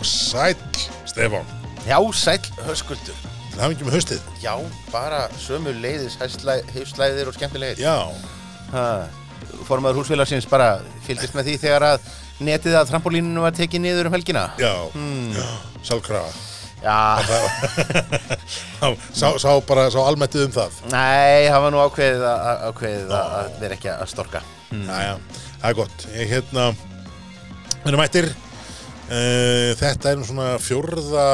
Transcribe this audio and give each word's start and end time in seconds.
Og 0.00 0.06
sæll, 0.08 0.56
Stefán. 1.08 1.44
Já, 1.88 1.98
sæll 2.16 2.46
höskuldur. 2.64 3.16
Hafði 3.60 3.74
ekki 3.76 3.84
með 3.88 3.96
haustið. 3.98 4.28
Já, 4.40 4.54
bara 4.92 5.24
sömu 5.40 5.72
leiðis 5.82 6.14
hauslæðir 6.20 7.28
og 7.28 7.36
skemmtilegir. 7.36 7.82
Já, 7.82 7.96
Formaður 9.68 10.00
húsfélagsins 10.00 10.46
bara 10.48 10.78
fylgist 11.04 11.34
með 11.36 11.50
því 11.50 11.54
þegar 11.64 11.84
að 11.90 12.08
netið 12.44 12.76
að 12.80 12.90
trampolíninu 12.92 13.42
var 13.44 13.52
tekið 13.56 13.82
niður 13.84 14.08
um 14.08 14.14
helgina. 14.16 14.46
já, 14.60 14.72
já, 15.36 15.48
sálkrafa. 15.84 16.32
Já, 16.80 16.96
Sá, 19.20 19.26
sá, 19.36 19.50
bara, 19.68 19.90
sá 19.92 19.98
almettið 20.00 20.46
um 20.46 20.52
það. 20.54 20.78
nei, 20.94 21.48
það 21.50 21.64
var 21.66 21.74
nú 21.74 21.82
ákveðið 21.84 23.10
að, 23.18 23.50
vera 23.60 23.76
ekki 23.76 23.90
að 23.92 24.06
storka. 24.08 24.40
Jæja, 24.72 25.18
það 25.60 25.68
er 25.72 25.76
gott. 25.82 26.06
Ég 26.16 26.32
hérna, 26.32 26.70
við 27.82 27.90
erum 27.92 28.00
mættir. 28.00 28.30
Uh, 29.10 29.72
þetta 29.80 30.12
er 30.14 30.20
svona 30.28 30.52
fjórða, 30.62 31.24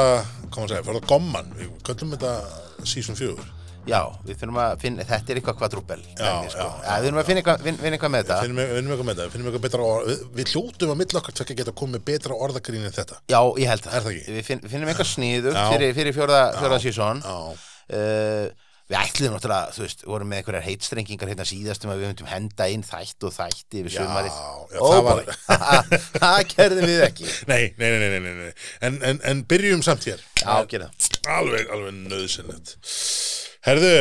hvað 0.47 0.57
maður 0.57 0.71
segja, 0.73 0.85
fjórða 0.87 1.03
gomman. 1.11 1.51
Við 1.59 1.69
köllum 1.85 2.15
þetta 2.15 2.31
season 2.89 3.17
fjögur. 3.19 3.53
Já, 3.87 4.01
við 4.27 4.35
finnum 4.41 4.57
að 4.59 4.73
finna, 4.81 5.05
þetta 5.07 5.31
er 5.31 5.37
eitthvað 5.39 5.55
kvadrúbel. 5.61 5.99
Já, 6.19 6.31
sko. 6.51 6.57
já, 6.59 6.65
já. 6.83 6.95
Við 6.97 7.05
finnum 7.07 7.21
að 7.21 7.27
finna 7.29 7.39
eitthvað, 7.43 7.61
finn- 7.63 7.77
finna 7.79 7.95
eitthvað 7.99 8.11
með 8.17 8.23
þetta. 8.25 8.39
Finnum 8.43 8.57
við 8.59 8.73
finnum 8.75 8.91
eitthvað 8.95 9.07
með 9.07 9.19
þetta, 9.21 9.31
finnum 9.35 9.47
eitthvað 9.51 9.63
betra 9.67 9.85
orð. 9.91 10.09
Við, 10.09 10.25
við 10.41 10.51
hljótum 10.51 10.91
að 10.91 10.99
milla 11.03 11.21
okkar 11.21 11.37
tvekja 11.39 11.57
geta 11.61 11.73
komið 11.83 12.03
betra 12.09 12.39
orðagrín 12.47 12.83
en 12.89 12.95
þetta. 12.97 13.19
Já, 13.31 13.39
ég 13.63 13.71
held 13.71 13.85
það. 13.85 13.95
Er 13.95 14.03
það 14.07 14.11
ekki? 14.17 14.35
Við 14.35 14.47
finn, 14.49 14.63
finnum 14.73 14.91
eitthvað 14.91 15.09
sniðu 15.13 15.53
Já. 15.55 15.63
fyrir, 15.71 15.95
fyrir 16.01 16.17
fjórða, 16.19 16.41
fjórða 16.59 16.81
sísón. 16.83 17.23
Já, 17.23 17.37
Uh, 17.87 18.49
við 18.87 18.97
ætlum 19.01 19.33
náttúrulega, 19.35 19.71
þú 19.75 19.83
veist, 19.83 20.03
vorum 20.07 20.29
með 20.31 20.39
einhverjar 20.41 20.65
heitstrengingar 20.67 21.31
hérna 21.33 21.45
síðast 21.49 21.83
um 21.83 21.91
að 21.91 22.01
við 22.03 22.11
myndum 22.11 22.29
henda 22.31 22.67
inn 22.71 22.85
þætt 22.87 23.25
og 23.27 23.33
þætti 23.35 23.81
yfir 23.81 23.95
sumarið. 23.97 24.37
já, 24.37 24.79
Ó, 24.79 24.87
það 24.87 25.03
var- 25.07 25.31
það 26.21 26.39
gerðum 26.53 26.87
við 26.91 27.03
ekki. 27.09 27.27
nei, 27.51 27.63
nei, 27.77 27.89
nei, 27.91 28.07
nei, 28.07 28.19
nei, 28.23 28.33
nei. 28.45 28.53
En, 28.87 28.99
en, 29.11 29.19
en 29.27 29.43
byrjum 29.51 29.83
samt 29.83 30.07
hér. 30.07 30.23
Já. 30.39 30.87
Alveg, 31.27 31.67
alveg 31.75 31.97
nöðsynlegt. 32.07 32.77
Herðu, 33.67 33.93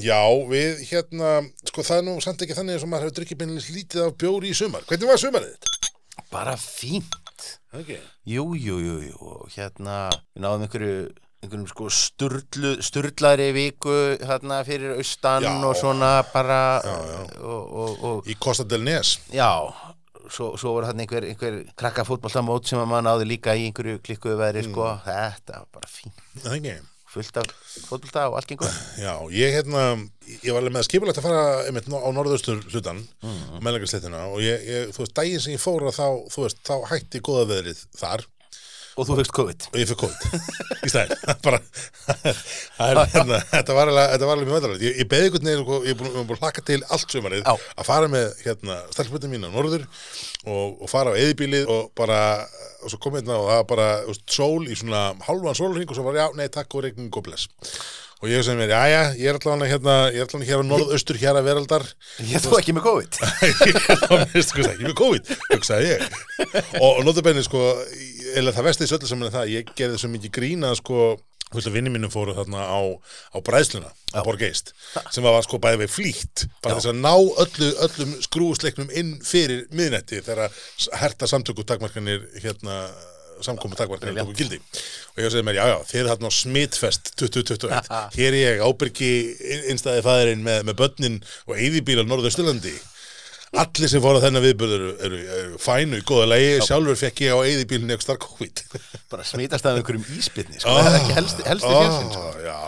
já, 0.00 0.20
við 0.48 0.78
hérna, 0.88 1.32
sko 1.68 1.84
það 1.84 1.98
er 2.00 2.04
nú 2.06 2.14
samt 2.24 2.44
ekki 2.46 2.56
þannig 2.56 2.78
og 2.80 2.88
maður 2.88 3.10
hefur 3.10 3.16
drukkið 3.18 3.40
beinlega 3.42 3.74
lítið 3.76 4.04
af 4.06 4.14
bjóri 4.22 4.52
í 4.54 4.56
sumar. 4.56 4.86
Hvernig 4.88 5.10
var 5.10 5.20
sumarið 5.20 5.50
þetta? 5.52 5.90
Bara 6.32 6.54
fínt. 6.56 7.18
Okay. 7.76 7.98
Jú, 8.28 8.46
jú, 8.56 8.78
jú, 8.80 8.94
jú. 9.10 9.34
Hérna, 9.52 10.06
við 10.32 10.44
náðum 10.46 10.64
einhverju, 10.64 10.96
einhverjum 11.42 11.66
sko 11.66 11.88
sturlu, 11.90 12.76
sturlaðri 12.84 13.48
viku 13.56 13.94
hérna 14.22 14.60
fyrir 14.66 14.94
austan 14.94 15.42
Já. 15.42 15.50
og 15.66 15.74
svona 15.78 16.12
bara 16.32 16.60
Já, 16.84 16.94
já. 16.94 17.40
Og, 17.42 17.72
og, 17.82 18.04
og 18.10 18.30
Í 18.30 18.36
Costa 18.38 18.64
del 18.68 18.84
Nes. 18.86 19.16
já, 19.34 19.50
svo, 20.30 20.52
svo 20.56 20.76
voru 20.76 20.86
hérna 20.86 21.02
einhver, 21.02 21.26
einhver 21.32 21.58
krakka 21.74 22.06
fótboltamót 22.06 22.70
sem 22.70 22.78
að 22.78 22.88
maður 22.92 23.08
náði 23.08 23.28
líka 23.34 23.56
í 23.58 23.66
einhverju 23.66 23.98
klikkuðu 24.06 24.38
veðri, 24.38 24.64
sko. 24.70 24.86
Mm. 24.86 25.04
Þetta 25.08 25.58
var 25.58 25.68
bara 25.74 25.90
fínt. 25.90 26.24
Ekki? 26.46 26.78
fullt 27.12 27.36
af 27.36 27.48
fótbolta 27.88 28.24
og 28.30 28.38
allt 28.38 28.48
gengur 28.48 28.70
Já, 28.96 29.12
ég 29.34 29.52
hérna, 29.52 29.82
ég 30.40 30.54
var 30.54 30.62
alveg 30.62 30.76
með 30.78 30.86
skipulegt 30.86 31.20
að 31.20 31.26
fara 31.26 31.42
einmitt 31.66 31.90
á 31.92 32.08
norðaustur 32.14 32.62
hlutan, 32.70 33.02
mm. 33.20 33.58
meðlegarsleitina 33.64 34.22
og 34.30 34.40
ég, 34.44 34.64
ég, 34.64 34.92
þú 34.94 35.04
veist, 35.04 35.14
daginn 35.18 35.42
sem 35.44 35.56
ég 35.56 35.62
fór 35.62 35.84
að 35.90 35.98
þá, 35.98 36.06
þú 36.32 36.46
veist, 36.46 36.62
þá 36.64 36.74
hætti 36.92 37.20
góða 37.24 37.48
veðrið 37.52 37.82
þar 38.00 38.24
og 38.96 39.08
þú 39.08 39.16
fegst 39.18 39.34
COVID. 39.36 39.66
Og 39.72 39.78
ég 39.80 39.88
fyrir 39.90 40.00
COVID. 40.02 40.48
Í 40.82 40.90
stæðin 40.92 41.30
bara, 41.46 41.60
það 42.06 42.88
er, 42.88 43.00
hérna, 43.14 43.40
þetta 43.52 43.76
var 43.78 43.92
alveg 43.92 44.48
mjög 44.48 44.56
veðralegt, 44.56 44.84
ég, 44.84 44.98
ég 45.00 45.10
beði 45.10 45.28
einhvern 45.28 45.48
veginn 45.48 45.88
ég 45.88 45.94
er 45.94 45.98
búin, 46.00 46.18
ég 46.18 46.34
að 46.36 46.44
hlaka 46.44 46.66
til 46.66 46.80
allt 46.88 47.16
sumarið 47.16 47.46
Já. 47.46 47.54
að 47.54 47.88
fara 47.88 48.10
með, 48.12 48.28
hérna, 48.44 48.78
stelputin 48.94 49.32
mín 49.32 49.48
á 49.48 49.50
norður 49.52 49.86
og, 49.86 50.82
og 50.82 50.92
fara 50.92 51.14
á 51.14 51.20
eðibílið 51.22 51.72
og 51.72 51.90
bara, 51.98 52.20
og 52.82 52.92
svo 52.92 53.00
kom 53.02 53.18
hérna 53.18 53.38
og 53.38 53.48
það 53.48 53.60
var 53.62 53.68
bara, 53.72 53.88
þú 54.04 54.14
veist, 54.14 54.28
sól 54.36 54.68
í 54.68 54.78
svona 54.78 55.08
halvan 55.28 55.58
sólring 55.58 55.88
og 55.88 55.98
svo 55.98 56.06
var, 56.10 56.20
já, 56.20 56.28
nei, 56.38 56.48
takk 56.52 56.78
og 56.78 56.86
regning 56.88 57.12
og 57.12 57.28
bless. 57.28 57.48
Og 58.22 58.30
ég 58.30 58.44
sem 58.46 58.60
er, 58.62 58.70
já, 58.70 58.82
já, 58.86 59.00
ég 59.18 59.32
er 59.32 59.34
allavega 59.34 59.66
hérna, 59.66 59.94
ég 60.14 60.22
er 60.22 60.28
allavega 60.28 60.46
hér 60.46 60.60
á 60.62 60.66
norðaustur 60.70 61.16
hér 61.18 61.38
að 61.40 61.46
veraldar. 61.48 61.84
Ég 62.22 62.44
þú 62.44 62.52
ekki 62.54 62.74
með 62.76 62.84
COVID. 62.84 63.16
Þá 64.04 64.12
minnst 64.20 64.52
sko 64.52 64.62
ekki 64.62 64.86
með 64.86 64.94
COVID 65.00 65.32
hugsaði 65.48 65.88
ég. 65.88 66.04
Og, 66.78 66.86
og 66.86 67.00
notabenni 67.08 67.42
sko 67.42 67.64
eða 68.38 68.56
það 68.56 68.68
vestið 68.70 68.90
söllu 68.92 69.10
sem 69.10 69.22
er 69.26 69.36
það 69.36 69.52
ég 69.52 69.76
gerði 69.78 70.00
svo 70.00 70.10
mikið 70.12 70.34
grína 70.38 70.72
sko 70.78 71.12
að 71.52 71.74
vinni 71.74 71.92
mínum 71.92 72.12
fóru 72.12 72.32
þarna 72.32 72.64
á, 72.64 72.80
á 73.36 73.38
bræðsluna 73.44 73.90
á 74.16 74.20
Borgeist 74.24 74.72
sem 75.12 75.24
var 75.24 75.42
sko 75.44 75.60
bæði 75.60 75.82
við 75.82 75.90
flýtt 75.92 76.44
bara 76.64 76.78
þess 76.78 76.88
að 76.92 77.00
ná 77.04 77.12
öllu, 77.12 77.70
öllum 77.86 78.14
skrúsleiknum 78.24 78.92
inn 78.96 79.18
fyrir 79.20 79.66
miðnetti 79.76 80.22
þegar 80.24 80.52
herta 81.02 81.28
samtöku 81.28 81.66
takmarkanir 81.68 82.24
hérna 82.40 82.86
samkomu 83.42 83.74
takmarkanir 83.74 84.22
tóku 84.22 84.36
gildi. 84.38 84.60
Og 85.16 85.22
ég 85.22 85.32
segði 85.32 85.46
mér, 85.48 85.58
já 85.58 85.64
já, 85.72 85.76
þið 85.88 86.00
er 86.00 86.08
þarna 86.12 86.30
á 86.30 86.32
smitfest 86.36 87.12
2021, 87.18 87.90
hér 88.16 88.28
er 88.30 88.38
ég 88.38 88.62
ábyrgi 88.62 89.12
innstæði 89.72 90.04
fæðurinn 90.06 90.44
með, 90.46 90.60
með 90.68 90.78
börnin 90.78 91.18
og 91.48 91.56
eyðibíl 91.58 91.98
á 92.00 92.04
norðausturlandi 92.06 92.76
allir 93.52 93.90
sem 93.92 94.00
fóru 94.00 94.16
að 94.16 94.24
þennan 94.26 94.44
viðbörð 94.46 94.74
eru, 94.78 94.90
eru, 95.06 95.18
eru 95.38 95.58
fænu 95.60 95.98
í 96.00 96.04
góða 96.08 96.28
lagi, 96.32 96.52
sjálfur 96.64 96.96
fekk 97.02 97.22
ég 97.26 97.36
á 97.36 97.38
eyðibílinn 97.44 97.92
eitthvað 97.92 98.20
COVID 98.26 98.62
bara 99.12 99.26
smitast 99.28 99.68
af 99.68 99.76
einhverjum 99.76 100.06
íspilni 100.16 100.56
sko. 100.62 100.72
það 100.72 100.88
er 100.88 100.98
ekki 101.02 101.16
helsti, 101.18 101.46
helsti 101.50 101.72
fjarsinn 101.76 102.12
sko. 102.16 102.32
Já, 102.46 102.58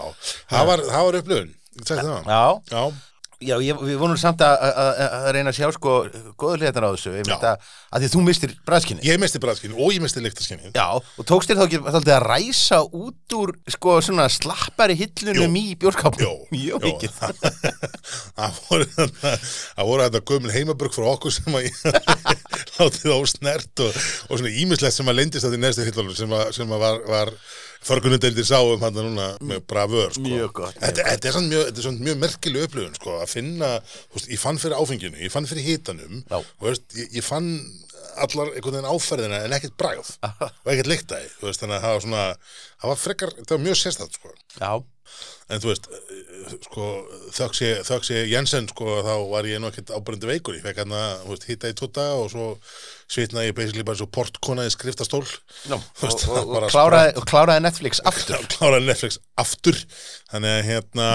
það 0.53 0.71
var, 0.71 0.85
það 0.93 1.09
var 1.09 1.21
upplöfun 1.23 1.53
já, 1.85 2.45
Já, 2.69 2.83
já 3.45 3.57
ég, 3.63 3.81
við 3.85 3.99
vonum 4.01 4.19
samt 4.21 4.43
að, 4.45 4.55
að, 4.69 5.03
að 5.05 5.29
reyna 5.37 5.53
að 5.53 5.59
sjá 5.59 5.69
sko 5.75 5.95
hliðan 6.55 6.87
á 6.87 6.91
þessu. 6.95 7.15
Að, 7.35 7.69
að 7.95 8.05
því 8.05 8.11
þú 8.15 8.23
mistir 8.29 8.55
bræðskinni 8.67 9.07
ég 9.07 9.21
misti 9.23 9.41
bræðskinn 9.43 9.77
og 9.77 9.93
ég 9.95 10.03
misti 10.05 10.23
lyktaskinni 10.25 10.73
já, 10.75 10.87
og 10.99 11.29
tókst 11.29 11.51
þér 11.51 11.61
þá 11.61 11.65
ekki 11.67 12.15
að 12.15 12.25
ræsa 12.25 12.81
út 12.85 13.37
úr 13.39 13.55
sko 13.75 13.99
svona 14.05 14.27
slappari 14.33 14.97
hillunum 14.99 15.59
í 15.61 15.65
bjórkápum 15.81 16.25
Jó, 16.25 16.33
jó, 16.69 16.79
mikið 16.83 17.13
það 18.39 18.61
voru 18.69 20.07
þetta 20.07 20.25
gömul 20.31 20.55
heimabörg 20.55 20.97
frá 20.97 21.07
okkur 21.13 21.35
sem 21.35 21.59
að 21.59 21.69
ég 21.69 21.77
látið 22.79 23.15
á 23.15 23.19
snert 23.31 23.85
og, 23.85 24.01
og 24.29 24.41
svona 24.41 24.55
ímislegt 24.65 24.97
sem 24.97 25.11
að 25.11 25.21
lendist 25.21 25.47
að 25.47 25.57
því 25.57 25.63
næstu 25.63 25.87
hillunum 25.89 26.19
sem 26.19 26.35
að, 26.35 26.51
sem 26.57 26.75
að 26.75 26.85
var, 26.85 27.01
var 27.11 27.35
förgunundeildir 27.85 28.47
sáum 28.49 28.81
hann 28.85 28.97
núna 28.97 29.29
með 29.45 29.65
bravör 29.71 30.15
sko. 30.15 30.25
Mjög 30.25 30.53
gott, 30.61 30.79
þetta, 30.81 31.07
þetta 31.11 31.29
er 31.31 31.37
svona 31.37 31.51
mjög, 31.53 32.01
mjög 32.09 32.21
merkileg 32.23 32.69
upplifun 32.69 32.99
sko, 32.99 33.17
að 33.21 33.33
finna, 33.35 33.71
veist, 34.15 34.31
ég 34.33 34.41
fann 34.41 34.61
fyrir 34.63 34.79
áfenginu 34.81 35.21
ég 35.21 35.35
fann 35.35 35.49
fyrir 35.51 35.67
hitanum 35.69 36.23
og 36.33 36.69
veist, 36.69 36.87
ég, 36.99 37.11
ég 37.21 37.27
fann 37.27 37.51
allar 38.25 38.51
einhvern 38.53 38.79
veginn 38.79 38.91
áferðina 38.91 39.43
en 39.45 39.57
ekkert 39.59 39.77
bræð 39.81 40.15
og 40.65 40.73
ekkert 40.73 40.91
lyktaði, 40.93 41.31
þú 41.41 41.51
veist, 41.51 41.63
þannig 41.63 41.79
að 41.79 41.87
það 41.87 41.95
var 41.95 42.05
svona 42.07 42.25
það 42.35 42.91
var 42.93 43.01
frekar, 43.05 43.37
það 43.43 43.57
var 43.57 43.65
mjög 43.69 43.81
sérstætt 43.81 44.19
sko 44.19 44.35
En 45.53 45.61
þú 45.61 45.69
veist, 45.69 45.87
sko, 46.65 46.87
þöggs 47.37 47.61
ég, 47.61 47.81
þöggs 47.85 48.11
ég 48.15 48.31
Jensen, 48.33 48.69
sko, 48.71 48.97
þá 49.05 49.13
var 49.29 49.49
ég 49.49 49.61
nú 49.61 49.69
ekkert 49.69 49.93
ábærendi 49.93 50.31
veikur. 50.31 50.57
Ég 50.57 50.65
fekk 50.65 50.81
hann 50.81 50.95
að, 50.97 51.35
hitta 51.45 51.69
í 51.69 51.77
tóta 51.77 52.07
og 52.17 52.31
svo 52.33 52.47
svitnaði 53.13 53.51
ég 53.51 53.59
basically 53.59 53.85
bara 53.85 54.01
svo 54.01 54.09
portkona 54.15 54.65
í 54.65 54.73
skriftastól. 54.73 55.23
Þú 55.69 56.07
veist, 56.07 56.25
og, 56.31 56.39
og, 56.41 56.55
og, 56.63 56.69
kláraði, 56.73 57.13
og 57.21 57.29
kláraði 57.29 57.65
Netflix 57.67 58.01
aftur 58.09 58.41
Kláraði 58.57 58.89
Netflix 58.89 59.21
aftur. 59.41 59.83
Þannig 60.33 60.57
að, 60.57 60.63
hérna, 60.71 61.11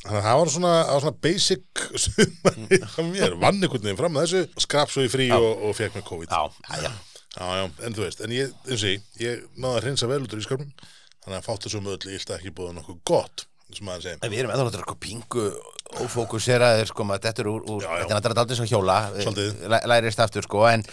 þannig 0.00 0.18
að 0.20 0.26
það 0.26 0.38
var 0.40 0.50
svona, 0.54 0.72
var 0.90 1.04
svona 1.04 1.20
basic 1.26 1.84
sumari 2.04 2.80
hjá 2.80 3.04
mér. 3.10 3.36
Vann 3.42 3.60
einhvern 3.60 3.84
veginn 3.86 4.00
fram 4.00 4.16
að 4.20 4.26
þessu, 4.26 4.62
skrap 4.66 4.90
svo 4.92 5.04
í 5.06 5.10
frí 5.12 5.28
og, 5.36 5.48
og 5.68 5.76
fekk 5.78 5.98
með 6.00 6.06
COVID. 6.10 6.34
já, 6.34 6.42
já, 6.74 6.82
já 6.88 6.92
Já, 7.30 7.46
já, 7.60 7.64
en 7.86 7.94
þú 7.94 8.02
veist, 8.02 8.20
en 8.26 8.32
ég, 8.34 8.48
eins 8.66 8.82
og 8.82 8.88
ég, 8.90 9.02
ég 9.22 9.42
náði 9.54 9.76
að 9.76 9.84
hreinsa 9.84 10.06
vel 10.10 10.16
út 10.24 10.32
úr 10.34 10.40
í 10.40 10.46
skarpun, 10.48 10.72
þannig 11.22 11.36
að 11.36 11.44
fáttu 11.46 11.70
svo 11.70 11.78
mögulegt, 11.84 12.08
ég 12.10 12.24
held 12.24 12.32
ekki 12.40 12.50
búið 12.58 12.72
nokkuð 12.80 12.96
gott, 13.06 13.44
sem 13.70 13.86
maður 13.86 14.02
segir. 14.08 14.18
En 14.26 14.32
við 14.32 14.40
erum 14.42 14.50
eða 14.56 14.64
náttúrulega 14.66 14.96
pingu 15.04 15.44
ófókuseraðir 16.04 16.88
sko 16.90 17.04
maður 17.08 17.24
þetta 17.28 17.42
er 17.44 17.48
úr, 17.50 17.62
úr 17.74 17.82
Já, 17.82 17.88
já. 17.90 17.96
þetta 18.00 18.10
er 18.10 18.16
náttúrulega 18.20 18.42
aldrei 18.44 18.58
svo 18.60 18.66
hjóla 18.70 18.96
Svolítið. 19.16 19.56
læ- 19.72 19.86
lærist 19.90 20.22
aftur 20.24 20.46
sko 20.46 20.62
en, 20.70 20.84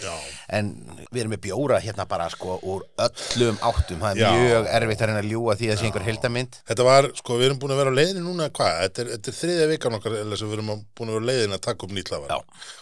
en 0.58 0.70
við 1.12 1.20
erum 1.22 1.34
með 1.36 1.42
bjóra 1.46 1.78
hérna 1.84 2.06
bara 2.10 2.26
sko 2.32 2.58
úr 2.62 2.86
öllum 3.06 3.60
áttum 3.70 4.02
það 4.02 4.10
er 4.10 4.22
Já. 4.24 4.30
mjög 4.38 4.70
erfitt 4.80 5.04
að 5.04 5.12
reyna 5.12 5.22
að 5.22 5.30
ljúa 5.32 5.56
því 5.60 5.70
að 5.72 5.78
sé 5.82 5.88
einhver 5.88 6.06
heildamind 6.08 6.58
Þetta 6.68 6.88
var, 6.88 7.10
sko, 7.22 7.38
við 7.38 7.50
erum 7.50 7.60
búin 7.62 7.74
að 7.76 7.80
vera 7.84 7.94
á 7.94 7.98
leiðinu 7.98 8.24
núna, 8.26 8.50
hvað, 8.50 8.74
þetta 8.86 9.04
er, 9.04 9.12
er 9.18 9.38
þriðja 9.38 9.70
vikan 9.74 9.98
okkar 10.00 10.18
eða 10.24 10.40
sem 10.42 10.50
við 10.50 10.58
erum 10.58 10.74
búin 10.98 11.12
að 11.12 11.16
vera 11.18 11.24
á 11.24 11.28
leiðinu 11.30 11.58
að 11.58 11.64
taka 11.68 11.86
upp 11.88 11.94
nýtt 11.96 12.12
lafar 12.12 12.34
Já. 12.34 12.38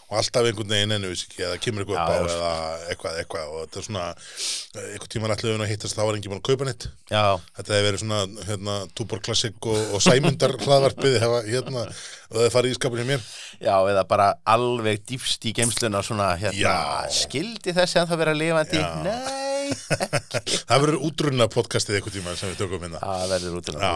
og 0.07 0.19
alltaf 0.21 0.47
einhvern 0.47 0.71
veginn 0.71 0.95
ennu 0.97 1.09
við 1.13 1.23
ekki, 1.27 1.41
eða 1.47 1.61
kemur 1.63 1.83
eitthvað 1.83 1.99
upp 1.99 2.11
á 2.11 2.17
eða 2.17 2.51
eitthvað, 2.93 3.17
eitthvað 3.23 3.49
og 3.51 3.63
þetta 3.67 3.81
er 3.83 3.87
svona, 3.89 4.05
eh, 4.77 4.89
einhvern 4.95 5.13
tímann 5.17 5.35
ætluðum 5.35 5.59
við 5.63 5.67
að 5.67 5.73
hittast 5.75 5.97
þá 5.99 6.03
var 6.07 6.19
enginn 6.19 6.33
búin 6.35 6.43
að 6.43 6.47
kaupa 6.51 6.69
nýtt 6.71 6.87
Já, 7.11 7.25
Þetta 7.59 7.75
hefur 7.75 7.87
verið 7.89 8.03
svona, 8.05 8.21
hérna, 8.51 8.77
Túbor 8.99 9.23
Classic 9.27 9.67
og, 9.67 9.81
og 9.97 10.05
Sæmundar 10.07 10.55
hlaðvarpið 10.63 11.19
hefa, 11.25 11.41
hérna, 11.51 11.83
og 12.31 12.39
það 12.41 12.51
farið 12.57 12.75
í 12.75 12.79
skapinu 12.79 13.05
mér. 13.09 13.27
Já, 13.63 13.75
eða 13.89 14.03
bara 14.11 14.29
alveg 14.53 15.03
dýfst 15.09 15.47
í 15.49 15.53
geimsluna 15.57 16.03
svona 16.07 16.33
hérna, 16.41 16.59
Já. 16.61 17.11
skildi 17.23 17.73
þessi 17.77 18.01
að 18.03 18.11
það 18.13 18.23
vera 18.25 18.35
lifandi? 18.37 18.83
Já. 18.83 18.91
Nei, 19.07 19.43
Það 20.69 20.83
verður 20.85 20.99
útrunna 21.09 21.47
podcastið 21.51 21.97
einhvern 21.99 22.15
tímann 22.15 22.37
sem 22.39 22.51
við 22.53 22.61
tökum 22.61 22.85
hérna. 22.87 23.01
Það 23.03 23.25
verður 23.33 23.57
út 23.59 23.71
Já, 23.73 23.89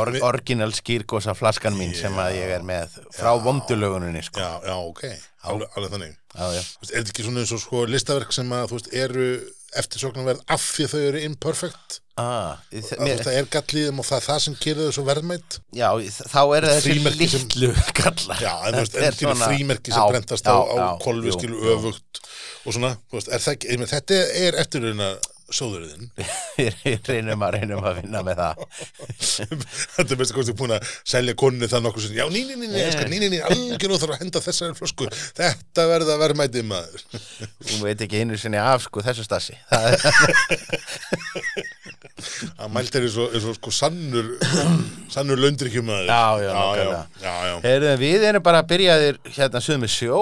Or, 0.00 0.08
en 0.08 0.14
við- 0.16 0.24
Orginal 0.30 0.70
skýrgósa 0.76 1.34
flaskan 1.36 1.76
mín 1.76 1.92
sem 1.98 2.16
að 2.20 2.38
ég 2.38 2.54
er 2.56 2.64
með 2.64 2.94
frá 3.16 3.34
vondulöguninni 3.44 4.22
sko. 4.24 4.40
Já, 4.40 4.52
já, 4.70 4.76
ok, 4.80 5.04
alveg, 5.50 5.76
alveg 5.76 5.94
þannig. 5.96 6.14
Já, 6.30 6.46
já, 6.56 6.62
Er 6.62 6.92
þetta 7.02 7.12
ekki 7.12 7.26
svona 7.26 7.42
eins 7.44 7.52
og 7.56 7.60
sko 7.66 7.84
listaverk 7.90 8.32
sem 8.32 8.52
að, 8.56 8.68
þú 8.70 8.78
veist, 8.78 8.90
eru 9.04 9.26
eftirsóknarverð 9.80 10.40
af 10.50 10.62
því 10.74 10.86
þau 10.92 11.00
eru 11.08 11.20
imperfect. 11.26 12.00
Ah, 12.20 12.58
mér... 13.00 13.22
það 13.24 13.36
er 13.38 13.46
gallíðum 13.54 14.00
og 14.02 14.06
það 14.10 14.18
er 14.18 14.24
það 14.26 14.40
sem 14.44 14.56
gerir 14.60 14.88
þau 14.90 14.96
svo 14.98 15.04
verðmætt. 15.06 15.58
Já, 15.78 15.88
þá 16.34 16.40
eru 16.58 16.72
þessi 16.74 16.90
Frímerki 16.90 17.28
sem- 17.32 17.44
litlu 17.46 17.70
gallar. 18.00 18.42
Já, 18.44 18.52
en 18.68 18.74
en 18.80 19.06
er 19.06 19.16
svona- 19.16 19.48
frímerki 19.48 19.94
sem 19.94 20.02
Já, 20.02 20.10
brentast 20.12 20.50
á, 20.50 20.56
á 20.58 20.86
kolvi 21.00 21.32
skilu 21.36 21.62
öfugt 21.76 22.20
og 22.66 22.74
svona, 22.76 22.90
veist, 23.14 23.30
er 23.32 23.40
það 23.40 23.64
með, 23.80 23.92
þetta 23.94 24.18
er 24.44 24.58
eftirurina 24.60 25.08
sjóðurinn 25.54 26.08
Ég 26.90 27.06
reynum 27.08 27.44
að 27.46 27.56
reynum 27.58 27.84
að 27.86 28.00
vinna 28.00 28.22
með 28.26 28.42
það. 28.42 28.64
Þetta 29.96 30.06
er 30.06 30.20
mest 30.20 30.30
að 30.30 30.36
komast 30.38 30.58
búin 30.60 30.74
að 30.76 30.92
selja 31.14 31.36
konu 31.40 31.70
það 31.70 31.84
nokkuð 31.86 32.06
sem, 32.06 32.16
já, 32.18 32.26
ný, 32.30 32.44
ný, 32.48 32.54
ný, 32.56 32.66
ný, 32.66 32.78
Yeah. 32.80 32.94
yeah. 32.94 33.10
ný, 33.10 33.16
ný, 33.20 33.28
ný, 33.34 33.40
algjör 33.44 33.96
óþarf 33.96 34.14
að 34.16 34.22
henda 34.24 34.42
þessari 34.44 34.78
flösku. 34.78 35.08
Þetta 35.36 35.86
verða 35.90 36.16
verðmæti 36.20 36.64
maður. 36.66 37.04
Hún 37.70 37.84
veit 37.84 38.04
ekki 38.06 38.22
einu 38.22 38.38
sinni 38.40 38.60
af 38.60 38.86
sko 38.86 39.02
þessu 39.04 39.26
stasi 39.26 39.56
Það 39.70 39.98
að 42.60 42.72
mælt 42.74 42.96
er 42.96 43.06
eins 43.06 43.16
og, 43.20 43.34
eins 43.34 43.46
og 43.48 43.56
sko 43.56 43.72
sannur 43.74 44.30
sannur 45.12 45.40
maður 45.40 46.10
Já, 46.10 46.24
já, 46.44 46.50
já, 46.50 46.84
já, 47.22 47.34
já, 47.48 47.54
Heyrðu, 47.64 47.92
við 48.00 48.26
erum 48.30 48.44
bara 48.44 48.62
að 48.62 48.70
byrjaðir 48.74 49.20
hérna 49.36 49.62
suðum 49.64 49.84
með 49.86 49.94
sjó 49.94 50.20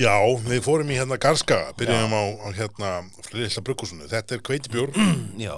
já, 0.00 0.14
við 0.48 0.62
fórum 0.64 0.90
í 0.92 0.96
hérna 0.98 1.18
Garskaga, 1.20 1.72
byrjum 1.78 2.12
á, 2.16 2.22
á 2.44 2.48
hérna 2.56 2.90
Lilla 3.32 3.62
Bruggusunu, 3.66 4.08
þetta 4.10 4.36
er 4.38 4.44
kveitibjór 4.46 4.92
Já, 5.46 5.56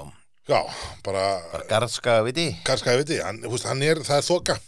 já, 0.48 0.60
bara 1.04 1.26
bara 1.52 1.68
garðskaga 1.70 2.24
viti 2.26 2.48
Garskaga 2.66 3.02
viti, 3.02 3.20
hann, 3.22 3.42
veist, 3.46 3.68
hann 3.68 3.82
er, 3.82 4.02
það 4.06 4.24
er 4.24 4.60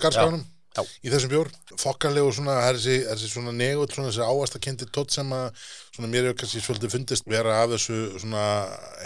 Garskaganum 0.00 0.46
Já. 0.70 0.84
í 1.02 1.10
þessum 1.10 1.32
bjór, 1.32 1.48
þokkalegu 1.82 2.28
svona 2.32 2.52
það 2.60 2.68
er 2.68 2.76
þessi, 2.78 2.98
þessi 3.08 3.28
svona 3.32 3.52
negull, 3.58 3.88
svona 3.90 4.12
þessi 4.12 4.22
áastakendi 4.22 4.86
tótt 4.94 5.10
sem 5.16 5.32
að, 5.34 5.64
svona 5.96 6.10
mér 6.12 6.28
hefur 6.28 6.36
kannski 6.44 6.62
svolítið 6.62 6.92
fundist 6.94 7.26
vera 7.26 7.56
af 7.64 7.72
þessu 7.72 7.96
svona 8.22 8.44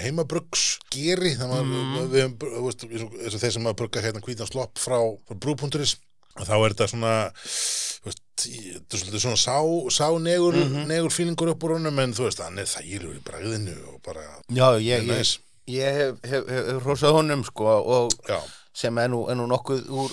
heimabruggs 0.03 0.65
geri 0.93 1.33
þannig 1.41 1.63
að 1.63 1.71
Mhm. 1.71 2.11
við, 2.13 2.37
veist, 2.67 2.85
eins 2.85 3.07
og- 3.09 3.41
þeir 3.41 3.55
sem 3.57 3.65
að 3.73 3.79
brugga 3.81 4.03
hérna 4.05 4.21
hvítan 4.21 4.51
slopp 4.53 4.77
frá, 4.77 4.99
frá 5.25 5.35
brúpunturis 5.41 5.97
og 6.37 6.45
þá 6.47 6.55
er 6.59 6.75
þetta 6.77 6.91
svona 6.93 7.15
þetta 8.37 9.15
er 9.15 9.21
svona 9.23 9.37
sá, 9.39 9.57
sá 9.91 10.09
negur, 10.19 10.55
Mhm. 10.55 10.87
negur 10.89 11.11
fílingur 11.11 11.49
upp 11.55 11.63
úr 11.65 11.77
honum 11.79 11.99
en 11.99 12.13
þú 12.13 12.25
veist, 12.29 12.39
hann 12.43 12.59
er 12.59 12.65
þægilegur 12.65 13.17
í 13.17 13.23
bragðinu 13.23 13.77
og 13.95 14.03
bara, 14.03 14.21
Já, 14.51 14.79
ég, 14.81 15.07
ég, 15.07 15.39
ég 15.69 15.95
hef, 15.95 16.15
hef, 16.25 16.49
hef, 16.49 16.67
hef 16.67 16.83
rósað 16.85 17.13
honum 17.19 17.45
sko 17.45 17.65
og 17.65 18.13
já, 18.29 18.41
sem 18.73 18.99
er 18.99 19.09
nú, 19.09 19.29
er 19.31 19.35
nú 19.37 19.47
nokkuð 19.47 19.87
úr 19.89 20.11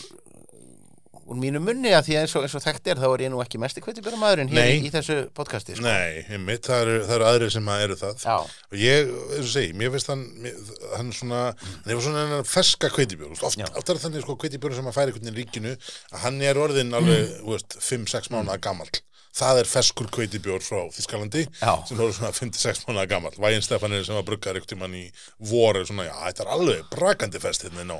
úr 1.31 1.39
mínu 1.39 1.62
munni 1.63 1.94
að 1.95 2.10
því 2.10 2.16
að 2.18 2.25
eins 2.25 2.36
og, 2.36 2.45
eins 2.45 2.56
og 2.60 2.63
þekkt 2.66 2.89
er 2.92 3.01
þá 3.01 3.07
er 3.10 3.24
ég 3.25 3.31
nú 3.33 3.42
ekki 3.44 3.60
mesti 3.62 3.83
kveitibjörnmaðurinn 3.86 4.51
hér 4.51 4.60
Nei. 4.68 4.72
í, 4.78 4.88
í 4.88 4.92
þessu 4.94 5.18
podcasti 5.38 5.78
sko. 5.78 5.86
nei, 5.86 6.25
einmitt, 6.28 6.66
það 6.68 6.81
eru, 6.86 6.95
það 7.07 7.16
eru 7.18 7.28
aðrir 7.30 7.54
sem 7.56 7.69
að 7.72 7.83
eru 7.86 7.98
það 8.01 8.25
Já, 8.25 8.36
og 8.72 8.81
ég, 8.81 9.13
eins 9.38 9.45
og 9.45 9.54
segi, 9.54 9.75
mér 9.80 9.94
finnst 9.95 10.12
hann 10.12 10.25
mér, 10.44 10.57
hann 10.98 11.13
er 11.13 11.19
svona, 11.22 11.44
hann 11.62 11.94
hefur 11.94 12.06
svona 12.07 12.25
hennar 12.25 12.50
ferska 12.51 12.92
kveitibjór, 12.98 13.38
oft, 13.39 13.62
Já. 13.62 13.69
oft 13.72 13.94
er 13.94 14.01
þannig 14.04 14.25
sko 14.25 14.36
kveitibjór 14.44 14.75
sem 14.80 14.92
að 14.92 14.98
færi 15.00 15.13
einhvern 15.13 15.30
veginn 15.30 15.39
í 15.39 15.45
ríkinu 15.45 15.75
að 16.12 16.25
hann 16.25 16.42
er 16.51 16.60
orðin 16.66 16.98
alveg, 17.00 17.38
þú 17.39 17.56
veist, 17.56 17.80
5-6 17.88 18.31
mánuða 18.36 18.60
gamall 18.68 18.92
það 19.36 19.62
er 19.62 19.69
ferskur 19.72 20.10
kveitibjór 20.12 20.63
frá 20.66 20.81
Þískalandi 20.95 21.45
Já. 21.62 21.74
sem 21.88 22.01
er 22.01 22.12
svona 22.18 22.33
5-6 22.36 22.83
mánuða 22.88 23.07
gamall. 23.13 23.38
Vægin 23.39 23.63
Stefanir 23.66 24.04
sem 24.07 24.18
var 24.18 24.28
bruggar 24.28 24.57
einhvern 24.60 24.72
tímann 24.74 24.98
í 24.98 25.06
voru 25.51 25.86
svona, 25.88 26.07
já, 26.10 26.16
þetta 26.28 26.45
er 26.45 26.51
alveg 26.57 26.92
brakandi 26.92 27.42
fest 27.44 27.66
hérna 27.68 27.86
inn 27.86 27.95
á, 27.95 28.00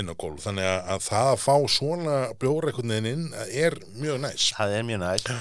inn 0.00 0.12
á 0.12 0.14
gólf. 0.14 0.46
Þannig 0.46 0.70
að, 0.70 0.80
að 0.94 1.04
það 1.10 1.30
að 1.34 1.44
fá 1.44 1.54
svona 1.76 2.16
bjór 2.40 2.70
veginn 2.70 3.12
inn 3.12 3.28
er 3.50 3.78
mjög 4.00 4.24
næs. 4.24 4.50
Það 4.56 4.76
er 4.78 4.88
mjög 4.88 5.04
næst 5.04 5.32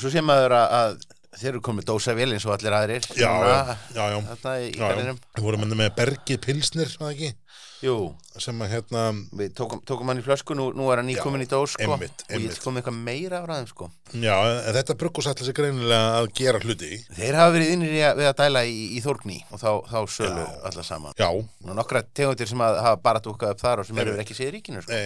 Svo 0.00 0.10
sé 0.10 0.22
maður 0.24 0.54
að, 0.56 0.72
að 0.76 0.96
þeir 1.36 1.50
eru 1.52 1.62
komið 1.64 1.88
dósa 1.90 2.14
vel 2.16 2.30
eins 2.32 2.46
og 2.48 2.54
allir 2.54 2.74
aðrir 2.76 3.06
já, 3.12 3.28
Núna, 3.28 3.76
já, 3.92 4.04
já, 4.14 5.12
Við 5.36 5.44
vorum 5.44 5.66
með 5.68 5.90
Bergi 5.98 6.38
Pilsnir, 6.42 6.88
var 6.96 7.10
það 7.10 7.16
ekki? 7.16 7.30
Jú, 7.84 7.96
sem 8.40 8.60
að 8.64 8.70
hérna 8.72 9.02
við 9.36 9.50
tókum, 9.58 9.80
tókum 9.84 10.08
hann 10.08 10.20
í 10.20 10.24
flösku 10.24 10.54
nú, 10.56 10.70
nú 10.76 10.86
er 10.92 11.02
hann 11.02 11.10
Já, 11.10 11.18
nýkomin 11.18 11.44
í 11.44 11.48
dós 11.50 11.74
sko, 11.74 11.84
einmitt, 11.84 12.24
og 12.24 12.44
ég 12.46 12.60
koma 12.64 12.80
eitthvað 12.80 12.96
meira 13.04 13.40
á 13.40 13.48
ræðum 13.50 13.68
sko. 13.68 13.88
Já, 14.16 14.32
en 14.62 14.76
þetta 14.78 14.96
bruggus 15.02 15.28
ætla 15.28 15.48
sig 15.48 15.56
greinilega 15.58 16.14
að 16.22 16.30
gera 16.40 16.62
hluti. 16.62 17.00
Þeir 17.18 17.38
hafa 17.40 17.54
verið 17.56 17.72
innir 17.74 17.92
við 17.92 18.30
að 18.30 18.36
dæla 18.40 18.64
í, 18.64 18.78
í 18.96 19.02
Þórgný 19.04 19.38
og 19.50 19.60
þá, 19.60 19.68
þá 19.92 19.98
sölu 20.16 20.46
Já. 20.46 20.54
alla 20.70 20.86
saman 20.88 21.18
Já, 21.20 21.28
og 21.36 21.76
nokkra 21.80 22.04
tegundir 22.16 22.48
sem 22.52 22.64
að, 22.64 22.80
hafa 22.86 23.02
bara 23.10 23.24
dúkkað 23.24 23.56
upp 23.56 23.64
þar 23.66 23.84
og 23.84 23.90
sem 23.90 24.00
eru 24.04 24.16
ekki 24.24 24.38
séð 24.38 24.54
ríkinu 24.56 24.84
sko. 24.86 25.02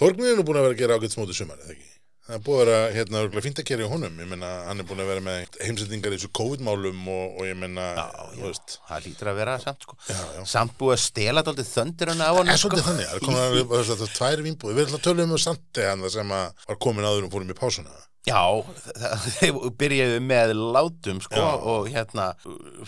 Þorgnir 0.00 0.32
er 0.32 0.40
nú 0.40 0.46
búin 0.48 0.62
að 0.62 0.70
vera 0.70 0.78
að 0.78 0.80
gera 0.80 0.98
ágætt 0.98 1.18
smóti 1.18 1.36
sumar, 1.36 1.60
eða 1.66 1.76
ekki? 1.76 1.93
Það 2.24 2.36
er 2.38 2.40
búin 2.46 2.56
að 2.56 2.60
vera, 2.64 2.76
hérna, 2.94 3.18
örugglega 3.20 3.44
fínt 3.44 3.58
að 3.60 3.66
gera 3.68 3.84
í 3.84 3.88
honum. 3.90 4.14
Ég 4.22 4.28
menna, 4.30 4.50
hann 4.64 4.80
er 4.80 4.86
búin 4.88 5.02
að 5.04 5.10
vera 5.12 5.22
með 5.26 5.58
heimsendingar 5.60 6.14
í 6.14 6.16
þessu 6.16 6.30
COVID-málum 6.38 7.02
og, 7.12 7.34
og 7.36 7.48
ég 7.50 7.58
menna, 7.60 7.84
þú 8.32 8.46
veist, 8.46 8.78
það 8.88 9.04
lítur 9.10 9.30
að 9.34 9.36
vera 9.42 9.56
samt 9.60 9.84
sko. 9.84 9.98
Já, 10.08 10.22
já. 10.38 10.40
samt 10.54 10.72
búið 10.80 10.94
að 10.96 11.02
stela 11.04 11.44
daldið 11.44 11.68
þöndirinn 11.74 12.24
af 12.24 12.30
Það 12.32 12.38
honum 12.40 12.54
er 12.54 12.62
sko. 12.62 12.70
svolítið 12.72 12.88
þannig, 12.88 13.10
það 13.12 13.20
er 13.20 13.26
komin 13.28 13.44
að 13.44 13.76
þess 13.76 13.92
að 13.96 14.02
það 14.06 14.16
tvær 14.16 14.44
vínbúið. 14.48 14.74
Við 14.80 14.86
ætlum 14.86 14.98
að 15.02 15.06
tölum 15.10 15.36
um 15.36 15.44
Sandi 15.44 15.86
hann 15.90 16.08
sem 16.16 16.34
að 16.40 16.66
var 16.72 16.80
komin 16.88 17.08
áður 17.12 17.28
og 17.28 17.34
fórum 17.36 17.52
í 17.52 17.60
pásuna. 17.60 18.00
Já, 18.24 18.40
það- 18.88 19.24
þeir 19.36 19.56
byrjuðu 19.84 20.20
með 20.24 20.52
látum 20.56 21.18
sko, 21.20 21.36
Já. 21.44 21.60
og 21.60 21.88
hérna 21.92 22.30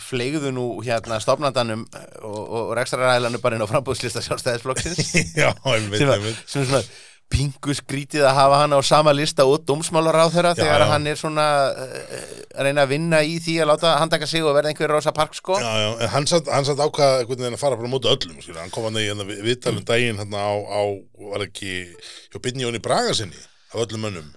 fleigðu 0.01 0.49
nú 0.55 0.63
hérna 0.81 1.19
stofnandanum 1.21 1.83
og, 2.25 2.39
og 2.57 2.71
rekstraræðlanum 2.79 3.43
bara 3.43 3.59
inn 3.59 3.61
á 3.61 3.69
frambúðslista 3.69 4.23
sjálfstæðisflokksins 4.25 5.13
Já, 5.37 5.51
einmitt, 5.61 6.01
sem, 6.01 6.09
að, 6.09 6.15
einmitt. 6.25 6.89
Pingu 7.31 7.73
skrítið 7.75 8.23
að 8.25 8.37
hafa 8.37 8.59
hann 8.61 8.75
á 8.75 8.79
sama 8.85 9.11
lista 9.15 9.45
og 9.47 9.65
dómsmálaráð 9.67 10.31
þeirra 10.37 10.53
Já, 10.55 10.59
þegar 10.61 10.83
já. 10.83 10.87
hann 10.93 11.09
er 11.11 11.19
svona 11.19 11.47
uh, 11.73 12.23
að 12.55 12.67
reyna 12.69 12.85
að 12.85 12.93
vinna 12.93 13.19
í 13.27 13.35
því 13.43 13.57
að 13.61 13.69
láta 13.73 13.93
handtaka 13.99 14.29
sig 14.29 14.45
og 14.45 14.55
verða 14.55 14.71
einhver 14.71 14.93
rosa 14.95 15.13
park 15.15 15.35
sko 15.37 15.59
Já, 15.59 15.67
já, 15.83 15.89
en 16.05 16.11
hann 16.15 16.27
satt, 16.31 16.49
hann 16.53 16.67
satt 16.67 16.81
ákvað 16.81 17.21
einhvern 17.21 17.43
veginn 17.43 17.59
að 17.59 17.63
fara 17.65 17.79
bara 17.79 17.91
á 17.91 17.93
móti 17.93 18.11
öllum, 18.11 18.39
skilur. 18.41 18.61
Hann 18.63 18.73
kom 18.73 18.87
hann 18.87 18.99
í 19.01 19.05
hérna, 19.09 19.27
viðtalum 19.27 19.85
daginn 19.87 20.19
hérna 20.23 20.43
á, 20.47 20.53
á, 20.55 20.81
var 21.33 21.45
ekki, 21.49 21.77
hjá 22.31 22.41
Binni 22.43 22.65
Jóni 22.65 22.81
Braga 22.83 23.15
sinni, 23.17 23.39
af 23.73 23.83
öllum 23.85 24.07
mönnum. 24.07 24.31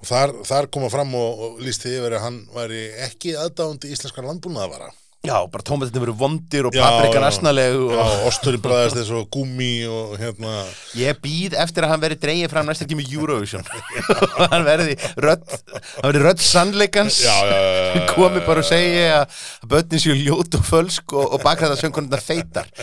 Og 0.00 0.08
þar, 0.08 0.32
þar 0.48 0.70
koma 0.72 0.88
fram 0.92 1.12
og, 1.16 1.44
og 1.44 1.58
lísti 1.64 1.92
yfir 1.98 2.16
að 2.16 2.24
hann 2.24 2.38
væri 2.54 2.86
ekki 3.04 3.34
aðdáandi 3.36 3.90
íslenskar 3.92 4.24
landbúnaðavara. 4.28 4.92
Já, 5.20 5.34
bara 5.52 5.60
tómatinni 5.68 6.00
verið 6.00 6.16
vondir 6.16 6.64
og 6.64 6.72
paprikan 6.72 7.20
já. 7.20 7.28
asnaleg 7.28 7.74
Já, 7.92 8.04
osturinn 8.30 8.62
bræðast 8.64 8.96
eins 9.02 9.10
og 9.12 9.26
gúmi 9.34 9.84
og 9.84 10.14
hérna, 10.16 10.62
ég 10.96 11.18
býð 11.20 11.58
eftir 11.60 11.84
að 11.84 11.92
hann 11.92 12.00
verði 12.00 12.16
dreigið 12.22 12.52
fram 12.54 12.70
næsta 12.70 12.86
tíma 12.88 13.04
Eurovision 13.04 13.66
hann 14.54 14.64
verði 14.64 14.96
rödd 15.20 15.44
hann 15.44 16.06
verði 16.06 16.22
rödd 16.24 16.40
sannleikans 16.40 17.18
já, 17.26 17.34
já, 17.50 17.58
já, 17.60 18.06
komi 18.14 18.40
bara 18.46 18.64
og 18.64 18.68
segi 18.70 19.02
að 19.10 19.26
að 19.60 19.68
börnin 19.74 20.02
séu 20.06 20.16
ljót 20.16 20.56
og 20.56 20.64
fölsk 20.70 21.12
og, 21.12 21.26
og 21.36 21.44
bakræða 21.44 21.76
söngurnar 21.82 22.24
feitar 22.24 22.72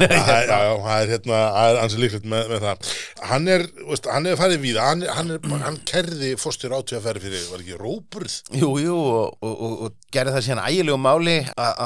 Já, 0.00 0.38
já, 0.48 0.58
það 0.82 0.96
er 0.96 1.12
hérna, 1.12 1.38
það 1.52 1.82
er 1.84 2.00
líklegt 2.02 2.26
með, 2.28 2.48
með 2.52 2.64
það. 2.64 2.90
Hann 3.28 3.48
er, 3.52 3.64
veist, 3.88 4.06
hann 4.12 4.26
er 4.28 4.38
farið 4.38 4.62
víða, 4.62 4.84
hann, 4.88 5.04
hann, 5.16 5.32
hann 5.62 5.78
kerði 5.88 6.32
fórstur 6.40 6.74
átíðaferði 6.76 7.24
fyrir, 7.26 7.44
var 7.52 7.62
ekki 7.64 7.78
róburð? 7.80 8.36
Jú, 8.58 8.70
jú, 8.82 8.96
og, 8.96 9.36
og, 9.44 9.52
og, 9.52 9.74
og 9.86 10.12
gerði 10.14 10.34
það 10.36 10.46
síðan 10.48 10.62
ægilegu 10.66 11.00
máli 11.02 11.36
að- 11.52 11.81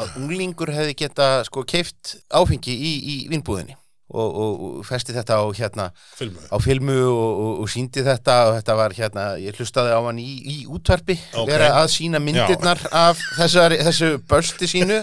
að 0.00 0.16
unglingur 0.20 0.72
hefði 0.74 0.96
geta 1.04 1.28
sko 1.46 1.64
keift 1.68 2.16
áfengi 2.30 2.72
í, 2.74 2.92
í 3.00 3.14
vinnbúðinni 3.32 3.76
og, 4.10 4.26
og, 4.42 4.62
og 4.80 4.86
festi 4.88 5.14
þetta 5.14 5.36
á 5.38 5.46
hérna 5.54 5.84
Filmu. 6.18 6.40
á 6.50 6.56
filmu 6.58 6.96
og, 7.06 7.42
og, 7.62 7.68
síndi 7.70 8.02
þetta 8.02 8.36
og 8.48 8.56
þetta 8.58 8.74
var 8.80 8.94
hérna, 8.96 9.26
ég 9.38 9.54
hlustaði 9.60 9.92
á 9.94 10.00
hann 10.02 10.18
í, 10.18 10.26
í 10.50 10.56
útvarpi, 10.66 11.14
Ok. 11.38 11.46
vera 11.52 11.68
að 11.78 11.92
sína 11.94 12.18
myndirnar 12.22 12.80
af 12.90 13.20
þessari, 13.38 13.78
þessu 13.86 14.08
börsti 14.26 14.66
sínu, 14.72 14.98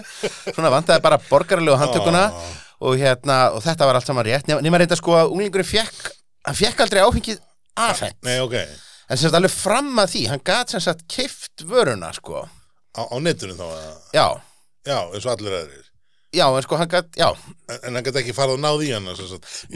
svona 0.52 0.72
vantaði 0.74 1.00
bara 1.06 1.20
borgarlegu 1.30 1.78
handtökuna 1.80 2.26
Ah. 2.28 2.50
og 2.84 2.98
hérna, 3.00 3.38
og 3.56 3.64
þetta 3.64 3.88
var 3.88 3.96
allt 3.98 4.06
saman 4.06 4.26
rétt 4.28 4.46
nema, 4.52 4.78
reynda 4.78 4.96
sko 5.00 5.16
að 5.16 5.32
unglingurinn 5.32 5.66
fekk 5.72 6.12
hann 6.44 6.54
fekk 6.60 6.84
aldrei 6.84 7.00
áfengið 7.02 7.40
afhent 7.80 8.20
Nei, 8.28 8.36
ok, 8.44 8.54
en 8.60 9.16
sem 9.16 9.24
sagt 9.24 9.40
alveg 9.40 9.56
fram 9.56 9.88
að 10.04 10.12
því, 10.12 10.26
hann 10.34 10.44
gat 10.44 10.70
sem 10.76 10.84
sagt 10.84 11.08
kift 11.08 11.64
vöruna 11.64 12.12
sko, 12.12 12.44
á, 12.98 13.02
á 13.06 13.16
netinu 13.22 13.54
þá, 13.58 13.66
já 14.12 14.26
já, 14.88 14.98
eins 15.12 15.26
og 15.26 15.34
allir 15.34 15.56
aðrir. 15.60 15.87
Já, 16.34 16.46
en 16.48 16.62
sko 16.62 16.76
hann 16.76 16.88
gat, 16.88 17.08
já, 17.16 17.32
En, 17.68 17.76
en 17.84 17.96
hann 17.98 18.04
gæti 18.06 18.22
ekki 18.22 18.32
farið 18.32 18.54
og 18.56 18.60
náð 18.62 18.82
í 18.86 18.88
hann, 18.94 19.08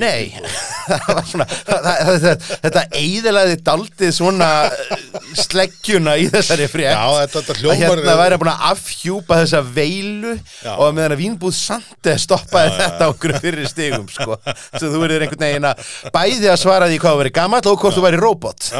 Nei, 0.01 0.33
það 0.89 1.09
var 1.13 1.27
svona 1.29 1.45
það, 1.53 1.83
það, 1.85 2.15
það, 2.23 2.45
þetta 2.63 2.83
eiðilaði 2.97 3.57
daldið 3.67 4.13
svona 4.17 4.47
eh, 4.65 5.03
sleggjuna 5.43 6.15
í 6.17 6.25
þessari 6.33 6.69
frétt. 6.73 6.95
Já, 6.97 7.05
þetta, 7.19 7.43
þetta 7.43 7.53
að 7.53 7.61
hljómar... 7.61 8.01
hérna 8.01 8.15
væri 8.23 8.39
búin 8.41 8.53
að 8.55 8.65
afhjúpa 8.71 9.39
þessa 9.43 9.61
veilu 9.77 10.33
Já. 10.33 10.73
og 10.73 10.85
að 10.87 10.95
meðan 10.97 11.17
að 11.19 11.21
vínbúð 11.21 11.55
sandi 11.59 12.15
stoppaði 12.25 12.73
þetta 12.79 13.03
á 13.05 13.13
okkur 13.13 13.37
fyrir 13.45 13.69
stigum 13.69 14.09
sko. 14.09 14.41
svo 14.79 14.87
þú 14.87 15.05
verður 15.05 15.27
einhvern 15.27 15.45
veginn 15.45 15.69
að 15.69 15.85
bæði 16.17 16.49
að 16.49 16.59
svara 16.65 16.89
því 16.89 16.99
hvað 17.05 17.21
verið 17.21 17.37
gamall 17.43 17.61
og 17.75 17.77
hvort 17.85 17.99
þú 17.99 18.07
væri 18.07 18.23
robot. 18.23 18.71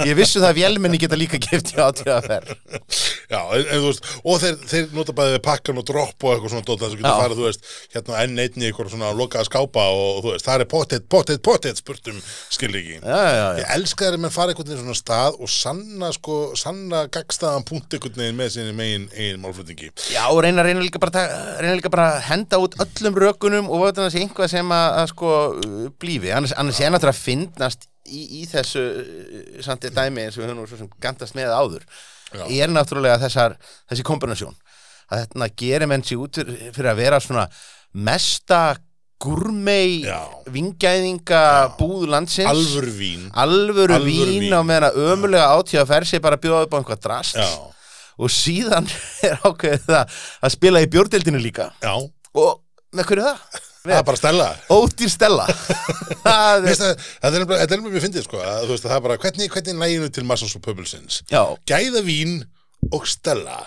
Ég 0.00 0.16
vissu 0.16 0.40
það 0.40 0.48
að 0.54 0.62
vélmenni 0.62 1.02
geta 1.04 1.20
líka 1.20 1.36
gift 1.44 1.74
í 1.74 1.78
átíðaferð 1.84 2.56
Já, 3.26 3.40
en, 3.42 3.62
en 3.66 3.80
þú 3.82 3.88
veist, 3.90 4.10
og 4.24 4.40
þeir, 4.40 4.56
þeir 4.70 4.84
getur 7.06 7.22
farið, 7.22 7.40
þú 7.40 7.46
veist, 7.46 7.70
hérna 7.94 8.20
enn 8.24 8.42
einni 8.44 8.68
eitthvað 8.68 8.92
svona 8.92 9.12
lokaða 9.16 9.48
skápa 9.48 9.86
og 9.94 10.20
þú 10.24 10.34
veist, 10.34 10.46
það 10.46 10.64
er 10.64 10.70
pottet, 10.72 11.08
pottet, 11.12 11.42
pottet 11.46 11.80
spurtum, 11.80 12.20
já. 13.36 13.46
Ég 13.62 13.72
elska 13.78 14.06
þeir 14.06 14.18
að 14.18 14.22
menn 14.26 14.34
fara 14.34 14.54
einhvern 14.54 14.70
veginn 14.70 14.84
svona 14.84 15.00
stað 15.00 15.40
og 15.40 15.52
sanna, 15.52 16.12
sko, 16.16 16.38
sanna 16.58 17.02
gagstaðan 17.16 17.66
punkt 17.68 17.96
einhvern 17.96 18.20
veginn 18.22 18.40
með 18.40 18.54
sinni 18.56 18.76
megin 18.76 19.08
eigin 19.16 19.42
málflutningi. 19.42 19.92
Já, 20.12 20.22
og 20.28 20.42
reyna, 20.44 20.64
reyna, 20.66 20.84
líka 20.84 21.02
bara, 21.02 21.26
reyna 21.62 21.80
líka 21.80 21.92
bara 21.92 22.12
að 22.16 22.24
henda 22.30 22.62
út 22.62 22.78
öllum 22.84 23.20
rökunum 23.26 23.70
og 23.72 23.88
þetta 23.88 24.10
sé 24.12 24.24
einhvað 24.24 24.52
sem 24.52 24.72
að, 24.76 24.88
að 25.02 25.12
sko 25.14 25.34
blífi, 26.02 26.32
annars, 26.34 26.56
annars 26.58 26.80
er 26.80 26.92
náttúrulega 26.94 27.16
að 27.16 27.24
finnast 27.26 27.88
í, 28.10 28.22
í 28.40 28.44
þessu 28.50 28.82
uh, 28.82 29.62
samt 29.64 29.86
í 29.86 29.92
dæmi 29.94 30.26
eins 30.26 30.36
og 30.38 30.44
við 30.44 30.52
höfum 30.52 30.68
svo 30.70 30.80
sem 30.80 30.92
gandast 31.02 31.36
með 31.38 31.54
áður 31.54 31.86
Já. 32.32 32.44
er 32.46 32.72
náttúrulega 32.72 33.20
þessar, 33.22 33.56
þessi 33.90 34.06
kombinasjón 34.06 34.56
að 35.10 35.22
þetta 35.22 35.48
gerir 35.62 35.90
menn 35.90 36.04
sér 36.06 36.22
út 36.24 36.40
fyrir 36.74 36.90
að 36.92 37.00
vera 37.02 37.20
svona 37.22 37.46
mesta 37.94 38.60
gurmei 39.22 40.02
vingæðinga 40.52 41.42
búð 41.78 42.08
landsins 42.12 42.50
Alvör 42.50 42.88
vín. 42.98 43.30
alvöru 43.32 43.94
Alvöru 43.96 44.04
vín, 44.04 44.50
vín. 44.50 44.52
á 44.52 44.60
meðan 44.66 44.90
að 44.90 44.98
ömulega 45.12 45.46
átíða 45.56 45.84
að 45.86 45.92
fer 45.94 46.04
sig 46.10 46.22
bara 46.24 46.36
að 46.36 46.44
bjóða 46.44 46.66
upp 46.66 46.76
á 46.76 46.78
einhvað 46.80 47.00
drast 47.06 47.38
Já, 47.40 47.46
og 48.18 48.32
síðan 48.32 48.90
er 49.26 49.38
ákveðið 49.40 49.86
það 49.88 50.18
að 50.42 50.54
spila 50.56 50.82
í 50.84 50.90
bjórdeildinu 50.92 51.40
líka 51.40 51.70
já, 51.80 51.94
og 51.96 52.60
með 52.96 53.08
hverju 53.10 53.24
það? 53.30 53.62
það 53.86 53.94
er 54.00 54.06
bara 54.08 54.18
stella. 54.18 54.46
Ódýr 54.74 55.10
Stella 55.12 55.44
það 56.26 56.66
er, 56.66 57.52
er 57.70 57.82
mjög 57.84 58.02
fyndið, 58.02 58.24
sko, 58.26 58.40
að, 58.42 58.64
veist, 58.72 58.86
það 58.86 58.96
er 58.96 59.04
bara, 59.04 59.16
hvernig, 59.22 59.50
hvernig 59.52 59.76
næginu 59.78 60.08
til 60.10 60.24
Massons 60.26 60.56
og 60.58 60.64
Pöbulsins? 60.64 61.20
Gæða 61.70 62.02
vín 62.06 62.40
og 62.90 63.06
stella. 63.06 63.60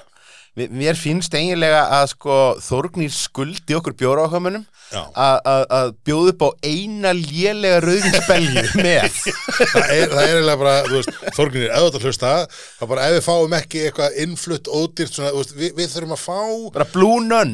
Mér 0.57 0.97
finnst 0.99 1.33
eiginlega 1.37 1.85
að 1.99 2.07
sko 2.15 2.37
Þórgnýr 2.63 3.11
skuldi 3.13 3.75
okkur 3.77 3.93
bjóra 3.99 4.25
ákvæmunum 4.27 4.65
Já. 4.89 5.03
að 5.13 5.91
bjóða 6.07 6.31
upp 6.33 6.43
á 6.43 6.49
eina 6.65 7.11
lélega 7.13 7.77
rauðinsbelju 7.83 8.63
með. 8.85 9.19
Það 9.59 9.91
er, 9.93 10.07
er 10.07 10.15
eiginlega 10.23 10.57
bara, 10.57 10.73
veist, 10.89 11.11
Þorgnir, 11.37 11.67
ef 11.69 11.77
þú 11.77 11.89
ert 11.89 11.97
að 11.99 12.07
hlusta, 12.09 12.31
það 12.49 12.85
er 12.87 12.91
bara 12.93 13.05
ef 13.05 13.15
við 13.15 13.25
fáum 13.27 13.55
ekki 13.59 13.83
eitthvað 13.85 14.17
innflutt 14.25 14.71
ódýrt, 14.73 15.13
svona, 15.13 15.33
veist, 15.37 15.53
við, 15.59 15.75
við 15.77 15.91
þurfum 15.93 16.15
að 16.17 16.23
fá, 16.23 16.39
bara 16.79 16.87
Blue 16.95 17.19
Nun. 17.27 17.53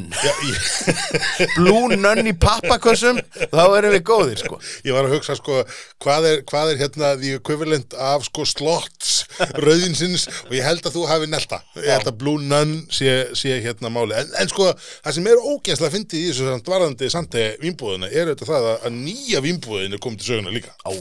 Blue 1.58 2.00
Nun 2.00 2.32
í 2.32 2.36
pappakössum 2.40 3.20
þá 3.52 3.64
erum 3.82 3.96
við 3.98 4.06
góðir 4.08 4.42
sko. 4.46 4.62
Ég 4.88 4.96
var 4.96 5.10
að 5.10 5.18
hugsa, 5.18 5.36
sko, 5.40 5.60
hvað 6.06 6.30
er, 6.32 6.42
hvað 6.48 6.72
er 6.74 6.82
hérna 6.86 7.12
the 7.20 7.36
equivalent 7.42 7.98
af, 8.00 8.24
sko, 8.30 8.48
slots 8.48 9.26
rauðinsins 9.60 10.30
og 10.48 10.56
ég 10.56 10.64
held 10.64 10.86
að 10.88 10.96
þú 10.96 11.06
hafi 11.12 11.28
nelta, 11.32 11.60
ég 11.84 11.92
held 11.98 12.08
að 12.14 12.20
Blue 12.24 12.40
Nun 12.48 12.78
sé, 12.96 13.14
sé 13.38 13.58
hérna 13.64 13.92
máli, 13.94 14.16
en, 14.18 14.32
en 14.42 14.52
sko, 14.52 14.70
það 15.06 15.18
sem 15.18 15.30
er 15.32 15.44
ógæslega 15.52 15.94
fyndið 15.94 16.22
í 16.22 16.30
þessu 16.30 16.50
samt 16.50 16.72
varðandi 16.72 17.10
sandi 17.14 17.46
vínbúðina 17.62 18.10
er 18.12 18.32
auðvitað 18.32 18.52
það 18.52 18.70
að, 18.72 18.78
að 18.90 18.98
nýja 19.00 19.42
vínbúðin 19.46 19.98
er 19.98 20.04
komið 20.06 20.22
til 20.22 20.30
söguna 20.32 20.56
líka. 20.56 20.76
Á, 20.88 20.92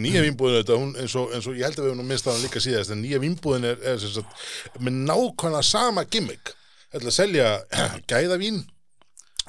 Nýja 0.00 0.24
vínbúðin 0.26 0.60
auðvitað, 0.60 0.82
hún, 0.84 0.92
eins, 1.00 1.16
og, 1.18 1.32
eins 1.36 1.48
og 1.50 1.56
ég 1.58 1.66
held 1.66 1.80
að 1.80 1.88
við 1.90 2.02
minnst 2.04 2.28
á 2.28 2.32
hann 2.32 2.44
líka 2.44 2.62
síðast, 2.62 2.94
en 2.94 3.02
nýja 3.04 3.22
vínbúðin 3.22 3.70
er, 3.72 3.80
er 3.94 4.04
sagt, 4.04 4.44
með 4.78 5.00
nákvæmlega 5.08 5.64
sama 5.66 6.06
gimmick. 6.10 6.54
Þetta 6.90 7.10
að 7.10 7.16
selja 7.16 7.48
gæðavín 8.10 8.62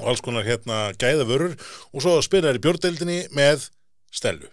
og 0.02 0.10
alls 0.12 0.24
konar 0.24 0.48
hérna 0.48 0.92
gæðavörur 1.02 1.54
og 1.92 2.04
svo 2.04 2.18
spyrir 2.26 2.50
þær 2.50 2.60
í 2.60 2.64
bjórdeildinni 2.66 3.20
með 3.38 3.68
Stellu 4.12 4.50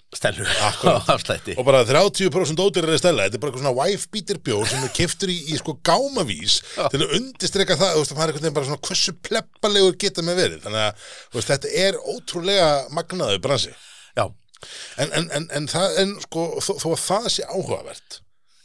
Akkurat. 0.69 1.09
Afslætti 1.11 1.57
Og 1.59 1.67
bara 1.67 1.81
30% 1.89 2.61
ódýrar 2.63 2.95
er 2.95 3.01
stella, 3.03 3.27
þetta 3.27 3.39
er 3.41 3.43
bara 3.43 3.51
eitthvað 3.53 3.65
svona 3.65 3.75
wife 3.81 4.11
beater 4.15 4.39
bjór 4.47 4.69
sem 4.71 4.85
er 4.87 4.93
keftur 4.95 5.33
í, 5.35 5.39
í 5.51 5.59
sko 5.59 5.75
gámavís 5.87 6.61
til 6.93 7.01
að 7.03 7.17
undistreka 7.19 7.77
það, 7.81 7.97
þú 7.97 8.03
veist, 8.05 8.15
það 8.15 8.23
er 8.23 8.33
einhvern 8.33 8.45
veginn 8.47 8.59
bara 8.61 8.69
svona 8.71 8.85
hversu 8.89 9.17
pleppalegur 9.29 9.99
geta 10.05 10.25
með 10.27 10.39
verið. 10.45 10.61
Þannig 10.67 10.85
að 10.85 11.09
þú 11.09 11.41
veist, 11.41 11.51
þetta 11.55 11.73
er 11.89 11.99
ótrúlega 12.15 12.71
magnaður 12.95 13.43
bransi. 13.49 13.75
Já, 14.15 14.29
En, 14.99 15.13
en, 15.15 15.29
en, 15.31 15.45
en 15.55 15.69
það, 15.71 15.93
en 16.03 16.15
sko, 16.25 16.45
þó, 16.59 16.73
þó 16.83 16.89
að 16.91 17.03
það 17.05 17.27
sé 17.31 17.45
áhugavert 17.47 18.17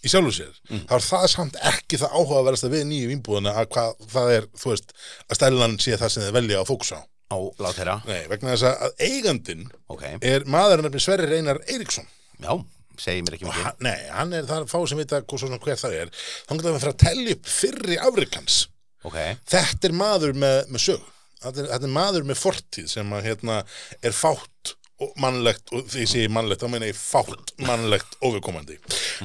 í 0.04 0.10
sjálfu 0.10 0.32
sér, 0.36 0.56
þá 0.90 0.94
er 0.98 1.04
það 1.06 1.26
samt 1.32 1.60
ekki 1.70 2.00
það 2.02 2.16
áhugaverðast 2.18 2.66
að 2.68 2.74
við 2.74 2.88
nýju 2.90 3.12
vínbúðuna 3.12 3.54
að 3.62 3.68
hvað 3.76 3.92
það 4.16 4.32
er, 4.40 4.48
þú 4.58 4.72
veist, 4.74 4.96
að 5.30 5.38
stælan 5.38 5.76
sé 5.86 6.00
það 6.02 6.12
sem 6.16 6.26
þið 6.26 6.34
velja 6.40 6.58
að 6.64 6.72
fókusa 6.72 6.98
á. 6.98 7.02
Á, 7.32 7.38
lát 7.60 7.76
þeirra 7.78 7.96
Nei, 8.08 8.28
vegna 8.32 8.54
þess 8.56 8.66
að- 8.70 8.82
að 8.88 9.06
eigandinn 9.08 9.66
Ok, 9.90 10.04
er 10.22 10.44
maður 10.46 10.84
nefnir 10.86 11.02
Sverri 11.06 11.30
Reynar 11.30 11.60
Eiríksson. 11.68 12.06
já, 12.42 12.54
segi 12.98 13.22
mér 13.24 13.38
ekki 13.38 13.48
mikið 13.48 13.64
hann, 13.64 13.80
nei, 13.80 14.10
hann 14.12 14.34
er 14.34 14.44
það 14.50 14.68
fá 14.70 14.78
sem 14.90 14.98
vita 14.98 15.22
hvað 15.22 15.40
svona 15.46 15.60
hver 15.64 15.80
það 15.82 15.94
er. 16.02 16.10
Þá 16.48 16.54
getur 16.58 16.74
við 16.74 16.80
fyrir 16.84 16.94
að 16.94 17.04
tellja 17.06 17.32
upp 17.38 17.46
fyrri 17.46 17.98
afrikans. 17.98 18.68
Ok, 19.04 19.18
Þetta 19.50 19.90
er 19.90 19.92
maður 20.00 20.34
með, 20.34 20.68
með 20.72 20.80
sög. 20.90 21.02
Þetta 21.44 21.60
er, 21.60 21.66
þetta 21.74 21.84
er 21.90 21.92
maður 21.98 22.24
með 22.30 22.38
fortíð 22.40 22.88
sem 22.88 23.10
að, 23.12 23.24
hérna, 23.28 23.58
er 24.02 24.12
fátt 24.16 24.76
og 25.04 25.12
mannlegt, 25.20 25.66
og 25.74 25.88
því 25.92 26.00
ég 26.06 26.08
segi 26.08 26.30
mannlegt, 26.32 26.62
þá 26.64 26.70
meina 26.72 26.86
ég 26.88 26.96
fátt 26.96 27.52
mannlegt 27.68 28.14
overkomandi. 28.24 28.78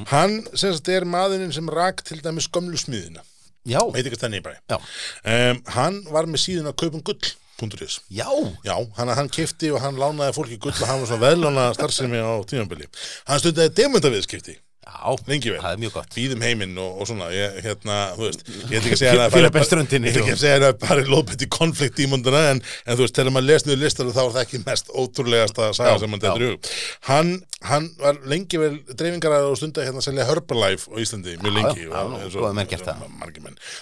Hann, 0.09 0.41
sem 0.53 0.73
sagt, 0.73 0.89
er 0.91 1.05
maðurinn 1.07 1.53
sem 1.55 1.69
rak 1.71 2.01
til 2.03 2.19
dæmis 2.19 2.49
gömlu 2.51 2.75
smiðina. 2.75 3.21
já, 3.69 3.79
Um, 5.23 5.61
hann 5.67 6.03
var 6.11 6.25
með 6.25 6.41
síðan 6.43 6.67
að 6.73 6.75
kaupum 6.81 7.01
gull.is. 7.59 7.99
já 8.09 8.27
Já, 8.65 8.75
hann, 8.97 9.13
hann 9.19 9.29
kefti 9.29 9.71
og 9.75 9.83
hann 9.83 9.99
lánaði 9.99 10.35
fólki 10.37 10.57
gull 10.63 10.73
og 10.75 10.87
hann 10.87 11.03
var 11.03 11.11
svona 11.11 11.25
veðlána 11.27 11.67
starfsemi 11.77 12.23
á 12.23 12.39
tímabili. 12.49 12.89
Hann 13.27 13.43
stundaði 13.43 13.75
demundaviðskipti 13.81 14.57
Já, 14.79 15.11
það 15.59 15.73
er 15.73 15.79
mjög 15.81 15.91
gott. 15.93 16.13
Býðum 16.15 16.43
heiminn 16.43 16.77
og, 16.81 17.01
og 17.01 17.07
svona 17.09 17.27
ég, 17.33 17.57
hérna, 17.65 17.97
þú 18.15 18.23
veist, 18.25 18.45
ég 18.47 18.79
ætla 18.79 18.79
ekki 18.79 18.95
að 18.95 19.01
segja 19.01 19.11
að 19.11 19.19
það 19.19 19.25
að 19.27 19.33
að 20.55 20.63
það 20.65 20.77
bara 20.85 21.03
lóðbætt 21.09 21.43
í 21.45 21.49
konflikt 21.51 21.99
í 21.99 22.07
munduna 22.09 22.41
en, 22.53 22.61
en 22.85 22.97
þú 22.97 23.03
veist, 23.05 23.17
þegar 23.19 23.35
maður 23.35 23.47
les 23.49 23.67
niður 23.67 23.81
listar 23.83 24.09
þá 24.15 24.21
er 24.23 24.31
það 24.37 24.41
ekki 24.45 24.61
mest 24.63 24.91
ótrúlegasta 25.03 25.69
saga 25.77 25.93
Já, 25.93 26.01
sem 26.01 26.13
mann 26.13 26.23
já. 26.23 26.31
í 26.31 26.49
hug. 26.49 26.71
Hann, 27.09 27.31
hann 27.69 27.91
var 27.99 28.19
lengi 28.33 28.61
vel 28.63 28.71
dreifingaræður 28.89 29.51
og 29.53 29.61
stundaði 29.61 29.89
hérna 29.91 30.03
að 30.03 30.07
selja 30.09 30.27
Herbalife 30.31 30.89
á 30.89 30.95
Íslandi 31.03 31.37
mjög 31.43 31.57
lengi. 31.59 31.85
Já, 31.85 31.99
og, 31.99 32.17
eins 32.23 32.39
og- 32.39 32.47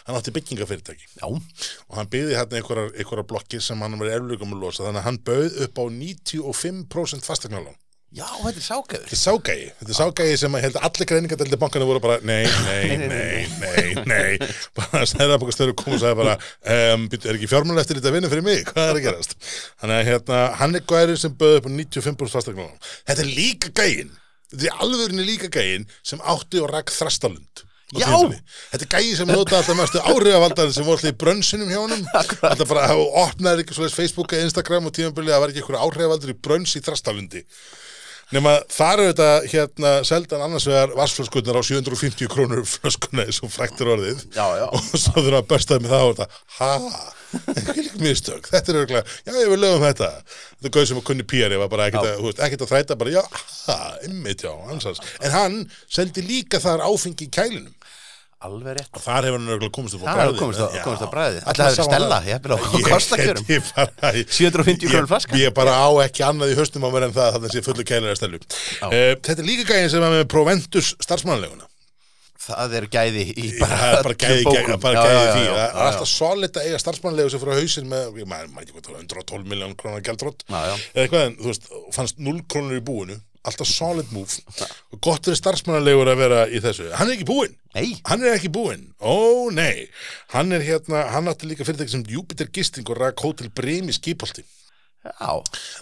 hann 0.08 0.20
átti 0.20 0.36
byggingafyrirtæki. 0.36 1.12
Já, 1.22 1.28
og 1.30 2.00
hann 2.02 2.10
byggði 2.12 2.40
hérna 2.42 2.62
einhverjar 2.64 3.28
blokkir 3.30 3.64
sem 3.64 3.86
hann 3.86 4.00
var 4.02 4.16
erflugum 4.18 4.58
að 4.58 4.66
losa. 4.66 4.88
Þannig 4.90 5.04
að 5.06 5.12
hann 5.12 5.22
bauð 5.30 5.62
upp 5.68 5.78
á 5.78 5.86
95% 5.94 7.28
fastegnalán 7.28 7.78
já, 8.16 8.26
þetta 8.40 8.62
er 8.62 8.66
sákaður 8.66 9.04
Þetta 9.08 9.18
er 9.18 9.22
ságægi, 9.22 9.66
þetta 9.80 9.92
er 9.94 9.98
ságægi 9.98 10.38
sem 10.42 10.56
að 10.56 10.64
held 10.66 10.78
að 10.80 10.88
allir 10.88 11.10
greiningadeldi 11.12 11.60
bankana 11.60 11.88
voru 11.90 12.02
bara 12.04 12.18
nei, 12.28 12.46
nei, 12.68 12.98
nei, 13.04 13.42
nei, 13.60 14.06
nei 14.08 14.50
bara 14.78 15.04
snæðabokastöru 15.12 15.76
kom 15.78 15.98
og 15.98 16.02
sagði 16.04 16.22
bara 16.22 16.38
um, 16.38 17.08
byrju, 17.12 17.28
er 17.28 17.40
ekki 17.40 17.52
fjármála 17.52 17.84
eftir 17.84 18.00
þetta 18.00 18.16
vinnu 18.16 18.32
fyrir 18.32 18.48
mig? 18.48 18.64
Hvað 18.72 18.94
er 18.94 19.02
að 19.02 19.08
gerast? 19.10 19.38
Þannig 19.82 20.00
að 20.00 20.12
hérna, 20.12 20.42
hann 20.62 20.80
er 20.80 20.88
gæri 20.94 21.20
sem 21.20 21.36
bauði 21.36 21.62
upp 21.62 21.68
á 21.68 21.72
95% 21.76 22.36
fastegnum 22.38 22.74
Þetta 23.12 23.26
er 23.26 23.32
líka 23.32 23.74
gægin 23.76 24.16
þetta 24.54 24.70
er 24.70 24.84
alvörinni 24.86 25.28
líka 25.28 25.52
gægin 25.52 25.90
sem 26.00 26.24
átti 26.24 26.64
og 26.64 26.72
rak 26.72 26.94
þrastalund 26.96 27.68
Já! 27.96 28.04
tímabili. 28.04 28.42
Þetta 28.74 28.84
er 28.84 28.90
gægi 28.92 29.12
sem 29.16 29.30
nota 29.32 29.60
alltaf 29.62 29.78
mestu 29.80 30.00
áhrifavaldar 30.04 30.72
sem 30.76 30.84
voru 30.84 30.98
alltaf 30.98 31.14
í 31.14 31.20
brönsunum 31.24 31.70
hjá 31.72 31.78
honum. 31.80 32.02
Þetta 32.42 32.68
bara 32.68 32.88
opnaði 33.24 33.64
ekki 33.64 33.78
svoleiðis 33.78 33.96
Facebook 33.96 34.36
eða 34.36 34.48
Instagram 34.50 34.90
og 34.90 34.96
tímabili 34.98 35.32
að 35.32 35.38
það 35.38 35.44
var 35.44 35.54
ekki 35.54 35.62
einhverju 35.64 35.84
áhrifavaldur 35.86 36.34
í 36.34 36.36
brönns 36.48 36.76
í 36.76 36.82
þrastalundi 36.84 37.46
nema 38.36 38.58
þar 38.74 39.04
er 39.04 39.12
þetta 39.12 39.30
hérna 39.52 39.92
seldan 40.08 40.44
annars 40.46 40.68
vegar 40.68 40.96
vassflöskunnar 40.98 41.60
á 41.60 41.64
750 41.64 42.32
krónur 42.32 42.66
flöskuna 42.68 43.28
eins 43.28 43.40
og 43.46 43.54
fræktur 43.54 43.94
orðið. 43.96 44.26
Já, 44.36 44.46
já. 44.60 44.66
og 44.68 44.90
svo 44.92 45.22
þurfa 45.22 45.44
að 45.44 45.48
börstaði 45.54 45.86
með 45.86 45.96
það 45.96 46.08
og 46.08 46.18
þetta. 46.18 46.42
Ha, 46.58 46.72
hvilk 47.72 47.96
mistök. 48.04 48.52
Þetta 48.52 48.74
er 48.74 48.82
örgulega, 48.82 49.16
já 49.28 49.34
ég 49.38 49.54
vil 49.54 49.62
lögum 49.64 49.88
þetta. 49.88 50.12
Þetta 50.28 50.70
er 50.70 50.76
gauð 50.78 50.90
sem 50.92 51.02
að 51.02 51.08
kunni 51.12 51.28
píari 51.28 51.62
var 51.62 51.72
bara 51.72 51.88
ekkert 51.92 52.12
að, 52.12 52.30
ekkert 52.36 52.66
að 52.66 52.74
þræta 52.74 53.00
bara, 53.00 53.16
já, 53.16 53.42
ha, 53.68 53.80
ymmit 54.10 54.46
já, 54.48 54.54
ansans, 54.74 55.04
en 55.22 55.36
hann 55.36 55.58
seldi 55.86 56.26
líka 56.26 56.62
þar 56.64 56.86
áfengi 56.88 57.30
í 57.30 57.34
kælinum 57.34 57.77
Alveg 58.38 58.76
rétt 58.78 58.94
og 58.94 59.02
þar 59.02 59.26
hefur 59.26 59.40
hann 59.40 59.48
örgulega 59.56 59.74
komist 59.74 59.96
upp 59.98 60.04
á 60.04 60.08
Það 60.08 60.18
bragðið. 60.20 60.40
komist 60.44 60.60
á, 60.62 60.68
Já. 60.78 60.82
komist 60.86 61.02
á 61.02 61.10
bræði 61.10 61.40
Alltaf 61.42 61.58
það 61.58 61.78
hann 61.82 61.88
stella, 61.88 62.18
það. 62.22 62.28
ég 62.28 62.36
er 62.38 62.54
á 62.54 62.58
Ég- 62.78 62.90
kostakjörum 62.94 63.48
ég 63.50 63.72
bara- 63.74 64.12
ég- 64.14 64.36
750 64.38 64.92
krónur 64.92 65.10
flaskan. 65.10 65.40
Ég 65.42 65.56
bara 65.58 65.74
á 65.74 65.88
ekki 66.06 66.22
annað 66.28 66.54
í 66.54 66.58
höstum 66.60 66.86
á 66.86 66.90
mér 66.94 67.08
en 67.08 67.16
það 67.18 67.32
þannig 67.34 67.50
að 67.50 67.56
sé 67.58 67.64
fullu 67.66 67.88
kælir 67.90 68.14
að 68.14 68.20
stelu 68.22 68.38
uh, 68.38 68.92
Þetta 69.26 69.40
er 69.42 69.48
líka 69.50 69.66
gæðin 69.74 69.90
sem 69.96 70.06
er 70.06 70.14
með 70.20 70.28
Proventus 70.30 70.94
starfsmannleguna 71.02 71.66
Það 72.48 72.76
er 72.78 72.86
gæði 72.94 73.24
í 73.34 73.48
Það 73.58 73.64
bara 73.66 73.88
er 73.98 74.06
bara 74.06 74.16
gæði, 74.22 74.44
gæði, 74.48 74.76
bara 74.86 74.94
Já, 74.94 75.02
gæði 75.04 75.18
já, 75.18 75.32
því 75.34 75.42
já, 75.42 75.50
Það 75.50 75.58
já, 75.58 75.72
er 75.74 75.88
alltaf 75.90 76.08
solid 76.14 76.60
að 76.62 76.68
eiga 76.70 76.78
starfsmannlegu 76.86 77.32
sem 77.34 77.42
fyrir 77.42 77.58
á 77.58 77.60
hausinn 77.60 77.90
með, 77.92 78.06
ég 78.22 78.30
maður 78.30 78.62
ekki 78.62 78.76
hvað 78.78 78.86
það 78.86 78.94
var 78.94 79.02
112 79.02 79.50
miljón 79.52 79.74
krónar 79.82 80.06
gældrótt 80.08 80.46
Já, 80.48 80.60
já. 80.70 80.76
eða 80.94 81.04
eitthvað 81.04 81.26
en 81.26 81.36
þú 81.42 81.50
veist, 81.52 81.68
fannst 81.98 82.22
0 82.24 82.40
krónur 82.48 82.78
í 82.80 82.86
búinu 82.88 83.18
alltaf 83.46 83.70
solid 83.70 84.10
move. 84.16 84.42
Og 84.94 85.02
gott 85.04 85.28
fyrir 85.28 85.38
starfsmannlegur 85.40 86.10
að 86.12 86.22
vera 86.24 86.44
í 86.50 86.62
þessu. 86.64 86.90
Hann 86.98 87.12
er 87.12 87.18
ekki 87.18 87.30
búinn. 87.30 87.56
Nei, 87.78 87.94
Hann 88.10 88.24
er 88.26 88.34
ekki 88.34 88.50
búinn, 88.50 88.88
ó 88.98 89.52
nei. 89.54 89.88
Hann 90.34 90.56
er 90.56 90.64
hérna, 90.66 91.04
hann 91.14 91.30
átti 91.30 91.50
líka 91.52 91.68
fyrirtæki 91.68 91.94
sem 91.94 92.06
Jupiter 92.10 92.50
Gisting 92.50 92.88
og 92.90 92.98
rak 92.98 93.22
Hotel 93.22 93.52
Breim 93.54 93.92
í 93.92 93.94
Skipolti 93.94 94.46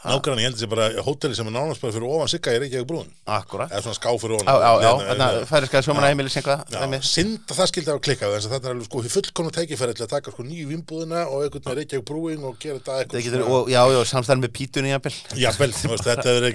Nágrann, 0.05 0.39
ég 0.41 0.47
held 0.49 0.57
þessi 0.59 0.69
bara 0.71 0.85
hóteli 1.05 1.35
sem 1.37 1.47
er 1.49 1.53
nánast 1.55 1.81
bara 1.83 1.93
fyrir 1.95 2.07
ofan 2.09 2.29
sigga 2.31 2.53
í 2.55 2.57
Reykjavík 2.63 2.87
brúin 2.89 3.09
akkurat 3.25 3.69
eða 3.71 3.81
svona 3.85 3.97
ská 3.97 4.09
fyrir 4.21 4.35
ofan. 4.37 4.47
Já, 4.47 4.53
já, 4.85 4.91
þarna 5.01 5.05
hérna, 5.09 5.27
færi 5.49 5.65
skæði 5.69 5.83
sjómanna 5.87 6.09
heimilis 6.11 6.37
eitthvað 6.39 6.59
að 6.75 7.55
það 7.55 7.67
skildi 7.71 7.91
að 7.93 8.01
klikka 8.05 8.25
þess 8.31 8.45
að 8.49 8.53
þetta 8.55 8.67
er 8.69 8.73
alveg 8.75 8.87
sko 8.89 8.97
fullkomna 9.15 9.51
tækifæri 9.55 9.93
til 9.95 10.05
að 10.05 10.13
taka 10.15 10.27
sko 10.35 10.41
nýju 10.45 10.65
vimbúðina 10.71 11.19
og 11.29 11.37
einhvern 11.45 11.63
veginn 11.65 11.79
Reykjavík 11.81 12.07
brúin 12.09 12.41
og 12.45 12.53
gera 12.61 12.77
þetta 12.79 12.93
eitthvað 13.01 13.25
getur, 13.29 13.41
og, 13.45 13.61
Já, 13.71 13.81
já, 13.91 13.99
samstæðan 14.11 14.43
með 14.45 14.51
pítunni 14.55 14.89
jafnvel. 14.93 15.15
Jafnvel, 15.41 15.71
þetta 16.05 16.29
er 16.31 16.49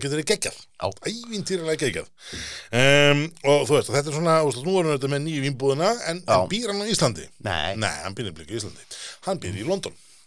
getur 0.00 0.22
geggjað. 0.26 0.56
Ævintýralega 0.80 1.78
geggjað. 1.84 2.08
Og 3.44 3.66
þú 3.68 3.72
veist, 3.76 3.90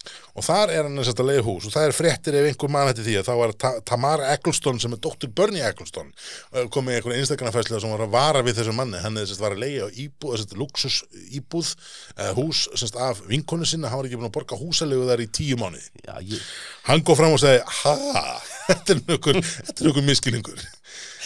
í 0.04 0.10
í 0.10 0.24
Og 0.34 0.42
þar 0.42 0.72
er 0.74 0.88
hann 0.88 0.98
að 0.98 1.28
leiði 1.28 1.44
hús 1.46 1.68
og 1.70 1.74
það 1.76 1.88
er 1.88 1.94
fréttir 1.94 2.36
ef 2.40 2.48
einhver 2.50 2.72
mann 2.74 2.88
hætti 2.90 3.04
því 3.06 3.18
að 3.20 3.28
þá 3.28 3.34
var 3.38 3.52
Ta 3.62 3.72
Tamara 3.86 4.32
Eccleston 4.34 4.80
sem 4.82 4.96
er 4.96 5.02
dóttur 5.04 5.30
Bernie 5.30 5.62
Eccleston 5.62 6.10
uh, 6.10 6.64
kom 6.74 6.88
með 6.88 6.98
einhverja 6.98 7.22
Instagram-fæslega 7.22 7.82
sem 7.84 7.94
var 7.94 8.06
að 8.08 8.16
vara 8.16 8.42
við 8.46 8.58
þessum 8.58 8.80
manni. 8.82 9.02
Hann 9.04 9.20
var 9.44 9.54
að 9.54 9.62
leiði 9.62 9.86
á 9.86 9.90
íbúð, 9.94 10.34
þess 10.34 10.48
að 10.50 10.64
luxus 10.64 11.00
íbúð 11.38 11.74
uh, 11.76 12.32
hús 12.40 12.66
semst 12.74 12.98
af 12.98 13.22
vinkonu 13.30 13.70
sinna, 13.70 13.92
hann 13.94 14.02
var 14.02 14.10
ekki 14.10 14.18
búin 14.18 14.32
að 14.32 14.38
borga 14.40 14.58
húsalegu 14.58 15.06
þar 15.12 15.22
í 15.22 15.30
tíu 15.38 15.60
mánuði. 15.62 15.86
Já, 16.02 16.16
ég, 16.26 16.52
hann 16.90 17.06
góð 17.06 17.22
fram 17.22 17.38
og 17.38 17.44
segi 17.44 17.62
ha, 17.84 17.96
þetta 18.72 18.98
er 18.98 19.04
nokkur 19.12 19.44
er 19.44 20.08
miskilningur 20.10 20.66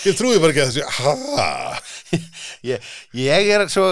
ég 0.05 0.17
trúi 0.17 0.38
bara 0.41 0.53
ekki 0.53 0.65
að 0.65 0.75
þessi 0.75 0.84
ha. 1.00 1.15
Ég, 2.67 2.84
ég 3.17 3.50
er 3.51 3.65
svo 3.72 3.89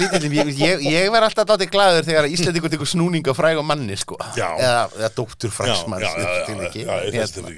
lítið, 0.00 0.26
ég, 0.40 0.52
ég, 0.60 0.84
ég 0.96 1.10
var 1.14 1.26
alltaf 1.28 1.46
dátið 1.48 1.70
glæður 1.74 2.08
þegar 2.08 2.30
Íslandingur 2.32 2.72
tekur 2.72 2.90
snúning 2.90 3.30
á 3.30 3.34
fræg 3.36 3.60
og 3.60 3.66
manni 3.68 3.96
sko. 4.00 4.18
Já. 4.36 4.48
eða, 4.56 4.82
eða 4.98 5.12
dóttur 5.16 5.52
já, 5.54 6.94
Hérna. 7.16 7.52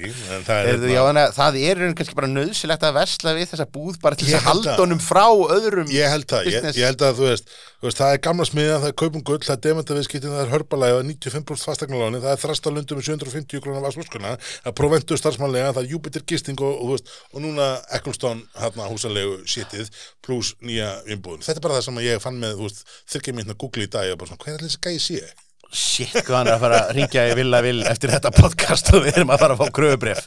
er 0.69 1.33
það 1.39 1.59
er 1.63 1.79
er 1.79 1.83
raun 1.83 1.97
kannski 1.99 2.17
bara 2.19 2.31
nöðsilegt 2.31 2.85
að 2.87 2.97
versla 2.99 3.35
við 3.37 3.51
þessa 3.53 3.67
búð 3.75 3.99
bara 4.03 4.19
til 4.19 4.29
þess 4.31 4.49
að 4.53 4.71
honum 4.83 5.03
frá 5.03 5.27
öðrum 5.29 5.91
Ég 5.93 6.13
held 6.13 6.27
það, 6.31 6.51
ég, 6.53 6.69
held 6.89 7.05
að 7.07 7.21
þú 7.21 7.29
veist, 7.31 7.53
veist 7.87 8.01
það 8.01 8.13
er 8.15 8.21
gamla 8.27 8.45
smiða, 8.49 8.79
það 8.83 8.91
er 8.91 8.97
kaupum 8.99 9.23
gull, 9.23 9.39
það 9.45 9.55
er 9.55 9.63
demantaviðskiptin, 9.67 10.35
það 10.35 10.43
er 10.43 10.53
hörbalæg, 10.53 10.95
það 10.95 11.03
er 11.03 11.09
95% 11.13 11.69
fastegnaláni, 11.69 12.21
það 12.25 12.33
er 12.33 12.43
þrastalundum 12.43 12.99
með 12.99 13.09
750 13.09 13.63
krónar 13.65 13.85
vaskluskuna, 13.87 14.35
það 14.43 14.71
er 14.73 14.77
Proventus 14.83 15.23
starfsmannlega, 15.23 15.73
það 15.77 15.85
er 15.85 15.93
Jupiter 15.95 16.27
gisting 16.33 16.65
og, 16.67 16.75
og, 16.75 16.95
veist, 16.97 17.13
og 17.33 17.45
núna 17.45 17.69
Eccleston 17.99 18.43
hérna 18.59 18.89
húsalegu 18.91 19.39
shitið 19.47 19.93
pluss 20.27 20.57
nýja 20.59 20.91
vinnbúðin. 21.07 21.47
Þetta 21.47 21.63
er 21.63 21.69
bara 21.69 21.79
það 21.79 21.87
sem 21.91 22.03
ég 22.09 22.25
fann 22.25 22.43
með, 22.43 22.57
þú 22.59 22.67
veist, 22.67 22.89
þyrkja 23.15 23.37
mín 23.39 23.55
að 23.55 23.61
googla 23.63 23.87
í 23.87 23.93
dag, 23.95 24.11
er 24.11 24.19
bara 24.19 24.33
svona, 24.33 24.43
hvað 24.43 24.59
er 24.59 24.67
þessi 24.67 24.83
gæði 24.89 25.05
sé? 25.07 25.48
Shit, 25.69 26.15
hvað 26.25 26.33
hann 26.39 26.49
er 26.49 26.55
að 26.55 26.63
fara 26.63 26.77
að 26.81 26.91
ringja 26.97 27.23
í 27.29 27.33
Villa 27.37 27.59
Vill 27.61 27.83
eftir 27.91 28.09
þetta 28.15 28.31
podcast 28.33 28.89
og 28.97 29.03
við 29.05 29.19
erum 29.19 29.33
að 29.35 29.43
fara 29.43 29.53
að 29.53 29.61
fá 29.61 29.75
kröfubref 29.77 30.23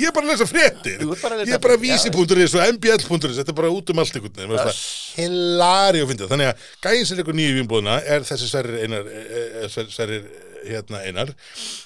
Ég 0.00 0.06
er 0.08 0.14
bara 0.16 0.24
að 0.24 0.30
lesa 0.32 0.46
fréttir, 0.48 0.94
Þú 1.02 1.10
ert 1.12 1.24
bara 1.26 1.36
að 1.36 1.42
lesa 1.42 1.50
ég 1.50 1.56
er 1.58 1.64
bara 1.66 1.76
já. 1.76 1.82
vísi.is 1.84 2.54
og 2.56 2.72
mbl.is, 2.78 3.36
þetta 3.42 3.52
er 3.52 3.58
bara 3.60 3.72
út 3.76 3.92
um 3.92 4.00
allt 4.00 4.16
einhvern 4.16 4.54
veginn, 4.54 4.78
hilari 5.18 6.00
og 6.00 6.08
fyndið. 6.14 6.30
Þannig 6.32 6.48
að 6.52 6.64
gæðin 6.86 7.10
sem 7.10 7.20
leikur 7.20 7.36
nýju 7.36 7.58
vinnbúðina 7.58 7.98
er 8.08 8.24
þessi 8.24 8.48
Sverrir 8.48 10.24
hérna 10.66 11.02
einar. 11.06 11.32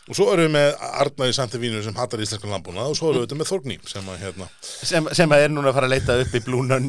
Og 0.09 0.19
svo 0.19 0.29
erum 0.33 0.49
við 0.49 0.55
með 0.57 0.69
Arnar 0.89 1.31
í 1.31 1.37
Santi 1.37 1.61
Vínu 1.63 1.83
sem 1.85 1.97
hattar 1.99 2.23
íslenskan 2.25 2.53
landbúnað 2.55 2.93
og 2.93 2.99
svo 2.99 3.13
erum 3.13 3.25
við 3.25 3.37
með 3.41 3.51
Þorgný 3.53 3.79
sem 3.91 4.11
að 4.13 4.25
hérna, 4.25 4.49
sem, 4.63 5.11
sem 5.21 5.35
að 5.37 5.47
er 5.47 5.55
núna 5.55 5.73
að 5.73 5.79
fara 5.79 5.91
að 5.91 5.95
leita 5.97 6.19
upp 6.25 6.35
í 6.35 6.43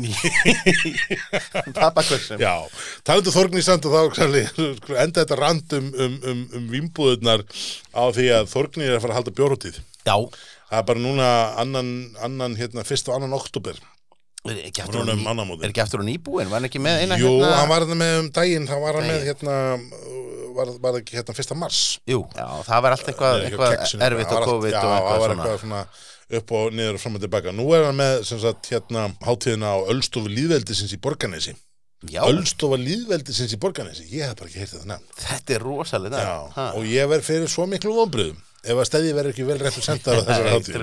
í 0.06 1.72
pappakvössum 1.80 2.42
já, 2.42 2.54
talandu 3.08 3.34
Þorgný 3.36 3.63
samt 3.65 3.88
og 3.89 3.96
þá 3.96 4.20
enda 5.01 5.24
þetta 5.24 5.39
rand 5.39 5.77
um, 5.80 5.89
um, 5.94 6.20
um, 6.32 6.46
um 6.60 6.70
vinnbúðunar 6.74 7.46
á 7.96 8.04
því 8.15 8.30
að 8.39 8.51
Þorgný 8.54 8.89
er 8.89 8.98
að 8.98 9.04
fara 9.06 9.15
að 9.15 9.22
halda 9.22 9.36
bjórhóttíð. 9.39 9.82
Já, 10.06 10.18
Það 10.65 10.80
er 10.80 10.86
bara 10.89 11.01
núna 11.01 11.27
annan, 11.62 11.89
annan 12.25 12.56
hérna, 12.58 12.84
fyrst 12.88 13.10
og 13.12 13.20
annan 13.20 13.36
oktober 13.38 13.77
er 14.46 14.68
ekki 14.68 14.84
aftur 14.84 15.01
um 15.01 15.54
er 15.58 15.72
ekki 15.72 15.82
aftur 15.82 16.04
á 16.04 16.06
nýbúin, 16.06 16.50
var 16.50 16.60
hann 16.60 16.68
ekki 16.68 16.82
með 16.84 17.04
eina 17.04 17.18
Jú, 17.18 17.32
hérna 17.39 17.56
hann 17.60 17.70
var 17.72 17.86
hérna 17.86 17.98
með 18.01 18.18
um 18.20 18.27
daginn, 18.36 18.68
þá 18.70 18.75
var 18.84 19.00
hann 19.00 19.08
með 19.10 19.24
hérna, 19.30 19.56
var, 20.58 20.72
var 20.82 20.96
það 20.96 21.02
ekki 21.04 21.18
hérna 21.20 21.36
fyrsta 21.38 21.58
mars. 21.60 21.82
Jú, 22.10 22.24
já, 22.36 22.48
það 22.68 22.84
var 22.86 22.96
allt 22.96 23.12
eitthvað, 23.12 23.44
eitthvað 23.50 23.76
kexinu, 23.76 24.06
erfitt 24.08 24.32
það 24.32 24.41
og 24.41 24.50
COVID 24.50 24.76
já, 24.76 24.80
og 24.80 24.89
það 24.89 24.96
eitthvað 24.96 25.22
var 25.22 25.36
svona 25.36 25.46
eitthvað 25.46 25.62
svona 25.65 25.84
upp 26.39 26.56
og 26.58 26.74
niður 26.74 26.98
og 26.98 27.04
fram 27.04 27.20
og 27.20 27.24
tilbaka. 27.26 27.54
Nú 27.54 27.68
er 27.78 27.86
hann 27.86 28.00
með, 28.00 28.15
sem 28.30 28.41
sagt, 28.41 28.72
hérna, 28.74 29.06
hátíðina 29.28 29.76
á 29.76 29.78
Ölstofu 29.94 30.32
Lýðveldisins 30.32 30.96
í 30.96 31.02
Borganesi. 31.04 31.54
Já, 32.10 32.22
Ölstofa 32.26 32.80
Lýðveldisins 32.82 33.54
í 33.56 33.60
Borganesi, 33.62 34.08
ég 34.12 34.30
hef 34.30 34.39
bara 34.39 34.50
ekki 34.50 34.63
heyrt 34.63 34.74
þetta 34.74 34.89
nefn. 34.89 35.13
þetta 35.22 35.56
er 35.56 35.63
rosalega 35.65 36.26
Já, 36.26 36.36
og 36.76 36.84
ég 36.89 37.08
verð 37.10 37.30
fyrir 37.30 37.50
svo 37.50 37.65
miklu 37.70 37.94
vonbröðum 37.96 38.41
ef 38.65 38.80
að 38.82 38.88
stæði 38.89 39.12
verður 39.17 39.32
ekki 39.36 39.45
vel 39.47 39.58
representar 39.62 40.17
á 40.17 40.21
þessari 40.28 40.54
hátíð. 40.56 40.75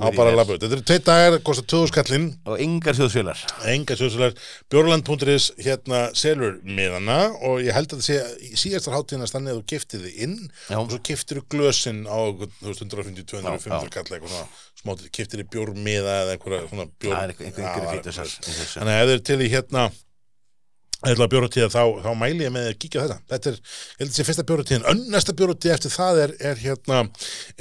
Á 0.00 0.08
bara 0.14 0.34
út. 0.44 0.52
Þetta 0.62 0.70
eru 0.78 0.84
tveit 0.90 1.04
dagar, 1.08 1.36
kostar 1.46 1.66
2000 1.74 1.90
skallinn 1.92 2.26
og 2.46 2.60
engar 2.64 2.94
sjóðsfjölar 2.98 3.42
enga 3.74 3.96
sjóðsvelar, 3.98 4.36
bjórland.is 4.72 5.48
hérna 5.64 6.00
selur 6.18 6.60
miðana 6.64 7.18
og 7.46 7.60
ég 7.64 7.74
held 7.76 7.92
að 7.94 8.02
það 8.02 8.06
sé 8.08 8.54
síðastar 8.64 8.96
hátíðinast 8.98 9.34
þannig 9.36 9.54
að 9.54 9.60
þú 9.60 9.66
giftir 9.74 10.04
þið 10.04 10.22
inn 10.26 10.36
Já. 10.70 10.76
og 10.80 10.90
svo 10.94 11.00
giftir 11.10 11.40
þú 11.40 11.44
glösin 11.54 12.00
á 12.06 12.16
einhvern, 12.24 12.54
þú 12.60 12.70
veist, 12.70 12.84
150, 12.84 13.28
200, 13.34 13.44
Já, 13.44 13.64
500 13.66 13.88
já. 13.88 13.94
kall 13.94 14.14
eitthvað 14.14 14.34
svona 14.34 14.48
smátið, 14.84 15.10
giftir 15.18 15.42
þið 15.42 15.50
bjórmiða 15.54 16.14
eða 16.24 16.34
einhverja 16.36 16.62
svona 16.70 16.86
bjór 17.00 17.14
Það 17.14 17.24
einhver- 17.24 17.46
einhver- 17.48 17.64
Já, 17.64 17.70
einhverjir 17.70 17.88
það 17.88 17.94
fítusar 17.98 18.28
svoleiðis. 18.28 18.48
í 18.54 18.58
þessu. 18.60 18.78
þannig 18.80 18.94
að 18.94 19.04
ef 19.04 19.12
þið 19.14 19.24
til 19.30 19.40
í 19.40 19.52
hérna 19.54 19.84
eða 21.12 21.28
bjórutíða 21.32 21.68
þá, 21.72 21.82
þá 22.04 22.10
mæli 22.20 22.46
ég 22.46 22.54
með 22.54 22.70
að 22.70 22.78
kíkja 22.84 23.02
á 23.02 23.04
þetta. 23.04 23.18
Þetta 23.34 23.50
er, 23.50 23.58
ég 23.64 24.00
held 24.00 24.10
að 24.10 24.16
sé 24.16 24.26
fyrsta 24.28 24.46
bjórutíðin 24.48 24.88
önn 24.92 25.04
næsta 25.12 25.36
bjórutíð 25.36 25.74
eftir 25.74 25.94
það 25.94 26.22
er, 26.24 26.34
er 26.52 26.62
hérna 26.62 27.02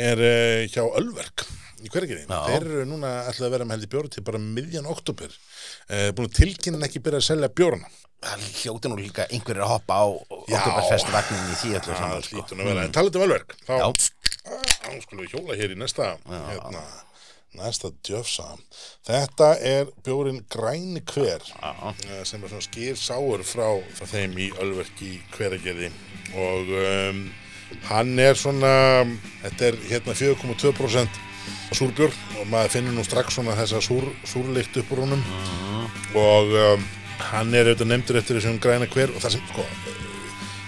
er 0.09 0.23
uh, 0.23 0.63
hjá 0.71 0.83
Ölverk 0.85 1.45
í 1.83 1.91
hverjargerði, 1.91 2.23
Já. 2.29 2.39
þeir 2.47 2.63
eru 2.69 2.85
núna 2.87 3.11
ætlaði 3.27 3.47
að 3.49 3.53
vera 3.57 3.67
með 3.67 3.75
held 3.75 3.87
í 3.87 3.91
bjórutíð 3.91 4.25
bara 4.29 4.41
miðjan 4.43 4.89
oktober 4.93 5.33
uh, 5.35 6.09
búin 6.15 6.29
að 6.29 6.37
tilkynna 6.39 6.87
ekki 6.87 7.03
byrja 7.03 7.19
að 7.19 7.27
selja 7.27 7.51
bjórana. 7.51 7.91
Það 8.23 8.43
hljóti 8.61 8.87
nú 8.87 8.97
líka 9.01 9.25
einhverjir 9.27 9.65
að 9.65 9.71
hoppa 9.73 9.97
á 9.99 10.05
Oktoberfest 10.31 11.09
vagnin 11.11 11.49
í 11.51 11.57
því 11.59 11.73
öllu 11.81 11.97
saman 11.99 12.23
sko. 12.23 12.43
en 12.55 12.93
talandi 12.95 13.19
um 13.19 13.25
Ölverk 13.25 13.55
þá, 13.67 13.73
þá 13.91 14.93
skulum 15.03 15.25
við 15.25 15.33
hjóla 15.33 15.57
hér 15.59 15.73
í 15.75 15.79
næsta 15.81 16.13
hérna, 16.23 16.85
næsta 17.57 17.91
djöfsa 18.05 18.45
þetta 19.07 19.49
er 19.61 19.91
bjórin 20.05 20.41
græni 20.51 21.03
hver 21.13 21.43
eh, 21.43 22.23
sem 22.27 22.43
er 22.43 22.51
svona 22.51 22.65
skýr 22.65 22.97
sáur 22.99 23.43
frá, 23.47 23.67
frá 23.97 24.09
þeim 24.09 24.35
í 24.41 24.49
Ölverk 24.63 25.03
í 25.05 25.13
hveragerði. 25.35 25.91
Og 26.33 26.73
um, 26.79 27.21
hann 27.89 28.17
er 28.19 28.39
svona 28.39 28.73
þetta 29.43 29.69
er 29.69 29.79
hérna 29.91 30.17
4,2% 30.17 31.21
súrbjór 31.73 32.13
og 32.39 32.49
maður 32.51 32.75
finnur 32.77 32.97
nú 32.97 33.05
strax 33.05 33.37
svona 33.37 33.57
þessa 33.57 33.81
súr, 33.83 34.07
súrleikt 34.29 34.77
upp 34.81 34.93
úr 34.95 35.03
honum. 35.05 35.23
Og 36.17 36.53
um, 36.57 36.87
hann 37.31 37.53
er 37.53 37.69
auðvitað 37.69 37.91
nefndur 37.91 38.19
eftir 38.21 38.39
þessum 38.39 38.61
græna 38.63 38.89
hver 38.89 39.13
og 39.13 39.21
það 39.23 39.37
sem 39.37 39.45
sko 39.51 39.67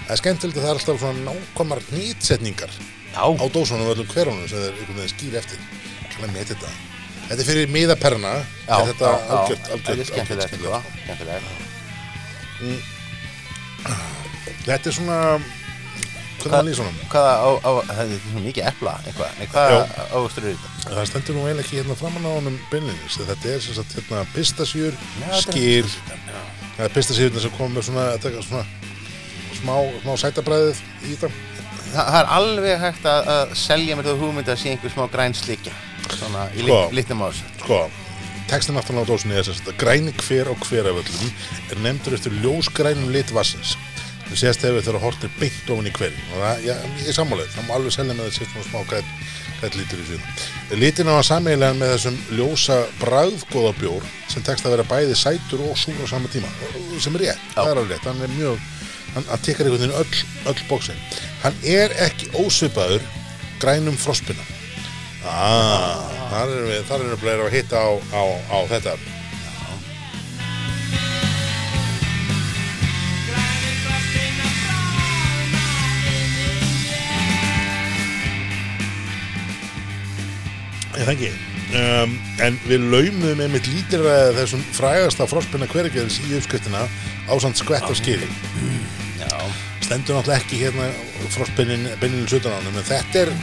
það 0.06 0.14
er 0.14 0.22
skemmtilegt 0.22 0.60
að 0.60 0.66
það 0.66 0.70
er 0.70 0.80
alltaf 0.80 1.02
svona 1.02 1.26
nákvæmar 1.32 1.82
nýtsetningar 1.96 2.78
á 3.16 3.26
dósunum 3.50 3.88
og 3.88 3.96
öllum 3.96 4.12
hverjunum 4.12 4.48
sem 4.52 4.62
þeir 5.00 5.12
skýr 5.14 5.38
eftir 5.42 5.62
svona 6.16 6.32
með 6.34 6.46
þetta. 6.54 6.70
Þetta 7.26 7.42
er 7.42 7.48
fyrir 7.50 7.72
miðaperna 7.74 8.34
er 8.38 8.90
þetta 8.92 9.08
algjört, 9.10 9.30
algjört, 9.36 9.66
er 9.66 9.72
algjört 9.92 10.10
skemmtilegt 10.12 10.52
sko, 10.56 10.82
skemmtilegt. 11.04 11.48
Þetta 14.66 14.86
er 14.90 14.96
svona 14.96 15.20
hvernig 16.46 16.54
maður 16.54 16.68
lýsa 16.70 16.84
honum 16.86 17.10
Hvaða 17.12 17.34
á, 17.42 17.50
á, 17.66 17.72
það 17.90 18.14
er 18.14 18.20
svo 18.22 18.44
mikið 18.44 18.68
epla 18.70 18.94
eitthvað 19.06 19.30
hvaða 19.54 20.06
ávöxtur 20.12 20.48
eru 20.50 20.60
þetta? 20.60 20.70
það 20.86 21.10
stendur 21.10 21.38
nú 21.38 21.46
eiginlega 21.46 21.66
ekki 21.66 21.80
hérna 21.80 21.98
framan 22.00 22.28
á 22.28 22.32
honum 22.36 22.60
beinlinis 22.72 23.18
þetta 23.18 23.52
er 23.54 23.64
sem 23.66 23.78
sagt 23.78 23.96
hérna 23.98 24.22
pistasjur 24.36 25.00
skýr 25.42 25.90
það 26.76 26.86
er 26.88 26.96
pistasjurna 26.96 27.44
sem 27.46 27.56
kom 27.58 27.74
með 27.74 27.88
svona, 27.90 28.06
er 28.16 28.40
svona 28.46 28.66
smá, 29.56 29.76
smá 30.04 30.14
sætabræðið 30.22 30.82
í 31.08 31.16
þetta. 31.16 31.32
Það 31.96 32.10
það 32.12 32.20
er 32.20 32.32
alveg 32.38 32.80
hægt 32.84 33.10
að, 33.10 33.30
að 33.36 33.58
selja 33.60 33.98
mér 33.98 34.10
þú 34.10 34.16
hugmynd 34.22 34.52
að 34.52 34.62
sé 34.62 34.74
einhver 34.74 34.94
smá 34.94 35.06
græn 35.14 35.38
slikja 35.38 35.74
Svona 36.14 36.48
í 36.54 36.62
Sko. 36.64 36.80
lit, 36.90 36.98
litum 37.02 37.26
á 37.26 37.28
þessu 37.32 37.46
sko, 37.64 37.82
textin 38.50 38.78
aftan 38.78 39.02
á 39.02 39.04
dósinni 39.08 39.38
er 39.40 39.50
að 39.50 39.74
græni 39.82 40.14
hver 40.22 40.52
á 40.52 40.54
hveraföllum 40.54 41.32
er 41.72 41.82
nefndur 41.82 42.18
eftir 42.18 42.36
ljósgrænum 42.44 43.12
lit 43.14 43.34
vassins 43.34 43.76
það 44.26 44.40
sést 44.42 44.66
hefur 44.66 44.84
þegar 44.86 45.04
hortir 45.04 45.34
beint 45.40 45.70
ofan 45.72 45.90
í 45.90 45.94
hverjum. 45.96 46.22
Og 46.34 46.42
það, 46.42 46.64
já, 46.66 46.76
ég 47.02 47.10
er 47.12 47.18
sammálið, 47.18 47.52
það 47.54 47.68
má 47.68 47.74
alveg 47.78 47.96
selja 47.96 48.16
með 48.18 48.30
þessi 48.32 48.64
smá 48.70 48.80
græn, 48.90 49.12
græn 49.60 49.78
lítur 49.80 50.02
í 50.02 50.08
síðan. 50.10 50.40
Litin 50.82 51.12
á 51.12 51.16
að 51.16 51.28
sameigilega 51.30 51.78
með 51.80 51.94
þessum 51.94 52.18
ljósa 52.40 52.80
bragðgóða 53.02 53.74
bjór 53.80 54.08
sem 54.34 54.46
tekst 54.48 54.66
að 54.66 54.76
vera 54.76 54.88
bæði 54.90 55.20
sætur 55.20 55.66
og 55.68 55.78
súr 55.80 56.02
á 56.02 56.06
sama 56.10 56.32
tíma. 56.34 56.50
Og- 56.66 56.98
sem 57.04 57.16
er 57.16 57.26
rétt, 57.28 57.46
það 57.54 57.72
er 57.72 57.82
alveg 57.84 57.94
rétt. 57.94 58.10
Hann 58.10 58.26
er 58.26 58.34
mjög, 58.34 58.60
hann, 59.14 59.30
hann 59.30 59.46
tekkar 59.46 59.70
einhvern 59.70 59.86
veginn 59.86 60.00
öll, 60.02 60.26
öll 60.52 60.66
bóksin, 60.70 61.00
hann 61.44 61.56
er 61.64 61.94
ekki 62.08 62.32
ósvipaður 62.34 63.02
grænum 63.62 63.98
frospina 63.98 64.42
Ah, 65.26 66.06
þar 66.30 66.52
erum 66.54 66.70
við, 66.70 66.82
þar 66.86 67.04
erum 67.04 67.22
við 67.24 67.44
að 67.46 67.54
hitta 67.56 67.82
á, 67.82 67.90
á, 68.14 68.24
á 68.54 68.58
þetta. 68.70 68.96
Það 80.96 81.12
ekki? 81.12 81.32
Um, 81.76 82.14
en 82.46 82.58
við 82.70 82.86
laumum 82.88 83.42
einmitt 83.44 83.68
lítilræða 83.68 84.36
þessum 84.38 84.62
frægasta 84.78 85.26
frostpinna 85.28 85.68
hverjargeðis 85.68 86.22
í 86.24 86.38
uppskriftina 86.38 86.86
á 87.28 87.34
samt 87.42 87.60
skvett 87.60 87.90
af 87.90 87.98
skýri. 88.00 88.30
Stendur 89.86 90.16
náttúrulega 90.18 90.40
ekki 90.40 90.62
hérna 90.64 90.88
frostpinnin 91.36 91.90
beininu 92.02 92.26
sutanánum, 92.30 92.78
en 92.80 92.88
þetta 92.88 93.26
er 93.26 93.34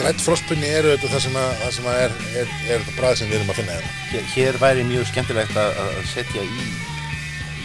grætt 0.00 0.20
frostpinni 0.24 0.68
eru 0.78 0.92
þetta 0.94 1.12
það 1.14 1.22
sem, 1.26 1.38
að, 1.40 1.54
það 1.62 1.72
sem 1.78 1.86
er, 1.92 2.16
er, 2.42 2.50
er 2.66 2.82
þetta 2.84 2.96
bræð 3.00 3.16
sem 3.20 3.30
við 3.30 3.38
erum 3.40 3.54
að 3.54 3.60
finna 3.62 3.78
hérna. 3.78 3.94
hér, 4.12 4.28
hér 4.34 4.60
væri 4.62 4.84
mjög 4.90 5.08
skemmtilegt 5.12 5.56
að, 5.62 5.80
að 5.86 6.02
setja 6.12 6.44
í, 6.44 6.66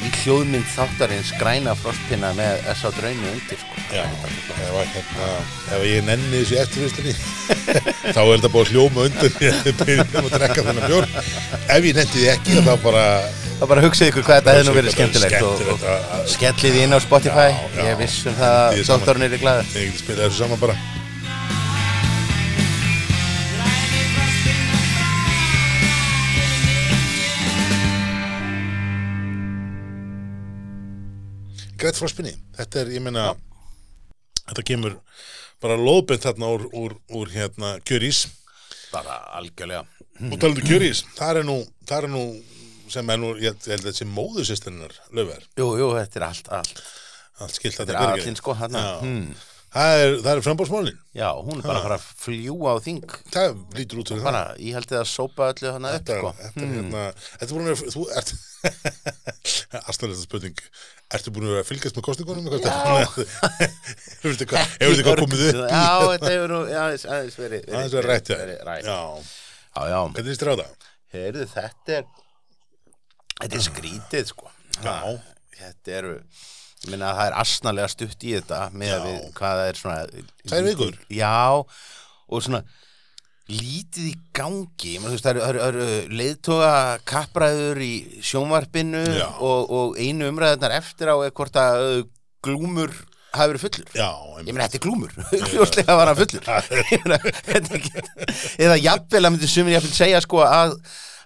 í 0.02 0.12
hljóðmynd 0.22 0.70
þáttarins 0.74 1.30
græna 1.38 1.76
frostpinna 1.78 2.32
með 2.38 2.64
S.A. 2.74 2.90
draumi 2.98 3.28
undir 3.36 3.60
sko. 3.62 3.84
Já, 3.92 4.06
ef, 4.08 4.96
hérna, 4.96 5.28
ef 5.76 5.84
ég 5.86 6.06
nenni 6.08 6.40
þessu 6.42 6.58
eftirvistinni 6.64 7.14
þá 8.16 8.22
er 8.24 8.40
þetta 8.40 8.52
að 8.64 8.72
hljóma 8.72 9.06
undir 9.10 9.36
að 9.52 9.62
við 9.68 9.84
byrjum 9.84 10.26
að 10.26 10.36
drekka 10.38 10.66
þennan 10.70 10.88
bjór 10.88 11.08
ef 11.12 11.88
ég 11.92 12.00
nendi 12.00 12.16
því 12.16 12.28
ekki 12.38 12.64
þá 12.66 12.74
bara 12.88 13.06
Það 13.62 13.70
bara 13.70 13.82
hugsið 13.84 14.08
ykkur 14.10 14.24
hvað 14.26 14.40
þetta 14.40 14.54
hefði 14.56 14.66
nú 14.66 14.74
verið 14.74 14.94
skemmtilegt 14.96 15.44
og, 15.46 15.60
og 15.70 15.84
að- 15.86 16.06
að- 16.16 16.24
skellið 16.34 16.78
inn 16.82 16.96
á 16.98 17.00
Spotify 17.04 17.44
Já, 17.52 17.60
já. 17.76 17.84
ég 17.92 18.00
viss 18.00 18.24
um 18.32 18.40
það 18.40 18.56
Þið 18.72 18.82
að 18.82 18.90
doktorinn 18.96 19.26
er 19.28 19.36
í 19.38 19.42
glæður 19.44 19.68
ég 19.76 19.92
geti 19.92 20.02
spilað 20.02 20.24
þessu 20.32 20.40
saman 20.42 20.64
bara 20.64 20.78
Greitt 32.02 32.10
frá 32.10 32.16
spinni 32.18 32.34
þetta 32.58 32.82
er, 32.82 32.94
ég 32.96 33.04
meina 33.06 33.28
þetta 34.48 34.64
kemur 34.66 34.96
bara 35.62 35.78
lóðbent 35.78 36.24
þarna 36.26 36.48
úr, 36.56 36.64
úr, 36.74 36.96
úr 37.14 37.30
hérna 37.30 37.76
kjörís 37.86 38.24
bara 38.92 39.20
algjörlega. 39.38 39.86
Og 40.28 40.34
talaðu 40.42 40.66
kjörís, 40.66 41.04
það 41.18 41.42
er 41.42 41.48
nú 41.48 41.60
það 41.86 41.98
er 42.00 42.12
nú 42.12 42.24
sem 42.92 43.14
er 43.14 43.22
nú, 43.22 43.30
ég 43.40 43.54
held 43.54 43.70
að 43.70 43.86
þetta 43.86 44.02
sé 44.02 44.08
móðusistennar 44.10 44.98
löfver, 45.16 45.46
Jú, 45.62 45.70
jú, 45.80 45.94
þetta 45.96 46.20
er 46.20 46.26
allt, 46.28 46.50
allt. 46.58 46.82
Allt 47.42 47.56
skilt 47.56 47.78
Þetta 47.78 47.94
þetta 47.94 48.02
er 48.04 48.18
allinn 48.18 48.38
sko 48.38 48.56
hmm. 48.58 49.30
það 49.72 50.02
er, 50.02 50.16
það 50.26 50.32
er 50.34 50.44
frambóðsmálin 50.48 50.98
Já, 51.16 51.30
hún 51.38 51.62
er 51.62 51.70
bara 51.70 51.80
að 51.80 51.86
fara 51.88 52.00
að 52.02 52.10
fljúa 52.26 52.76
á 52.76 52.78
þing. 52.84 53.16
Það 53.32 53.62
lítur 53.78 54.02
út 54.02 54.12
fyrir 54.12 54.26
það 54.26 54.28
bara, 54.28 54.44
ég 54.60 54.78
held 54.78 54.96
að 55.00 55.08
sópa 55.14 55.52
öllu 55.54 55.76
hann 55.78 55.88
upp 55.88 55.96
Þetta, 55.96 56.20
sko. 56.20 56.34
þetta 56.42 56.66
er 56.66 56.76
hérna, 56.76 57.06
þetta 57.38 57.56
búin 57.56 57.72
að 57.72 57.86
þú 57.96 58.06
ert, 58.20 58.36
aðstæðlega 59.88 60.22
spurning, 60.22 60.62
ertu 61.16 61.34
búin 61.34 61.48
að 61.48 61.56
vera 61.56 61.64
að 61.64 61.70
fylgjast 61.72 61.98
með 61.98 62.06
kostningunum? 62.08 62.46
Hefur 62.52 62.62
þetta 64.36 64.50
eitthvað 64.78 65.22
komið 65.24 65.44
upp? 65.48 65.62
Já, 65.72 65.90
þetta 66.12 66.32
hefur 66.36 66.54
nú 66.54 66.62
aðeins, 66.68 67.06
verið 67.42 67.68
Aðeins 67.72 67.98
verið 67.98 68.10
rætt, 68.12 68.32
hvernig 70.16 70.32
þýstir 70.32 70.52
á 70.52 70.56
það? 70.62 70.90
heyrðu, 71.12 71.46
þetta 71.52 71.98
er 71.98 72.06
þetta 73.42 73.58
er 73.58 73.66
skrítið 73.66 74.32
sko 74.32 74.52
Já. 74.82 74.98
Þetta 75.62 75.94
eru 75.98 76.14
minna 76.90 77.12
að 77.12 77.18
það 77.20 77.28
er 77.28 77.36
asnalega 77.44 77.90
stutt 77.92 78.24
í 78.26 78.32
þetta 78.38 78.62
með 78.74 79.04
hvað 79.38 79.60
það 79.60 79.66
er 79.68 79.80
svona 79.82 79.98
Tvær 80.48 80.64
vikur? 80.66 80.96
Já, 81.14 81.34
og 81.62 82.46
svona 82.46 82.64
lítið 83.52 84.10
í 84.10 84.16
gangi. 84.36 84.96
Ég 84.96 85.04
þú 85.04 85.14
veist, 85.14 85.26
það 85.28 85.32
eru, 85.36 85.44
eru, 85.48 85.62
eru 85.68 86.18
leiðtoga 86.22 86.74
kappræður 87.10 87.82
í 87.86 87.94
sjónvarpinu 88.26 89.04
Já. 89.18 89.28
og, 89.44 89.72
og 89.72 90.02
einu 90.02 90.30
umræðunar 90.32 90.76
eftir 90.80 91.12
á 91.12 91.16
er 91.26 91.34
hvort 91.36 91.60
að 91.60 91.86
uh, 91.88 92.04
glúmur 92.46 92.94
hafi 93.32 93.54
verið 93.54 93.64
fullur. 93.66 93.94
Já, 93.96 94.10
Ég 94.42 94.52
meina, 94.52 94.68
þetta 94.68 94.80
er 94.80 94.84
glúmur, 94.86 95.14
hljóslega 95.54 95.96
var 96.00 96.12
hann 96.12 96.20
fullur. 96.20 96.44
Ég 96.92 98.68
Eða 98.68 98.82
jafnvel 98.82 99.24
að 99.24 99.34
myndi 99.36 99.52
sumir 99.52 99.78
jafnvel 99.78 99.96
segja 99.96 100.22
sko 100.24 100.42
að, 100.46 100.76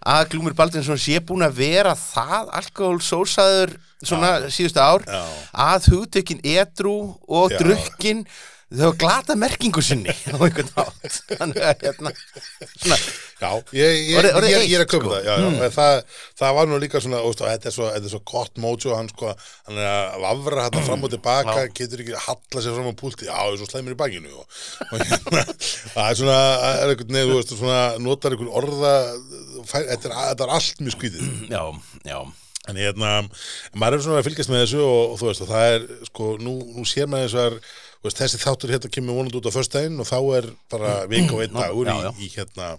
að 0.05 0.27
glúmur 0.33 0.57
Baldinsson 0.57 1.01
sé 1.01 1.21
búin 1.25 1.45
að 1.45 1.57
vera 1.61 1.95
það 1.97 2.51
alkohólsósaður 2.61 3.77
svona 4.05 4.35
síðustu 4.53 4.83
ár 4.83 5.05
Já. 5.07 5.23
að 5.65 5.89
hugtökin 5.93 6.43
edru 6.45 6.97
og 7.25 7.53
Já. 7.53 7.61
drukkin 7.63 8.25
þau 8.65 8.81
hafa 8.89 8.97
glata 8.97 9.35
merkingu 9.37 9.81
sinni 9.85 10.09
á 10.33 10.35
einhvern 10.41 10.69
nátt 10.73 11.17
þannig 11.37 11.59
að 11.69 11.83
hérna 11.85 12.11
svona, 12.15 12.97
já, 13.39 13.49
ég, 13.77 13.99
ég, 14.09 14.15
Orðið- 14.19 14.37
orðið 14.39 14.49
ég, 14.55 14.63
ég 14.65 14.77
er 14.79 14.81
að 14.81 14.85
eitt, 14.85 14.93
köpa 14.95 15.05
sko. 15.05 15.11
það, 15.13 15.27
já, 15.27 15.33
já, 15.35 15.49
en 15.67 15.73
það, 15.75 15.99
það 16.41 16.55
var 16.57 16.69
nú 16.71 16.79
líka 16.81 17.01
svona, 17.05 17.19
óst, 17.29 17.43
þetta 17.45 17.69
er 17.71 17.75
svo, 17.75 17.89
þetta 17.93 18.09
er 18.09 18.13
svo 18.15 18.21
gott 18.33 18.61
mótjó, 18.65 18.95
hann 18.97 19.11
sko, 19.13 19.33
hann 19.69 19.81
er 19.83 19.89
að 19.91 20.23
vafra 20.25 20.65
þetta 20.69 20.85
fram 20.87 21.05
og 21.05 21.13
tilbaka, 21.13 21.57
Já. 21.67 21.73
getur 21.81 22.03
ekki 22.05 22.15
að 22.17 22.25
halla 22.25 22.63
sér 22.65 22.77
fram 22.79 22.89
á 22.89 22.95
púlti, 23.03 23.27
já, 23.29 23.35
það 23.37 23.51
er 23.53 23.59
svo 23.61 23.69
slæmur 23.69 23.95
í 23.95 23.99
bakinu 24.01 24.33
og, 24.41 24.63
og 24.89 25.03
hérna, 25.03 25.43
það 25.93 26.09
er 26.09 26.19
svona, 26.23 26.39
er 26.73 26.95
þú 27.05 27.35
veist, 27.35 27.53
svona, 27.61 27.83
notar 28.09 28.33
einhvern 28.35 28.55
orða, 28.63 28.95
fær, 29.69 29.85
þetta, 29.93 30.09
er, 30.09 30.17
þetta 30.33 30.49
er 30.49 30.55
allt 30.57 30.81
mjög 30.81 30.97
skrítið. 30.97 31.29
já, 31.53 31.63
já 32.09 32.19
En 32.65 32.79
hérna, 32.81 33.09
maður 33.77 33.99
er 33.99 34.01
svona 34.01 34.21
að 34.23 34.25
fylgjast 34.25 34.49
með 34.49 34.63
þessu 34.63 34.79
og, 34.81 35.11
og 35.11 35.19
þú 35.21 35.27
veist, 35.27 35.41
og 35.45 35.49
það 35.51 35.65
er, 35.75 35.83
sko, 36.07 36.29
nú, 36.41 36.53
nú 36.73 36.85
sér 36.89 37.05
maður 37.11 37.27
þess 37.27 37.75
veist, 38.05 38.19
þessi 38.21 38.39
þáttur 38.41 38.71
hérna 38.75 38.89
kemur 38.93 39.17
vonandi 39.19 39.39
út 39.39 39.49
á 39.49 39.55
föstudaginn 39.55 39.99
og 40.03 40.07
þá 40.09 40.17
er 40.39 40.47
bara 40.71 40.93
vika 41.11 41.35
og 41.35 41.43
einn 41.45 41.57
dagur 41.57 41.89
já, 41.91 41.95
já. 42.05 42.11
í, 42.15 42.25
í 42.25 42.31
hérna, 42.37 42.69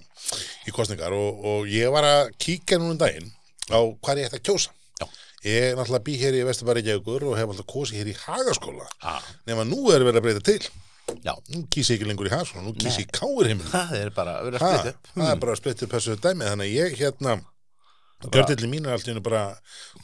í 0.71 0.75
kostningar 0.77 1.15
og, 1.17 1.45
og 1.53 1.69
ég 1.71 1.93
var 1.95 2.07
að 2.09 2.33
kíkja 2.43 2.79
núna 2.81 2.95
um 2.97 3.01
daginn 3.05 3.31
á 3.71 3.79
hvað 3.83 4.23
ég 4.23 4.29
ætti 4.31 4.41
að 4.41 4.45
kjósa. 4.51 4.75
Já. 5.03 5.07
Ég 5.47 5.69
er 5.71 5.77
náttúrulega 5.79 6.07
bý 6.09 6.17
hér 6.23 6.37
í 6.39 6.43
Vesturbæri 6.49 6.83
Gjaukur 6.87 7.25
og 7.31 7.37
hef 7.39 7.51
alltaf 7.53 7.67
kosið 7.71 8.01
hér 8.01 8.11
í 8.13 8.17
Hagaskóla. 8.25 8.87
Ah. 9.03 9.23
Nefn 9.47 9.69
nú 9.71 9.91
er 9.95 10.03
verið 10.07 10.21
að 10.23 10.27
breyta 10.29 10.45
til. 10.47 10.61
já, 11.23 11.35
Nú 11.55 11.61
kýsi 11.71 11.93
ég 11.95 12.01
ekki 12.01 12.09
lengur 12.09 12.27
í 12.27 12.33
Hagaskóla, 12.33 12.65
nú 12.67 12.73
kýsi 12.79 13.05
ég 13.05 13.13
káir 13.15 13.51
heimilin. 13.53 13.69
það 13.71 13.93
er 14.01 14.11
bara 14.17 14.39
að 14.41 14.49
vera 14.49 14.63
Ha, 14.63 14.71
splitt 14.79 14.95
upp 14.95 15.11
það 15.15 15.31
er 15.35 15.43
bara 15.45 15.53
að 15.55 15.61
splitta 15.61 15.87
upp 15.87 15.95
þessu 15.95 16.17
dæmi 16.25 16.49
þannig 16.49 16.67
að 16.67 16.75
ég 16.81 16.97
hérna 17.03 17.37
Gjörðilli 18.25 18.69
mín 18.73 18.87
er 18.89 18.95
allt 18.97 19.07
í 19.07 19.13
hennu 19.13 19.23
bara 19.23 19.43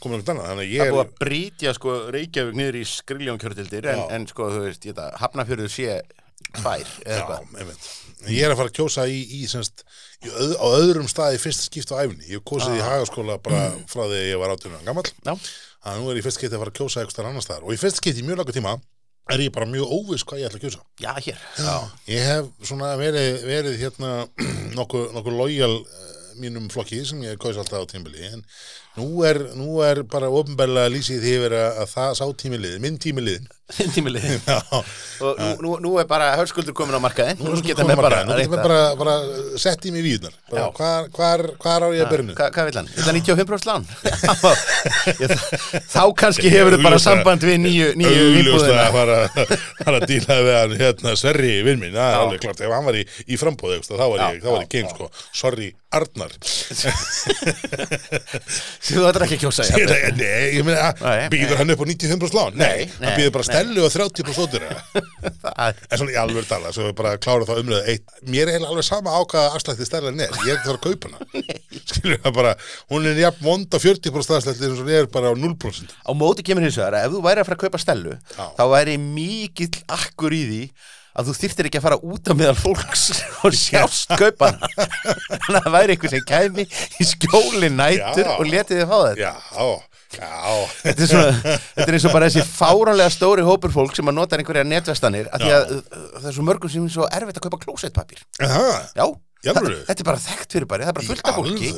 komin 0.02 0.18
eitthvað 0.20 0.34
annað, 0.36 0.48
þannig 0.50 0.62
að 0.62 0.68
Það 0.68 0.72
ég 0.74 0.82
er 0.82 0.86
er 0.86 0.92
búið 0.92 1.04
að 1.06 1.14
brýtja 1.22 1.72
sko 1.78 1.94
Reykjavík 2.12 2.58
niður 2.60 2.76
í 2.76 2.82
skriljón 2.90 3.40
kjörtildir 3.40 3.88
en, 3.94 4.02
en 4.18 4.26
sko 4.28 4.48
þú 4.52 4.60
veist, 4.66 4.84
ég 4.90 4.96
það, 4.98 5.16
hafnafjörðu 5.22 5.68
sé 5.72 5.96
tvær 6.52 6.92
eða 7.06 7.16
Já, 7.16 7.16
eitthvað. 7.16 7.46
einmitt. 7.62 7.88
Ég 8.28 8.44
er 8.46 8.52
að 8.52 8.58
fara 8.60 8.70
að 8.70 8.76
kjósa 8.76 9.06
í, 9.08 9.18
í, 9.38 9.42
semst, 9.50 9.84
í 10.22 10.30
öð, 10.30 10.52
á 10.60 10.66
öðrum 10.76 11.08
staði 11.10 11.38
í 11.38 11.42
fyrsta 11.42 11.64
skipta 11.70 11.96
á 11.98 12.02
æfinni. 12.04 12.28
Ég 12.34 12.44
kosið 12.46 12.76
í 12.78 12.84
hagaskóla 12.84 13.38
bara 13.42 13.62
frá 13.90 14.04
því 14.04 14.18
að 14.20 14.26
ég 14.28 14.42
var 14.42 14.52
18 14.54 14.76
ára 14.76 14.86
gammal. 14.90 15.06
Já, 15.24 15.32
Þannig 15.82 15.96
að 15.96 16.02
nú 16.04 16.10
er 16.12 16.18
ég 16.18 16.22
í 16.22 16.26
fyrsta 16.28 16.38
skipti 16.42 16.54
að 16.58 16.62
fara 16.62 16.74
að 16.74 16.78
kjósa 16.78 17.02
eitthvað 17.02 17.30
annar 17.32 17.46
staðar. 17.46 17.64
Og 17.66 17.74
í 17.74 17.80
fyrsta 17.80 18.02
skipti 18.02 18.22
í 18.22 18.26
mjög 18.28 18.42
langa 18.42 18.54
tíma 18.54 18.74
er 19.32 19.42
ég 19.46 19.52
bara 19.54 19.66
mjög 19.70 19.94
óviss 19.96 20.26
hvað 20.28 20.42
ég 20.42 20.50
ætla 20.50 20.60
að 20.60 20.64
kjósa. 20.66 20.84
já, 21.02 21.12
hér. 21.24 21.42
Já, 21.62 21.74
Ég 22.12 22.28
hef 22.28 22.52
svona 22.68 22.92
verið, 23.00 23.30
verið 23.48 23.76
hérna 23.80 24.12
nokkuð 24.78 25.12
nokku 25.16 25.34
lojal 25.34 25.74
uh, 25.80 26.12
mínum 26.40 26.68
flokki 26.72 27.02
sem 27.04 27.22
ég 27.22 27.38
kaus 27.42 27.56
alltaf 27.60 27.84
á 27.84 27.90
tímabili 27.90 28.24
en 28.28 28.44
nú 28.98 29.24
er, 29.24 29.40
nú 29.56 29.80
er 29.86 30.02
bara 30.08 30.28
ofnbærlega 30.32 30.92
lýsið 30.92 31.24
því 31.24 31.34
að, 31.48 31.58
að 31.84 31.90
það 31.94 32.14
sá 32.20 32.24
tímiliðin, 32.44 32.82
minn 32.84 33.00
tímiliðin. 33.02 33.50
Tímilið. 33.94 34.40
Já, 34.46 34.58
Og 35.22 35.38
nú, 35.38 35.48
nú, 35.62 35.70
nú 35.80 35.90
er 36.00 36.06
bara 36.10 36.32
hörskuldur 36.36 36.74
komin 36.76 36.96
á 36.98 37.00
markaði. 37.00 37.36
nú, 37.38 37.44
Nú 37.46 37.54
bara 37.54 37.62
getum 37.68 37.88
við 37.88 38.56
bara, 38.58 38.80
bara 38.98 39.14
sett 39.60 39.86
í 39.86 39.92
mig 39.94 40.02
víðnar 40.04 40.34
bara, 40.50 40.66
hvar, 40.76 41.06
hvar, 41.14 41.44
hvar 41.62 41.86
á 41.86 41.88
ég 41.94 42.02
að 42.04 42.10
byrja 42.12 42.36
Hva, 42.36 42.48
hvað 42.52 42.68
vil 42.68 42.76
hann? 42.80 42.88
Vil 42.96 43.06
hann 43.06 43.18
95% 43.22 43.68
lán? 43.70 43.82
Þá 45.94 46.02
kannski 46.18 46.52
hefur 46.52 46.76
þið 46.76 46.84
bara 46.88 47.00
samband 47.02 47.46
við 47.46 47.60
nýju, 47.62 47.88
íbúðina. 48.02 48.88
að 48.88 48.96
fara, 48.98 49.18
fara 49.84 50.00
að 50.00 50.08
díla 50.10 50.40
við 50.42 50.58
hann 50.58 50.76
hérna 50.82 51.14
Sverri 51.22 51.54
vinn 51.66 51.80
minn, 51.82 51.94
það 51.96 52.08
er 52.10 52.18
alveg 52.26 52.42
klart. 52.44 52.64
Ef 52.66 52.74
hann 52.76 52.88
var 52.90 52.98
í, 52.98 53.06
í 53.28 53.40
frambóði, 53.40 53.80
þá 53.86 53.94
var 54.02 54.18
ég, 54.26 54.42
þá 54.42 54.50
var 54.50 54.58
já, 54.58 54.66
ég 54.66 54.74
game 54.74 54.92
sko, 54.92 55.08
sorry 55.32 55.70
Arnar 55.92 56.32
Sem 58.82 58.98
þú 58.98 59.04
ætlar 59.06 59.22
ekki 59.28 59.36
að 59.38 59.42
kjósa. 59.44 59.62
Ég- 59.70 59.82
jafnvel. 59.84 60.14
Nei, 60.18 60.46
ég 60.56 60.64
meina, 60.66 60.88
Nei, 60.98 61.28
býður 61.30 61.60
hann 61.60 61.70
upp 61.70 61.82
á 61.82 61.86
95% 61.86 62.34
lán? 62.34 62.56
Nei, 62.58 62.66
Nei, 62.66 62.86
hann 62.96 63.04
nei, 63.04 63.12
býður 63.20 63.32
bara 63.36 63.44
nei. 63.46 63.50
stelu 63.52 63.84
og 63.86 63.92
30% 63.94 64.40
ódýra 64.42 64.70
Það- 65.44 65.82
En 65.92 66.00
svona 66.00 66.14
í 66.14 66.18
alveg 66.18 66.48
tala, 66.50 66.72
svo 66.74 66.88
við 66.88 66.96
bara 66.98 67.12
klára 67.22 67.46
þá 67.46 67.52
umröðu 67.62 67.92
eitt 67.92 68.16
Mér 68.26 68.48
er 68.48 68.56
eiginlega 68.56 68.72
alveg 68.74 68.86
sama 68.88 69.14
á 69.14 69.20
hvaða 69.22 69.52
afslætti 69.60 69.86
stærlega 69.86 70.26
er 70.26 70.34
Ég 70.42 70.50
er 70.50 70.58
ekki 70.58 70.66
þarf 70.66 70.80
að 70.80 70.86
kaupa 70.88 71.12
hana 71.12 71.44
Skilur 71.92 72.18
það 72.26 72.34
bara, 72.40 72.54
hún 72.90 73.06
er 73.12 73.20
jafn 73.22 73.46
vond 73.46 73.70
á 73.70 73.78
40% 73.86 74.36
afslætti 74.40 74.66
eins 74.66 74.74
og 74.74 74.82
hún 74.82 74.90
er 74.98 75.06
bara 75.14 75.30
á 75.30 75.34
0% 75.38 75.94
Á 76.02 76.10
móti 76.18 76.42
kemur 76.50 76.66
hins 76.66 76.80
vegar 76.82 76.98
að 76.98 77.06
ef 77.06 77.14
þú 77.14 77.22
væri 77.28 77.44
að 77.44 77.48
fara 77.52 77.58
að 77.60 77.64
kaupa 77.68 77.82
stelu 77.86 78.16
Já. 78.18 78.44
þá 78.58 78.64
væri 78.74 78.98
mikill 78.98 79.78
akkur 79.94 80.34
í 80.34 80.42
því 80.50 80.62
að 81.12 81.28
þú 81.28 81.34
þyrftir 81.38 81.68
ekki 81.68 81.80
að 81.80 81.86
fara 81.86 81.98
út 82.12 82.30
á 82.30 82.34
meðal 82.38 82.56
fólks 82.58 83.06
og 83.44 83.56
sjást 83.56 84.12
kaupana 84.18 84.70
þannig 84.72 85.56
að 85.58 85.64
það 85.66 85.74
væri 85.76 85.96
einhver 85.96 86.12
sem 86.14 86.26
kæmi 86.28 86.66
í 86.66 87.08
skjóli 87.08 87.72
nætur 87.72 88.24
Já. 88.24 88.34
og 88.36 88.46
letið 88.48 88.82
þið 88.82 88.92
fá 88.92 88.98
þetta. 89.06 89.22
Já, 89.22 89.32
já. 89.56 89.66
Þetta 90.12 90.92
er, 90.92 91.08
svona, 91.08 91.52
þetta 91.72 91.86
er 91.86 91.96
eins 91.96 92.06
og 92.08 92.12
bara 92.12 92.26
þessi 92.28 92.42
fáránlega 92.44 93.12
stóri 93.14 93.44
hópur 93.46 93.72
fólk 93.72 93.96
sem 93.96 94.10
að 94.12 94.18
nota 94.18 94.36
einhverja 94.36 94.64
netvestanir 94.68 95.30
að 95.32 95.46
að 95.48 95.70
uh, 95.78 96.00
það 96.18 96.26
er 96.28 96.36
svo 96.36 96.44
mörgum 96.44 96.72
sem 96.72 96.84
er 96.84 96.92
svo 96.92 97.06
erfitt 97.08 97.40
að 97.40 97.46
kaupa 97.46 97.60
klósettpapír. 97.64 98.20
Aha, 98.44 98.66
Já, 98.98 99.06
Það- 99.42 99.86
þetta 99.88 99.98
er 100.04 100.06
bara 100.06 100.20
þekkt 100.22 100.52
fyrir 100.54 100.66
bara, 100.70 100.84
það 100.84 100.88
er 100.88 100.96
bara 100.98 101.06
fullt 101.08 101.26
af 101.26 101.34
fólki. 101.34 101.70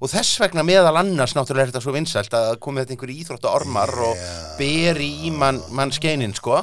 og 0.00 0.08
þess 0.08 0.38
vegna 0.40 0.62
meðal 0.64 0.96
annars 1.02 1.34
náttúrulega 1.36 1.66
er 1.66 1.72
þetta 1.74 1.82
svo 1.84 1.92
vinsælt 1.92 2.32
að 2.38 2.56
komið 2.64 2.86
þetta 2.86 2.94
einhverju 2.96 3.18
íþrótta 3.24 3.52
ormar 3.52 3.92
og 4.08 4.16
beri 4.58 5.10
í 5.28 5.32
mann 5.36 5.60
man 5.70 5.92
skeinin 5.92 6.32
sko 6.34 6.62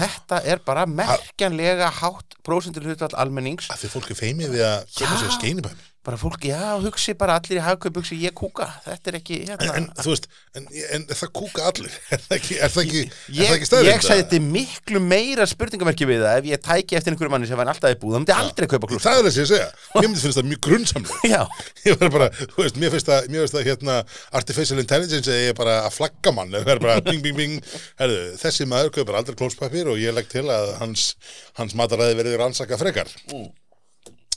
þetta 0.00 0.42
er 0.44 0.58
bara 0.66 0.84
merkjanlega 0.90 1.92
hátt 2.02 2.34
prósentur 2.44 2.82
hlutall 2.84 3.14
almennings. 3.16 3.70
Að 3.70 3.84
því 3.86 3.92
fólk 3.94 4.10
er 4.10 4.18
feimið 4.18 4.50
við 4.58 4.64
að 4.66 4.78
gefa 4.98 5.16
sér 5.22 5.36
skeinibæmi 5.38 5.90
bara 6.04 6.18
fólk, 6.20 6.44
já, 6.44 6.76
hugsi 6.82 7.14
bara 7.16 7.38
allir 7.38 7.58
í 7.58 7.62
hagkaupugsi 7.64 8.18
ég 8.20 8.34
kúka, 8.36 8.66
þetta 8.84 9.10
er 9.10 9.16
ekki 9.20 9.38
hérna. 9.48 9.70
en, 9.78 9.86
en 9.88 10.04
þú 10.04 10.12
veist, 10.12 10.26
en, 10.58 10.66
en 10.98 11.06
það 11.08 11.30
kúka 11.40 11.64
allir? 11.70 11.94
Er 12.14 12.20
það 12.24 12.34
ekki, 12.36 12.56
er 12.58 12.72
það 12.72 12.82
ekki, 12.84 13.00
er 13.04 13.14
það 13.24 13.40
ég, 13.40 13.54
ekki 13.54 13.88
ég 13.88 14.04
sagði 14.04 14.22
þetta 14.22 14.36
er 14.38 14.44
miklu 14.54 15.00
meira 15.02 15.46
spurningamerki 15.48 16.08
við 16.08 16.24
það 16.24 16.40
ef 16.40 16.48
ég 16.50 16.62
tæki 16.64 16.98
eftir 16.98 17.14
einhverju 17.14 17.32
manni 17.34 17.48
sem 17.48 17.58
var 17.58 17.70
alltaf 17.72 17.94
í 17.94 17.98
búð 18.00 18.14
þá 18.14 18.18
myndi 18.20 18.34
ég 18.34 18.42
aldrei 18.44 18.68
kaupa 18.70 18.90
klúst 18.90 19.06
það 19.08 19.18
er 19.18 19.26
það 19.26 19.34
sem 19.34 19.44
ég 19.44 19.50
segja, 19.50 19.70
mér 20.04 20.20
finnst 20.22 20.38
það 20.38 20.48
mjög 20.50 20.62
grunnsamlega 20.68 21.40
ég 21.88 21.98
var 22.04 22.14
bara, 22.18 22.30
þú 22.44 22.60
veist, 22.60 22.80
mér 22.84 22.94
finnst 22.94 23.10
það, 23.10 23.28
mér 23.32 23.44
finnst 23.44 23.58
það 23.58 23.68
hérna 23.70 23.98
artificial 24.42 24.84
intelligence 24.84 25.32
eða 25.32 25.48
ég 25.48 25.54
er 25.54 25.58
bara 25.58 25.80
að 25.88 25.98
flagga 25.98 26.34
mann, 26.36 26.54
það 26.54 26.72
er 26.76 26.84
bara 26.84 27.00
bing, 27.04 27.24
bing, 27.24 27.38
bing. 27.40 27.74
Herðu, 28.00 28.22
þessi 28.44 28.68
maður 28.70 28.94
kaupar 28.98 29.20
aldrei 29.20 29.38
klóspapir 29.40 29.90
og 29.92 30.00
ég 30.00 30.14
legg 30.16 30.30
til 30.32 30.46
að 30.52 30.74
hans, 30.80 31.10
hans 31.58 31.76
mataræði 31.78 32.20
verið 32.20 32.40
rannsaka 32.40 32.80
frekar 32.80 33.12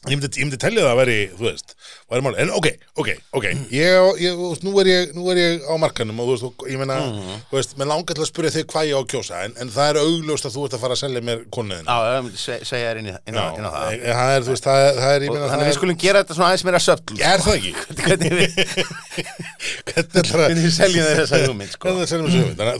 ég 0.06 0.14
myndi, 0.20 0.30
myndi 0.44 0.58
tellja 0.62 0.84
það 0.86 0.92
að 0.94 1.00
veri, 1.02 1.16
þú 1.40 1.46
veist 1.48 1.74
væri 2.12 2.24
máli, 2.24 2.38
en 2.44 2.52
ok, 2.56 2.68
ok, 3.02 3.10
ok 3.40 3.46
ég, 3.74 4.10
ég, 4.22 4.36
þú 4.38 4.50
veist, 4.52 4.64
nú 4.68 4.74
er 4.84 4.90
ég, 4.92 5.14
nú 5.18 5.26
er 5.34 5.40
ég 5.42 5.66
á 5.66 5.74
markanum 5.82 6.20
og 6.22 6.28
þú 6.30 6.34
veist, 6.36 6.46
og, 6.48 6.68
ég 6.72 6.78
meina, 6.82 6.98
þú 7.50 7.58
veist 7.58 7.74
mér 7.82 7.90
langar 7.90 8.16
til 8.18 8.24
að 8.24 8.30
spyrja 8.30 8.54
þig 8.58 8.68
hvað 8.72 8.88
ég 8.88 8.96
á 8.96 9.02
að 9.02 9.10
kjósa 9.16 9.42
en, 9.48 9.56
en 9.64 9.72
það 9.74 9.90
er 9.92 10.00
augljóst 10.04 10.48
að 10.48 10.54
þú 10.58 10.62
ert 10.68 10.76
að 10.78 10.84
fara 10.86 10.96
að 10.98 11.02
selja 11.02 11.24
mér 11.28 11.42
konuðin 11.58 11.90
já, 11.90 12.20
se- 12.46 12.60
segja 12.70 12.92
þér 12.94 13.02
inn, 13.02 13.10
inn, 13.12 13.36
inn 13.36 13.68
á 13.68 13.72
það 13.74 13.88
en, 13.98 14.06
það 14.22 14.32
er, 14.38 14.46
þú 14.48 14.54
veist, 14.54 14.68
það, 14.70 14.86
er- 14.88 14.98
það 15.02 15.12
er, 15.18 15.22
ég 15.28 15.34
meina, 15.34 15.48
þannig 15.48 15.58
að 15.58 15.58
það 15.58 15.68
við 15.68 15.74
er 15.74 15.80
skulum 15.82 16.00
gera 16.06 16.22
þetta 16.24 16.38
svona 16.38 16.50
aðeins 16.52 16.66
meira 16.70 16.84
söfl 16.88 17.18
er 17.34 17.44
það 17.48 17.58
ekki? 17.58 17.72
hvernig 18.06 18.32
við, 18.38 18.50
hvernig 19.88 20.18
ætlar 20.22 20.38
að 20.38 20.48
hvernig 20.48 20.64
við 20.68 20.76
seljum 20.78 21.08
þeir 21.08 21.20
þessa 21.24 21.42
hugmynd 21.48 21.72
sko. 21.74 21.88
Er 21.88 21.96
það? 21.98 22.44
Þannig 22.58 22.74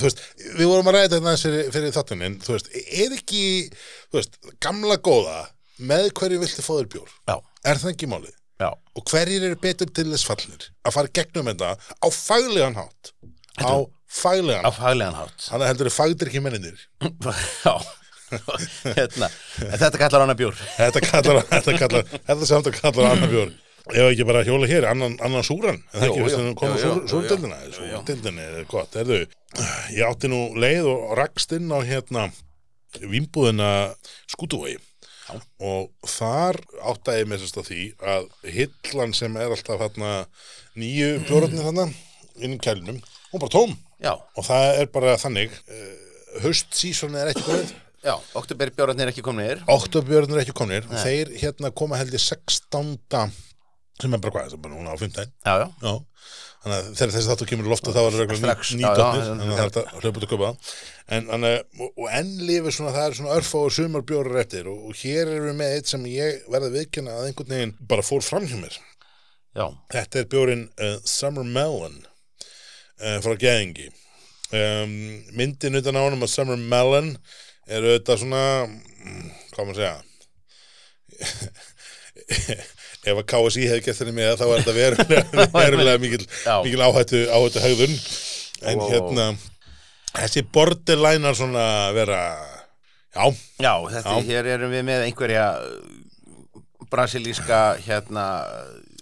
að, 5.34 5.48
við 5.78 5.92
að 5.92 6.04
þetta 6.04 6.10
með 6.10 6.10
hverju 6.22 6.40
viltu 6.44 6.66
fá 6.66 6.74
þér 6.78 6.90
bjór? 6.96 7.10
já, 7.30 7.36
Er 7.68 7.78
það 7.82 7.92
ekki 7.94 8.08
málið? 8.12 8.34
já, 8.62 8.70
Og 8.98 9.04
hverjir 9.12 9.44
eru 9.50 9.60
betur 9.62 9.92
til 9.94 10.08
þess 10.12 10.26
fallnir 10.26 10.68
að 10.88 10.96
fara 10.98 11.14
gegnum 11.14 11.52
þetta 11.52 11.76
á 11.78 12.08
faglegan 12.10 12.76
hátt? 12.80 13.14
Á 13.62 13.70
faglegan 14.08 14.66
á 14.66 14.70
hátt. 14.72 14.80
faglegan 14.82 15.18
hátt 15.20 15.40
Þannig 15.48 15.64
að 15.66 15.72
heldur 15.74 15.90
þið 15.92 15.98
fagdir 16.00 16.28
ekki 16.32 16.44
menninir. 16.48 16.84
já 17.66 17.76
hérna, 18.98 19.30
en 19.64 19.78
þetta 19.80 20.00
kallar 20.02 20.26
hana 20.26 20.34
bjór 20.36 20.58
Þetta 20.76 21.00
kallar, 21.06 21.38
þetta 21.48 21.76
kallar, 21.80 22.10
þetta 22.28 22.48
samt 22.50 22.68
að 22.68 22.76
kallar 22.82 23.06
annar 23.14 23.30
bjór. 23.32 23.54
Ef 23.88 24.04
ekki 24.12 24.26
bara 24.28 24.42
hjóla 24.44 24.68
hér, 24.68 24.84
annan, 24.90 25.14
annan 25.24 25.46
súran, 25.48 25.78
en 25.94 26.02
það 26.02 26.10
Jú, 26.10 26.12
ekki, 26.12 26.20
jú, 26.20 26.26
að 26.26 26.34
jú, 26.34 26.40
jú, 26.42 26.82
jú, 26.82 26.90
jú. 26.98 27.12
súrdildina, 27.14 27.60
Jú, 27.62 27.70
jú. 27.72 27.86
súrdildina 28.02 28.48
er 28.50 28.66
gott, 28.68 28.98
erðu, 29.00 29.20
ég 29.96 30.04
átti 30.10 30.28
nú 30.34 30.42
leið 30.60 30.90
og 30.92 31.14
rakst 31.22 31.56
inn 31.56 31.72
á 31.72 31.80
hérna 31.88 32.26
vimbúðina 33.00 33.70
skútuvegi 34.28 34.76
Já. 35.28 35.40
og 35.68 36.08
þar 36.08 36.60
áttaði 36.94 37.24
ég 37.24 37.32
með 37.32 37.42
sérst 37.44 37.60
að 37.60 37.70
því 37.72 37.82
að 38.14 38.28
hillan 38.58 39.16
sem 39.18 39.34
er 39.42 39.56
alltaf 39.56 39.82
hérna 39.82 40.12
nýju 40.80 41.10
bjórarnir 41.28 41.66
þarna 41.68 41.88
inn 42.38 42.56
í 42.56 42.62
kælinum, 42.62 43.02
hún 43.34 43.44
bara 43.44 43.54
tóm 43.54 43.74
já, 44.00 44.14
og 44.14 44.46
það 44.48 44.70
er 44.84 44.94
bara 44.94 45.18
þannig 45.20 45.58
höstsísoni 46.44 47.20
er 47.20 47.32
ekki 47.34 47.44
komið 47.48 47.74
já, 48.06 48.14
oktober 48.38 48.72
bjórarnir 48.78 49.12
ekki 49.12 49.26
komnir 49.26 49.64
Óttobjörnir 49.68 50.38
er 50.38 50.46
ekki 50.46 50.56
komnir 50.58 50.88
og 50.88 50.98
þeir 51.02 51.34
hérna 51.42 51.74
koma 51.76 52.00
held 52.00 52.14
ég 52.16 52.24
16. 52.24 52.96
sem 54.02 54.14
er 54.14 54.22
bara 54.24 54.34
hvað, 54.36 54.52
það 54.52 54.58
er 54.58 54.62
bara 54.66 54.76
núna 54.78 54.94
á 54.94 54.98
15 55.02 55.32
já, 55.48 55.54
já, 55.58 55.68
Já, 55.88 55.94
þannig 56.64 56.78
að 56.78 56.88
þegar 56.98 57.12
þessi 57.16 57.30
þáttu 57.32 57.48
kemur 57.50 57.68
í 57.68 57.72
loftu 57.72 57.94
þá 57.96 58.00
er 58.02 58.08
það 58.12 58.20
reglulega 58.22 58.42
Strax, 58.42 58.72
ný- 58.76 58.84
já, 58.84 58.88
já, 58.88 58.92
nýdóttir 58.98 59.22
já, 59.22 59.28
þannig 59.30 59.48
að 59.48 59.62
þetta 59.64 59.84
hljópa 60.02 60.18
út 60.20 60.26
að 60.28 60.32
köpa 60.34 60.50
það. 60.50 60.58
En, 61.18 61.24
en, 61.38 61.42
og, 61.88 62.02
enn 62.20 62.32
lifir 62.50 62.76
svona 62.76 62.94
það 62.98 63.06
er 63.08 63.16
svona 63.20 63.36
örfá 63.38 63.58
og 63.62 63.74
sumarbjórar 63.78 64.42
eftir 64.44 64.68
og, 64.72 64.80
og 64.90 65.00
hér 65.02 65.32
erum 65.32 65.48
við 65.52 65.58
með 65.62 65.76
eitt 65.78 65.92
sem 65.94 66.04
ég 66.12 66.42
verði 66.52 66.72
viðkynna 66.76 67.16
að 67.16 67.30
einhvern 67.30 67.54
veginn 67.56 67.76
bara 67.94 68.06
fór 68.06 68.26
fram 68.26 68.46
hjá 68.50 68.58
mér. 68.60 68.76
Já, 69.58 69.66
þetta 69.96 70.20
er 70.22 70.28
bjórin 70.34 70.66
uh, 70.84 70.98
Summer 71.08 71.48
Melon 71.48 71.96
uh, 72.04 73.18
frá 73.24 73.34
Gæðingi. 73.40 73.88
Um, 74.48 74.94
myndin 75.36 75.76
utan 75.80 75.98
á 75.98 76.04
honum 76.06 76.24
að 76.28 76.34
Summer 76.36 76.60
Melon 76.60 77.14
er 77.68 77.84
auðvitað 77.84 78.22
svona 78.22 78.44
mm, 78.68 79.26
hvað 79.56 79.66
maður 79.72 79.82
segja 79.82 79.98
ef 83.08 83.22
að 83.22 83.28
KSI 83.32 83.68
hefði 83.72 83.84
gett 83.88 84.00
þenni 84.02 84.16
með 84.18 84.34
þá 84.40 84.46
er 84.48 84.64
þetta 84.64 84.76
verulega, 84.78 85.48
verulega 85.62 86.02
mikil, 86.04 86.24
mikil 86.66 86.82
áhættu, 86.88 87.22
áhættu 87.32 87.64
högðun 87.66 87.96
en 88.68 88.80
Wow. 88.82 88.90
hérna 88.92 89.26
þessi 90.18 90.42
borderlinear 90.54 91.36
svona 91.38 91.66
vera 91.96 92.22
já, 93.16 93.26
já, 93.62 93.74
þetta, 93.94 94.16
Já. 94.18 94.26
hér 94.32 94.50
erum 94.56 94.72
við 94.74 94.84
með 94.88 95.04
einhverja 95.08 95.46
uh, 95.62 96.64
brasilíska 96.92 97.60
hérna, 97.86 98.24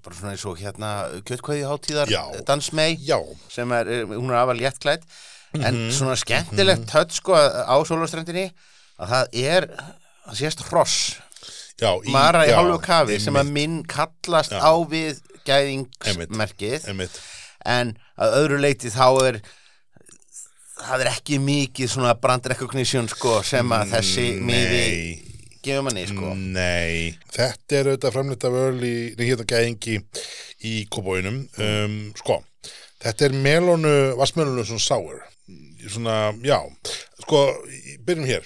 bara 0.05 0.15
svona 0.17 0.33
eins 0.35 0.45
og 0.49 0.59
hérna 0.61 0.89
kjötkvæði 1.27 1.65
hátíðar 1.69 2.11
Já. 2.11 2.23
dansmei 2.47 2.95
sem 3.51 3.71
er, 3.77 3.87
er- 4.01 4.07
hún 4.11 4.31
er 4.31 4.39
afal 4.41 4.57
léttklætt 4.59 5.03
en 5.55 5.73
Mhm. 5.85 5.91
svona 5.95 6.15
skemmtilegt 6.19 6.87
tött 6.91 7.11
sko 7.15 7.33
á 7.35 7.75
sólarströndinni 7.87 8.49
að 8.99 9.07
það 9.13 9.25
er, 9.45 9.67
það 10.27 10.35
sést 10.41 10.63
hross 10.69 10.97
já, 11.81 11.91
Mara 12.13 12.45
í 12.47 12.53
hálfu 12.55 12.79
kafi 12.85 13.19
sem 13.19 13.35
að 13.39 13.51
minn 13.55 13.81
kallast 13.89 14.51
Já. 14.55 14.61
á 14.63 14.73
við 14.89 15.19
gæðingsmerkið 15.45 16.89
en 17.65 17.93
að 18.21 18.35
öðru 18.41 18.59
leiti 18.63 18.91
þá 18.93 19.07
er 19.27 19.39
það 20.85 21.03
er 21.05 21.09
ekki 21.11 21.39
mikið 21.41 21.89
svona 21.91 22.13
brand 22.19 22.45
recognition 22.51 23.07
sko 23.11 23.39
sem 23.47 23.71
að 23.75 23.93
þessi 23.95 24.25
miði 24.43 24.85
gefur 25.65 25.85
manni 25.87 26.03
sko. 26.05 26.33
Nei, 26.37 27.15
þetta 27.33 27.79
er 27.79 27.87
auðvitað 27.89 28.13
framleitt 28.13 28.43
af 28.45 28.57
öll 28.59 28.83
í 28.85 28.95
nýhjöta 29.17 29.47
gæðingi 29.49 29.95
í 30.69 30.73
kóbóinum 30.93 31.39
um, 31.57 31.95
sko, 32.19 32.37
þetta 33.01 33.25
er 33.29 33.37
melónu 33.47 33.93
vassmelónu 34.19 34.65
svona 34.67 34.83
sour. 34.85 35.23
Svona, 35.89 36.19
já, 36.45 36.59
sko 37.23 37.41
í- 37.69 37.97
byrjum 38.05 38.27
hér. 38.29 38.45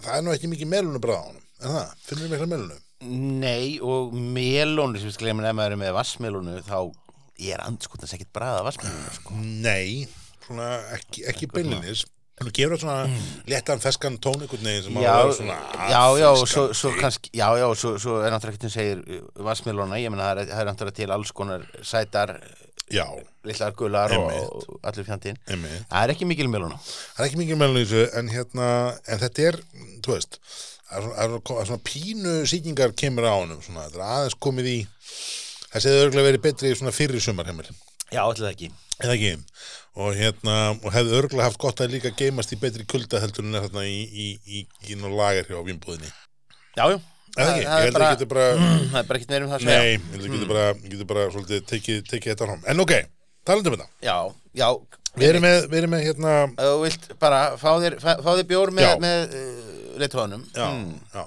Það 0.00 0.16
er 0.16 0.24
nú 0.26 0.32
ekki 0.34 0.48
mikið 0.52 0.68
melónu 0.72 1.00
bara 1.04 1.20
á 1.20 1.24
honum 1.28 1.43
en 1.64 1.76
það, 1.76 1.94
finnur 2.06 2.26
við 2.26 2.34
mikla 2.34 2.50
melónu? 2.54 2.80
Nei 3.44 3.78
og 3.84 4.14
melónu 4.16 5.00
sem 5.00 5.10
við 5.10 5.18
sklemum 5.18 5.44
ef 5.44 5.56
maður 5.58 5.76
er 5.76 5.82
með 5.82 5.94
vassmelónu 5.98 6.58
þá 6.64 6.78
er 7.50 7.62
andskotans 7.66 8.14
ekkit 8.16 8.32
bræða 8.36 8.64
vassmelónu 8.68 9.14
sko. 9.18 9.38
Nei, 9.64 10.04
svona 10.46 10.74
ekki, 10.96 11.26
ekki 11.32 11.50
beinlinis 11.52 12.06
Þú 12.34 12.50
gefur 12.50 12.72
það 12.74 12.80
svona 12.82 13.18
léttan 13.46 13.78
feskan 13.78 14.16
tón 14.18 14.40
einhvern 14.42 14.66
veginn 14.66 14.82
sem 14.82 14.96
Já, 14.98 15.12
að 15.12 15.20
vera 15.20 15.34
svona 15.36 15.58
já, 15.92 16.00
já, 16.18 16.26
og 16.32 16.48
svo, 16.50 16.64
svo 16.74 16.90
kannski, 16.98 17.30
já, 17.30 17.44
já, 17.60 17.66
og 17.68 17.76
svo, 17.78 17.92
svo 18.02 18.16
er 18.24 18.34
náttúrulega 18.34 18.56
ekkert 18.56 18.64
sem 18.66 18.72
segir 18.74 19.20
vassmelóna, 19.46 20.00
ég 20.02 20.10
meina 20.10 20.26
það 20.26 20.40
er, 20.40 20.48
það 20.50 20.62
er 20.64 20.70
náttúrulega 20.70 20.98
til 20.98 21.14
alls 21.14 21.30
konar 21.38 21.68
sætar, 21.86 22.34
Já, 22.92 23.06
litlar 23.48 23.72
gular 23.72 24.12
og, 24.12 24.26
og 24.68 24.80
allir 24.84 25.06
fjandinn. 25.06 25.38
Það 25.48 26.02
er 26.02 26.12
ekki 26.12 26.26
mikil 26.28 26.50
melóna. 26.52 26.76
Það 26.84 27.22
er 27.22 27.28
ekki 27.30 27.40
mikið 27.40 27.60
melun 27.62 27.80
í 27.80 27.84
þessu 27.88 28.18
en 28.20 28.28
hérna, 28.28 28.66
en 29.08 29.22
þetta 29.22 29.46
er, 29.48 29.58
þú 30.04 30.12
veist 30.12 30.36
það 30.90 30.98
er 30.98 31.06
svona, 31.06 31.16
það 31.16 31.24
er 31.24 31.44
svona, 31.48 31.66
það 31.70 31.82
pínu 31.90 32.34
sýkingar 32.50 32.94
kemur 32.98 33.26
á 33.28 33.36
svona, 33.64 33.86
þetta 33.88 33.98
er 34.00 34.06
aðeins 34.10 34.38
komið 34.46 34.70
í 34.70 34.76
þessi 35.74 35.90
hefði 35.90 36.04
örgulega 36.04 36.28
verið 36.30 36.44
betri 36.44 36.70
í 36.72 36.78
svona 36.78 36.94
fyrri 36.94 37.22
sumarheimil, 37.24 37.70
Já, 38.12 38.20
allir 38.22 38.44
það 38.44 38.52
ekki. 38.52 38.70
eða 39.02 39.16
ekki 39.16 39.32
og 39.94 40.16
hérna, 40.18 40.54
og 40.82 40.90
hefði 40.94 41.18
örgulega 41.20 41.48
haft 41.48 41.60
gott 41.62 41.80
að 41.82 41.92
líka 41.94 42.12
geimast 42.18 42.52
í 42.54 42.58
betri 42.60 42.86
kulda 42.90 43.20
heldur 43.22 43.46
en 43.46 43.58
þarna 43.60 43.84
í, 43.86 43.98
í, 44.04 44.28
í, 44.58 44.96
lager 44.98 45.50
hjá 45.50 45.60
vimbúðinni 45.66 46.10
Já, 46.74 46.88
já. 46.90 46.98
eða 47.38 47.50
ekki, 47.54 47.66
það 47.66 47.78
ég 47.78 47.84
held 47.84 47.98
að 47.98 48.06
ég 48.06 48.16
geti 48.16 48.30
bara 48.32 48.46
Það 48.94 48.98
er 49.00 49.08
bara 49.08 49.18
ekkert 49.20 49.34
meira 49.34 49.46
um 49.46 49.52
það 49.52 49.58
að 49.58 49.66
segja. 49.66 49.78
nei, 49.78 49.92
ég 49.94 50.10
held 50.14 50.24
að 50.26 50.34
geti 50.34 50.50
bara, 50.50 50.66
geti 50.82 51.08
bara 51.12 51.26
svolítið 51.34 51.64
tekið, 51.70 52.02
þetta 52.10 52.48
fram, 52.50 52.64
en 52.70 52.84
ok 52.84 52.94
talandi 53.46 53.70
um 53.70 53.76
þetta, 53.78 53.88
Já, 54.02 54.16
já. 54.58 54.68
við 55.14 55.28
erum 55.30 55.46
með, 55.46 55.58
við 55.70 55.80
erum 55.82 55.94
með 55.94 56.04
hérna, 56.08 56.34
Þú 56.58 56.74
vilt 56.82 57.08
bara 57.22 57.40
fá 57.60 57.70
þér, 57.84 57.98
fá, 58.02 58.12
þér 58.30 58.48
bjór 58.50 58.74
með, 58.74 58.90
með 59.04 59.36
uh, 59.38 59.73
leittóðanum. 60.02 60.46
já, 60.54 60.68
já. 61.14 61.24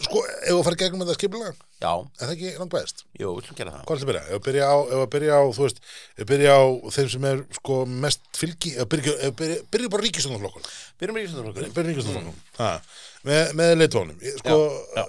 Sko, 0.00 0.22
ef 0.24 0.54
við 0.54 0.62
farið 0.64 0.80
gegnum 0.80 1.02
þetta 1.04 1.16
skipulega 1.18 1.50
Já, 1.80 1.92
er 1.96 2.28
það 2.28 2.32
ekki 2.34 2.50
langt 2.60 2.72
best? 2.74 3.02
jú, 3.16 3.30
við 3.32 3.38
viljum 3.40 3.56
gera 3.58 3.72
það. 3.72 3.82
Hvað 3.88 3.94
er 3.94 4.00
það 4.00 4.04
að 4.04 4.10
byrja? 4.10 4.22
Ef 4.22 4.36
að 4.36 4.42
byrja 4.46 4.64
á, 4.68 4.76
ef 4.80 5.00
að 5.00 5.10
byrja 5.14 5.36
á, 5.36 5.42
þú 5.56 5.64
veist, 5.64 5.78
ef 6.12 6.22
að 6.24 6.30
byrja 6.30 6.54
á 6.56 6.62
þeim 6.96 7.10
sem 7.12 7.26
er 7.30 7.42
sko 7.56 7.76
mest 8.04 8.26
fylgi, 8.36 8.72
ef 8.74 8.84
að 8.84 8.90
byrja, 8.94 9.14
að 9.28 9.34
byrja, 9.40 9.58
byrja 9.76 9.92
bara 9.94 10.04
ríkistofnarflokkur, 10.06 10.66
Byrjum 11.00 11.16
við 11.16 11.24
í 11.24 11.28
Íslandurflokkur. 11.30 11.72
byrja 11.78 11.92
ríkistofnarflokkur, 11.94 12.42
mm. 12.60 12.90
með, 13.30 13.54
með 13.60 13.72
leitónum, 13.80 14.24
sko, 14.42 14.58
Já, 14.96 15.04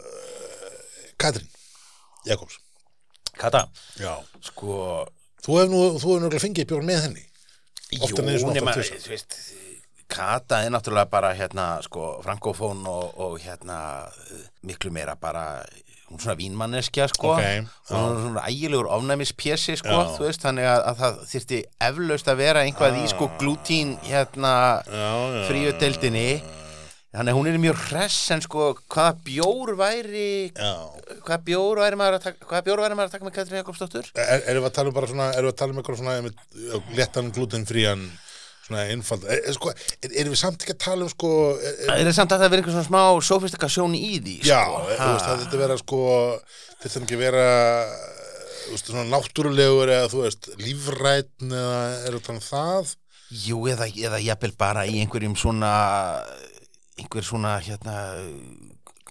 Katrín 1.26 1.50
Jakobs, 2.32 2.60
Kata, 3.36 3.66
já, 4.00 4.14
sko, 4.48 4.78
þú 5.44 5.60
hefur 5.60 5.74
nú, 5.76 5.84
þú 5.98 6.06
hefur 6.06 6.24
náttúrulega 6.24 6.46
fengið 6.48 6.72
bjórn 6.72 6.88
með 6.88 7.04
henni, 7.10 7.28
en 8.00 8.08
jú, 8.08 8.24
nema, 8.56 8.76
en 8.80 8.96
þú 8.96 9.12
veist, 9.12 9.40
Kata 10.12 10.62
er 10.66 10.74
náttúrulega 10.74 11.08
bara 11.12 11.32
hérna, 11.38 11.70
sko, 11.86 12.18
frankofón 12.26 12.84
og, 12.90 13.16
og 13.22 13.40
hérna, 13.40 13.78
miklu 14.68 14.92
meira 14.92 15.16
bara, 15.16 15.64
hún 16.10 16.20
er 16.20 16.26
svona 16.26 16.36
vínmanneskja 16.40 17.08
sko. 17.14 17.34
Ok, 17.38 17.68
og 17.90 17.94
hún 17.96 18.16
er 18.18 18.24
svona 18.26 18.46
ægilegur 18.52 18.90
ofnæmispjessi 18.98 19.78
sko 19.80 19.94
Já. 20.02 20.10
þú 20.18 20.26
veist, 20.28 20.44
þannig 20.44 20.68
að, 20.68 20.82
að 20.92 20.98
það 21.04 21.22
þyrfti 21.32 21.60
eflaust 21.88 22.32
að 22.34 22.42
vera 22.44 22.64
einhvað 22.68 22.98
í 23.00 23.06
sko 23.14 23.30
glútín 23.40 23.94
hérna 24.08 24.56
Já, 24.84 25.12
já. 25.38 25.46
fríu 25.48 25.72
deildinni 25.80 26.26
þannig 27.12 27.32
að 27.34 27.38
hún 27.38 27.48
er 27.52 27.58
mjög 27.60 27.80
hress 27.90 28.20
en 28.36 28.44
sko 28.44 28.66
hvaða 28.92 29.14
bjór 29.26 29.72
væri 29.80 30.28
hvaða 30.56 31.40
bjór 31.48 31.82
væri 31.84 32.00
maður 32.00 32.20
að 32.20 32.28
taka 32.28 32.50
hvaða 32.52 32.66
bjór 32.68 32.84
væri 32.86 32.96
maður 33.00 33.10
að 33.10 33.16
taka 33.18 33.28
með 33.28 33.36
Katrín 33.36 33.60
Jakobsdóttur? 33.60 34.12
Er, 34.16 34.44
erum 34.52 34.64
við 34.64 34.70
að 34.70 34.76
tala 34.78 34.92
um 34.94 34.96
bara 35.00 35.10
svona, 35.12 35.30
erum 35.36 35.50
við 35.50 35.56
að 35.56 35.60
tala 35.64 35.76
um 35.76 35.82
eitthvað 35.82 36.00
svona 36.04 36.94
léttan 37.00 37.32
glutenfrían 37.36 38.06
svona 38.72 38.88
einfald, 38.96 39.28
er, 39.28 39.42
er, 39.44 39.56
sko, 39.58 39.74
er, 39.76 40.16
erum 40.24 40.34
við 40.36 40.42
samt 40.42 40.64
ekki 40.64 40.76
að 40.78 40.82
tala 40.86 41.06
um 41.06 41.12
sko, 41.12 41.32
er, 41.60 41.76
er, 41.76 41.92
það 41.92 42.10
er 42.12 42.18
samt 42.18 42.36
að 42.36 42.44
það 42.44 42.54
vera 42.54 42.64
einhver 42.64 42.76
svona 42.78 42.88
smá 42.88 43.04
sofistikasjón 43.28 43.98
í 44.00 44.12
því 44.24 44.36
já, 44.48 44.62
sko. 44.64 44.82
er, 44.88 44.98
þú 45.02 45.12
veist, 45.12 45.28
það 45.28 45.44
þetta 45.46 45.62
vera 45.62 45.78
sko, 45.82 46.02
þetta 46.82 47.04
ekki 47.04 47.20
vera 47.22 47.46
veist, 48.72 48.92
svona 48.92 49.08
náttúrulegur 49.12 49.92
eða 49.92 50.10
þú 50.12 50.24
veist, 50.26 50.52
lífrætn 50.62 51.56
eða 51.62 51.80
að 52.16 52.22
tala 52.28 52.40
um 52.40 52.46
það 52.48 52.96
Jú, 53.32 53.62
eða, 53.72 53.86
eða 53.96 54.18
jafnvel 54.20 54.52
bara 54.60 54.82
í 54.90 54.98
einhverjum 55.00 55.38
svona 55.40 55.72
einhver 57.00 57.24
svona 57.24 57.56
hérna 57.64 57.94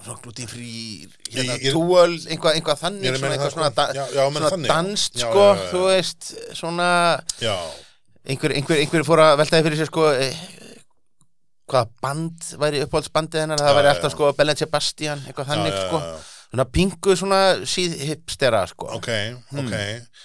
svona 0.01 0.20
glútinfrí 0.25 1.09
hérna, 1.33 1.57
túöl, 1.73 2.16
einhvað, 2.29 2.57
einhvað 2.57 2.81
þannig 2.81 3.09
er 3.11 3.16
svona 3.20 3.35
eitthvað 3.37 3.46
það, 3.46 3.55
svona, 3.57 3.70
sko. 3.70 3.77
da, 3.81 3.87
Já, 3.96 4.05
já, 4.16 4.25
svona 4.31 4.51
þannig. 4.55 4.70
danst 4.73 5.16
Já, 5.16 5.25
sko, 5.25 5.40
já, 5.40 5.55
já, 5.57 5.62
já. 5.64 5.70
þú 5.73 5.83
veist 5.88 6.31
svona, 6.61 6.90
Já, 7.40 7.57
einhver, 8.27 8.55
einhver, 8.57 8.81
einhver 8.83 9.07
fór 9.09 9.23
að 9.25 9.37
veltaði 9.43 9.67
fyrir 9.69 9.81
sér 9.83 9.91
sko 9.93 10.09
eh, 10.13 10.35
hvaða 11.71 11.87
band 12.03 12.51
væri 12.61 12.83
uppáhaldsbandið 12.87 13.45
hennar, 13.45 13.63
það 13.63 13.73
Já, 13.73 13.79
væri 13.79 13.93
alltaf 13.95 14.11
já. 14.11 14.17
sko 14.17 14.33
Belen 14.41 14.59
Sebastian, 14.59 15.25
eitthvað 15.29 15.51
þannig 15.53 15.75
já, 15.77 15.83
sko. 15.87 16.01
svona 16.51 16.65
pingu 16.75 17.15
svona 17.15 17.37
síð 17.71 17.93
hipstera 18.09 18.65
sko. 18.67 18.89
Ok, 18.97 19.07
ok. 19.55 19.75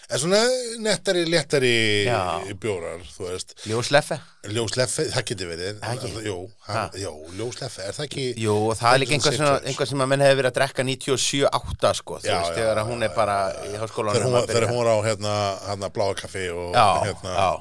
En 0.09 0.21
svona 0.23 0.39
nettari, 0.81 1.21
léttari 1.29 1.73
Já. 2.07 2.41
bjórar, 2.61 3.03
þú 3.13 3.27
veist. 3.29 3.53
Ljósleffe. 3.69 4.17
Ljósleffi, 4.49 5.05
það 5.13 5.27
getur 5.29 5.51
verið. 5.53 5.77
Ekki? 5.85 6.11
jú, 6.25 6.35
Ha. 6.65 6.73
ha, 6.73 6.83
jú, 6.97 7.13
ljósleffi, 7.37 7.85
er 7.85 7.93
það 7.93 8.07
ekki 8.09 8.25
Jú, 8.41 8.57
það 8.81 8.89
er 8.97 9.01
líka 9.03 9.15
einhvað, 9.19 9.37
svona, 9.37 9.55
einhvað 9.69 9.89
sem 9.93 10.01
að 10.05 10.09
menn 10.15 10.25
hefur 10.25 10.39
verið 10.41 10.49
að 10.51 10.57
drekka 10.59 10.87
97-8 10.89 11.93
sko, 12.01 12.19
þú 12.25 12.33
veist, 12.33 12.57
þegar 12.57 12.83
hún 12.89 13.05
er 13.05 13.13
bara 13.21 13.37
í 13.69 13.73
háskólanum 13.81 14.37
þegar 14.49 14.67
hún 14.73 14.81
var 14.81 14.93
á 14.93 14.97
hérna, 15.05 15.33
hérna 15.69 15.89
bláa 15.93 16.13
kaffi 16.17 16.49
og 16.49 16.73
Já, 16.73 16.87
hérna 17.05 17.37
já. 17.37 17.51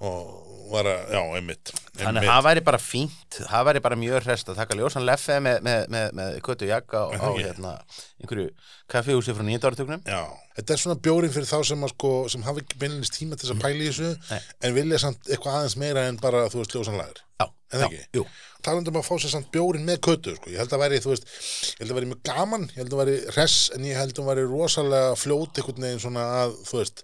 Og 0.00 0.50
var 0.72 0.88
að, 0.88 1.02
já, 1.12 1.20
einmitt, 1.38 1.70
Þannig 1.94 2.06
einmitt. 2.08 2.24
að 2.24 2.30
það 2.30 2.44
væri 2.46 2.62
bara 2.66 2.78
fínt, 2.80 3.36
það 3.36 3.66
væri 3.68 3.82
bara 3.84 3.98
mjög 4.00 4.24
hrest 4.24 4.48
að 4.50 4.56
taka 4.58 4.78
ljósan 4.78 5.04
leffe 5.06 5.36
með, 5.44 5.58
með, 5.66 5.82
með, 5.94 6.06
með 6.18 6.38
köttu 6.46 6.68
jakka 6.70 7.02
og 7.10 7.14
á 7.20 7.30
hérna, 7.36 7.74
einhverju 8.22 8.48
kaffihúsi 8.90 9.34
frá 9.36 9.44
nýjönda 9.46 9.70
áratögnum. 9.70 10.02
Já, 10.08 10.22
þetta 10.58 10.74
er 10.76 10.82
svona 10.84 10.98
bjórin 11.04 11.34
fyrir 11.36 11.50
þá 11.50 11.58
sem 11.70 11.84
að 11.86 11.94
sko, 11.94 12.12
sem 12.32 12.46
hafa 12.48 12.64
ekki 12.64 12.80
beinleins 12.80 13.12
tíma 13.14 13.36
til 13.38 13.46
þess 13.48 13.56
að 13.58 13.62
pæla 13.66 13.84
í 13.84 13.90
þessu 13.92 14.10
Nei. 14.32 14.40
en 14.64 14.76
vilja 14.80 15.02
samt 15.04 15.30
eitthvað 15.30 15.60
aðeins 15.60 15.78
meira 15.84 16.08
en 16.08 16.20
bara, 16.24 16.46
þú 16.52 16.62
veist, 16.64 16.74
ljósanlæður 16.78 17.23
Já, 17.40 17.46
En 17.74 17.80
ekki? 17.88 18.00
jú. 18.14 18.22
talandum 18.64 18.96
að 19.00 19.06
fá 19.08 19.14
sér 19.18 19.32
samt 19.34 19.48
bjórin 19.52 19.82
með 19.84 19.98
köttu 20.06 20.34
sko. 20.36 20.50
ég 20.52 20.60
held 20.62 20.72
að 20.76 20.82
væri, 20.84 21.00
þú 21.02 21.10
veist, 21.10 21.24
ég 21.74 21.80
held 21.82 21.90
að 21.90 21.96
væri 21.98 22.10
mjög 22.12 22.20
gaman 22.28 22.66
ég 22.70 22.76
held 22.78 22.92
að 22.94 23.00
væri 23.02 23.16
hress, 23.34 23.56
en 23.74 23.84
ég 23.88 23.98
held 23.98 24.20
að 24.22 24.28
væri 24.30 24.44
rosalega 24.48 25.16
fljót 25.18 25.58
einhvern 25.58 25.82
veginn 25.88 26.02
svona 26.04 26.26
að 26.44 26.54
þú 26.70 26.78
veist, 26.78 27.02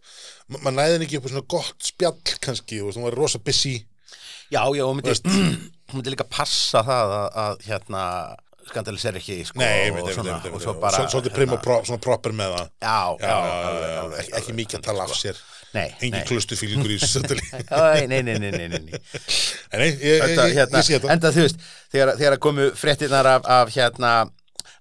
ma- 0.49 0.61
maður 0.62 0.77
næðin 0.79 1.05
ekki 1.09 1.19
upp 1.21 1.27
á 1.27 1.31
svona 1.35 1.47
gott 1.57 1.88
spjall 1.90 2.37
kannski, 2.47 2.79
þú 2.81 2.87
veist, 2.88 3.01
hún 3.01 3.09
væri 3.11 3.19
rosa 3.21 3.43
busy 3.51 3.75
Já, 4.51 4.62
já, 4.75 4.83
hún 4.87 4.99
myndi, 5.01 5.16
hún 5.90 5.99
myndi 5.99 6.14
líka 6.14 6.29
passa 6.31 6.81
það 6.87 7.16
að, 7.19 7.27
að 7.45 7.66
hérna, 7.66 8.05
skandalisera 8.71 9.19
ekki, 9.21 9.37
sko, 9.51 9.59
Nei, 9.61 9.90
og, 9.90 10.09
svona, 10.14 10.38
og 10.55 10.62
svo 10.62 10.75
bara, 10.79 11.03
Svo- 11.03 11.11
svolítið 11.16 11.35
prim 11.35 11.55
og 11.59 12.01
proper 12.07 12.35
með 12.38 12.55
það 12.55 12.71
já, 12.87 12.99
Já, 13.27 14.27
ekki, 14.38 14.55
mikið 14.62 14.79
að 14.81 14.87
tala 14.93 15.07
af 15.11 15.14
sér 15.19 15.38
Nei, 15.76 15.87
engin 16.02 16.24
klustufílingur 16.26 16.90
í 16.90 16.98
Æ, 17.00 18.06
Nei, 18.11 18.22
nei, 18.22 18.22
nei, 18.26 18.38
nei, 18.40 18.50
nei, 18.68 18.80
nei. 18.88 19.00
En 19.70 19.78
nei, 19.78 19.90
ég, 19.92 20.02
ég, 20.02 20.24
þetta, 20.24 20.46
ég, 20.48 20.56
hérna, 20.59 20.80
ég 20.83 20.88
sé 20.88 20.96
þetta. 20.96 21.12
enda 21.14 21.30
þú 21.37 21.44
veist 21.44 21.61
þegar, 21.92 22.12
þegar 22.18 22.38
komu 22.42 22.66
fréttirnar 22.80 23.28
af, 23.37 23.46
af 23.61 23.70
hérna 23.76 24.14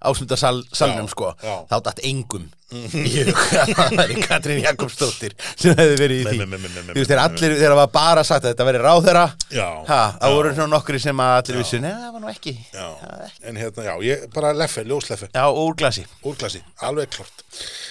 ásmundasalnum 0.00 1.06
Já, 1.06 1.12
sko. 1.12 1.34
þá 1.70 1.76
datt 1.84 2.00
engum 2.08 2.48
í 2.70 4.22
Katrín 4.22 4.60
Jakobsdóttir 4.62 5.32
sem 5.58 5.74
hefði 5.74 5.96
verið 5.98 6.20
í 6.20 6.24
því. 6.28 6.58
þú 6.90 6.94
veist 7.00 7.10
þegar 7.10 7.22
allir 7.24 7.54
þegar 7.56 7.72
það 7.74 7.78
var 7.80 7.90
bara 7.96 8.22
sagt 8.28 8.44
að 8.46 8.52
þetta 8.52 8.66
væri 8.68 8.82
ráðherra 8.84 9.24
Já, 9.50 9.66
ha, 9.88 9.98
þá 10.20 10.26
voru 10.36 10.52
svona 10.54 10.70
nokkri 10.76 11.00
sem 11.02 11.22
að 11.24 11.32
allir 11.40 11.58
vissu 11.60 11.80
neða 11.82 11.98
það 12.04 12.12
var 12.16 12.22
nú 12.24 12.30
ekki. 12.30 12.54
Já, 12.70 12.86
Það 13.00 13.24
ekki. 13.26 13.42
en 13.50 13.60
hérna, 13.64 13.86
já, 13.88 13.94
ég, 14.06 14.26
bara 14.36 14.52
leffe, 14.56 14.84
ljósleffe. 14.86 15.30
Já 15.34 15.44
úr 15.64 15.74
glasi. 15.82 16.04
Úrklasi, 16.30 16.62
alveg 16.86 17.10
klart 17.16 17.44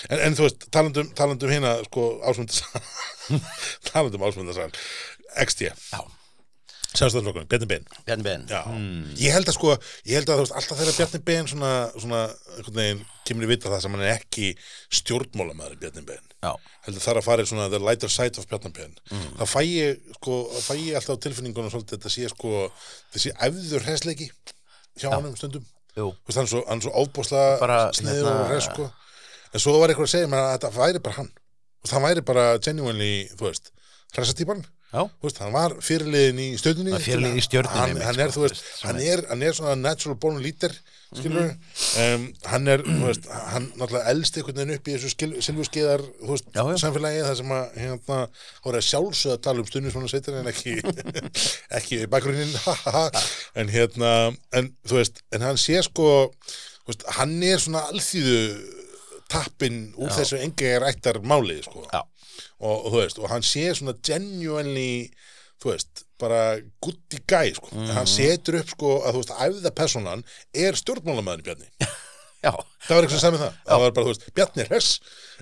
en, 0.10 0.20
en 0.30 0.38
þú 0.40 0.48
veist, 0.48 0.70
talandum, 0.72 1.12
talandum 1.18 1.52
hérna 1.52 1.76
sko, 1.90 2.08
ásmundasal 2.24 2.88
talandum 3.92 4.24
ásmundasal 4.30 4.72
XD, 5.44 5.74
já 5.76 6.02
sjálfstæðarflokkurinn, 6.90 7.48
Bjarni 7.52 7.68
Ben 7.70 7.84
Bjarni 8.08 8.24
Ben 8.26 8.46
Já, 8.50 8.62
ég 9.22 9.36
held 9.36 9.50
að 9.52 9.56
sko 9.60 9.74
ég 10.10 10.16
held 10.18 10.30
að 10.34 10.40
þú 10.40 10.46
veist, 10.46 10.56
alltaf 10.58 10.80
þegar 10.80 10.96
Bjarni 10.98 11.20
Ben 11.28 11.50
svona, 11.52 11.72
svona, 11.96 12.22
einhvern 12.58 12.80
veginn, 12.80 13.04
kemur 13.30 13.46
í 13.46 13.50
vita 13.52 13.70
það 13.70 13.84
sem 13.86 13.96
hann 13.98 14.06
er 14.08 14.14
ekki 14.16 14.48
stjórnmálamæður 15.00 15.76
Bjarni 15.84 16.04
Ben 16.08 16.24
já. 16.42 16.52
Heldur 16.88 17.04
þar 17.06 17.20
að 17.22 17.28
fara 17.28 17.46
í 17.46 17.50
svona 17.52 17.68
the 17.70 17.82
lighter 17.84 18.10
side 18.14 18.42
of 18.42 18.48
Bjarni 18.50 18.72
Ben 18.74 18.96
þá 19.38 19.44
fæ 19.54 19.60
ég, 19.68 20.00
sko, 20.18 20.38
þá 20.56 20.62
fæ 20.66 20.74
ég 20.80 20.98
alltaf 21.00 21.20
á 21.20 21.24
tilfinningunum 21.28 21.74
svolítið 21.74 22.00
þetta 22.00 22.14
sé 22.16 22.32
sko 22.34 22.54
þessi 23.14 23.34
efður 23.50 23.86
hresleiki 23.86 24.30
hjá 25.00 25.12
honum 25.14 25.36
stundum. 25.38 25.68
Jú. 25.98 26.10
Þú 26.10 26.30
veist, 26.32 26.38
hann 26.40 26.48
er 26.48 26.52
svo, 26.54 26.64
hann 26.68 26.82
er 26.82 26.86
svo 26.88 26.96
ofbúslega 27.04 27.60
Bara, 27.62 27.78
sniður 27.96 28.26
hérna- 28.26 28.42
og 28.46 28.52
res 28.54 28.66
sko. 28.70 28.90
en 29.54 29.62
svo 29.64 29.78
var 29.80 29.90
eitthvað 29.94 30.10
að 30.10 30.14
segja 30.16 30.32
mér 30.32 30.42
að 30.44 30.52
þetta 30.58 30.72
væri 30.80 31.02
bara 31.06 31.16
hann. 31.20 31.30
Og 31.80 31.90
það 31.94 32.04
væri 32.08 32.26
bara 32.28 32.44
genuinely 32.66 33.14
þú 33.38 33.46
veist, 33.48 33.72
veist, 35.22 35.38
hann 35.44 35.54
var 35.54 35.76
fyrirliðin 35.86 36.40
í 36.42 36.48
Stjörnunni, 36.58 36.96
hann, 36.98 38.00
hann 38.02 38.22
hann 38.82 39.02
hann 39.30 39.44
er 39.46 39.58
svona 39.58 39.76
natural 39.78 40.18
born 40.18 40.40
leader 40.42 40.74
skilur 41.14 41.52
um, 42.02 42.26
hann 42.50 42.70
er, 42.70 42.82
þú 42.86 43.06
veist, 43.08 43.28
hann 43.52 43.68
náttúrulega 43.76 44.14
elst 44.14 44.40
einhvern 44.40 44.60
veginn 44.62 44.76
upp 44.80 44.90
í 44.90 44.96
þessu 44.96 45.12
Já, 46.54 46.62
já. 46.66 46.76
samfélagi 46.84 47.24
það 47.26 47.38
sem 47.42 47.54
að 47.60 47.80
hérna, 47.84 48.20
voru 48.66 48.82
að 48.82 48.88
sjálfsögða 48.90 49.38
að 49.38 49.46
tala 49.48 49.64
um 49.64 49.70
stundum 49.70 49.96
svona 49.96 50.12
sveitir 50.12 50.40
en 50.40 50.52
ekki 50.54 50.76
ekki 51.80 52.02
í 52.04 52.10
bakgrunnin 52.10 52.54
en 53.62 53.74
hérna, 53.74 54.14
en 54.58 54.74
þú 54.90 55.02
veist 55.02 55.22
en 55.34 55.46
hann 55.46 55.62
sé 55.62 55.82
sko, 55.86 56.12
veist, 56.90 57.06
hann 57.18 57.38
er 57.46 57.62
svona 57.62 57.86
alþýðu 57.94 58.44
tappin 59.30 59.84
úr 60.02 60.14
þessu 60.18 60.42
enga 60.42 60.80
rættar 60.82 61.22
máli 61.22 61.62
sko. 61.62 61.86
Já 61.94 62.02
og, 62.60 62.76
og 62.76 62.90
þú 62.92 63.02
veist, 63.02 63.22
og 63.22 63.32
hann 63.34 63.46
sé 63.46 63.66
svona 63.78 63.96
genuinely, 64.06 65.10
þú 65.62 65.74
veist 65.74 66.06
bara 66.20 66.44
gutt 66.84 67.16
í 67.16 67.22
gæ, 67.24 67.42
sko. 67.56 67.72
En 67.76 67.96
hann 67.96 68.10
setur 68.10 68.60
upp, 68.60 68.76
sko, 68.76 69.00
að 69.08 69.18
þú 69.18 69.24
veist, 69.24 69.36
æfða 69.48 69.74
personan 69.76 70.24
er 70.68 70.80
stjórnmálamæðin 70.80 71.46
Bjarni. 71.48 71.72
Já. 72.40 72.54
Það 72.86 72.96
var 72.96 73.04
eitthvað 73.04 73.12
sem 73.12 73.20
sagði 73.20 73.36
með 73.36 73.42
það, 73.44 73.56
það 73.68 73.82
var 73.84 73.94
bara, 73.96 74.06
þú 74.06 74.12
veist, 74.14 74.30
Bjarni 74.38 74.64
er 74.64 74.70
hress 74.72 74.92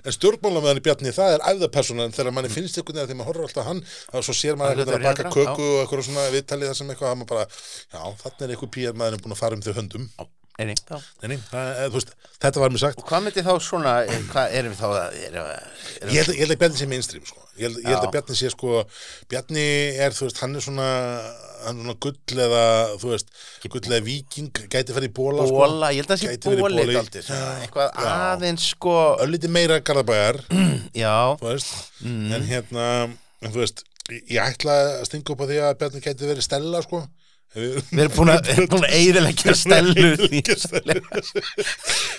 en 0.02 0.14
stjórnmálamæðin 0.16 0.82
Bjarni, 0.82 1.12
það 1.14 1.34
er 1.36 1.44
æfða 1.52 1.68
personan 1.76 2.14
þegar 2.16 2.34
manni 2.34 2.50
finnst 2.50 2.80
einhvern 2.80 2.98
veginn 2.98 3.10
því 3.12 3.18
maður 3.20 3.30
horfir 3.30 3.46
alltaf 3.46 3.68
hann 3.68 3.82
og 4.18 4.26
svo 4.26 4.34
sér 4.34 4.58
maður 4.58 4.82
Það 4.82 4.90
veginn 4.90 4.98
að 4.98 5.06
baka 5.06 5.28
vera, 5.28 5.34
köku 5.36 5.68
og 5.68 5.78
eitthvað 5.84 6.02
svona 6.08 6.24
viðtalið 6.34 6.70
það 6.72 6.78
sem 6.80 6.90
eitthvað, 6.90 7.12
það 7.12 7.20
maður 7.20 7.30
bara, 7.30 7.46
já, 7.94 8.02
þannig 8.24 8.42
er 8.48 8.54
eitthvað 8.56 8.72
píjar 8.74 8.98
maðurinn 8.98 9.24
búin 9.28 9.36
að 9.36 9.42
fara 9.44 9.58
um 9.58 9.64
þau 9.68 9.72
höndum 9.78 10.08
Nei, 10.58 10.66
nei, 10.66 11.36
þú 11.86 11.92
veist, 11.94 12.08
þetta 12.42 12.58
var 12.64 12.72
mér 12.74 12.80
sagt. 12.82 12.98
Og 12.98 13.06
hvað 13.06 13.20
myndi 13.28 13.42
þá 13.46 13.52
svona, 13.62 13.92
eh, 14.10 14.22
hvað 14.32 14.54
erum 14.58 14.72
við 14.72 14.80
þá 14.80 14.86
að, 14.88 15.18
erum 15.28 15.44
við, 15.46 15.60
erum 16.00 16.10
Ég 16.10 16.16
held, 16.18 16.28
að- 16.32 16.34
ég 16.34 16.40
held 16.42 16.54
að 16.54 16.58
Bjarni 16.62 16.78
sé 16.80 16.86
mainstream 16.90 17.26
sko. 17.28 17.44
ég, 17.58 17.62
held, 17.68 17.76
ég 17.78 17.86
held 17.92 18.06
að 18.08 18.12
Bjarni 18.16 18.34
sé 18.40 18.50
sko 18.50 18.72
Bjarni 19.30 19.66
er, 20.02 20.10
þú 20.18 20.24
veist, 20.26 20.40
hann 20.42 20.56
er 20.58 20.60
svona 20.66 20.88
hann 21.62 21.78
er 21.78 21.82
svona 21.82 21.94
gull 22.00 22.42
eða 22.46 22.64
þú 23.02 23.12
veist, 23.12 23.30
gull 23.68 23.80
eða 23.86 24.02
viking 24.06 24.50
gæti 24.70 24.94
farið 24.94 25.10
í 25.10 25.14
bóla 25.14 25.46
sko. 25.46 25.58
bóla, 25.62 25.90
ég 25.94 26.02
held 26.02 26.10
að 26.10 26.14
það 26.14 26.22
sé 26.22 27.22
svona, 27.22 27.54
eitthvað 27.62 27.88
Já. 27.94 28.10
aðeins 28.34 28.66
sko, 28.74 28.94
ölliti 29.22 29.48
meira 29.50 29.78
garðabæjar 29.80 30.40
já, 31.04 31.14
þú 31.38 31.46
veist, 31.52 31.74
Mm. 32.02 32.32
en 32.34 32.42
hérna 32.50 32.84
en 33.42 33.52
þú 33.52 33.58
veist, 33.62 33.82
ég, 34.10 34.22
ég 34.30 34.42
ætla 34.42 34.74
að 35.02 35.06
stinga 35.06 35.30
upp 35.34 35.40
á 35.42 35.46
því 35.50 35.58
að 35.66 35.78
Bjarni 35.78 36.00
gæti 36.02 36.26
verið 36.30 36.42
stella 36.46 36.82
sko 36.82 37.02
við 37.56 38.02
erum 38.02 38.12
búin 38.14 38.30
að, 38.34 38.48
að 38.76 38.84
eiginlega 38.92 39.54
stelu 39.56 40.08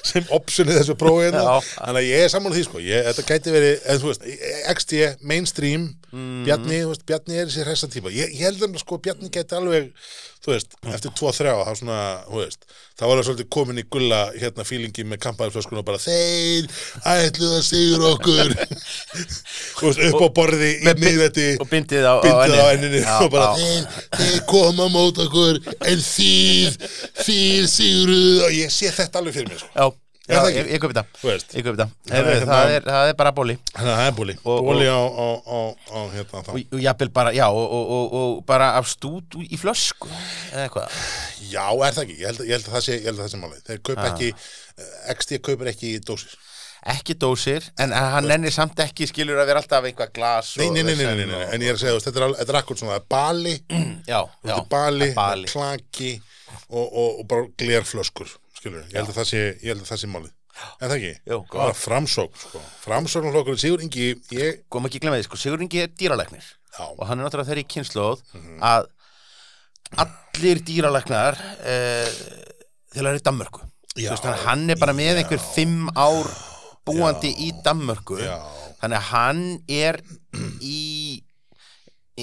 sem 0.09 0.25
optionið 0.33 0.79
þessu 0.81 0.95
prófi 0.99 1.27
hérna. 1.27 1.59
Þannig 1.69 2.01
að 2.01 2.07
ég 2.09 2.25
er 2.25 2.33
saman 2.33 2.55
því 2.55 2.63
sko 2.65 2.81
ég, 2.83 3.05
þetta 3.09 3.27
gæti 3.29 3.53
verið, 3.53 3.75
en 3.85 4.01
þú 4.01 4.11
veist, 4.11 4.29
XD 4.75 5.03
mainstream, 5.29 5.89
Mm. 6.09 6.28
Bjarni 6.45 6.81
þú 6.83 6.91
veist, 6.93 7.05
Bjarni 7.09 7.39
er 7.39 7.49
þessi 7.49 7.67
hressa 7.67 7.89
típa, 7.91 8.11
ég, 8.13 8.33
ég 8.35 8.47
held 8.47 8.65
að 8.67 8.79
sko 8.81 8.99
Bjarni 9.03 9.31
gæti 9.33 9.57
alveg, 9.57 9.89
þú 10.43 10.53
veist 10.53 10.77
eftir 10.93 11.15
2-3 11.19 11.55
þá 12.99 13.05
var 13.07 13.19
það 13.19 13.25
svolítið 13.29 13.47
komin 13.55 13.79
í 13.79 13.85
gulla 13.87 14.19
hérna 14.35 14.65
fílingi 14.67 15.05
með 15.07 15.21
kampaðarflöskun 15.23 15.79
og 15.79 15.85
bara 15.87 16.01
þeir 16.03 16.67
ætluð 17.07 17.53
að 17.55 17.63
sigur 17.63 18.05
okkur. 18.09 18.51
Veist, 19.79 20.01
upp 20.09 20.19
á 20.19 20.29
borði 20.35 20.73
í 20.75 20.93
miðvetti 20.99 21.47
og 21.63 21.69
bindið 21.71 22.03
á, 22.03 22.15
á 22.19 22.65
enninu. 22.73 22.99
og 22.99 23.31
bara 23.31 23.53
þeir, 23.55 23.87
þeir 24.17 24.43
koma 24.49 24.89
mót 24.91 25.21
okkur 25.23 25.61
en 25.63 26.03
þýð 26.03 26.75
þýð 27.23 27.71
sigruð 27.71 28.45
og 28.49 28.57
ég 28.57 28.75
sé 28.75 28.91
þetta 28.91 29.23
alveg 29.23 29.39
fyrir 29.39 29.53
mér 29.53 29.63
sko. 29.63 29.71
já, 29.71 30.08
Já, 30.29 30.39
ég, 30.53 30.67
ég 30.75 30.81
kaupi 30.83 30.93
það 30.93 31.07
það 31.19 32.27
er 32.29 32.43
það, 32.45 32.73
er, 32.75 32.83
það 32.85 33.07
er 33.11 33.15
bara 33.17 33.31
bóli. 33.33 33.55
Það 33.73 34.01
er 34.05 34.11
bóli. 34.17 34.35
Og- 34.43 34.59
Bóli 34.67 34.85
á, 34.85 34.99
á, 35.01 35.27
á, 35.41 35.59
á 35.89 35.99
hérna 36.13 36.43
þá. 36.45 36.51
Og, 36.53 36.59
og 36.75 36.83
jafnvel 36.83 37.09
bara, 37.15 37.31
já, 37.33 37.47
og, 37.49 37.65
og, 37.79 37.93
og, 37.97 38.13
og 38.19 38.43
bara 38.49 38.67
af 38.77 38.87
stút 38.91 39.39
í 39.41 39.57
flösku 39.57 40.09
eða 40.53 40.67
eitthvað. 40.67 40.99
Já, 41.49 41.65
er 41.73 41.97
það 41.97 42.03
ekki, 42.05 42.19
ég 42.21 42.29
held, 42.29 42.43
ég 42.45 42.53
held 42.59 42.69
að 42.69 42.75
það 42.77 42.85
sé, 42.89 42.99
að 43.09 43.23
það 43.23 43.33
sé 43.33 43.63
Þeir 43.71 43.81
kaupa 43.89 44.05
Ah. 44.05 44.13
ekki, 44.13 44.29
eh, 44.77 45.13
XD 45.15 45.41
kaupir 45.49 45.71
ekki 45.73 45.95
dósir. 46.05 46.37
Ekki 46.93 47.13
dósir, 47.19 47.65
en 47.83 47.91
hann 47.91 48.23
nennir 48.29 48.53
samt 48.55 48.79
ekki 48.79 49.03
skilur 49.09 49.41
að 49.41 49.49
vera 49.49 49.59
alltaf 49.59 49.83
einhvað 49.83 50.13
glas 50.15 50.53
Nei, 50.61 50.69
nei, 50.71 50.83
nei, 50.87 50.95
nei, 50.95 51.25
nei, 51.27 51.41
en 51.51 51.59
ég 51.65 51.73
er 51.73 51.75
að 51.75 51.81
segja, 51.81 51.99
þetta 52.05 52.21
er, 52.23 52.35
er 52.45 52.59
akkur 52.61 52.77
svona 52.79 53.01
Bali, 53.03 53.57
já, 54.07 54.21
já, 54.47 54.55
bali, 54.71 55.09
bali. 55.17 55.49
klaki 55.51 56.13
og, 56.69 56.85
og, 56.87 57.19
og 57.19 57.27
bara 57.27 57.49
glerflöskur 57.59 58.31
skilur, 58.59 58.83
ég 58.91 58.99
held 58.99 59.09
að 59.13 59.17
það 59.21 59.29
sé, 59.31 59.41
ég 59.63 59.71
held 59.73 59.81
að 59.85 59.89
það 59.93 60.01
sé 60.03 60.11
málið. 60.11 60.35
En 60.81 60.89
það 60.91 60.95
ekki, 60.97 61.11
Jú, 61.31 61.37
bara 61.53 61.73
framsókn 61.77 62.39
sko. 62.43 62.61
Framsókn 62.83 63.31
flokkur, 63.31 63.59
Sigur 63.61 63.83
Ingi 63.85 64.07
ég, 64.35 64.63
kom 64.69 64.87
ekki 64.89 64.99
glemma 64.99 65.19
því, 65.21 65.27
sko, 65.29 65.39
Sigur 65.39 65.61
Ingi 65.63 65.83
er 65.85 65.91
dýralæknir. 65.95 66.43
Já, 66.75 66.85
og 66.91 67.03
hann 67.07 67.19
er 67.19 67.25
náttúrulega 67.27 67.49
þeirri 67.53 67.67
kynnslóð 67.73 68.21
Mhm. 68.35 68.57
að 68.61 68.89
allir 70.03 70.59
dýralæknar 70.67 71.37
uh, 71.39 72.11
þeir 72.93 73.07
eru 73.09 73.19
í 73.21 73.23
Danmörku. 73.25 73.63
Já, 73.97 74.11
veist, 74.13 74.27
hann- 74.45 74.69
er 74.69 74.77
bara 74.79 74.93
með 74.93 75.15
já. 75.15 75.17
einhver 75.23 75.41
fimm 75.55 75.89
ár 75.97 76.29
búandi 76.85 77.31
í 77.47 77.49
Danmörku. 77.65 78.19
Já, 78.21 78.37
þannig 78.81 78.99
að 78.99 79.07
hann 79.13 79.41
er 79.67 80.01
í 80.61 80.77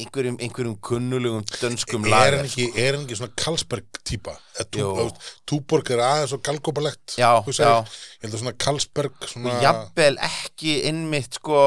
einhverjum, 0.02 0.36
einhverjum 0.42 0.76
kunnulegum 0.88 1.46
dönskum 1.60 2.04
er 2.06 2.12
lagar 2.12 2.36
er 2.36 2.96
hann 2.96 3.06
ekki 3.06 3.18
svona 3.18 3.32
Karlsberg 3.38 4.00
típa 4.06 4.36
Jú. 4.76 5.08
Túborg 5.48 5.90
er 5.94 6.02
aðeins 6.04 6.36
og 6.36 6.44
galgóbalegt 6.46 7.16
Já, 7.20 7.32
já. 7.46 7.72
ég 7.82 8.26
held 8.26 8.32
að 8.34 8.42
svona 8.44 8.56
Karlsberg 8.66 9.28
svona, 9.30 9.58
jafnvel 9.64 10.16
ekki 10.30 10.78
innmitt 10.90 11.40
sko 11.40 11.60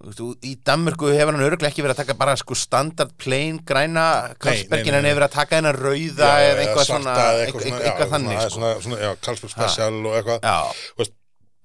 í 0.00 0.54
Danmörku 0.64 1.10
hefur 1.12 1.36
hann 1.36 1.44
örgulega 1.44 1.68
ekki 1.68 1.82
verið 1.84 1.98
að 1.98 2.02
taka 2.06 2.16
bara 2.16 2.34
sko 2.40 2.56
standard 2.56 3.12
plain 3.20 3.58
græna 3.68 4.04
Karlsbergin 4.40 4.96
en 4.96 5.04
hefur 5.04 5.18
verið 5.20 5.26
að 5.28 5.34
taka 5.34 5.58
hennar 5.58 5.76
rauða 5.76 6.30
Já, 6.30 6.46
eða 6.46 6.62
eitthvað 6.62 6.86
svona 6.88 7.16
eitthvað, 7.44 8.14
þannig 8.14 8.40
sko. 8.46 9.00
Karlsberg 9.26 9.52
special 9.52 9.98
og 10.00 10.16
eitthvað. 10.16 10.46
Já, 10.48 10.86
veist, 11.02 11.16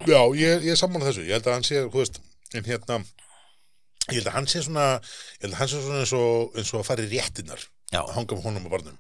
já, 0.04 0.20
ég, 0.42 0.66
ég 0.68 0.76
er 0.76 0.82
sammála 0.82 1.08
þessu. 1.08 1.24
Ég 1.30 1.38
held 1.38 1.48
að 1.48 1.56
hann 1.56 1.68
sé, 1.70 1.86
þú 1.88 2.02
veist, 2.02 2.20
en 2.52 2.68
hérna 2.68 3.00
ég 4.12 4.20
held 4.20 4.30
að 4.30 4.38
hann 4.38 4.50
sé 4.50 4.62
svona 4.66 4.88
ég 4.98 5.46
held 5.46 5.54
að 5.54 5.60
hann 5.62 5.72
sé 5.72 5.82
svona 5.82 6.04
eins 6.04 6.14
og, 6.18 6.60
eins 6.60 6.74
og 6.74 6.82
að 6.82 6.88
fara 6.90 7.06
í 7.06 7.12
að 7.12 7.66
hanga 7.94 8.36
með 8.36 8.44
honum 8.48 8.66
á 8.68 8.70
barnum. 8.74 8.96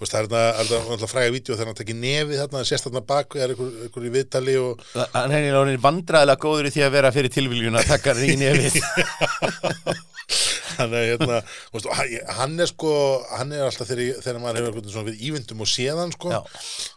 Veist, 0.00 0.12
það 0.12 0.34
er 0.36 0.68
þetta 0.68 1.08
fræga 1.10 1.32
vídeo 1.34 1.56
þegar 1.56 1.70
hann 1.72 1.78
tekið 1.80 2.00
nefið 2.02 2.42
þarna, 2.42 2.64
sést 2.68 2.86
þarna 2.86 3.02
bak 3.08 3.36
er 3.40 3.54
einhver, 3.54 4.06
í 4.06 4.12
viðtali 4.14 4.56
og 4.60 4.84
hann 5.14 5.32
er 5.32 5.46
eiginlega 5.48 5.82
vandræðilega 5.86 6.42
góður 6.44 6.68
í 6.68 6.74
því 6.76 6.84
að 6.86 6.94
vera 6.98 7.14
fyrir 7.16 7.34
tilviljun 7.38 7.80
að 7.80 7.88
taka 7.94 8.14
því 8.18 8.36
nefið. 8.44 8.76
Hann 10.76 10.92
er 10.92 11.06
hérna 11.08 11.38
veist, 11.72 11.86
og 11.88 11.94
hann, 11.96 12.10
hann 12.36 12.60
er 12.60 12.68
sko, 12.68 12.90
hann 13.38 13.52
er 13.56 13.62
alltaf 13.64 13.88
þegar, 13.88 14.18
þegar 14.20 14.40
maður 14.42 14.58
hefur 14.58 14.74
einhvern 14.74 14.92
svona 14.92 15.08
við 15.08 15.22
ívindum 15.30 15.62
og 15.64 15.70
séðan 15.72 16.12
sko, 16.12 16.32
Já. 16.34 16.40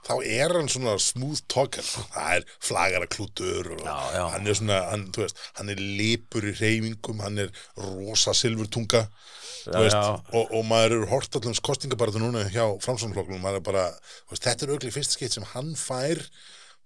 þá 0.09 0.11
er 0.25 0.53
hann 0.57 0.67
svona 0.73 0.95
smooth 0.99 1.45
talker, 1.53 1.85
það 2.11 2.33
er 2.41 2.47
flagara 2.67 3.07
klútur 3.07 3.69
og 3.77 3.85
Já, 3.85 3.95
já. 4.17 4.23
hann 4.33 4.49
er 4.51 4.59
svona 4.59 4.81
hann, 4.89 5.05
þú 5.15 5.23
veist, 5.23 5.39
hann 5.61 5.71
er 5.71 5.79
lipur 5.79 6.49
í 6.49 6.55
reyfingum 6.59 7.23
hann 7.23 7.39
er 7.45 7.53
rosa 7.79 8.35
silfurtunga 8.35 9.05
og, 9.69 10.43
og 10.55 10.61
maður 10.67 10.97
eru 10.97 11.07
hort 11.13 11.28
allum 11.37 11.57
kostingabaratu 11.69 12.21
núna 12.21 12.45
hjá 12.49 12.65
er 12.65 13.65
veist, 14.31 14.45
þetta 14.45 14.65
er 14.65 14.73
auðvitað 14.73 14.95
fyrst 14.97 15.17
skeitt 15.17 15.35
sem 15.35 15.45
hann 15.53 15.75
fær 15.77 16.23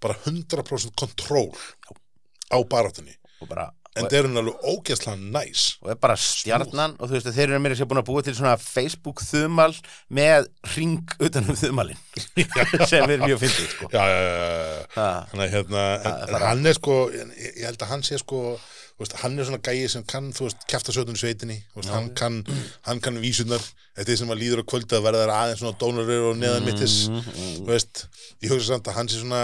bara 0.04 0.18
100% 0.26 0.98
kontról 1.00 1.50
á 2.52 2.58
bara 3.48 3.72
en 3.94 4.08
það 4.08 4.16
er 4.18 4.28
hann 4.28 4.40
alveg 4.42 4.68
ógeðslega 4.72 5.32
næs. 5.36 5.64
Og 5.84 5.92
er 5.94 5.98
bara 6.02 6.16
stjarnan 6.20 6.96
og 6.98 7.10
þú 7.10 7.16
veist 7.16 7.30
að 7.30 7.38
þeir 7.38 7.46
eru 7.46 7.60
meira 7.62 7.78
sér 7.78 7.90
búin 7.90 8.02
að 8.02 8.08
búa 8.10 8.24
til 8.26 8.36
svona 8.38 8.54
Facebook 8.62 9.22
þumal 9.22 9.70
með 10.18 10.48
ring 10.74 11.14
utan 11.20 11.50
um 11.50 11.60
þumalinn. 11.60 12.00
Sem 12.92 13.06
er 13.06 13.26
mjög 13.26 13.44
fyndið 13.44 13.68
sko. 13.76 13.90
Já, 13.94 14.04
já, 14.10 14.20
já, 14.26 14.34
já. 14.40 14.88
Ha. 14.96 15.10
Þannig 15.32 15.46
að 15.46 15.58
hérna, 15.58 15.84
en, 15.94 16.24
en 16.26 16.48
hann 16.48 16.72
er 16.72 16.80
sko, 16.80 16.98
ég, 17.14 17.36
ég 17.52 17.68
held 17.70 17.86
að 17.86 17.94
hann 17.94 18.08
sé 18.08 18.20
sko, 18.22 18.42
veist, 19.02 19.16
hann 19.24 19.38
er 19.40 19.48
svona 19.48 19.62
gæi 19.64 19.88
sem 19.92 20.04
kann, 20.08 20.30
þú 20.36 20.48
veist, 20.48 20.66
kjafta 20.70 20.94
sötun 20.96 21.18
í 21.18 21.22
sveitinni, 21.22 21.58
veist, 21.76 21.92
hann 21.94 22.12
kann, 22.18 22.40
hann 22.88 23.02
kann 23.04 23.18
vísunar, 23.24 23.64
þetta 23.98 24.14
er 24.14 24.20
sem 24.22 24.34
að 24.34 24.42
líður 24.44 24.64
á 24.64 24.70
kvöldi 24.70 24.98
að 24.98 25.08
verða 25.08 25.40
aðeins 25.40 25.64
svona 25.64 25.80
dónarir 25.82 26.30
og 26.30 26.40
neðan 26.40 26.68
mittis, 26.68 26.98
þú 27.10 27.68
veist, 27.72 28.06
ég 28.44 28.54
hugsa 28.54 28.74
samt 28.74 28.90
að 28.92 29.00
hann 29.00 29.12
sé 29.12 29.22
svona, 29.24 29.44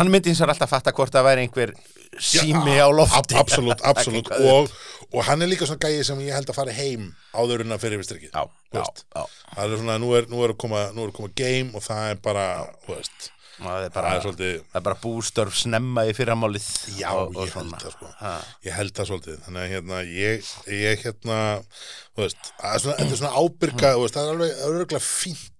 hann 0.00 0.12
myndi 0.12 0.32
eins 0.32 0.42
og 0.44 0.52
alltaf 0.54 0.72
fatta 0.72 0.94
hvort 0.96 1.14
það 1.14 1.28
væri 1.28 1.46
einhver 1.46 1.74
sími 2.18 2.78
á 2.80 2.88
lofti. 2.90 3.36
ab, 3.36 3.44
absolutt, 3.44 3.84
absolutt, 3.92 4.32
og, 4.40 4.72
og 5.12 5.24
hann 5.28 5.44
er 5.44 5.52
líka 5.52 5.68
svona 5.68 5.84
gæi 5.84 6.04
sem 6.06 6.20
ég 6.24 6.36
held 6.36 6.48
að 6.48 6.58
fara 6.58 6.74
heim 6.74 7.10
áður 7.36 7.66
en 7.66 7.76
að 7.76 7.84
fyrir 7.84 8.02
já, 8.02 8.44
veist, 8.74 9.04
það 9.12 9.64
er 9.64 9.76
svona, 9.76 9.98
nú 10.00 10.14
er, 10.16 10.30
nú 10.32 10.42
er 10.44 10.56
að 10.56 10.62
koma, 10.64 10.88
nú 10.96 11.04
er 11.04 11.12
að 11.12 11.18
koma 11.20 11.34
game 11.36 11.76
og 11.76 11.84
það 11.84 12.14
er 12.14 12.22
bara, 12.24 12.46
veist, 12.88 13.28
það 13.58 13.84
er 13.84 13.92
það 13.92 13.98
bara, 13.98 14.22
svolítið, 14.24 14.54
það 14.68 14.80
er 14.80 14.86
bara 14.88 15.00
bústörf 15.02 15.58
snemma 15.58 16.04
í 16.08 16.14
fyrramálið 16.16 16.68
Já, 16.98 17.10
og, 17.12 17.36
og 17.36 17.44
ég 17.44 17.54
held 17.58 17.74
það 17.74 17.94
sko. 17.96 18.10
Ha. 18.22 18.32
Ég 18.68 18.78
held 18.78 18.96
það 18.96 19.10
svolítið. 19.12 19.38
Þannig 19.46 19.64
að 19.64 19.74
hérna, 19.74 20.00
ég, 20.14 20.50
ég 20.78 21.04
hérna 21.04 21.38
þú 22.14 22.24
veist, 22.24 22.50
það 22.58 22.82
svona, 22.84 22.98
þetta 22.98 23.14
er 23.14 23.22
svona 23.22 23.44
ábyrga 23.44 23.94
þú 23.94 24.02
veist, 24.04 24.18
það 24.18 24.26
er 24.26 24.34
alveg 24.36 24.66
örgulega 24.68 25.04
fínt 25.04 25.54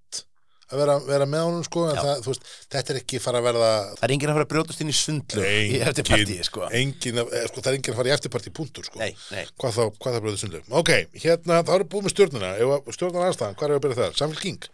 að 0.69 0.83
vera, 0.83 0.95
vera 1.07 1.27
með 1.29 1.45
honum 1.47 1.65
sko 1.65 1.85
en 1.89 1.97
það, 1.97 2.25
veist, 2.27 2.49
þetta 2.75 2.93
er 2.93 2.99
ekki 3.01 3.21
fara 3.25 3.41
að 3.41 3.47
verða 3.49 3.69
það 3.95 4.03
er 4.05 4.15
enginn 4.15 4.33
að 4.33 4.37
fara 4.37 4.47
að 4.47 4.51
brjótast 4.53 4.83
inn 4.85 4.93
í 4.93 4.97
sundlu 4.97 5.45
í 5.49 5.79
eftir 5.81 6.09
partíi 6.09 6.45
sko. 6.45 6.67
engin, 6.77 7.21
eh, 7.23 7.47
sko, 7.49 7.63
það 7.63 7.71
er 7.71 7.79
engin 7.79 7.95
að 7.95 8.01
fara 8.03 8.11
í 8.11 8.15
eftirparti 8.17 8.53
punktur 8.59 8.89
sko. 8.89 9.01
Nei, 9.01 9.15
nei, 9.33 9.47
hvað 9.57 9.79
þá, 9.79 9.83
hvað 9.97 10.19
það 10.19 10.27
bröðu 10.27 10.43
sundu 10.43 10.61
ok, 10.83 10.93
hérna, 11.15 11.63
erum 11.63 11.87
við 11.87 11.93
búið 11.95 12.09
með 12.09 12.15
stjórnuna 12.17 12.53
stjórnuna 12.99 13.31
aðstæðan, 13.31 13.57
hvað 13.57 13.69
er 13.71 13.79
að 13.79 13.85
byrja 13.87 14.01
þar? 14.03 14.19
Samfélking, 14.21 14.69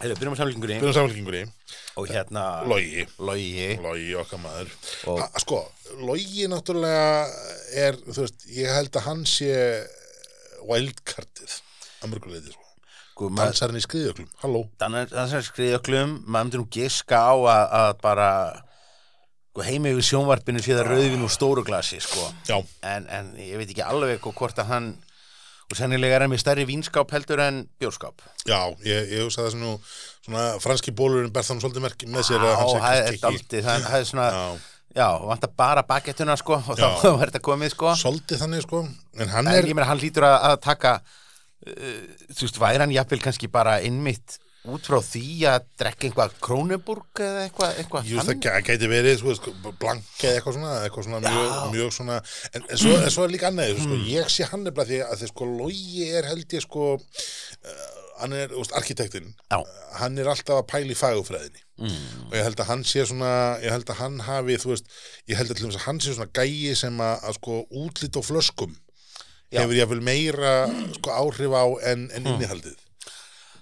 Heyrðu, 0.00 0.16
byrjum 0.18 0.34
á 0.34 0.38
samlingunni 0.40 0.76
byrjum 0.82 0.94
samfélkingunni 0.96 1.42
og 2.00 2.08
hérna 2.10 2.44
Logi, 2.66 3.04
Logi. 3.22 3.68
Logi 3.78 4.08
okkar 4.18 4.40
maður. 4.42 4.72
Og- 5.06 5.20
ha, 5.22 5.28
sko, 5.38 5.60
Logi 6.02 6.48
náttúrulega 6.50 7.28
er, 7.78 8.00
þú 8.02 8.24
veist, 8.24 8.46
ég 8.50 8.74
held 8.74 8.90
að 8.98 9.06
hann 9.06 9.22
sé 9.24 9.52
wildcardið 10.66 11.54
að 12.02 12.10
mörguleiti, 12.10 12.54
sko. 12.56 13.30
Dansarinn 13.38 13.78
í 13.78 13.84
skriðjöklum, 13.84 14.28
halló. 14.42 14.64
Það 14.82 15.36
er 15.38 15.46
skriðjöklum, 15.46 16.14
maður 16.26 16.48
myndir 16.48 16.62
nú 16.64 16.68
giska 16.74 17.20
á 17.30 17.34
að, 17.38 17.64
að 17.78 17.90
bara 18.02 18.28
sko, 19.54 19.62
heima 19.62 19.92
yfir 19.94 20.08
sjónvarpinu 20.10 20.58
það 20.64 20.88
rauðvin 20.90 21.22
úr 21.22 21.30
stóru 21.30 21.62
glasi 21.62 22.00
sko. 22.02 22.26
já, 22.50 22.58
en, 22.82 23.06
en 23.06 23.34
ég 23.38 23.54
veit 23.60 23.70
ekki 23.70 23.86
alveg 23.86 24.18
sko, 24.18 24.34
hvort 24.34 24.58
að 24.58 24.72
hann 24.72 24.88
og 25.70 25.78
sennilega 25.78 26.18
er 26.18 26.24
hann 26.24 26.32
með 26.32 26.42
stærri 26.42 26.66
vínskáp 26.68 27.14
heldur 27.14 27.40
en 27.44 27.62
bjórskáp 27.80 28.22
já, 28.48 28.60
ég, 28.84 29.10
ég 29.14 29.24
hugsa 29.24 29.44
það 29.46 29.50
sem 29.54 29.64
nú 29.64 29.72
svona 30.26 30.44
franski 30.62 30.94
bólurinn 30.96 31.32
ber 31.34 31.46
þannig 31.46 31.64
svolítið 31.64 31.84
merki 31.86 32.10
með 32.10 32.28
sér 32.28 32.44
að 32.44 32.52
Já, 32.52 32.56
hann 32.60 32.70
sé 32.70 32.84
það 33.64 33.74
er 33.74 33.88
það 33.88 33.98
er 33.98 34.08
svona, 34.10 34.28
Já. 34.34 34.44
já, 35.00 35.08
vantar 35.30 35.52
bara 35.56 35.84
bakettuna 35.88 36.36
sko, 36.40 36.60
og 36.60 36.80
Já. 36.80 36.88
þá 37.02 37.10
er 37.12 37.26
þetta 37.26 37.42
komið 37.48 37.74
sko 37.74 37.96
svolítið 38.04 38.44
þannig, 38.44 38.64
sko 38.68 38.84
en 38.84 39.34
hann 39.34 39.50
en 39.50 39.58
er, 39.58 39.68
ég 39.70 39.76
meina 39.78 39.90
hann 39.90 40.02
lítur 40.02 40.28
að, 40.28 40.38
að 40.50 40.56
taka 40.68 40.94
uh, 41.00 42.00
þú 42.30 42.46
veist, 42.48 42.60
væri 42.62 42.84
hann 42.84 42.96
jafnvel 42.96 43.22
kannski 43.24 43.50
bara 43.52 43.80
innmitt 43.84 44.38
út 44.64 44.86
frá 44.88 44.96
því 45.04 45.22
að 45.50 45.64
drekka 45.80 46.06
einhvað 46.08 46.36
krónuburg 46.44 47.20
eða 47.20 47.42
eitthvað 47.48 47.80
eitthvað 47.82 48.06
Jú, 48.08 48.16
það 48.16 48.28
þannig? 48.30 48.44
gæ- 48.46 48.66
gæti 48.68 48.88
verið, 48.88 49.18
sko, 49.20 49.34
sko, 49.36 49.52
blank 49.80 50.04
eða 50.24 50.38
eitthvað 50.38 50.54
svona, 50.56 50.70
eitthvað 50.86 51.04
svona 51.08 51.20
mjög, 51.26 51.50
mjög 51.74 51.90
svona, 51.98 52.16
en, 52.54 52.62
en, 52.70 52.78
svo, 52.80 52.94
en 52.96 53.10
svo 53.12 53.24
er 53.26 53.34
líka 53.34 53.50
annað, 53.50 53.74
sko, 53.82 53.90
Hmm. 53.98 54.06
ég 54.08 54.30
sé 54.32 54.46
hann 54.48 54.64
nefnilega 54.64 54.88
því 54.88 55.00
að 55.04 55.18
því, 55.20 55.28
sko, 55.34 55.44
Logi 55.58 56.08
er 56.16 56.24
held 56.30 56.48
ég, 56.56 56.62
sko, 56.64 56.86
uh, 56.94 57.84
hann 58.20 58.32
er, 58.32 58.48
úst, 58.56 58.72
arkitektinn, 58.78 59.34
Já. 59.50 59.58
hann 60.00 60.16
er 60.18 60.30
alltaf 60.32 60.62
að 60.62 60.68
pæla 60.70 60.94
í 60.94 60.96
fagufræðinni 60.96 61.62
mm. 61.82 62.30
og 62.30 62.32
ég 62.38 62.44
held 62.46 62.60
að 62.62 62.68
hann 62.70 62.84
sé 62.84 63.04
svona, 63.10 63.58
ég 63.60 63.70
held 63.74 63.90
að 63.90 63.98
hann 64.00 64.20
hafi, 64.20 64.56
þú 64.62 64.70
veist, 64.72 64.86
ég 65.28 65.36
held 65.36 65.50
að 65.50 65.64
að 65.74 65.80
hann 65.88 66.00
sé 66.00 66.14
svona 66.14 66.30
gæi 66.32 66.74
sem 66.78 66.96
að, 67.04 67.20
að 67.28 67.34
sko, 67.40 67.58
útlit 67.84 68.16
á 68.16 68.22
flöskum 68.24 68.76
Já. 69.52 69.60
hefur 69.60 69.76
ég 69.76 69.88
vel 69.92 70.00
meira, 70.00 70.54
sko, 70.96 71.10
áhrif 71.10 71.52
á 71.52 71.64
en, 71.90 72.08
en 72.14 72.22
Hmm. 72.24 72.32
innihaldið. 72.38 72.78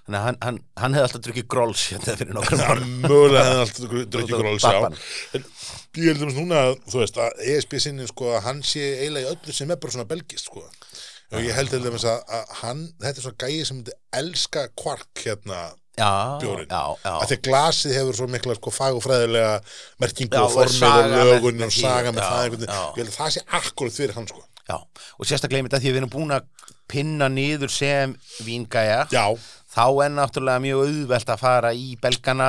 Þannig 0.03 0.19
að 0.19 0.25
hann, 0.27 0.39
hann, 0.43 0.57
hann 0.83 0.95
hefði 0.97 1.07
alltaf 1.07 1.23
drukkið 1.27 1.45
gróls 1.55 1.83
hérna 1.93 2.15
fyrir 2.19 2.35
nokkrum 2.35 2.63
árum. 2.67 2.95
mögulega 3.05 3.45
hefði 3.49 3.61
alltaf 3.65 3.85
drukkið 4.17 4.33
gróls, 4.41 4.65
já. 4.67 4.89
En 5.39 5.45
ég 6.03 6.09
held 6.11 6.25
um 6.27 6.33
núna, 6.41 6.63
þú 6.91 7.03
veist, 7.05 7.21
að 7.23 7.45
ESB 7.53 7.77
sinni, 7.85 8.09
sko, 8.11 8.33
að 8.35 8.43
hann 8.49 8.65
sé 8.67 8.83
eiginlega 8.99 9.29
í 9.29 9.37
öllu 9.37 9.55
sem 9.55 9.71
er 9.71 9.79
bara 9.85 9.95
svona 9.95 10.09
belgist, 10.11 10.49
sko. 10.51 10.65
Og 11.33 11.41
ég 11.47 11.55
held 11.57 11.71
til 11.73 11.81
dæmis 11.85 12.03
að, 12.05 12.19
að 12.35 12.51
hann, 12.65 12.83
þetta 13.01 13.23
er 13.23 13.27
svona 13.29 13.47
gæi 13.47 13.63
sem 13.69 13.79
myndi 13.79 13.95
elska 14.19 14.67
kvark 14.83 15.23
hérna, 15.23 15.63
Já, 15.93 16.39
Bjórinn. 16.41 16.71
já, 16.73 16.85
já. 17.05 17.11
að 17.21 17.27
því 17.29 17.37
að 17.37 17.43
glasið 17.47 17.95
hefur 17.99 18.17
svo 18.17 18.27
mikla 18.33 18.55
sko 18.57 18.71
fagufræðilega 18.73 19.51
merkingu 20.01 20.39
Já, 20.39 20.41
og 20.41 20.55
og 20.57 20.71
formið 20.73 21.03
og 21.05 21.27
lögun 21.29 21.65
og 21.67 21.75
saga 21.77 22.15
með 22.17 22.25
það 22.25 22.45
einhvern 22.47 22.63
veginn. 22.63 22.79
ég 22.81 23.03
held 23.03 23.11
að 23.11 23.19
það 23.19 23.35
sé 23.35 23.43
akkurat 23.59 23.99
fyrir 23.99 24.15
hann 24.17 24.29
sko 24.31 24.41
já. 24.71 24.79
Og 25.21 25.29
sérstaklega 25.29 25.61
einmitt 25.61 25.77
að 25.77 25.85
því 25.85 25.91
að 25.91 25.97
við 25.99 26.01
erum 26.01 26.13
búin 26.15 26.33
að 26.39 26.49
pinna 26.93 27.29
niður 27.29 27.75
sem 27.77 28.15
víngæja, 28.47 29.03
já, 29.13 29.27
þá 29.73 29.85
er 30.05 30.11
náttúrulega 30.13 30.61
mjög 30.61 30.81
auðvelt 30.85 31.31
að 31.33 31.39
fara 31.41 31.71
í 31.73 31.95
belgana 32.03 32.49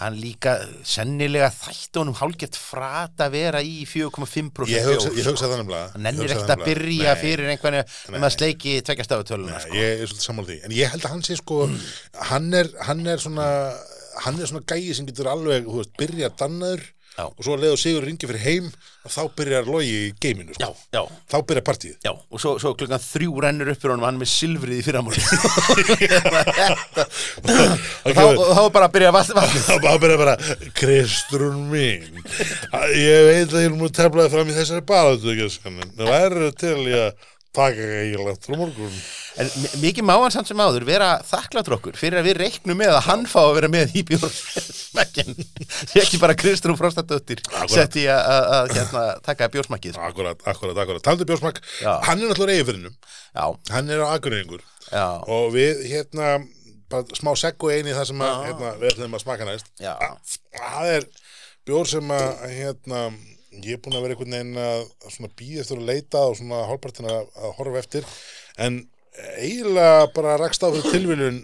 hann 0.00 0.14
líka 0.16 0.54
sennilega 0.88 1.50
þætti 1.52 2.00
honum 2.00 2.16
hálfgett 2.16 2.56
frat 2.56 3.20
að 3.26 3.34
vera 3.36 3.60
í 3.60 3.82
4,5% 3.84 4.72
Ég 4.72 4.86
hugsa, 4.88 5.10
ég 5.12 5.26
sko. 5.26 5.30
hugsa 5.34 5.50
það 5.50 5.60
nefnilega. 5.60 5.90
hann 5.92 6.06
nennir 6.08 6.24
Ég 6.24 6.32
hugsa 6.32 6.46
ekkert 6.46 6.54
að 6.56 6.64
byrja. 6.70 7.12
Nei, 7.12 7.20
fyrir 7.22 7.52
einhverju 7.52 7.82
um 8.16 8.26
að 8.28 8.34
sleiki 8.38 8.74
Nei, 9.52 9.60
sko. 9.66 9.76
ég 9.76 10.00
er 10.00 10.06
svolítið 10.08 10.26
sammála 10.28 10.48
því. 10.52 10.58
En 10.64 10.76
ég 10.78 10.90
held 10.94 11.04
að 11.04 11.14
hann 11.16 11.22
sé 11.28 11.36
sko, 11.42 11.60
hann 12.32 12.48
er, 12.62 12.72
hann 12.88 13.06
er 13.12 13.22
svona, 13.22 13.46
hann 14.24 14.40
er 14.40 14.46
svona 14.50 14.64
gæi 14.72 14.94
sem 14.96 15.06
getur 15.08 15.28
alveg, 15.32 15.68
veist, 15.68 15.92
byrja 16.00 16.32
dannaður 16.40 16.82
Já. 17.12 17.26
og 17.28 17.42
svo 17.44 17.56
leiða 17.60 17.76
Sigur 17.76 18.06
ringi 18.08 18.24
fyrir 18.28 18.40
heim 18.40 18.68
og 19.04 19.10
þá 19.12 19.20
byrjar 19.36 19.66
logi 19.68 19.90
í 20.06 20.12
geiminu, 20.22 20.54
já, 20.56 20.68
sko. 20.70 20.76
já, 20.96 21.02
Þá 21.28 21.36
byrjar 21.48 21.64
partíð. 21.66 21.96
já 22.06 22.12
og 22.14 22.40
svo, 22.40 22.54
svo 22.62 22.72
klukkan 22.78 23.02
þrjú 23.04 23.42
rennur 23.44 23.68
upp 23.74 23.80
fyrir 23.82 23.92
honum 23.96 24.06
hann 24.08 24.16
er 24.16 24.22
með 24.22 24.30
silfrið 24.32 24.78
í 24.78 24.84
fyrramóli 24.86 25.20
og 28.06 28.16
þá, 28.16 28.22
og 28.32 28.54
þá 28.56 28.62
bara 28.78 28.88
byrja 28.94 29.10
Það 29.68 29.82
bara 29.84 30.00
byrja 30.06 30.18
bara, 30.22 30.36
Kristrún 30.78 31.60
mín, 31.72 32.08
ég 32.96 33.28
veit 33.28 33.52
að 33.52 33.60
ég 33.60 33.68
er 33.68 33.76
nú 33.76 33.90
teflaði 33.92 34.32
fram 34.32 34.48
í 34.52 34.56
þessari 34.56 34.84
skannin. 35.52 35.92
Það 35.98 36.12
væri 36.14 36.50
til 36.62 36.78
í 36.88 36.96
að 36.96 37.28
taka 37.52 37.84
eiginlegt 38.02 38.46
frá 38.48 38.56
morgun. 38.56 38.94
En 39.40 39.48
mi- 39.60 39.72
mikið 39.86 40.04
má 40.08 40.14
hann 40.20 40.32
samt 40.32 40.48
sem 40.48 40.60
áður 40.60 40.84
vera 40.88 41.10
þakkláttur 41.28 41.74
okkur 41.78 41.96
fyrir 42.00 42.20
að 42.20 42.28
við 42.30 42.38
reiknum 42.42 42.78
með 42.80 42.94
að 42.96 43.02
hann 43.08 43.26
fá 43.28 43.38
að 43.42 43.54
vera 43.58 43.68
með 43.72 43.92
í 44.00 44.02
bjórsmekkin 44.08 45.34
ekki 46.02 46.20
bara 46.22 46.36
Kristrún 46.38 46.78
Frostadóttir 46.80 47.42
sett 47.72 47.96
í 48.00 48.06
að, 48.12 48.72
hérna, 48.76 49.04
taka 49.24 49.48
bjórsmakkið 49.52 49.96
sko. 49.96 50.04
Akkurat, 50.08 50.40
akkurat, 50.48 50.80
akkurat. 50.84 51.04
Taldu 51.04 51.28
bjórsmakk, 51.28 51.60
Já. 51.80 51.94
hann 52.08 52.20
er 52.24 52.32
náttúrulega 52.32 52.60
eigifirinnum, 52.62 52.96
hann 53.72 53.90
er 53.92 54.04
á 54.04 54.08
akureyringur 54.16 54.64
já, 54.92 55.06
og 55.28 55.52
við, 55.56 55.84
hérna, 55.92 56.32
bara 56.92 57.04
smá 57.16 57.32
seggu 57.40 57.72
eini 57.72 57.92
það 57.96 58.08
sem 58.12 58.24
að, 58.24 58.40
hérna, 58.48 58.72
við 58.80 58.90
ætlum 58.94 59.16
að 59.16 59.24
smaka 59.24 59.48
næst. 59.48 59.68
Það 59.80 60.90
er 60.96 61.06
bjór 61.68 61.88
sem 61.88 62.12
að, 62.16 62.28
hérna, 62.52 63.04
ég 63.60 63.76
er 63.76 63.80
búin 63.84 63.98
að 63.98 64.06
vera 64.06 64.16
einhvern 64.16 64.36
veginn 64.36 64.60
að, 64.62 64.84
að 65.10 65.32
býða 65.38 65.64
eftir 65.64 65.80
að 65.80 65.88
leita 65.90 66.24
og 66.28 66.36
svona 66.38 66.64
hálfpartin 66.70 67.08
að, 67.12 67.30
að 67.36 67.56
horfa 67.58 67.82
eftir, 67.82 68.06
en 68.66 68.78
eiginlega 69.38 70.06
bara 70.16 70.38
rakst 70.40 70.64
á 70.64 70.72
fyrir 70.72 70.94
tilviljun 70.94 71.40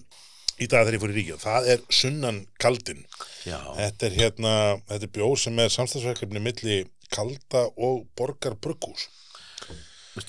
í 0.59 0.66
dag 0.66 0.86
þegar 0.86 0.96
ég 0.96 1.02
fór 1.02 1.12
í 1.12 1.18
ríkja. 1.18 1.38
Það 1.42 1.68
er 1.74 1.82
sunnan 2.00 2.40
kaldin. 2.61 3.04
Já, 3.46 3.59
Þetta 3.76 4.09
er 4.09 4.16
hérna, 4.16 4.54
þetta 4.88 5.06
er 5.06 5.14
bjór 5.18 5.40
sem 5.40 5.61
er 5.62 5.74
samstagsverkefni 5.74 6.42
milli 6.42 6.78
kalda 7.14 7.68
og 7.76 8.06
borgar 8.18 8.56
brugghús. 8.59 9.09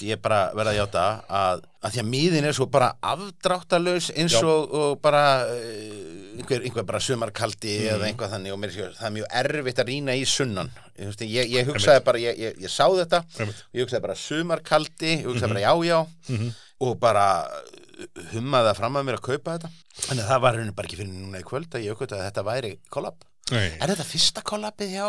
Ég 0.05 0.21
bara 0.21 0.51
verða 0.53 0.75
að 0.75 0.79
játa 0.83 1.03
að, 1.33 1.63
að 1.79 1.93
því 1.95 1.99
að 2.01 2.07
miðin 2.11 2.45
er 2.49 2.55
svo 2.57 2.65
bara 2.71 2.89
afdráttalös 3.01 4.09
eins 4.19 4.33
og, 4.43 4.73
og 4.75 4.97
bara 5.03 5.21
uh, 5.47 6.37
einhver, 6.39 6.63
einhver 6.67 6.83
bara 6.87 6.99
sumarkaldi 7.03 7.75
Mhm. 7.79 7.89
eða 7.93 8.07
einhvað 8.09 8.33
þannig 8.35 8.53
og 8.55 8.59
mér 8.59 8.73
sé 8.75 8.87
það 8.97 9.05
er 9.09 9.15
mjög 9.17 9.29
erfitt 9.43 9.79
að 9.83 9.89
rýna 9.93 10.15
í 10.19 10.25
sunnan. 10.27 10.71
Ég, 10.99 11.47
ég, 11.53 11.65
hugsaði 11.69 12.03
bara, 12.03 12.19
ég, 12.19 12.39
ég, 12.39 12.57
ég 12.65 12.69
sá 12.73 12.83
þetta 12.91 13.21
ég 13.39 13.85
hugsaði 13.85 14.01
bara 14.03 14.15
sumarkaldi 14.19 15.13
ég 15.21 15.25
hugsaði 15.29 15.53
bara 15.53 15.63
já 15.63 15.73
já. 15.87 15.99
Og 16.79 16.99
bara 16.99 17.25
hummaði 18.33 18.69
það 18.69 18.77
fram 18.79 18.95
að 18.99 19.07
mér 19.09 19.17
að 19.19 19.25
kaupa 19.29 19.55
þetta. 19.57 19.71
En 20.13 20.21
það 20.23 20.43
var 20.45 20.59
henni 20.59 20.75
bara 20.75 20.87
ekki 20.87 20.99
fyrir 21.01 21.11
núna 21.15 21.41
í 21.41 21.47
kvöld 21.47 21.75
að 21.75 21.83
ég 21.87 21.95
aukvölda 21.95 22.19
að 22.19 22.27
þetta 22.29 22.43
væri 22.47 22.71
kollab. 22.91 23.25
Er 23.51 23.89
þetta 23.91 24.05
fyrsta 24.05 24.43
kollabið 24.45 24.91
hjá 24.93 25.07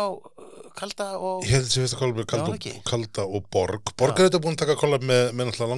Kalda 0.77 1.07
og 1.19 1.43
Ég 1.45 1.51
held 1.55 1.67
að 1.67 1.75
þetta 1.83 1.99
kollab 2.01 2.19
með 2.21 2.27
kalda, 2.31 2.55
Já, 2.55 2.71
og- 2.71 2.83
kalda 2.91 3.25
og 3.27 3.49
borg. 3.53 3.93
Borg 3.99 4.19
er 4.19 4.29
þetta 4.29 4.41
búin 4.45 4.55
að 4.57 4.61
taka 4.63 4.75
kollab 4.79 5.03
með, 5.03 5.23
með 5.35 5.49
náttúrulega 5.49 5.67
að 5.67 5.73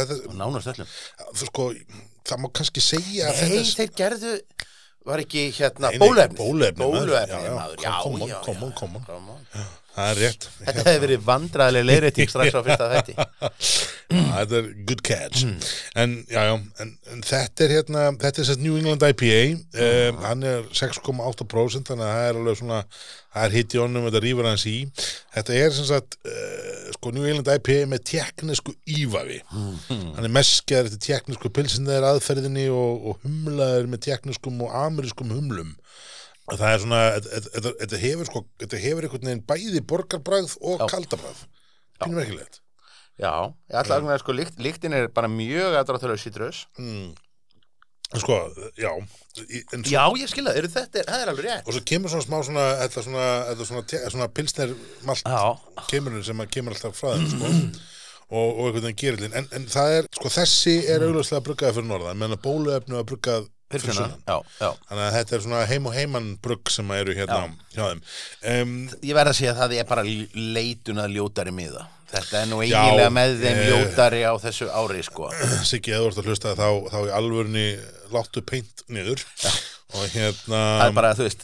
þetta, 0.00 0.34
nánast 0.40 0.70
öllum? 0.74 0.92
sko, 1.44 1.68
það 2.24 2.42
má 2.44 2.48
kannski 2.60 2.84
segja 2.84 3.30
Nei, 3.30 3.40
þetta... 3.40 3.64
þeir 3.80 3.94
gerðu 4.02 4.34
var 5.04 5.20
ekki 5.24 5.46
hérna 5.58 5.90
bólefni 6.00 6.38
bólefni, 6.40 6.80
maður. 6.80 7.08
bólefni 7.08 7.34
Já, 7.34 7.44
já, 7.44 7.54
maður, 7.58 7.80
já, 7.84 7.90
on, 8.20 8.28
já, 8.28 8.38
come 8.44 8.62
on, 8.64 8.70
já, 8.72 8.78
come 8.80 8.98
on. 9.00 9.04
come 9.08 9.30
on. 9.34 9.66
Það 9.94 10.08
er 10.10 10.20
rétt. 10.24 10.48
Þetta 10.58 10.84
hefði 10.88 11.02
verið 11.04 11.26
vandræðileg 11.28 11.84
leiðrétting 11.86 12.30
strax 12.32 12.56
á 12.58 12.60
fyrsta 12.66 12.88
þætti 12.90 13.14
þetta 14.14 14.58
er 14.58 14.70
good 14.86 15.02
catch. 15.06 15.44
Hmm. 15.44 15.58
En, 16.02 16.14
já, 16.30 16.40
já, 16.48 16.54
en, 16.82 16.92
en 17.12 17.22
þetta 17.24 17.64
er 17.64 17.74
hérna, 17.78 18.06
þetta 18.20 18.42
er 18.42 18.48
sérst 18.48 18.62
New 18.62 18.78
England 18.78 19.04
IPA. 19.06 19.42
Um, 19.84 20.18
hann 20.24 20.46
er 20.48 20.64
6,8% 20.74 21.90
þannig 21.90 22.06
að 22.06 22.16
það 22.16 22.26
er 22.28 22.40
alveg 22.40 22.58
svona, 22.60 22.80
það 23.34 23.46
er 23.46 23.56
hitt 23.58 23.76
í 23.76 23.82
honum, 23.82 24.08
þetta 24.08 24.24
rýfur 24.24 24.50
hans 24.50 24.66
í. 24.70 24.76
Þetta 25.36 25.56
er 25.60 25.76
sem 25.78 25.88
sagt, 25.88 26.18
uh, 26.28 26.90
sko, 26.96 27.14
New 27.14 27.28
England 27.28 27.52
IPA 27.54 27.78
með 27.92 28.04
teknisku 28.12 28.76
ívafi. 28.98 29.40
Hann 29.54 30.26
er 30.26 30.34
meskjaður 30.34 30.90
eftir 30.90 31.04
teknisku 31.08 31.52
pilsinniðar 31.54 32.10
aðferðinni 32.12 32.68
og, 32.74 33.08
og 33.10 33.24
humlaður 33.24 33.88
með 33.94 34.04
tekniskum 34.10 34.60
og 34.66 34.76
amerískum 34.84 35.32
humlum. 35.34 35.74
Það 36.44 36.66
er 36.74 36.80
svona, 36.82 37.00
þetta- 37.24 38.00
hefur 38.02 38.28
sko, 38.28 38.44
þetta 38.60 38.80
hefur 38.82 39.06
einhvern 39.06 39.28
veginn 39.30 39.44
bæði 39.48 39.80
borgarbræð 39.88 40.56
og 40.60 40.82
kaldabræð. 40.92 41.44
Pínum 42.02 42.18
merkilegt. 42.20 42.60
Já, 43.16 43.30
ég 43.70 43.78
ætla 43.80 44.00
að 44.02 44.18
sko, 44.20 44.32
lykt, 44.34 44.58
lyktin 44.58 44.92
er 44.92 45.06
bara 45.14 45.28
mjög 45.30 45.76
aðdráttulega 45.78 46.18
sítrus 46.20 46.64
Mm. 46.78 47.14
Sko, 48.14 48.36
já. 48.78 48.90
svo, 49.34 49.44
Já, 49.90 50.02
ég 50.20 50.28
skilja, 50.28 50.52
er 50.54 50.66
þetta, 50.70 51.02
það 51.08 51.22
er 51.22 51.30
alveg 51.32 51.44
rétt 51.46 51.66
Og 51.66 51.72
svo 51.74 51.80
kemur 51.88 52.10
svona 52.12 52.26
smá 52.26 52.42
svona, 52.44 52.64
þetta 52.82 53.02
svona, 53.06 53.24
svona, 53.64 54.10
svona 54.12 54.28
pilsner 54.34 54.74
malt 55.06 55.22
Já, 55.24 55.58
kemur 55.88 56.22
sem 56.26 56.38
að 56.44 56.50
kemur 56.50 56.74
alltaf 56.76 56.94
frá 57.00 57.14
þeim, 57.16 57.26
sko. 57.32 57.80
Og, 58.34 58.58
og 58.58 58.66
einhvern 58.68 58.82
veginn 58.88 58.98
gerillin. 58.98 59.34
En, 59.34 59.48
en 59.52 59.66
það 59.70 59.96
er, 59.98 60.06
sko, 60.18 60.28
þessi 60.32 60.76
er 60.90 61.02
augljóslega 61.06 61.42
bruggaði 61.48 61.74
fyrir 61.78 61.88
norðan, 61.90 62.18
meðan 62.18 62.36
að 62.38 62.42
bóluefnu 62.46 62.98
er 62.98 63.08
bruggað 63.08 63.48
fyrir 63.82 63.96
sunnan. 63.98 64.22
Já, 64.28 64.36
já. 64.60 64.70
Þannig 64.88 65.04
að 65.08 65.16
þetta 65.18 65.36
er 65.36 65.42
svona 65.46 65.64
heim 65.70 65.88
og 65.90 65.94
heiman 65.98 66.30
brugg 66.44 66.70
sem 66.70 66.90
að 66.94 67.02
eru 67.02 67.16
hérna 67.18 67.40
hjá 67.74 67.82
þeim. 67.90 68.00
Um, 68.54 68.72
Ég 69.02 69.18
verð 69.18 69.32
að 69.32 69.38
segja 69.40 69.54
að 69.56 69.60
það 69.64 69.76
er 69.80 69.88
bara 69.90 70.04
leitun 70.58 71.02
að 71.02 71.16
ljótari 71.18 71.54
miða. 71.56 71.86
Þetta 72.14 72.40
er 72.44 72.46
nú 72.46 72.60
eiginlega 72.62 73.10
með 73.10 73.32
þeim 73.42 73.58
eh, 73.58 73.68
ljótari 73.72 74.22
á 74.22 74.32
þessu 74.38 74.68
ári, 74.70 75.02
sko. 75.02 75.30
Siggi, 75.66 75.90
eða 75.96 76.04
þú 76.04 76.10
ert 76.12 76.20
að 76.22 76.28
hlusta 76.30 76.52
þá, 76.54 76.68
þá 76.92 76.98
í 77.00 77.12
alvörni 77.18 77.64
láttu 78.14 78.42
peint 78.46 78.84
niður. 78.86 79.24
Og 79.94 80.06
hérna 80.14 80.60
Það 80.78 80.86
er 80.88 80.94
bara, 81.00 81.14
þú 81.18 81.26
veist 81.26 81.42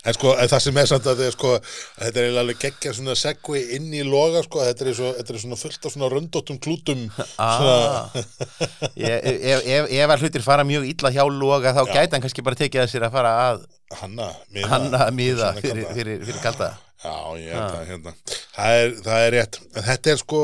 en 0.00 0.16
sko, 0.16 0.32
en 0.40 0.48
það 0.48 0.62
sem 0.64 0.78
er 0.80 0.88
samt 0.88 1.08
að 1.10 1.22
sko 1.34 1.50
að 1.56 1.72
þetta 2.06 2.22
er 2.22 2.38
alveg 2.40 2.60
geggja 2.62 2.94
svona 2.96 3.16
segvi 3.18 3.62
inn 3.76 3.90
í 3.92 4.04
loga 4.06 4.42
sko, 4.46 4.62
þetta 4.64 4.86
er, 4.86 4.92
svo, 4.96 5.10
þetta 5.18 5.34
er 5.34 5.42
svona 5.42 5.58
fullt 5.60 5.88
af 5.88 5.94
svona 5.94 6.10
röndóttum 6.12 6.60
klútum 6.62 7.02
ah, 7.42 8.08
ég, 9.04 9.16
ef, 9.20 9.66
ef, 9.66 9.90
ef 9.90 10.14
að 10.14 10.24
hlutir 10.24 10.46
fara 10.46 10.66
mjög 10.68 10.88
illa 10.92 11.12
hjá 11.14 11.24
loga 11.28 11.74
þá 11.76 11.82
gæti 11.92 12.16
hann 12.16 12.24
kannski 12.24 12.46
bara 12.46 12.60
tekið 12.60 12.84
að 12.84 12.92
sér 12.94 13.08
að 13.08 13.18
fara 13.18 13.34
að 13.48 13.66
hanna, 14.00 14.30
miða, 14.54 14.70
hanna 14.70 15.10
miða 15.14 15.52
fyrir, 15.58 15.82
kalda. 15.82 15.96
fyrir, 15.98 16.22
fyrir 16.28 16.44
kalda. 16.44 16.70
Já, 17.00 17.16
ég 17.40 17.54
held 17.56 17.76
að 17.78 17.86
hérna 17.88 18.12
það 18.54 18.78
er, 18.80 18.90
það 19.06 19.22
er 19.24 19.32
rétt, 19.34 19.58
en 19.72 19.86
þetta 19.86 20.12
er 20.12 20.20
sko 20.20 20.42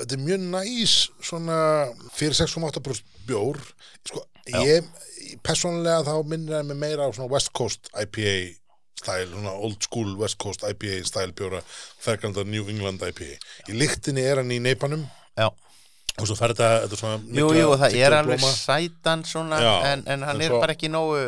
þetta 0.00 0.16
er 0.16 0.24
mjög 0.26 0.46
næs 0.50 0.96
svona 1.22 1.58
fyrir 2.16 2.36
6,8% 2.38 3.22
bjór. 3.28 3.60
Sko, 4.02 4.24
ég 4.50 4.88
persónulega 5.46 6.02
þá 6.06 6.14
minnir 6.28 6.54
það 6.58 6.68
mig 6.70 6.80
meira 6.82 7.06
á 7.06 7.10
svona 7.14 7.30
West 7.32 7.52
Coast 7.56 7.88
IPA 7.94 8.34
stæl, 9.02 9.28
svona 9.32 9.52
old 9.58 9.82
school 9.82 10.14
West 10.20 10.38
Coast 10.42 10.62
IPA 10.68 11.00
stæl 11.08 11.32
bjóra, 11.34 11.62
fergandar 12.02 12.46
New 12.46 12.68
England 12.70 13.02
IPA. 13.02 13.34
Í 13.68 13.74
lyktinni 13.78 14.22
er 14.22 14.42
hann 14.42 14.52
í 14.54 14.60
neipanum 14.62 15.06
Já, 15.38 15.48
og 15.48 16.26
svo 16.28 16.36
fer 16.38 16.52
þetta, 16.54 16.68
þetta 16.84 16.98
svona 17.00 17.38
jú, 17.40 17.48
jú, 17.56 17.70
það 17.80 17.96
er 17.98 18.18
alveg 18.18 18.38
blóma. 18.42 18.52
sætan 18.58 19.24
svona 19.24 19.58
Já, 19.62 19.72
en, 19.92 20.04
en 20.06 20.22
hann 20.28 20.36
en 20.36 20.44
er 20.46 20.52
svo- 20.52 20.60
bara 20.62 20.76
ekki 20.76 20.90
nógu 20.92 21.22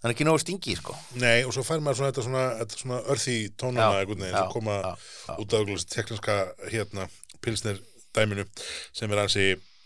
hann 0.00 0.10
er 0.10 0.14
ekki 0.16 0.26
nógu 0.28 0.42
stingi, 0.42 0.76
sko 0.80 0.96
Nei, 1.22 1.44
og 1.46 1.54
svo 1.54 1.62
fær 1.64 1.80
maður 1.84 2.00
svona 2.00 2.10
þetta 2.12 2.26
svona, 2.26 2.44
þetta 2.60 2.80
svona 2.82 3.00
örþi 3.14 3.36
tónana 3.60 4.02
veginn 4.02 4.26
já, 4.26 4.36
sem 4.36 4.52
koma 4.52 4.76
já, 4.82 4.92
já. 5.28 5.34
út 5.44 5.56
af 5.60 5.84
tekniska 5.94 6.38
hérna, 6.72 7.08
pilsnir 7.40 7.80
dæminu 8.16 8.44
sem 8.92 9.12
er 9.12 9.20
ansi, 9.22 9.44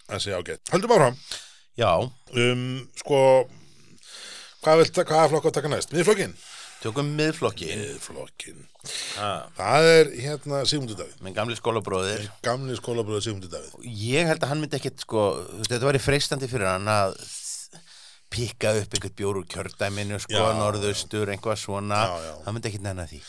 ansi 0.08 0.32
ágætt. 0.32 0.72
Höldum 0.72 0.94
áfram 0.96 1.18
Já, 1.78 1.90
um, 2.00 2.66
sko 3.00 3.20
hvað 4.64 4.82
vilt, 4.82 5.00
hvaða 5.04 5.30
flokk 5.32 5.48
að 5.50 5.56
taka 5.58 5.72
næst? 5.72 5.94
Miðflokkin? 5.94 6.36
tökum 6.84 7.08
miðflokki 7.16 7.70
Miðflokkin. 7.72 8.58
ah, 9.16 9.46
Það 9.56 9.86
er 9.88 10.10
hérna 10.20 10.58
Sigmundur 10.68 10.98
Davíð. 10.98 11.14
minn 11.24 11.36
gamli 11.36 11.56
skólabróðir 11.56 12.26
Gamli 12.44 12.76
skólabröður 12.76 13.24
Sigmundur 13.24 13.52
Davíð. 13.54 13.78
Ég 13.88 14.28
held 14.28 14.44
að 14.44 14.52
hann 14.52 14.60
myndi 14.60 14.76
ekkit, 14.78 15.00
sko 15.06 15.22
þetta 15.64 15.88
væri 15.88 16.02
freistandi 16.04 16.50
fyrir 16.50 16.68
hann 16.74 16.90
að 16.92 17.16
pikka 18.34 18.74
upp 18.80 18.94
einhvern 18.98 19.14
bjór 19.16 19.36
úr 19.40 19.46
kjördæminu 19.48 20.18
sko, 20.20 20.34
Já, 20.34 20.52
norðaustur, 20.58 21.30
einhvað 21.30 21.60
svona 21.62 22.00
Já, 22.02 22.14
já. 22.26 22.32
hann 22.44 22.56
myndi 22.56 22.70
ekkit 22.72 22.82
nennan 22.84 23.08
því 23.08 23.20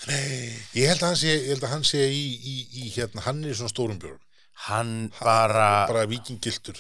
Ég 0.82 0.90
held 0.92 1.04
að 1.04 1.10
hann 1.12 1.20
sé, 1.22 1.36
að 1.56 1.68
hann 1.76 1.86
sé 1.88 2.06
í, 2.10 2.24
í, 2.36 2.56
í 2.84 2.90
hérna, 2.96 3.22
hann 3.28 3.44
er 3.46 3.54
í 3.54 3.58
svona 3.60 3.72
stórum 3.72 4.00
bjórum. 4.02 4.20
Hann 4.68 5.12
bara, 5.20 5.86
Bara 5.90 6.06
vikingiltur, 6.10 6.78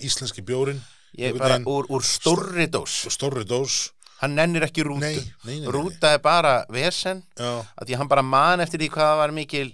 íslenski 0.00 0.42
bjórin. 0.46 0.80
ég 1.18 1.36
bara 1.38 1.58
veginn, 1.58 1.66
úr, 1.66 1.88
úr 1.90 2.04
stórri 2.06 2.68
dós. 2.70 3.06
Stórri 3.10 3.44
dós. 3.44 3.90
hann 4.20 4.34
nennir 4.36 4.62
ekki 4.66 4.84
rútu. 4.84 5.00
Nei, 5.00 5.16
nei, 5.44 5.60
nei, 5.60 5.70
rúta 5.72 6.12
er 6.12 6.20
bara 6.20 6.66
vesen 6.68 7.22
Já. 7.38 7.64
að 7.74 7.88
því 7.88 7.96
hann 7.96 8.08
bara 8.08 8.22
man 8.22 8.60
eftir 8.60 8.78
því 8.82 8.90
hvað 8.92 9.16
var 9.16 9.32
mikil 9.32 9.70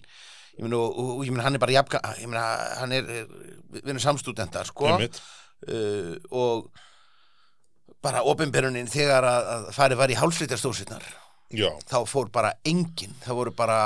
ég 0.56 0.62
meina, 0.62 0.78
og, 0.78 0.98
og, 1.18 1.24
ég 1.26 1.32
meina 1.34 1.44
hann 1.48 1.58
er 1.58 1.62
bara 1.62 1.74
jafn, 1.74 1.98
ég 2.20 2.30
meina, 2.30 2.44
hann 2.80 2.92
er, 2.92 3.04
er 3.04 3.26
við 3.74 3.90
erum 3.90 4.00
samstúdentar, 4.00 4.70
sko. 4.70 4.94
Uh, 5.66 6.14
og 6.30 6.70
bara 8.04 8.22
opinberunin 8.22 8.86
þegar 8.86 9.24
að, 9.26 9.46
að 9.52 9.70
farið 9.74 9.98
var 9.98 10.12
í 10.12 10.18
hálslitastósirnar 10.20 11.04
já, 11.54 11.68
þá 11.86 11.98
fór 12.10 12.30
bara 12.34 12.52
enginn, 12.66 13.14
það 13.22 13.38
voru 13.40 13.54
bara 13.56 13.78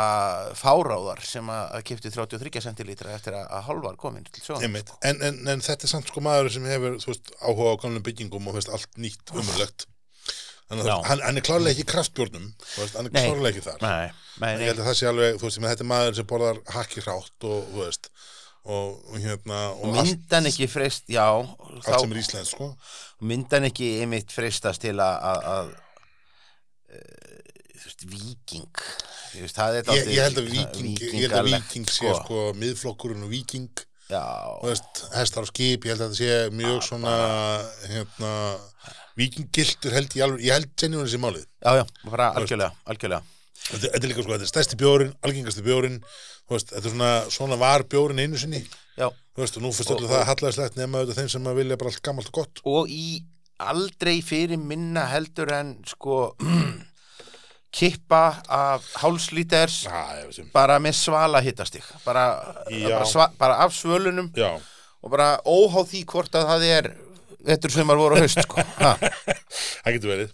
fáráðar 0.59 1.21
sem 1.27 1.51
að, 1.53 1.77
kipti 1.91 2.13
33 2.15 2.65
centilítra 2.65 3.15
eftir 3.17 3.37
að, 3.37 3.47
að 3.59 3.67
hálfar 3.69 4.01
komin 4.01 4.29
einmitt. 4.57 4.93
en, 5.05 5.21
en, 5.27 5.41
en 5.53 5.65
þetta 5.65 5.87
er 5.87 5.93
samt 5.93 6.11
sko 6.11 6.25
maður 6.25 6.53
sem 6.57 6.69
hefur 6.71 6.97
veist, 7.05 7.33
áhuga 7.43 7.77
á 7.77 7.81
gamlum 7.85 8.07
byggingum 8.07 8.49
og 8.49 8.57
veist, 8.57 8.73
allt 8.73 9.01
nýtt 9.01 9.35
umurlegt 9.35 9.87
hann, 10.71 11.23
hann 11.25 11.41
er 11.41 11.45
klárlega 11.45 11.75
ekki 11.75 11.87
þú 11.91 12.83
veist, 12.85 12.97
hann 12.97 13.09
er 13.09 13.15
Nei. 13.15 13.25
klárlega 13.27 13.51
ekki 13.51 13.65
þar. 13.67 13.81
Nei, 13.83 14.11
nei, 14.39 14.51
ég 14.63 14.69
held 14.71 14.83
að 14.83 14.91
það 14.91 14.99
sé 15.01 15.09
alveg, 15.11 15.41
þú 15.41 15.49
veist, 15.49 15.63
þetta 15.67 15.85
er 15.85 15.91
maður 15.91 16.19
sem 16.21 16.29
borðar 16.31 16.61
hakki 16.77 17.05
hrátt 17.05 17.49
og, 17.51 17.73
þú 17.73 17.83
veist 17.83 18.11
og, 18.61 18.97
og 19.11 19.19
hérna 19.19 19.61
og 19.73 19.87
allt, 19.91 20.11
myndan 20.13 20.49
ekki 20.51 20.69
frist, 20.71 21.07
já 21.11 21.27
allt 21.27 21.87
þá 21.87 21.95
sem 21.97 22.15
er 22.15 22.23
íslensk, 22.23 22.55
sko. 22.55 22.71
Myndan 23.27 23.67
ekki 23.71 23.93
einmitt 24.05 24.33
fristast 24.33 24.85
til 24.85 24.97
að 25.03 25.73
veist, 27.85 28.07
viking 28.11 28.83
veist, 29.41 29.57
það 29.57 29.81
er 29.81 29.93
ég, 29.97 30.11
ég 30.17 30.27
held 30.27 30.43
að 30.43 30.51
viking, 30.51 30.91
ég 31.01 31.25
held 31.27 31.39
að 31.41 31.53
viking 31.53 31.89
sé 31.91 32.13
sko, 32.23 32.51
miðflokkurinn 32.59 33.27
og 33.27 33.33
viking 33.33 33.87
hestar 34.11 35.45
og 35.45 35.51
skip, 35.51 35.87
ég 35.87 35.95
held 35.95 36.03
að 36.03 36.11
þetta 36.11 36.19
sé 36.19 36.55
mjög 36.57 36.81
svona 36.87 37.15
hérna, 37.91 38.33
vikinggiltur 39.19 39.95
held 39.95 40.17
ég 40.19 40.27
alveg, 40.27 40.45
ég 40.47 40.57
held 40.57 40.73
genjúin 40.79 41.07
þessi 41.07 41.21
málið. 41.23 41.47
Já, 41.63 41.81
já, 41.81 41.85
bara 42.09 42.31
algjörlega, 42.41 42.75
algjörlega. 42.91 43.39
Þetta, 43.71 43.91
er 43.93 44.07
líka 44.09 44.25
sko, 44.25 44.35
þetta 44.35 44.47
er 44.47 44.51
stærsti 44.51 44.79
bjórin, 44.81 45.11
algengasti 45.27 45.65
bjórin 45.65 45.99
veist, 46.51 46.73
þetta 46.73 46.87
er 46.89 46.95
svona, 46.95 47.11
svona 47.31 47.59
var 47.61 47.85
bjórin 47.91 48.23
einu 48.23 48.41
sinni, 48.41 48.63
veist, 49.39 49.59
og 49.59 49.65
nú 49.65 49.73
fyrst 49.77 49.93
öllu 49.95 50.11
það 50.11 50.27
hallæðislegt 50.33 50.79
nema 50.81 51.03
auðvitað 51.03 51.21
þeim 51.21 51.33
sem 51.37 51.51
vilja 51.61 51.79
bara 51.81 51.93
allt 51.93 52.05
gammalt 52.09 52.33
og 52.33 52.41
gott. 52.41 52.63
Og 52.67 52.91
í 52.91 53.21
aldrei 53.61 54.19
fyrir 54.25 54.59
minna 54.59 55.05
heldur 55.13 55.53
en 55.55 55.75
sko 55.89 56.23
kippa 57.71 58.25
af 58.51 58.87
hálslíters 58.99 59.85
bara 60.55 60.81
með 60.83 60.97
svala 60.99 61.43
hittastig 61.45 61.85
bara, 62.05 62.25
bara, 62.67 63.05
sva, 63.07 63.29
bara 63.39 63.61
af 63.65 63.77
svölunum 63.77 64.33
já, 64.35 64.51
og 65.01 65.13
bara 65.13 65.37
óháð 65.47 65.93
því 65.93 66.03
hvort 66.11 66.35
að 66.41 66.51
það 66.51 66.67
er 66.71 66.91
vettur 67.47 67.73
sem 67.73 67.89
voru 67.89 68.17
á 68.17 68.21
haust 68.21 68.41
sko. 68.45 68.63
Það 69.83 69.95
getur 69.97 70.13
verið. 70.13 70.33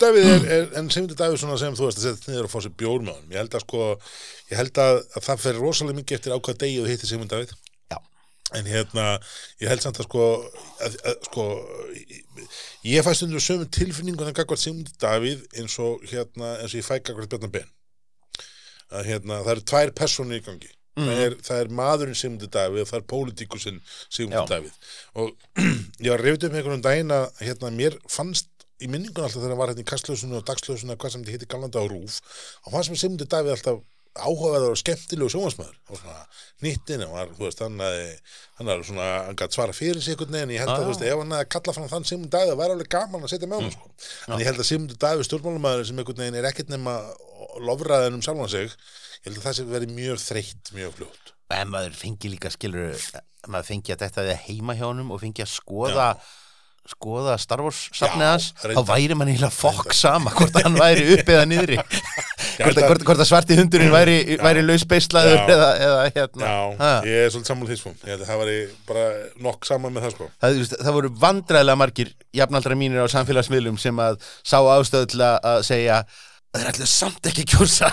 Davíð 0.00 0.28
er, 0.28 0.46
er 0.56 0.70
en 0.80 0.88
svona 0.90 1.58
sem 1.60 1.76
þú 1.78 1.88
veist 1.88 2.00
að 2.00 2.06
setja 2.08 2.32
niður 2.32 2.48
og 2.48 2.52
fá 2.52 2.58
sér 2.64 2.74
bjór 2.82 3.04
með 3.04 3.14
honum. 3.14 3.34
Ég 3.34 3.42
held 3.42 3.56
að 3.56 3.64
sko, 3.64 3.88
ég 4.50 4.58
held 4.60 4.80
að, 4.82 4.98
að 5.12 5.26
það 5.28 5.44
fer 5.44 5.60
rosalega 5.62 6.00
mikið 6.00 6.18
eftir 6.18 6.34
á 6.34 6.38
hvað 6.38 6.60
degi 6.64 6.80
þú 6.80 6.88
hittir 6.90 7.12
já, 7.92 7.98
en 8.58 8.70
hérna, 8.72 9.06
ég 9.62 9.72
held 9.72 9.84
samt 9.84 10.02
að 10.02 10.08
sko 10.08 10.26
að, 10.82 10.98
að, 11.06 11.18
sko 11.28 11.46
ég, 12.82 12.98
ég 12.98 13.06
fæ 13.06 13.14
stundur 13.16 13.42
sömu 13.42 13.68
tilfinningun 13.72 14.30
að 14.30 14.38
gagvart 14.40 14.62
Sigmundur 14.62 14.94
Davíð 15.02 15.42
eins 15.58 15.78
og 15.82 16.04
hérna 16.10 16.56
eins 16.60 16.74
og 16.74 16.80
ég 16.80 16.86
fæ 16.86 16.98
gagvart 17.00 17.32
Bjarnar 17.32 17.52
Ben. 17.54 17.68
Að 18.92 19.08
hérna, 19.08 19.40
það 19.42 19.52
eru 19.54 19.66
tvær 19.72 19.92
personur 19.96 20.38
í 20.38 20.44
gangi. 20.44 20.72
Það, 20.92 21.20
er, 21.24 21.36
það 21.40 21.60
er 21.62 21.70
maðurinn 21.78 22.18
Sigmundur 22.20 22.50
Davíð 22.52 22.84
og 22.84 22.90
það 22.90 22.98
er 22.98 23.06
pólitíkusinn 23.14 23.78
Sigmundur. 24.08 24.50
Davíð. 24.50 24.80
Og 25.16 25.30
ég 26.04 26.10
var 26.12 26.26
upp 26.34 26.48
með 26.48 26.58
einhvern 26.60 26.84
daginn 26.84 27.14
að 27.16 27.28
hérna, 27.40 27.72
mér 27.78 27.96
fannst 28.12 28.50
í 28.82 28.90
minningun 28.90 29.24
alltaf 29.24 29.38
þegar 29.38 29.54
hann 29.54 29.62
var 29.62 29.72
hérna 29.72 29.84
í 29.84 29.88
kastljósunu 29.88 30.38
og 30.40 30.46
dagsljósunu 30.48 30.98
hvað 30.98 31.14
sem 31.14 31.24
þetta 31.24 31.36
hitti 31.36 31.50
galanda 31.54 31.82
á 31.82 31.86
rúf 31.86 32.18
og 32.66 32.74
fannst 32.74 32.92
mér 32.92 33.00
Sigmundur 33.04 33.30
Davíð 33.30 33.54
alltaf 33.56 33.82
áhugaverður 34.12 34.74
og 34.74 34.78
skemmtilegu 34.80 35.30
sjónvarsmaður 35.32 35.76
og 35.88 36.00
svona 36.00 36.18
nýttin 36.64 37.04
og 37.06 37.14
var, 37.16 37.30
veist, 37.38 37.62
hann 37.64 37.78
hann 37.80 38.68
hafði 38.68 38.88
svona, 38.90 39.06
hann 39.28 39.38
gætt 39.40 39.56
svara 39.56 39.76
fyrir 39.76 40.02
sig 40.04 40.14
einhvern 40.14 40.36
veginn, 40.36 40.52
ég 40.52 40.62
held 40.62 40.72
að, 40.74 40.82
Já, 40.82 40.84
þú 40.84 40.92
veist, 40.92 41.04
ef 41.08 41.22
hann 41.22 41.34
hafði 41.36 41.50
kallað 41.54 41.78
fram 41.78 41.90
þann 41.92 42.08
Sigmund 42.10 42.32
Davíð, 42.34 42.52
það 42.52 42.60
væri 42.60 42.76
alveg 42.76 42.90
gaman 42.92 43.24
að 43.24 43.32
setja 43.32 43.48
með 43.48 43.62
hann, 43.62 43.74
sko, 43.76 43.92
en 44.28 44.42
ég 44.42 44.50
held 44.50 44.60
að 44.62 44.68
Sigmund 44.68 44.94
Davíð 45.06 45.26
stjórnmálumæður 45.30 45.88
sem 45.88 46.02
einhvern 46.02 46.22
veginn 46.24 46.38
er 46.42 46.50
ekkert 46.52 46.72
nema 46.74 46.96
lofraðin 47.64 48.18
um 48.18 48.24
sjálfan 48.24 48.52
sig 48.52 48.68
ég 48.68 49.30
held 49.30 49.40
að 49.40 49.46
það 49.46 49.58
sé 49.58 49.66
verið 49.70 49.96
mjög 49.96 50.22
þreytt 50.26 50.72
mjög 50.76 50.94
fljótt. 50.98 51.32
En 51.52 51.72
maður 51.72 51.96
fengi 51.96 52.30
líka 52.32 52.52
skilur 52.52 52.96
maður 53.50 53.68
fengi 53.72 53.92
að 53.94 54.04
þetta 54.06 54.24
við 54.28 54.40
heima 54.46 54.76
hjá 54.78 54.86
honum 54.88 55.12
og 55.14 55.20
fengi 55.22 55.44
að 55.44 55.52
skoða 55.52 56.06
skoða 56.90 57.36
Star 57.38 57.60
Wars 57.62 57.84
safnið 57.94 58.24
Já, 58.24 58.30
hans 58.32 58.46
reyndar. 58.62 58.82
þá 58.82 58.88
væri 58.90 59.16
mann 59.18 59.30
eiginlega 59.30 59.54
fokk 59.54 59.94
sama 59.94 60.32
hvort 60.34 60.56
hann 60.64 60.78
væri 60.80 61.04
upp 61.14 61.30
eða 61.34 61.44
niðri. 61.50 61.78
Hvort, 62.52 62.76
hvort, 62.84 63.02
hvort 63.06 63.20
að 63.22 63.28
svarti 63.30 63.56
hundurinn 63.56 63.90
væri, 63.94 64.16
væri 64.42 64.60
lausbeislaður 64.66 65.38
eða, 65.54 65.68
eða 65.86 66.00
hérna. 66.12 66.50
Já, 66.50 66.90
ég 67.08 67.22
er 67.22 67.30
svolítið 67.32 67.48
sammála 67.48 67.70
því 67.70 67.78
sko. 67.80 67.92
Það 68.04 68.42
væri 68.42 68.56
bara 68.90 69.04
nokk 69.46 69.68
saman 69.68 69.94
með 69.94 70.04
það 70.04 70.12
sko. 70.16 70.28
Það, 70.42 70.58
veist, 70.60 70.74
það 70.82 70.98
voru 70.98 71.12
vandræðilega 71.22 71.80
margir 71.80 72.12
jafnaldra 72.36 72.76
mínir 72.82 73.06
á 73.06 73.14
samfélagsmiðlum 73.14 73.80
sem 73.80 74.04
að 74.04 74.20
sá 74.44 74.58
að 74.60 75.16
að 75.22 75.64
segja 75.70 76.02
það 76.52 76.62
er 76.62 76.70
allir 76.72 76.90
samt 76.92 77.28
ekki 77.30 77.44
kjósa. 77.48 77.88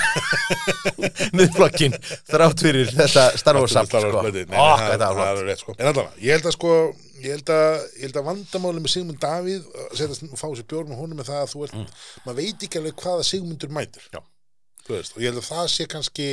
Miðflokkin 1.38 1.96
þrátt 2.30 2.64
fyrir 2.66 2.90
þetta 2.92 3.28
Star 3.40 3.60
Wars 3.60 3.76
safn 3.76 3.92
Star 3.92 4.10
Wars 4.10 4.42
sko. 4.44 5.46
rétt 5.48 5.64
sko. 5.64 5.78
En 5.78 5.92
allavega, 5.92 6.20
ég 6.24 6.36
held 6.36 6.50
að 6.50 6.58
sko 6.58 6.74
ég 7.20 7.36
held 7.36 7.52
að, 7.54 7.86
að 8.10 8.26
vandamáli 8.28 8.84
með 8.84 8.94
Sigmund 8.94 9.22
Davíð 9.24 9.64
að 9.68 9.96
setjast 10.00 10.28
og 10.28 10.40
fá 10.40 10.48
sér 10.56 10.68
bjórn 10.72 10.94
og 10.96 11.02
honum 11.04 11.20
með 11.20 11.32
það 11.32 11.42
að 11.44 11.54
þú 11.54 11.64
ert, 11.68 11.96
maður 12.26 12.40
veit 12.40 12.68
ekki 12.68 12.80
alveg 12.80 13.04
hvaða 13.04 13.26
Sigmundur 13.28 13.74
mætir. 13.76 14.06
Já. 14.14 14.22
Veist, 14.90 15.16
og 15.16 15.24
ég 15.24 15.30
held 15.30 15.42
að 15.42 15.48
það 15.50 15.68
sé 15.74 15.86
kannski 15.90 16.28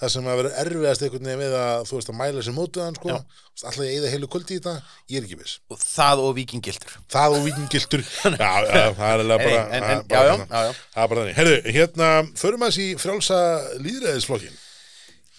það 0.00 0.12
sem 0.14 0.28
að 0.28 0.38
vera 0.40 0.52
erfiðast 0.62 1.04
einhvern 1.06 1.28
veginn 1.30 1.42
við 1.42 1.56
að 1.60 1.86
þú 1.88 1.98
veist 1.98 2.12
að 2.12 2.18
mæla 2.20 2.44
sér 2.44 2.56
mótið 2.56 2.84
hann 2.84 2.98
sko. 2.98 3.14
Já. 3.14 3.40
alltaf 3.64 3.80
ég 3.86 3.96
eða 4.00 4.12
heilu 4.12 4.28
kvöldi 4.34 4.56
í 4.56 4.60
þetta, 4.60 4.74
ég 5.12 5.20
er 5.20 5.28
ekki 5.28 5.38
viss. 5.40 5.56
Og 5.70 5.80
það 5.80 6.24
og 6.24 6.34
vikingildur 6.38 6.96
það 7.14 7.38
og 7.38 7.46
vikingiltur 7.48 8.04
já, 8.44 8.52
já, 8.68 8.84
það 8.98 9.08
er 9.08 9.24
alveg 9.24 9.44
bara, 9.46 9.64
en, 9.64 9.88
en, 9.88 9.88
það 9.88 9.94
er 9.94 10.02
já, 10.02 10.04
bara 10.10 10.28
já, 10.28 10.44
já, 10.44 10.64
já. 10.68 10.82
það 10.96 11.10
bara 11.12 11.24
þannig, 11.24 11.38
herru, 11.40 11.56
hérna 11.78 12.10
förum 12.40 12.66
að 12.66 12.74
þessi 12.74 13.02
frjálsa 13.04 13.40
líðræðisflokkin 13.84 14.58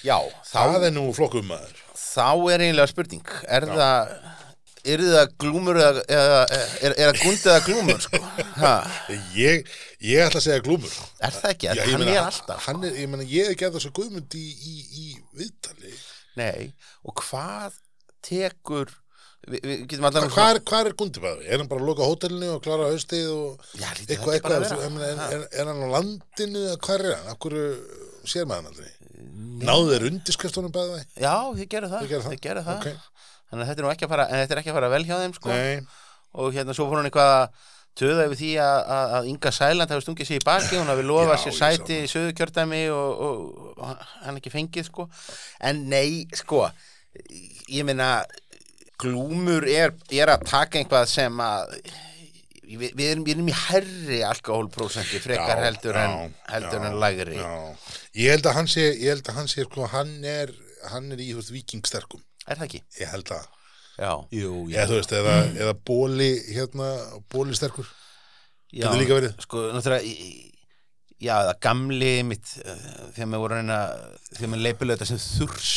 já 0.05 0.17
þá, 0.45 0.59
það 0.61 0.87
er 0.89 0.95
nú 0.95 1.05
flokkum 1.17 1.51
maður. 1.51 1.83
Þá 2.15 2.31
er 2.53 2.63
eiginlega 2.63 2.91
spurning. 2.91 3.31
Er 3.51 3.65
það 3.67 4.15
er 4.93 5.03
það 5.05 5.31
glúmur 5.43 5.79
eða, 5.81 6.03
eða 6.17 6.41
er, 6.55 6.93
er 6.95 7.09
það 7.09 7.21
gund 7.23 7.47
eða 7.51 7.61
glúmur 7.65 8.03
sko? 8.05 8.19
ég, 9.37 9.71
ég 10.05 10.25
ætla 10.25 10.41
að 10.41 10.45
segja 10.47 10.65
glúmur 10.65 10.93
er 11.25 11.33
það 11.39 11.49
ekki, 11.53 11.69
Já, 11.71 11.85
hann 11.89 12.03
meina, 12.03 12.11
er 12.17 12.21
alltaf 12.25 12.67
hann 12.69 12.83
er, 12.89 12.99
ég 13.01 13.09
meina, 13.13 13.25
ég 13.29 13.49
hef 13.51 13.57
gert 13.63 13.77
þessu 13.77 13.93
guðmund 13.97 14.37
í, 14.39 14.45
í, 14.45 14.75
í 15.05 15.07
viðtali 15.39 15.95
nei, 16.39 16.69
og 17.07 17.17
hvað 17.23 17.81
tekur 18.25 18.93
getum 19.45 20.07
allar 20.09 20.25
Hva, 20.25 20.33
hvað, 20.33 20.55
er, 20.55 20.61
hvað 20.65 20.87
er 20.89 20.95
Gundi 20.97 21.21
bæði? 21.21 21.43
Er 21.45 21.61
hann 21.61 21.67
bara 21.69 21.83
að 21.83 21.89
loka 21.91 22.07
hótelinu 22.09 22.47
og 22.55 22.63
klára 22.65 22.87
haustið 22.89 23.27
og 23.29 23.67
Já, 23.77 23.91
eitthvað, 23.93 24.31
að 24.31 24.37
eitthvað, 24.39 24.95
er, 25.05 25.19
er, 25.37 25.43
er 25.61 25.69
hann 25.69 25.83
á 25.85 25.89
landinu 25.99 26.63
eða 26.65 26.79
hvað 26.81 27.03
er 27.03 27.13
hann? 27.19 27.27
Akkur 27.35 27.57
sér 28.25 28.47
maður 28.49 28.71
aldrei? 28.71 28.89
Náðu 29.65 29.91
þeir 29.93 30.07
undirskriftunum 30.09 30.73
bæði? 30.75 31.03
já, 31.21 31.35
þið 31.59 31.69
gerir 31.75 31.91
það, 31.93 32.01
Þið 32.01 32.09
gerið 32.15 32.25
það? 32.25 32.33
þið 32.33 32.41
gerir 32.47 32.65
það. 32.65 32.79
Ok. 32.81 33.14
Þannig 33.55 33.63
að 33.65 33.71
þetta 33.71 33.81
er 33.81 33.87
nú 33.87 33.93
ekki 33.93 34.05
að 34.05 34.11
fara 34.13 34.27
er 34.35 34.59
ekki 34.61 34.73
að 34.73 34.77
fara 34.79 34.91
vel 34.93 35.05
hjá 35.07 35.15
þeim 35.23 35.33
sko. 35.39 35.55
Og 36.35 36.53
hérna 36.55 36.75
svo 36.75 36.89
fór 36.89 36.99
hún 36.99 37.07
eitthvað 37.07 37.33
að 37.39 37.71
töða 37.95 38.25
yfir 38.27 38.39
því 38.41 38.49
að, 38.59 38.77
að, 38.91 39.13
að 39.17 39.27
Inga 39.31 39.51
Sæland 39.55 39.93
hafi 39.93 40.03
stungið 40.03 40.27
sér 40.27 40.41
í 40.41 40.45
baki, 40.45 40.79
hún 40.81 40.89
hafi 40.91 41.05
lofað 41.07 41.37
sér 41.45 41.53
sæti 41.55 41.99
í 42.03 42.09
söðukjördæmi 42.11 42.81
og, 42.91 43.21
og, 43.27 43.69
og 43.79 44.09
hann 44.25 44.39
ekki 44.41 44.51
fengið 44.51 44.89
sko 44.89 45.05
en 45.63 45.85
nei, 45.87 46.25
sko 46.35 46.65
ég 47.71 47.87
meina 47.87 48.09
glúmur 48.99 49.63
er, 49.67 49.95
er 50.11 50.33
að 50.33 50.43
taka 50.49 50.81
einhvað 50.81 51.07
sem 51.11 51.39
að 51.43 51.71
við, 52.65 52.91
við, 52.91 53.05
erum, 53.13 53.23
við 53.23 53.33
erum 53.35 53.49
í 53.51 53.55
herri 53.55 54.21
alkohólprósenti 54.27 55.21
frekar 55.23 55.59
Já, 55.59 55.65
heldur, 55.69 55.99
en, 56.01 56.87
en 56.89 56.99
lægri 57.01 57.39
já. 57.39 57.49
Ég 58.15 58.35
held 58.35 58.49
að 58.49 58.57
hann 58.59 58.71
sé, 58.71 58.85
ég 58.91 59.15
held 59.15 59.31
að 59.31 59.39
hann 59.39 59.51
sé, 59.51 59.65
sko, 59.67 59.87
hann 59.91 60.13
er, 60.27 60.53
hann 60.91 61.11
er 61.15 61.21
í, 61.23 61.31
veist, 61.37 61.51
vikingsterkum. 61.53 62.23
Er 62.47 62.59
það 62.59 62.65
ekki? 62.69 62.81
Ég 63.01 63.11
held 63.13 63.31
að, 63.35 63.51
Já, 63.95 64.09
jú, 64.35 64.49
eða 64.75 64.87
þú 64.89 64.95
veist, 64.99 65.13
eða, 65.15 65.35
eða 65.55 65.73
bóli, 65.87 66.29
hérna, 66.51 66.87
bóli 67.31 67.55
sterkur. 67.55 67.87
já, 68.73 68.83
Getur 68.89 68.99
líka 68.99 69.15
verið. 69.21 69.37
sko, 69.45 69.61
náttúrulega 69.71 70.15
já, 71.23 71.35
það 71.47 71.59
gamli 71.63 72.09
mitt 72.27 72.49
uh, 72.65 72.81
þegar 73.15 73.29
maður 73.31 73.43
voru 73.45 73.55
að 73.55 73.61
reyna 73.61 73.77
þegar 74.35 74.49
maður 74.51 74.65
leipilega 74.65 74.99
þetta 74.99 75.07
sem 75.13 75.21
þurs 75.39 75.69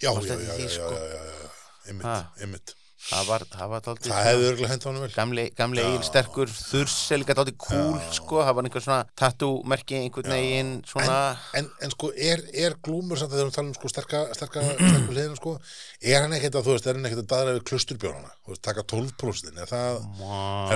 Já, 0.00 0.08
já, 0.08 0.32
já, 0.32 0.36
því, 0.56 0.64
já, 0.64 0.70
sko? 0.78 0.88
já, 0.96 1.02
já, 1.12 1.20
já, 1.28 1.34
já, 1.42 1.50
einmitt, 1.90 2.06
Ha. 2.08 2.16
einmitt. 2.40 2.72
Það 3.02 3.28
var, 3.28 3.44
það 3.52 3.70
var 3.72 3.82
dálítið 3.86 4.12
Það 4.12 4.26
hefði 4.28 4.46
örgulega 4.48 4.70
hent 4.72 4.84
á 4.84 4.88
hann 4.88 5.00
vel. 5.02 5.10
gamli, 5.16 5.44
gamli 5.58 5.82
eigin 5.82 6.04
sterkur 6.06 6.52
þurs 6.54 6.96
er 7.12 7.20
líka 7.22 7.36
dálítið 7.38 7.58
cool 7.64 7.96
sko, 8.16 8.40
það 8.46 8.56
var 8.58 8.68
einhver 8.68 8.84
svona 8.86 8.98
tattoo-merki 9.22 9.98
einhvern 9.98 10.34
veginn 10.36 10.72
svona. 10.88 11.18
En, 11.58 11.70
en 11.82 11.94
sko, 11.94 12.12
er, 12.30 12.44
er 12.64 12.76
glúmur 12.84 13.20
samt 13.20 13.34
að 13.34 13.40
þegar 13.40 13.50
við 13.50 13.56
talum 13.58 13.72
sko 13.78 13.92
sterka, 13.92 14.22
sterka, 14.38 14.64
sterka 14.70 15.06
hliðina 15.10 15.40
sko, 15.40 15.56
er 16.00 16.20
hann 16.24 16.36
ekkert 16.38 16.60
að, 16.60 16.68
þú 16.68 16.76
veist, 16.76 16.90
er 16.90 17.00
hann 17.00 17.10
ekkert 17.10 17.24
að 17.24 17.30
daðra 17.34 17.56
við 17.58 17.64
klusturbjórnana, 17.72 18.36
þú 18.44 18.54
veist, 18.54 18.64
taka 18.68 18.86
12% 18.94 19.62
er 19.64 19.72
það, 19.72 20.02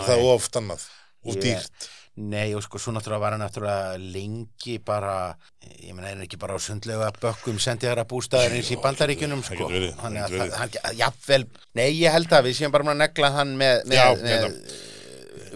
er 0.01 0.09
það 0.11 0.27
oft 0.35 0.61
annað, 0.63 0.89
of 1.27 1.41
dýrt? 1.43 1.89
Nei, 2.17 2.55
og 2.57 2.63
sko, 2.65 2.79
svo 2.81 2.95
náttúrulega 2.97 3.21
var 3.21 3.35
hann 3.37 3.43
náttúrulega 3.45 3.99
lengi 4.01 4.79
bara, 4.81 5.37
ég 5.85 5.93
meina, 5.93 6.15
er 6.15 6.23
ekki 6.25 6.39
bara 6.41 6.57
á 6.57 6.61
sundlega 6.65 7.11
bökkum 7.21 7.59
sendiðara 7.61 8.07
bústæðarins 8.09 8.71
í 8.73 8.79
bandaríkjunum, 8.81 9.43
það 9.45 9.59
sko. 9.61 9.69
Þannig 10.01 10.23
að 10.25 10.37
það- 10.41 10.55
hann, 10.63 10.97
jafnvel, 10.97 11.45
nei, 11.77 11.91
ég 12.01 12.13
held 12.17 12.33
að 12.33 12.49
við 12.49 12.57
séum 12.57 12.73
bara 12.73 12.85
að 12.89 12.97
negla 13.05 13.31
hann 13.37 13.53
með, 13.61 13.85
með, 13.85 14.01
Já, 14.01 14.07
með 14.17 14.96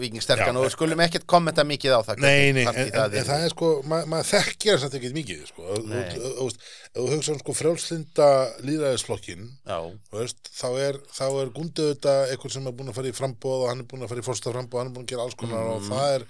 vikingsterkan 0.01 0.55
Já, 0.55 0.61
og 0.61 0.71
skulum 0.73 0.99
ekkert 1.05 1.25
kommenta 1.29 1.63
mikið 1.67 1.95
á 1.95 1.99
það 2.07 2.21
Nei, 2.23 2.51
nei, 2.55 2.63
en, 2.65 2.69
partí 2.69 3.17
en, 3.21 3.25
það 3.29 3.45
er 3.47 3.53
sko, 3.55 3.69
ma- 3.89 4.03
maður 4.11 4.29
þekkir 4.31 4.71
þess 4.75 4.83
að 4.85 4.85
þetta 4.87 4.99
ekki 5.01 5.11
mikið, 5.17 5.41
sko. 5.51 5.61
Þú- 5.81 7.11
hugsa 7.15 7.33
um 7.35 7.39
sko 7.41 7.55
frjálslinda 7.61 8.27
líðræðisflokkin, 8.67 9.45
Já, 9.65 9.79
þá 10.61 10.67
er, 10.85 11.01
er 11.41 11.51
gundið 11.55 11.91
þetta 11.93 12.15
eitthvað 12.31 12.55
sem 12.57 12.67
er 12.67 12.75
búin 12.77 12.91
að 12.91 12.97
fara 12.99 13.11
í 13.11 13.17
frambóð 13.17 13.63
og 13.65 13.69
hann 13.71 13.83
er 13.83 13.89
búin 13.91 14.03
að 14.05 14.11
fara 14.13 14.23
í 14.23 14.27
fórsta 14.27 14.53
frambóð, 14.55 14.81
hann 14.81 14.91
er 14.91 14.95
búin 14.97 15.05
að 15.07 15.13
gera 15.13 15.25
alls 15.27 15.37
konar 15.39 15.69
og 15.75 15.81
Mhm. 15.81 15.91
það 15.91 16.15
er, 16.15 16.25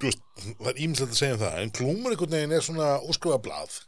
veist, 0.00 0.22
það 0.40 0.70
er 0.72 0.80
ímislegt 0.86 1.12
að 1.14 1.20
segja 1.20 1.36
um 1.36 1.42
það, 1.44 1.56
en 1.62 1.70
klúmur 1.76 2.14
einhvern 2.14 2.34
veginn 2.36 2.52
er 2.56 2.64
svona 2.64 2.90
úskrifa 3.06 3.40
blað 3.44 3.80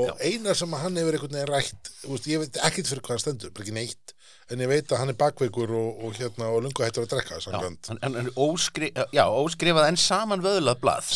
og 0.00 0.22
eina 0.24 0.54
sem 0.56 0.72
hann 0.72 0.96
hefur 0.96 1.12
einhvern 1.18 1.36
veginn 1.36 1.50
rætt, 1.52 1.90
veist, 2.08 2.26
ég 2.32 2.40
veit 2.40 2.56
ekkert 2.64 2.88
fyrir 2.88 3.02
hvað 3.04 3.16
hann 3.18 3.24
stendur, 3.26 3.50
bara 3.52 3.66
ekki 3.66 3.74
neitt, 3.76 4.14
en 4.52 4.62
ég 4.64 4.70
veit 4.70 4.92
að 4.92 5.00
hann 5.02 5.12
er 5.12 5.18
bakveikur 5.18 5.72
og, 5.76 6.04
og 6.06 6.16
hérna, 6.18 6.48
og 6.52 6.62
lungu 6.66 6.84
hættur 6.84 7.06
að 7.06 7.12
drekka, 7.14 7.40
já, 7.42 7.60
en, 7.62 8.16
en, 8.22 8.30
óskri, 8.36 8.92
já, 9.14 9.22
óskrifað 9.26 9.90
en 9.90 10.00
saman 10.00 10.44
vöðlað 10.44 10.80
blað 10.82 11.10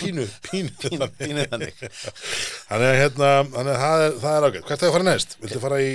Pínu, 0.00 0.26
pínu, 0.48 0.72
pínu, 0.82 1.10
Pínu 1.20 1.46
þannig 1.52 1.82
Þannig 1.82 2.88
að 2.88 2.98
hérna, 3.00 3.32
þannig 3.54 3.74
að 3.74 3.82
það 3.84 4.04
er, 4.06 4.16
það 4.24 4.36
er 4.38 4.48
ágætt. 4.48 4.66
Hvert 4.70 4.82
er 4.82 4.90
að 4.90 4.96
fara 4.96 5.08
næst? 5.10 5.36
Viltu 5.42 5.62
fara 5.64 5.80
í 5.84 5.90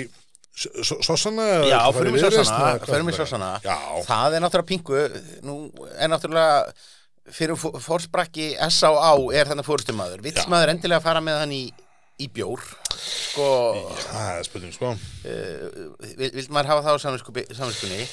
Sossana? 0.55 1.45
Já, 1.67 1.79
í 2.07 2.15
Viðreisn, 2.15 2.39
Sossana, 2.47 2.75
í 2.79 3.07
viltu 3.09 3.17
Sossana 3.19 3.49
Það 4.07 4.37
er 4.37 4.45
náttúrulega 4.45 4.69
pingu 4.69 5.01
Nú 5.43 5.55
er 5.99 6.11
náttúrulega 6.13 6.75
fyrir 7.35 7.57
fó- 7.57 7.73
fórsprakki 7.81 8.51
S.A.A. 8.69 9.11
er 9.33 9.49
þannig 9.49 9.65
Já. 10.45 10.49
maður 10.51 10.71
endilega 10.75 11.01
fara 11.03 11.23
með 11.25 11.39
hann 11.41 11.53
í, 11.55 11.63
í 12.21 12.29
bjór 12.31 12.61
Sko 12.95 13.47
það 13.99 14.29
er 14.39 14.47
spurning, 14.47 14.75
sko. 14.75 14.93
uh, 14.95 15.65
vill, 16.15 16.31
vill 16.37 16.47
maður 16.55 16.71
hafa 16.71 16.85
það 16.85 16.95
á 16.95 17.03
samvinskunni 17.03 18.05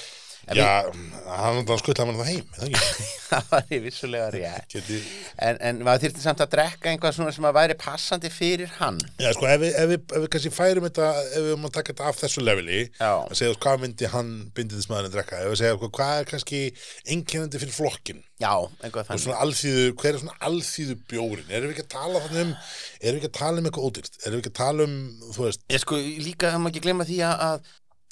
En 0.51 0.59
Já, 0.59 0.91
hann 1.39 1.61
er 1.63 1.79
skuttla 1.79 2.07
mann 2.09 2.19
það 2.19 2.31
heim, 2.33 2.47
er 2.51 2.59
það 2.59 2.73
ekki? 2.73 3.05
það 3.31 3.45
var 3.53 3.69
ég 3.71 3.83
vissulega 3.85 4.31
rétt. 4.35 4.67
Geti... 4.73 4.99
en, 5.47 5.61
en 5.69 5.83
maður 5.87 6.03
þyrfti 6.07 6.25
samt 6.25 6.43
að 6.43 6.51
drekka 6.57 6.91
einhvað 6.91 7.15
svona 7.15 7.35
sem 7.37 7.47
að 7.47 7.55
væri 7.61 7.77
passandi 7.79 8.33
fyrir 8.33 8.73
hann. 8.81 8.99
Já, 9.23 9.31
sko, 9.37 9.47
ef 9.53 9.63
við, 9.63 9.77
ef, 9.79 9.93
við, 9.93 10.03
ef 10.03 10.25
við 10.25 10.29
kannski 10.35 10.53
færum 10.57 10.89
þetta, 10.89 11.09
ef 11.23 11.47
við 11.47 11.55
máum 11.55 11.71
að 11.71 11.77
taka 11.79 11.95
þetta 11.95 12.11
af 12.11 12.21
þessu 12.25 12.45
leveli, 12.45 12.83
Já. 12.99 13.13
að 13.23 13.39
segja 13.39 13.61
hvað 13.63 13.85
myndi 13.85 14.13
hann 14.17 14.33
bindið 14.57 14.81
þess 14.83 14.93
maðurinn 14.93 15.15
drekka, 15.15 15.41
ef 15.45 15.53
við 15.53 15.61
segja 15.63 15.79
sko, 15.79 15.93
hvað 16.01 16.15
er 16.19 16.31
kannski 16.33 16.63
einkennandi 17.07 17.63
fyrir 17.63 17.77
flokkin, 17.79 18.23
Já, 18.43 18.55
einhvað 18.83 19.05
og 19.05 19.11
þannig. 19.13 19.23
svona 19.23 19.43
alþýðu, 19.45 19.85
hver 20.03 20.17
er 20.17 20.23
svona 20.25 20.39
alþýðu 20.49 20.97
bjórin, 21.13 21.53
erum 21.53 21.71
við 21.71 21.77
ekki 21.77 21.85
að 21.87 21.93
tala 21.95 22.23
þannig 22.25 22.43
um, 22.43 22.55
erum 22.99 23.15
við 23.15 23.21
ekki 23.21 23.31
að 23.31 23.39
tala 23.39 23.63
um 23.63 23.69
eitthvað 23.71 23.87
ódýrt, 23.87 24.19
erum 24.25 24.35
við 24.35 24.43
ekki 24.43 24.51
að 24.53 24.59
tala 24.59 24.87
um, 24.89 24.97
þú 25.37 25.47
veist, 25.47 25.63
Ég 25.71 25.85
sko 25.85 26.01
líka, 26.03 26.51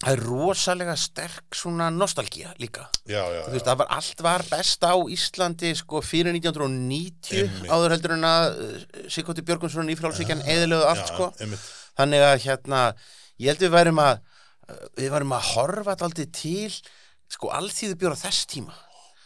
það 0.00 0.12
er 0.14 0.22
rosalega 0.24 0.94
sterk 0.96 1.56
svona 1.56 1.90
nostalgía 1.92 2.54
líka 2.62 2.86
já, 3.04 3.20
já, 3.20 3.42
Þú 3.44 3.52
veist, 3.52 3.66
það 3.68 3.80
var 3.82 3.90
allt 3.98 4.22
var 4.24 4.44
best 4.48 4.86
á 4.88 4.94
Íslandi 5.16 5.72
sko 5.76 6.00
fyrir 6.04 6.32
1990 6.38 7.42
Einmitt. 7.42 7.68
áður 7.70 7.94
heldur 7.96 8.14
en 8.16 8.24
að 8.30 8.46
Sigurti 9.12 9.44
Björgunsson 9.44 9.92
í 9.92 9.98
frálsvíkjan 10.00 10.44
eðilöðu 10.48 10.88
allt 10.88 11.12
sko 11.12 11.30
einmitt. 11.36 11.66
þannig 12.00 12.24
að 12.30 12.36
hérna 12.46 12.80
ég 13.40 13.52
held 13.52 13.66
við 13.66 13.74
værum 13.76 14.00
að 14.06 14.22
við 14.96 15.10
værum 15.12 15.36
að 15.36 15.48
horfa 15.54 15.96
alltaf 15.98 16.32
til 16.40 16.70
sko 17.30 17.52
alþýðu 17.60 17.98
bjóra 18.00 18.18
þess 18.18 18.46
tíma 18.50 18.74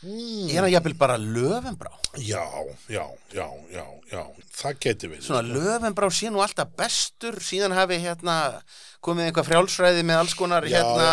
Mm. 0.05 0.49
er 0.53 0.61
hann 0.67 0.73
jafnvel 0.75 0.95
bara 1.01 1.17
löfenbrá. 1.19 1.91
Já, 2.21 2.45
já, 2.93 3.05
já, 3.33 3.47
já, 3.73 3.85
já, 4.13 4.23
það 4.61 4.79
geti 4.85 5.09
við. 5.13 5.23
svona 5.25 5.43
löfenbrá 5.49 6.11
sé 6.13 6.31
nú 6.31 6.43
alltaf 6.45 6.69
bestur. 6.79 7.39
Síðan 7.41 7.73
hafi 7.75 7.99
hérna 8.05 8.61
komið 9.05 9.31
einhver 9.31 9.47
frjálsræði 9.49 10.05
með 10.05 10.21
alls 10.23 10.35
konar 10.39 10.65
Já, 10.69 10.79
hérna 10.83 11.09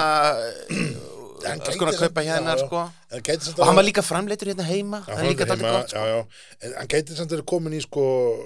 alls 1.51 1.77
konar 1.79 1.93
samt- 1.95 2.03
kaupa 2.03 2.21
hérna 2.27 2.53
já, 2.55 2.65
sko. 2.65 2.81
Og 2.81 3.65
hann 3.65 3.73
að- 3.73 3.79
var 3.79 3.83
líka 3.87 4.03
framleitur 4.05 4.51
hérna 4.51 4.67
heima. 4.67 4.99
Það 5.07 5.23
er 5.23 5.29
líka 5.31 5.47
daldið 5.49 5.71
gott 5.71 5.89
sko. 5.89 5.97
Já, 5.97 6.05
já, 6.11 6.19
en 6.67 6.75
hann 6.77 6.87
gæti 6.93 7.15
samt 7.17 7.31
verið 7.33 7.47
komin 7.49 7.73
í 7.73 7.81
sko, 7.81 8.03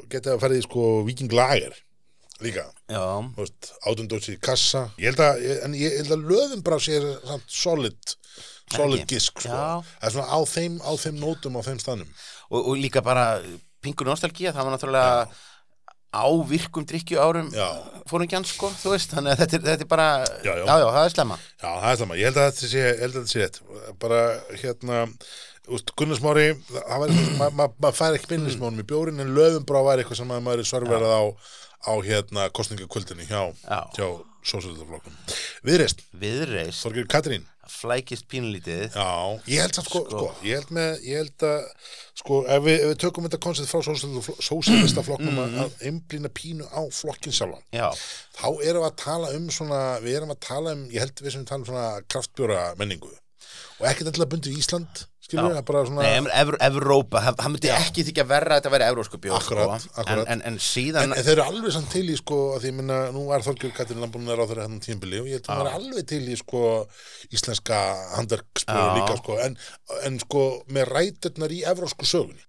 geti 0.10 0.30
að 0.32 0.40
fara 0.46 0.56
í 0.56 0.64
sko 0.64 0.86
Viking 1.08 1.34
Lager 1.36 1.76
líka, 2.44 2.66
já, 2.92 3.00
þú 3.32 3.40
veist, 3.40 3.70
átundósi 3.88 4.34
í 4.36 4.40
kassa. 4.44 4.90
Ég 5.00 5.14
held 5.14 5.22
að, 5.24 5.38
að 6.12 6.26
löðumbrá 6.28 6.80
sé 6.84 6.98
samt 7.24 7.46
solid, 7.48 8.16
solid 8.74 9.06
gisk, 9.10 9.40
sko. 9.42 9.50
Já. 9.52 9.82
Það 10.02 10.08
er 10.10 10.16
svona 10.16 10.30
á 10.34 10.40
þeim, 10.50 10.78
á 10.82 10.92
þeim 11.04 11.20
nótum, 11.22 11.58
á 11.58 11.62
þeim 11.68 11.82
stanum. 11.84 12.10
og, 12.50 12.60
og 12.62 12.78
líka 12.80 13.02
bara 13.06 13.26
pingur 13.86 14.08
nostalgía, 14.10 14.54
það 14.56 14.66
var 14.66 14.74
náttúrulega 14.76 15.28
á 16.16 16.26
virkum 16.48 16.86
drikkju 16.88 17.20
árum 17.20 17.50
Já. 17.52 17.68
fóringjan 18.08 18.46
sko, 18.48 18.70
þú 18.72 18.94
veist 18.94 19.12
þannig 19.12 19.34
að 19.36 19.42
þetta 19.42 19.58
er, 19.58 19.64
þetta 19.68 19.84
er 19.86 19.90
bara, 19.92 20.08
Já, 20.46 20.54
já. 20.56 20.64
já, 20.64 20.86
það 20.96 21.02
er 21.04 21.14
slemma 21.14 21.38
Já, 21.44 21.68
það 21.68 21.90
er 21.92 22.00
það 22.00 22.16
Ég 22.16 22.30
held 22.30 22.40
að 22.40 22.48
þetta 22.48 22.70
sé, 22.72 22.86
held 23.02 23.04
að 23.12 23.18
þetta 23.20 23.34
sé 23.34 23.44
rétt. 23.44 23.60
Bara, 24.00 24.22
hérna, 24.62 25.02
úst, 25.76 25.92
Gunnar 26.00 26.20
Smári, 26.22 26.48
það 26.72 27.04
var, 27.04 27.14
maður 27.42 27.60
ma, 27.60 27.68
ma 27.84 27.92
fær 27.96 28.16
ekki 28.18 28.32
beinlismónum 28.32 28.80
í 28.84 28.88
bjórin, 28.88 29.20
en 29.24 29.36
löðumbrá 29.36 29.84
var 29.86 30.02
eitthvað 30.02 30.22
sem 30.22 30.32
að 30.32 30.44
maður 30.48 30.64
er 30.64 30.70
svarverað 30.72 31.16
á, 31.20 31.24
á, 31.86 31.94
hérna, 32.06 32.50
kostningakvöldinni 32.52 33.26
hjá, 33.30 33.54
Já. 33.64 33.82
hjá 33.98 34.08
sósöldaflokkum. 34.46 35.14
Viðreist, 35.66 36.02
viðreist, 36.22 36.82
Þorgir 36.86 37.08
Katrín. 37.10 37.46
flækist 37.66 38.28
pínlítið 38.30 38.94
Já, 38.94 39.42
ég 39.50 39.58
held 39.64 39.74
samt 39.74 39.88
sko, 39.90 40.04
Sko. 40.06 40.18
sko, 40.20 40.28
ég 40.46 40.54
held 40.60 40.70
með, 40.70 41.00
ég 41.02 41.16
held 41.18 41.46
að, 41.48 41.64
sko, 42.22 42.36
ef 42.46 42.62
við, 42.62 42.76
ef 42.84 42.90
við 42.92 43.00
tökum 43.02 43.26
þetta 43.26 43.40
koncept 43.42 43.72
frá 43.72 43.82
sósælista 44.46 45.02
flokknum 45.02 45.34
Mhm. 45.34 45.64
að 45.64 45.72
einblýna 45.90 46.30
pínu 46.30 46.68
á 46.70 46.82
flokkin 46.94 47.34
sjálfan, 47.34 47.64
já, 47.74 47.90
þá 48.38 48.48
erum 48.62 48.84
við 48.86 48.92
að 48.92 48.96
tala 49.02 49.32
um 49.36 49.50
svona, 49.50 49.82
við 50.06 50.16
erum 50.20 50.30
að 50.36 50.40
tala 50.46 50.72
um, 50.78 50.86
ég 50.94 51.00
held 51.00 51.16
við 51.26 51.32
sem 51.32 51.46
tala 51.46 51.60
um 51.62 51.66
svona 51.66 52.02
kraftbjóra 52.08 52.76
menningu 52.78 53.10
og 53.80 53.88
ekkert 53.90 54.08
endilega 54.14 54.30
bundið 54.36 54.54
í 54.54 54.62
Ísland, 54.62 55.06
skilur 55.26 55.52
við, 55.56 55.60
bara 55.68 55.82
svona, 55.90 56.06
Nei, 56.06 56.32
Ev 56.40 56.52
Evrópa, 56.68 57.22
það 57.26 57.38
það 57.42 57.52
myndi 57.56 57.72
ekki 57.76 58.06
þykja 58.10 58.26
verra 58.30 58.56
að 58.56 58.62
þetta 58.62 58.74
væri 58.76 58.88
evrósku 58.92 59.20
bjór 59.26 59.38
Akkurat, 59.40 59.84
sko. 59.84 59.94
akkurat. 60.04 60.24
En, 60.30 60.34
en, 60.38 60.44
en 60.52 60.60
síðan 60.62 61.10
en, 61.10 61.16
þeir 61.26 61.34
eru 61.36 61.46
alveg 61.50 61.76
samt 61.76 61.90
til 61.96 62.06
í, 62.14 62.18
sko, 62.22 62.40
að 62.56 62.66
því 62.68 62.74
minna, 62.80 63.00
nú 63.16 63.26
er 63.34 63.46
Þorgjör 63.48 63.74
Katrín 63.78 64.04
Lambúnar 64.06 64.42
á 64.42 64.46
þeirra 64.46 64.68
hennan 64.68 64.84
tímbili 64.86 65.22
og 65.24 65.30
ég 65.32 65.40
held 65.42 65.50
að 65.50 65.56
hann 65.62 65.70
er 65.72 65.78
alveg 65.82 66.10
til 66.14 66.22
í, 66.30 66.38
sko, 66.42 66.62
íslenska 67.34 67.80
handverksbjóra 68.16 68.86
Já. 68.86 68.98
líka, 69.00 69.18
sko, 69.24 69.40
en, 69.48 69.58
en, 70.06 70.20
sko, 70.26 70.44
með 70.78 70.92
ræturnar 70.94 71.56
í 71.58 71.64
evrósku 71.74 72.06
sögunni. 72.10 72.46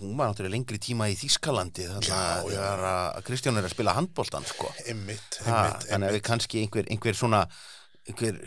hún 0.00 0.14
var 0.16 0.30
náttúrulega 0.30 0.54
lengri 0.54 0.78
tíma 0.80 1.10
í 1.12 1.14
Þýskalandi 1.20 1.84
þannig 1.90 2.06
Já, 2.08 2.16
að 2.16 2.46
já. 2.48 2.54
þegar 2.56 2.84
að 2.88 3.18
Kristján 3.26 3.58
er 3.60 3.66
að 3.68 3.74
spila 3.74 3.92
handbóltan 3.98 4.46
sko. 4.48 4.70
Einmitt, 4.88 5.36
ha, 5.44 5.58
einmitt, 5.58 5.82
þannig 5.84 5.90
að 5.90 5.96
einmitt. 5.98 6.14
við 6.16 6.22
kannski 6.30 6.62
einhver, 6.62 6.86
einhver 6.94 7.18
svona 7.18 7.42
einhver 8.08 8.38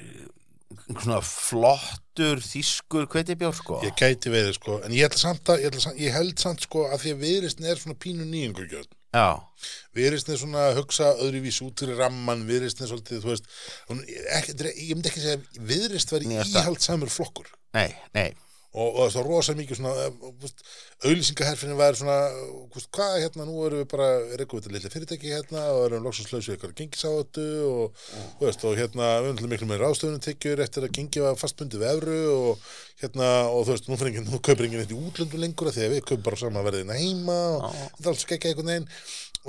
svona 0.90 1.20
flottur 1.26 2.42
þýskur 2.44 3.08
kveitibjór 3.12 3.56
sko. 3.58 3.80
Ég 3.86 3.96
gæti 4.00 4.34
veið, 4.34 4.52
sko, 4.58 4.80
en 4.86 4.96
ég 4.96 5.08
held 5.08 5.20
samt 5.20 5.54
að, 5.54 5.64
ég 5.64 5.72
held, 5.72 5.86
samt, 5.86 6.02
ég 6.02 6.18
held 6.18 6.44
samt, 6.44 6.68
sko, 6.68 6.86
að 6.90 7.06
því 7.06 7.16
að 7.16 7.24
viðristin 7.28 7.70
er 7.72 7.82
svona 7.82 8.00
pínu 8.06 8.28
nýjungugjörn. 8.30 8.92
já, 9.14 9.28
Viðristin 9.94 10.34
er 10.34 10.40
svona 10.42 10.64
að 10.70 10.80
hugsa 10.82 11.12
öðruvís 11.22 11.60
út 11.64 11.84
fyrir 11.84 12.00
ramman, 12.02 12.48
viðristin 12.50 12.88
er 12.88 12.94
svolítið, 12.94 13.22
þú 13.24 13.34
veist, 13.34 13.52
ekki, 14.40 14.56
ég 14.74 14.96
myndi 14.98 15.12
ekki 15.12 15.22
segja 15.24 15.38
að 15.38 15.62
viðrist 15.74 16.16
var 16.16 16.26
íhaldsamur 16.26 17.14
flokkur. 17.14 17.54
nei, 17.78 17.94
nei 18.18 18.32
Og, 18.74 18.96
og 19.04 19.10
það 19.14 19.20
er 19.22 19.28
rosa 19.30 19.54
mikið 19.54 19.82
eh, 19.86 20.54
auðlýsingaherfinni 21.06 21.76
væri 21.78 22.00
svona, 22.00 22.16
þú 22.72 22.80
veist, 22.80 22.88
hvað 22.98 23.18
hérna, 23.22 23.46
nú 23.46 23.60
erum 23.68 23.84
við 23.84 23.90
bara, 23.92 24.08
er 24.34 24.42
eitthvað 24.42 24.66
þetta 24.66 24.90
fyrirtæki 24.90 25.34
hérna 25.36 25.66
og 25.76 25.82
erum 25.86 26.08
loksins 26.08 26.32
lausið 26.34 26.56
eitthvað 26.56 26.74
gengisáhættu 26.80 27.46
og, 27.68 28.00
þú 28.40 28.48
veist, 28.48 28.66
og 28.66 28.80
hérna, 28.80 29.12
við 29.20 29.30
erum 29.30 29.42
til 29.44 29.52
miklu 29.52 29.68
með 29.70 29.84
ráðstöfunum 29.84 30.24
tekjur 30.26 30.64
eftir 30.66 30.88
að 30.88 30.96
gengi 30.98 31.22
var 31.22 31.38
fastbundið 31.38 31.84
við 31.84 31.92
evru 31.92 32.18
og 32.34 32.66
hérna, 33.04 33.30
og 33.52 33.62
þú 33.68 33.76
veist, 33.76 33.92
nú, 33.92 34.00
fyrir 34.02 34.14
enginn, 34.16 34.34
nú 34.34 34.42
kaupir 34.42 34.70
enginn 34.70 34.82
eitt 34.88 34.96
í 34.96 34.98
útlöndum 34.98 35.46
lengur 35.46 35.70
af 35.70 35.78
því 35.78 35.86
að 35.86 35.94
við 35.94 36.04
kaupum 36.10 36.26
bara 36.32 36.42
saman 36.42 36.68
verðina 36.72 36.98
heima 36.98 37.40
og 37.60 37.70
þetta 37.78 38.04
er 38.08 38.12
alls 38.16 38.26
ekki 38.26 38.50
einhvern 38.56 38.74
veginn. 38.74 38.90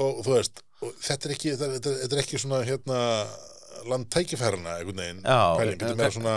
Og 0.04 0.22
þú 0.26 0.36
veist, 0.36 0.64
og 0.84 0.94
þetta 1.00 1.28
er 1.30 1.36
ekki, 1.38 1.54
þetta, 1.54 1.72
þetta, 1.78 1.96
þetta 2.02 2.16
er 2.18 2.24
ekki 2.26 2.44
svona, 2.44 2.62
hérna, 2.68 3.00
landtækifærana 3.88 4.78
einhvern 4.78 5.00
veginn, 5.00 5.22
Já, 5.24 5.40
pæling, 5.58 5.78
þetta 5.80 5.92
er 5.92 6.00
meira 6.00 6.14
svona, 6.14 6.36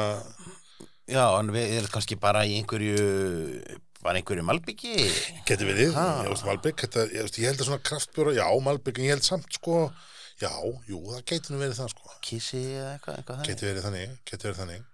já, 1.08 1.24
en 1.40 1.52
við 1.56 1.76
erum 1.80 1.92
kannski 1.94 2.18
bara 2.20 2.44
í 2.48 2.58
einhverju 2.60 2.98
bara 4.04 4.20
einhverju 4.22 4.44
malbyggi 4.46 4.94
verið, 5.72 5.94
Ha. 5.96 6.06
ég 6.24 6.30
veist 6.32 6.46
Malbygg 6.48 6.84
ég, 6.86 7.48
held 7.50 7.62
að 7.64 7.66
svona 7.72 7.82
kraftbjóra, 7.88 8.36
já 8.38 8.46
Malbygg 8.64 9.00
en 9.02 9.08
ég 9.08 9.16
held 9.16 9.26
samt 9.26 9.50
sko, 9.58 9.88
já, 10.42 10.52
jú, 10.88 11.00
það 11.16 11.24
geti 11.32 11.54
nú 11.54 11.60
verið 11.64 11.80
það 11.82 11.92
sko, 11.96 12.14
kissi 12.28 12.62
eða 12.78 12.92
eitthvað, 12.94 13.18
eitthvað 13.22 13.40
þannig. 13.40 13.50
Geti 13.52 13.70
verið 13.72 13.88
þannig 13.88 14.16
geti 14.32 14.48
verið 14.48 14.60
þannig, 14.62 14.86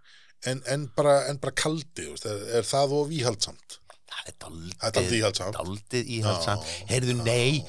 en, 0.53 0.61
en, 0.75 0.85
bara, 0.97 1.15
en 1.29 1.41
bara 1.43 1.55
kaldi, 1.63 2.07
veist, 2.13 2.25
er, 2.31 2.45
er 2.61 2.69
það 2.69 2.95
of 3.01 3.13
íhaldsamt 3.19 3.79
það 4.13 4.29
er 4.31 4.37
daldið 4.45 4.73
Það 4.79 4.87
er 4.87 4.95
dálítið 4.95 5.19
íhaldssamt. 5.19 5.59
daldið 5.59 6.11
íhaldsamt 6.17 6.67
Já, 6.69 6.87
heyrðu, 6.93 7.17
nei, 7.27 7.63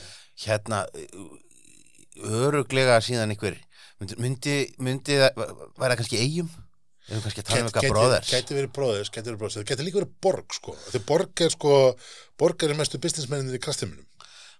hérna 0.45 0.85
öruglega 2.25 3.01
síðan 3.03 3.33
einhver 3.35 3.57
myndi, 4.01 4.17
myndi, 4.23 4.55
myndi 4.83 5.17
það 5.19 5.41
væri 5.43 5.89
það 5.95 5.99
kannski 6.01 6.21
eigum 6.23 6.51
erum 7.09 7.21
við 7.21 7.25
kannski 7.29 7.43
að 7.45 7.49
tala 7.51 7.61
um 7.61 7.69
eitthvað 7.69 7.91
bróðers 7.95 8.31
geti 8.35 8.55
verið 8.59 8.73
bróðers, 8.79 9.11
geti 9.15 9.29
verið 9.31 9.41
bróðers 9.43 9.59
það 9.61 9.69
geti 9.73 9.87
líka 9.89 10.01
verið 10.01 10.15
borg 10.25 10.57
sko, 10.57 10.75
því 10.91 11.01
borg 11.11 11.45
er 11.45 11.55
sko 11.55 11.73
borg 12.41 12.65
er 12.69 12.75
mestu 12.79 12.99
businessmenninir 13.03 13.59
í 13.61 13.63
krastiminum 13.65 14.07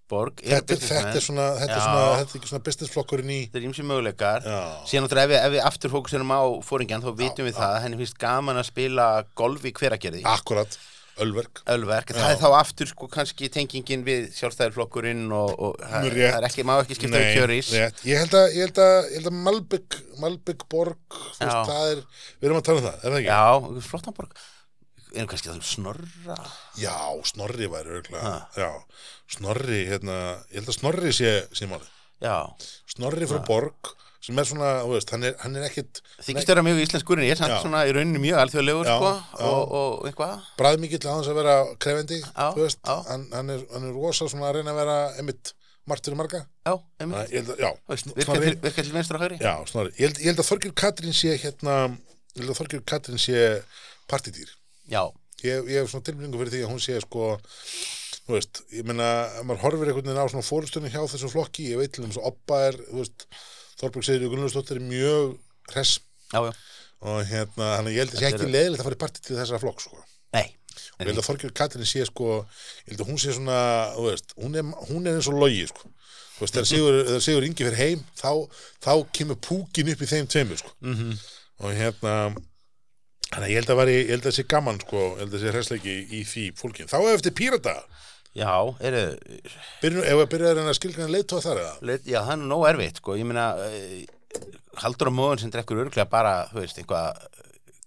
Borg 0.05 0.43
er- 0.45 0.61
businessmenn. 0.69 1.07
þetta 1.07 1.17
er 1.17 1.23
svona, 1.25 1.45
þetta 1.57 1.73
er 1.73 1.79
Já. 1.81 1.85
svona, 1.87 2.09
þetta 2.19 2.35
er 2.35 2.39
ekki 2.39 2.49
svona 2.51 2.65
businessflokkurinn 2.67 3.31
í 3.33 3.39
þetta 3.47 3.57
er 3.57 3.65
ímsi 3.71 3.85
möguleikar. 3.89 4.43
Já. 4.45 4.59
síðan 4.91 5.07
náttúrulega 5.07 5.25
ef 5.25 5.31
við, 5.33 5.39
ef 5.47 5.53
við 5.55 5.63
aftur 5.65 5.93
fókusirum 5.95 6.35
á 6.37 6.41
fóringjan 6.61 7.01
þá 7.07 7.09
vitum 7.23 7.47
við 7.49 7.55
það 7.57 7.71
að 7.73 7.83
henni 7.87 8.01
finnst 8.03 8.19
gaman 8.21 8.61
að 8.61 8.67
spila 8.69 9.07
golf 9.41 9.65
í 9.65 9.73
hveragerði. 9.73 10.21
Akkurat, 10.29 10.77
Ölverk 11.23 11.61
Ölverk, 11.71 12.11
það 12.17 12.33
er 12.33 12.39
þá 12.41 12.49
aftur 12.59 12.89
sko 12.91 13.07
kannski 13.13 13.47
tengingin 13.55 14.03
við 14.07 14.25
sjálfstæðarflokkurinn 14.35 15.29
og, 15.37 15.53
og 15.63 15.77
það, 15.79 16.09
rétt. 16.11 16.33
það 16.33 16.39
er 16.41 16.47
ekki, 16.49 16.65
má 16.67 16.73
ekki 16.81 16.97
skipta 16.99 17.21
við 17.23 17.29
kjörís 17.39 17.71
rétt. 17.77 18.01
ég 18.09 18.19
held 18.25 18.35
að, 18.41 18.47
ég 18.57 18.67
held 18.67 18.81
að, 18.83 18.97
ég 19.13 19.21
held 19.21 19.31
að 19.31 19.39
Malbygg 19.47 19.99
Malbygg 20.25 20.67
Borg, 20.75 20.99
þú 21.39 21.45
veist, 21.45 21.55
Já. 21.55 21.63
það 21.71 21.93
er 21.93 22.03
við 22.41 22.49
erum 22.51 22.59
að 22.61 22.67
tala 22.71 22.83
um 22.83 22.87
það, 22.89 22.99
er 22.99 23.15
það 23.15 23.21
ekki? 23.21 23.31
Já, 23.31 23.87
Flottanborg 23.91 24.45
erum 25.15 25.31
kannski 25.31 25.51
það 25.53 25.59
um 25.61 25.67
snorra 25.71 26.39
Já, 26.83 26.97
Snorri 27.31 27.69
væri 27.71 27.99
örgulega 28.01 28.25
Ha. 28.25 28.39
Já, 28.59 28.71
Snorri, 29.37 29.85
hérna 29.93 30.17
ég 30.51 30.59
held 30.59 30.73
að 30.73 30.79
Snorri 30.81 31.13
sé, 31.15 31.35
sé 31.55 31.69
máli 31.71 31.87
Já, 32.25 32.37
Snorri 32.91 33.29
frá 33.31 33.39
Borg 33.47 33.95
sem 34.25 34.39
er 34.41 34.47
svona, 34.49 34.69
þú 34.81 34.95
veist, 34.95 35.11
hann 35.13 35.27
er, 35.29 35.35
hann 35.43 35.57
er 35.59 35.67
ekkit 35.67 35.99
þykist 36.25 36.49
vera 36.49 36.63
mjög 36.65 36.79
íslenskurinn 36.85 37.27
ég 37.27 37.35
er 37.35 37.41
samt 37.43 37.59
svona 37.61 37.83
í 37.85 37.93
rauninni 37.93 38.23
mjög 38.23 38.39
alþjóðlegur 38.45 38.89
sko, 38.89 39.11
og, 39.45 39.75
og 39.81 40.07
eitthvað. 40.09 40.47
Bræðmikill 40.61 41.03
að 41.03 41.11
hans 41.19 41.29
að 41.29 41.39
vera 41.43 41.57
krefendi 41.85 42.21
Já, 42.23 42.47
þú 42.57 42.63
veist, 42.63 42.81
hann, 43.11 43.27
hann, 43.35 43.53
er, 43.53 43.67
er 43.77 43.91
rosa 43.93 44.29
svona 44.33 44.49
að 44.49 44.57
reyna 44.59 44.73
að 44.73 44.81
vera 44.81 44.97
einmitt 45.21 45.53
margt 45.85 46.09
fyrir 46.09 46.17
marga. 46.17 46.41
Já, 46.65 46.73
einmitt. 47.05 47.35
Ég 47.35 47.51
já, 47.61 47.69
Veist, 47.91 48.07
Sn- 48.07 48.17
virka 48.17 48.39
Snorri 48.39 48.55
til, 48.79 48.87
vinstra 48.95 49.19
og 49.19 49.25
hægri. 49.27 49.41
Já, 49.45 49.53
Snorri, 49.69 49.93
ég 49.99 50.07
held, 50.09 50.23
ég 50.23 50.31
held 50.31 50.41
að 50.41 50.49
Þorgjur 50.49 50.73
Katrín 50.81 51.17
sé 51.19 51.35
hérna, 51.43 51.75
ég 52.33 52.41
held 52.41 52.55
að 52.55 52.61
Þorgjur 52.63 52.87
Katrín 52.89 53.21
sé 53.21 53.43
partidýr. 54.09 54.55
Já, 54.89 55.03
ég, 55.45 55.69
ég 55.69 55.83
hef 55.83 55.93
svona 55.93 56.09
tilbynningu 56.09 56.41
fyrir 56.41 56.55
því 56.57 56.63
að 56.65 56.73
hún 56.73 56.81
sé 56.81 56.97
sko 57.05 57.35
þú 58.25 58.39
veist, 58.39 58.63
ég 58.73 58.87
meina, 58.89 59.11
maður 59.45 59.61
horfir 59.67 59.91
einhvern 59.91 60.09
veginn 60.09 60.25
á 60.25 60.33
svona 60.33 60.47
fórustunni 60.47 60.93
hjá 60.93 61.03
þessu 61.05 61.29
flokki 61.29 61.69
ég 61.75 61.81
veit 61.83 61.93
til 61.93 62.07
þess 62.07 62.21
að 62.23 62.31
Oppa 62.31 62.61
er, 62.71 62.79
þú 62.89 63.03
veist 63.03 63.27
Þorberg 63.81 64.07
Sigurður 64.07 64.33
Gunnlaugsdóttir 64.35 64.81
er 64.81 64.87
mjög 64.89 65.35
hress 65.73 65.99
já, 66.33 66.41
já 66.49 66.53
og 67.05 67.21
hérna, 67.29 67.67
hann 67.77 67.89
ég 67.93 68.01
held 68.01 68.15
að 68.15 68.17
sé 68.17 68.25
Þetta 68.25 68.31
ekki 68.39 68.45
eru- 68.47 68.53
leiðilegt 68.55 68.81
að 68.81 68.87
fara 68.89 68.97
í 68.97 69.01
partí 69.03 69.21
til 69.21 69.37
þessara 69.37 69.61
flokk 69.61 69.83
sko. 69.85 69.99
Nei, 70.33 70.47
og 70.95 71.03
ég 71.03 71.11
held 71.11 71.21
að 71.21 71.27
Þorgjörn 71.27 71.53
Katrin 71.59 71.85
sé 71.91 72.05
sko, 72.09 72.29
ég 72.87 72.95
held 72.95 73.03
að 73.05 73.11
hún 73.11 73.21
sé 73.21 73.35
svona 73.37 73.59
þú 73.97 74.07
veist, 74.09 74.33
hún 74.41 74.57
er, 74.57 74.71
hún 74.89 75.05
er 75.11 75.19
eins 75.19 75.29
og 75.29 75.37
logi 75.43 75.67
sko. 75.69 75.91
þú 76.39 76.47
veist, 76.47 76.57
þegar 76.57 77.21
Sigur, 77.27 77.45
Ingi 77.45 77.67
fyrir 77.69 77.77
heim 77.83 78.07
þá, 78.17 78.31
þá 78.87 78.93
kemur 79.13 79.37
púkin 79.37 79.93
upp 79.93 80.01
í 80.01 80.09
þeim 80.15 80.31
tveimur 80.33 80.63
sko. 80.63 80.73
mm 80.81 80.95
-hmm. 80.97 81.21
og 81.61 81.77
hérna 81.77 82.15
þannig 83.35 83.45
að 83.45 83.51
ég 83.53 83.59
held 83.61 83.71
að, 83.71 83.79
væri, 83.83 83.95
ég 84.01 84.11
held 84.15 84.25
að 84.25 84.31
það 84.31 84.37
sé 84.39 84.45
gaman 84.49 84.81
sko, 84.81 84.99
ég 85.05 85.19
held 85.21 85.29
að 85.29 85.37
það 85.37 85.45
sé 85.45 85.53
hræsleiki 85.55 85.95
í 86.09 86.25
því 86.25 86.45
fólkin 86.57 86.89
þá 86.89 86.97
er 87.05 87.15
eftir 87.19 87.33
pírata 87.37 87.77
já, 88.35 88.51
eru 88.89 89.03
ef 90.03 90.19
að 90.19 90.31
byrja 90.33 90.51
að 90.51 90.57
reyna 90.59 90.73
að 90.73 90.79
skilgræna 90.81 91.13
leiðtóa 91.15 91.45
þar 91.45 91.61
eða? 91.63 91.75
leit, 91.91 92.09
Já, 92.11 92.19
það 92.27 92.33
er 92.37 92.43
nú 92.51 92.59
erfitt, 92.71 92.99
sko 93.03 93.15
Ég 93.21 93.29
meina, 93.29 93.47
e, 93.69 94.07
haldur 94.83 95.11
á 95.11 95.13
móðun 95.15 95.43
sem 95.45 95.53
drekkur 95.55 95.85
örglega 95.85 96.09
bara, 96.11 96.35
þú 96.51 96.65
veist, 96.65 96.81
eitthvað 96.83 97.23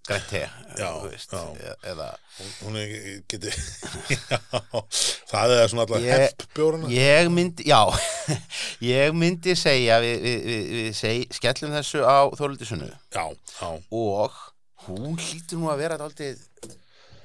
grænt 0.07 0.29
te, 0.31 0.45
Já, 0.79 0.87
þú 1.01 1.09
veist 1.11 1.33
já. 1.35 1.41
e- 1.67 1.91
eða 1.91 2.07
Hún- 2.37 2.53
hún 2.67 2.75
er, 2.79 2.91
geti 3.27 3.49
já, 4.31 4.39
það 5.33 5.53
er 5.57 5.71
svona 5.71 5.85
alltaf 5.87 6.45
bjórana 6.55 6.91
Ég 6.93 7.31
myndi, 7.33 7.65
já, 7.67 7.81
ég 8.93 9.15
myndi 9.17 9.55
segja, 9.57 9.97
við, 10.05 10.19
við, 10.23 10.43
við, 10.47 10.67
við 10.77 10.91
seg, 11.01 11.25
skellum 11.41 11.73
þessu 11.75 12.05
á 12.07 12.29
Þóruldisunnu 12.37 12.87
já, 12.93 13.25
já, 13.33 13.71
og 13.89 14.37
hún 14.87 15.17
hlýtur 15.19 15.59
nú 15.59 15.73
að 15.73 15.81
vera 15.83 15.97
aldrei 15.99 16.35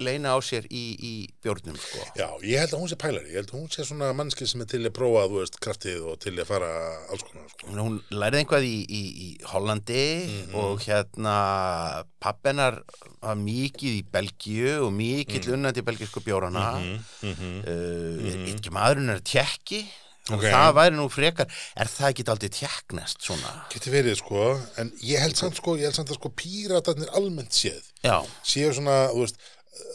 leina 0.04 0.34
á 0.34 0.38
sér 0.42 0.66
í, 0.70 0.82
í 1.00 1.12
bjórnum, 1.42 1.76
sko. 1.78 1.98
já, 2.18 2.28
ég 2.42 2.58
held 2.62 2.74
að 2.74 2.80
hún 2.82 2.90
sé 2.92 2.96
pælari 3.00 3.30
ég 3.32 3.38
held 3.40 3.50
að 3.52 3.58
hún 3.60 3.70
sé 3.72 3.84
svona 3.88 4.12
mannski 4.18 4.46
sem 4.46 4.60
er 4.60 4.66
til 4.72 4.82
að 4.84 4.94
prófa 4.98 5.24
þú 5.30 5.38
veist, 5.40 5.58
kraftið 5.62 6.04
og 6.12 6.18
til 6.20 6.34
að 6.36 6.46
fara 6.50 6.70
alls 7.10 7.22
konar 7.28 7.48
sko. 7.54 7.70
Hún- 7.78 8.02
lærði 8.10 8.42
einhvað 8.44 8.64
í, 8.68 8.76
í, 8.88 9.02
í 9.26 9.28
Hollandi 9.52 10.02
Mhm. 10.26 10.54
og 10.54 10.80
hérna 10.86 12.04
pappenar 12.22 12.80
var 13.22 13.36
mikið 13.38 13.98
í 14.00 14.04
Belgíu 14.12 14.86
og 14.86 14.92
mikill 14.92 15.42
Mhm. 15.46 15.54
unnandi 15.56 15.80
í 15.82 15.86
belgísku 15.88 16.20
bjórana. 16.22 16.78
mm 16.78 17.00
-hmm. 17.22 17.58
Uh, 17.66 18.52
Ekki 18.54 18.70
maðurinn 18.70 19.10
er 19.10 19.20
tjekki 19.20 19.84
og 20.30 20.38
Ok. 20.38 20.44
það 20.44 20.74
væri 20.74 20.94
nú 20.96 21.08
frekar, 21.10 21.46
er 21.76 21.86
það 21.86 22.10
ekki 22.12 22.28
aldrei 22.30 22.48
tjekknest 22.48 23.18
svona? 23.22 23.66
Geti 23.70 23.90
verið 23.90 24.16
sko, 24.16 24.60
en 24.76 24.92
ég 25.02 25.18
held 25.18 25.34
samt 25.36 25.56
sko, 25.56 25.76
ég 25.76 25.82
held 25.82 25.94
samt 25.94 26.10
að 26.10 26.14
sko 26.14 26.28
píratarnir 26.30 27.08
almennt 27.14 27.50
séð 27.52 27.82
Já, 28.04 28.24
séu 28.44 28.72
svona, 28.72 29.08
þú 29.10 29.18
veist, 29.24 29.36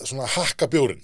svona 0.07 0.25
hakka 0.33 0.67
bjórin, 0.71 1.01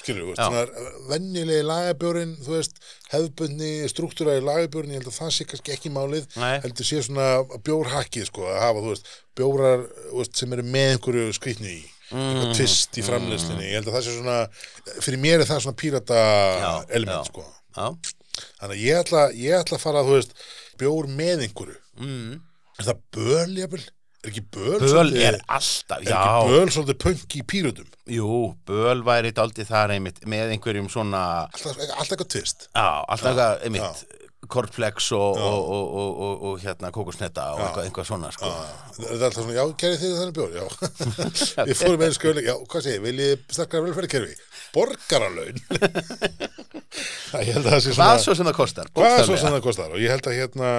skilur, 0.00 0.30
svona 0.38 0.62
venjulegi 1.10 1.64
lagabjórin, 1.66 2.34
þú 2.44 2.54
veist, 2.56 2.78
hefðbundni, 3.12 3.70
struktúraði 3.92 4.42
lagabjórin, 4.46 4.94
ég 4.94 5.02
held 5.02 5.10
að 5.12 5.18
það 5.20 5.32
sé 5.36 5.46
kannski 5.50 5.74
ekki 5.74 5.92
málið, 5.94 6.26
Nei. 6.40 6.56
heldur 6.64 6.88
sé 6.88 7.02
svona 7.04 7.26
bjórhakkið 7.66 8.28
sko, 8.30 8.46
að 8.48 8.60
hafa, 8.64 8.84
þú 8.86 8.92
veist, 8.94 9.10
bjórar, 9.40 9.86
veist, 10.14 10.36
sem 10.40 10.56
eru 10.56 10.64
með 10.68 10.92
einhverju 10.94 11.26
skrýtni 11.36 11.74
í, 11.74 11.82
eitthvað 12.10 12.54
tvist 12.58 12.96
í 13.00 13.04
framleiðslinni, 13.06 13.68
ég 13.70 13.78
held 13.80 13.90
að 13.92 13.98
það 13.98 14.06
sé 14.08 14.16
svona, 14.16 14.38
fyrir 15.04 15.22
mér 15.26 15.44
er 15.44 15.50
það 15.50 15.62
svona 15.66 15.80
pírata 15.84 16.20
Já, 16.64 16.72
element, 17.00 17.20
já. 17.20 17.30
sko. 17.30 17.46
já, 17.76 18.16
Þannig 18.60 18.72
að 18.78 18.82
ég 18.86 18.98
ætla, 19.04 19.22
ég 19.36 19.58
ætla 19.60 19.76
að 19.76 19.82
fara, 19.84 20.02
þú 20.06 20.14
veist, 20.16 20.30
bjór 20.80 21.08
með 21.12 21.42
einhverju. 21.48 21.76
mm. 22.00 22.38
Er 22.80 22.86
það 22.86 23.00
böl, 23.12 23.56
jafnvel? 23.60 23.82
Er 24.20 24.28
ekki 24.34 24.42
böl, 24.52 24.74
Böl 24.82 24.90
svolítið, 24.92 25.22
er 25.30 25.36
alltaf, 25.48 26.02
er 26.04 26.10
já, 26.12 26.20
ekki 26.20 26.52
böl 26.52 26.72
svolítið 26.74 26.96
punk 27.06 27.36
í 27.38 27.42
pírutum? 27.48 27.86
jú, 28.10 28.38
böl 28.68 29.00
væri 29.06 29.30
daldið 29.36 29.70
þar 29.70 29.94
einmitt 29.96 30.18
með 30.28 30.52
einhverjum 30.56 30.90
svona, 30.92 31.22
Alltaf, 31.48 31.78
alltaf 31.80 32.10
eitthvað 32.16 32.32
tvist. 32.36 32.66
já, 32.74 32.88
alltaf 33.08 33.30
eitthvað 33.30 33.64
einmitt, 33.70 34.02
kortflex 34.50 35.10
og, 35.14 35.38
og, 35.38 35.58
og, 35.70 35.88
og, 36.02 36.20
og, 36.26 36.44
og 36.50 36.60
hérna 36.64 36.90
kókusnetta 36.92 37.44
og 37.54 37.60
eitthvað, 37.64 37.84
eitthvað 37.86 38.08
svona, 38.08 38.30
sko. 38.34 38.50
Er 38.50 39.04
það 39.06 39.26
alltaf 39.28 39.36
svona, 39.38 39.56
já, 39.56 39.64
gerði 39.84 39.98
þið 40.02 40.14
þannig 40.20 40.36
bjór? 40.40 40.56
Já. 40.58 40.64
Við 41.70 41.76
fórum 41.80 42.04
einu 42.06 42.16
skjöling, 42.18 42.48
já, 42.50 42.54
hvað 42.72 42.86
segir, 42.88 43.02
viljið 43.04 43.44
sterkara 43.56 43.86
velferðarkerfi? 43.86 44.38
Borgaralaun? 44.74 45.64
Það, 47.30 47.44
ég 47.46 47.54
held 47.54 47.66
að 47.68 47.74
það 47.76 47.82
sé 47.84 47.92
svona... 47.94 48.06
Hvað 48.10 48.20
svo 48.24 48.32
sem 48.34 48.48
það 48.48 48.56
kostar? 48.56 48.88
Hvað 48.96 49.20
svo 49.28 49.36
sem 49.38 49.52
það 49.54 49.60
kostar? 49.62 49.92
Og 49.94 50.00
ég 50.02 50.10
held 50.10 50.26
að 50.26 50.34
hérna, 50.40 50.70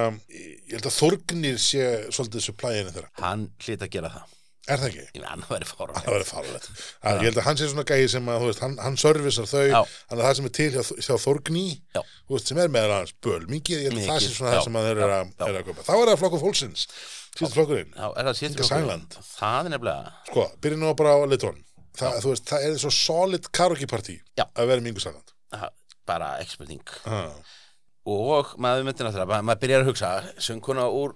ég 0.72 0.78
held 0.80 0.88
að 0.89 0.97
Þorgnir 0.97 1.57
sé 1.61 1.88
svolítið 2.15 2.45
supplyinu 2.47 2.93
þeirra. 2.95 3.09
Hann 3.22 3.49
hlýtt 3.61 3.84
að 3.86 3.91
gera 3.97 4.13
það. 4.15 4.38
Er 4.69 4.78
það 4.78 4.88
ekki? 4.91 5.03
Ég 5.03 5.15
meina, 5.17 5.30
hann 5.34 5.43
væri 5.49 5.65
fára. 5.67 5.93
Það 5.97 6.13
verður 6.13 6.28
fárlegt. 6.30 6.67
Ég 7.01 7.24
held 7.26 7.39
að 7.41 7.45
hann 7.47 7.57
sé 7.59 7.67
svona 7.72 7.86
gæði 7.89 8.09
sem 8.13 8.28
að, 8.30 8.43
þú 8.43 8.49
veist, 8.51 8.59
hann, 8.61 8.76
hann 8.86 8.97
servisar 9.01 9.47
þau, 9.49 9.63
þannig 9.82 10.22
að 10.22 10.22
það 10.28 10.36
sem 10.38 10.47
er 10.47 10.53
til 10.57 10.67
hjá, 10.76 10.84
hjá 11.07 11.15
Þorgný, 11.24 11.63
Já. 11.97 12.01
þú 12.30 12.36
veist, 12.38 12.51
sem 12.51 12.61
er 12.61 12.69
með 12.76 12.93
hans 12.93 13.13
böl, 13.26 13.39
mikið, 13.49 13.82
ég 13.82 13.89
held 13.89 14.03
að 14.03 14.11
það 14.11 14.22
sé 14.22 14.30
svona 14.36 14.51
já, 14.51 14.55
það 14.59 14.67
sem 14.67 14.78
að 14.78 14.86
þeir 14.88 15.01
eru 15.01 15.15
að, 15.17 15.34
eru 15.47 15.61
að 15.63 15.65
köpa. 15.72 15.86
Þá 15.89 15.91
er 15.97 16.11
það 16.11 16.22
flokkur 16.22 16.43
fólksins, 16.45 16.86
síðan 17.39 17.53
flokkurinn. 17.57 17.91
Já, 17.97 18.05
er 18.22 18.30
það 18.30 18.38
síðan 18.43 18.69
Sæland. 18.69 19.17
Það 19.34 19.57
er 19.65 19.74
nefnilega, 19.76 20.13
Sko, 20.30 20.45
byrjum 20.61 20.86
nú 20.86 20.93
bara 21.01 21.15
á 21.17 21.19
litrón. 21.34 21.59
Það, 21.97 22.19
þú 22.24 22.36
veist, 22.36 22.45
það 22.53 22.67
er 22.69 22.78
svo 22.86 22.93
solid 23.01 23.49
karaoke 23.51 23.89
partí 23.91 24.19
að 24.45 24.69
vera 24.69 24.78
með 24.86 24.93
Ingu 24.93 25.03
Sæland. 25.03 25.34
bara 26.05 26.36
ekki 26.41 26.55
spurning. 26.57 26.95
Ah. 27.05 27.34
Og 28.10 28.56
maður 28.62 28.88
myndir 28.88 29.06
náttúrulega, 29.06 29.41
maður 29.45 29.62
byrjar 29.62 29.84
að 29.84 29.89
hugsa, 29.91 30.12
sönguna 30.41 30.88
úr, 30.89 31.14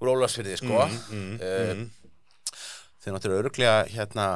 úr 0.00 0.10
Ólafsfyrði, 0.14 0.56
sko. 0.58 0.86
Mm, 1.10 1.36
Eh, 1.38 1.74
mm. 1.74 1.90
Þeir 3.00 3.14
náttúrulega 3.14 3.44
örglega, 3.44 3.76
hérna, 3.94 4.26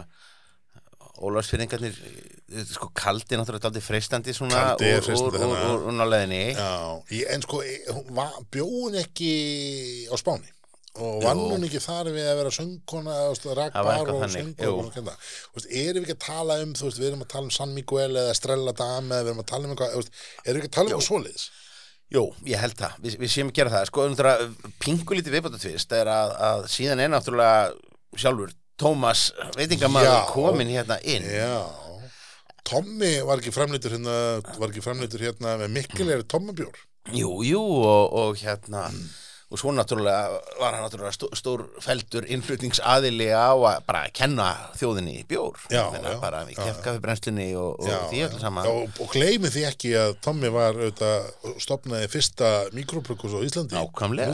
Ólafsfyrðingarnir, 1.18 1.98
sko, 2.70 2.90
kaldi 2.94 3.38
náttúrulega 3.38 3.70
aldrei 3.70 3.82
freistandi 3.82 4.34
svona 4.34 4.74
Kaldi 4.74 4.92
er 4.92 5.02
úr, 5.02 5.34
úr, 5.34 5.44
úr, 5.50 5.84
úr, 5.88 5.94
náleðinni. 5.98 6.44
En 7.34 7.42
sko, 7.42 7.62
bjóðun 8.54 9.00
ekki 9.02 9.32
á 10.10 10.14
Spáni 10.18 10.50
og 10.94 11.24
vann 11.24 11.40
hún 11.42 11.66
ekki 11.66 11.80
þar 11.82 12.10
við 12.14 12.28
að 12.30 12.36
vera 12.38 12.52
söngkona, 12.54 13.14
eitthvað 13.32 14.12
og 14.14 14.24
söngkona 14.30 15.14
veist, 15.56 15.66
erum 15.66 16.04
við 16.04 16.04
ekki 16.04 16.14
að 16.14 16.22
tala 16.26 16.58
um, 16.62 16.74
veist, 16.78 17.00
við 17.00 17.08
erum 17.08 17.24
að 17.24 17.32
tala 17.34 17.48
um 17.48 17.54
San 17.56 17.74
Miguel 17.74 18.12
eða 18.12 18.36
Strella 18.38 18.74
Dame 18.78 19.16
eða 19.18 19.24
við 19.24 19.32
erum 19.32 19.42
að 19.42 19.48
tala 19.50 19.66
um 19.66 19.74
eitthvað, 19.74 19.96
erum 19.98 20.60
við 20.60 20.60
ekki 20.60 20.70
að 20.70 20.76
tala 20.78 20.86
um 20.86 20.92
eitthvað 20.94 21.08
svoleiðis? 21.08 21.46
Jú, 22.14 22.24
ég 22.46 22.60
held 22.62 22.76
það, 22.78 22.98
Vi, 23.02 23.14
við 23.24 23.32
séum 23.32 23.50
að 23.50 23.56
gera 23.58 23.72
það. 23.72 23.86
Sko, 23.90 24.04
náttúrulega, 24.12 24.74
pingu 24.84 25.16
lítið 25.18 25.34
viðbótatvist 25.34 25.94
er 25.98 26.10
að, 26.12 26.34
að 26.46 26.66
síðan 26.70 27.02
er 27.02 27.10
náttúrulega 27.10 28.20
sjálfur 28.20 28.54
Tómas 28.78 29.28
veitingamaður 29.54 30.10
Já. 30.10 30.30
komin 30.30 30.70
hérna 30.74 30.98
inn. 31.06 31.26
Já, 31.26 31.62
Tommy 32.66 33.12
var 33.26 33.42
ekki 33.42 33.52
framleitur 33.54 33.94
hérna, 33.94 34.14
var 34.58 34.70
ekki 34.70 34.82
framleitur 34.84 35.22
hérna 35.22 35.58
með 35.60 35.74
mikil 35.76 36.08
er 36.10 36.24
Tommabjór. 36.26 36.78
Jú, 37.14 37.36
jú, 37.44 37.60
og, 37.60 38.14
og 38.18 38.38
hérna 38.40 38.86
og 39.52 39.60
svo 39.60 39.72
náttúrulega 39.76 40.38
var 40.60 40.74
hann 40.74 40.84
náttúrulega 40.86 41.12
stó, 41.14 41.28
stór 41.36 41.64
feldur 41.84 42.26
innflutningsaðili 42.32 43.28
á 43.30 43.52
að 43.52 43.82
bara 43.86 44.04
kenna 44.16 44.48
þjóðinni 44.78 45.18
í 45.20 45.24
bjór. 45.30 45.58
Já, 45.68 45.84
já, 45.94 46.14
bara 46.22 46.42
við 46.48 46.58
já, 46.58 46.64
kefkafibrennslunni 46.70 47.48
og, 47.60 47.84
og 47.84 48.08
því 48.10 48.22
saman. 48.40 48.68
Já, 48.68 48.72
og, 48.80 49.02
og 49.04 49.12
gleymi 49.14 49.52
því 49.54 49.66
ekki 49.70 49.92
að 50.00 50.16
Tommy 50.24 50.52
var 50.54 50.80
stopnaði 51.62 52.10
fyrsta 52.12 52.54
mikrobrukkus 52.74 53.36
á 53.36 53.40
Íslandi. 53.44 53.78
Nákvæmlega. 53.78 54.32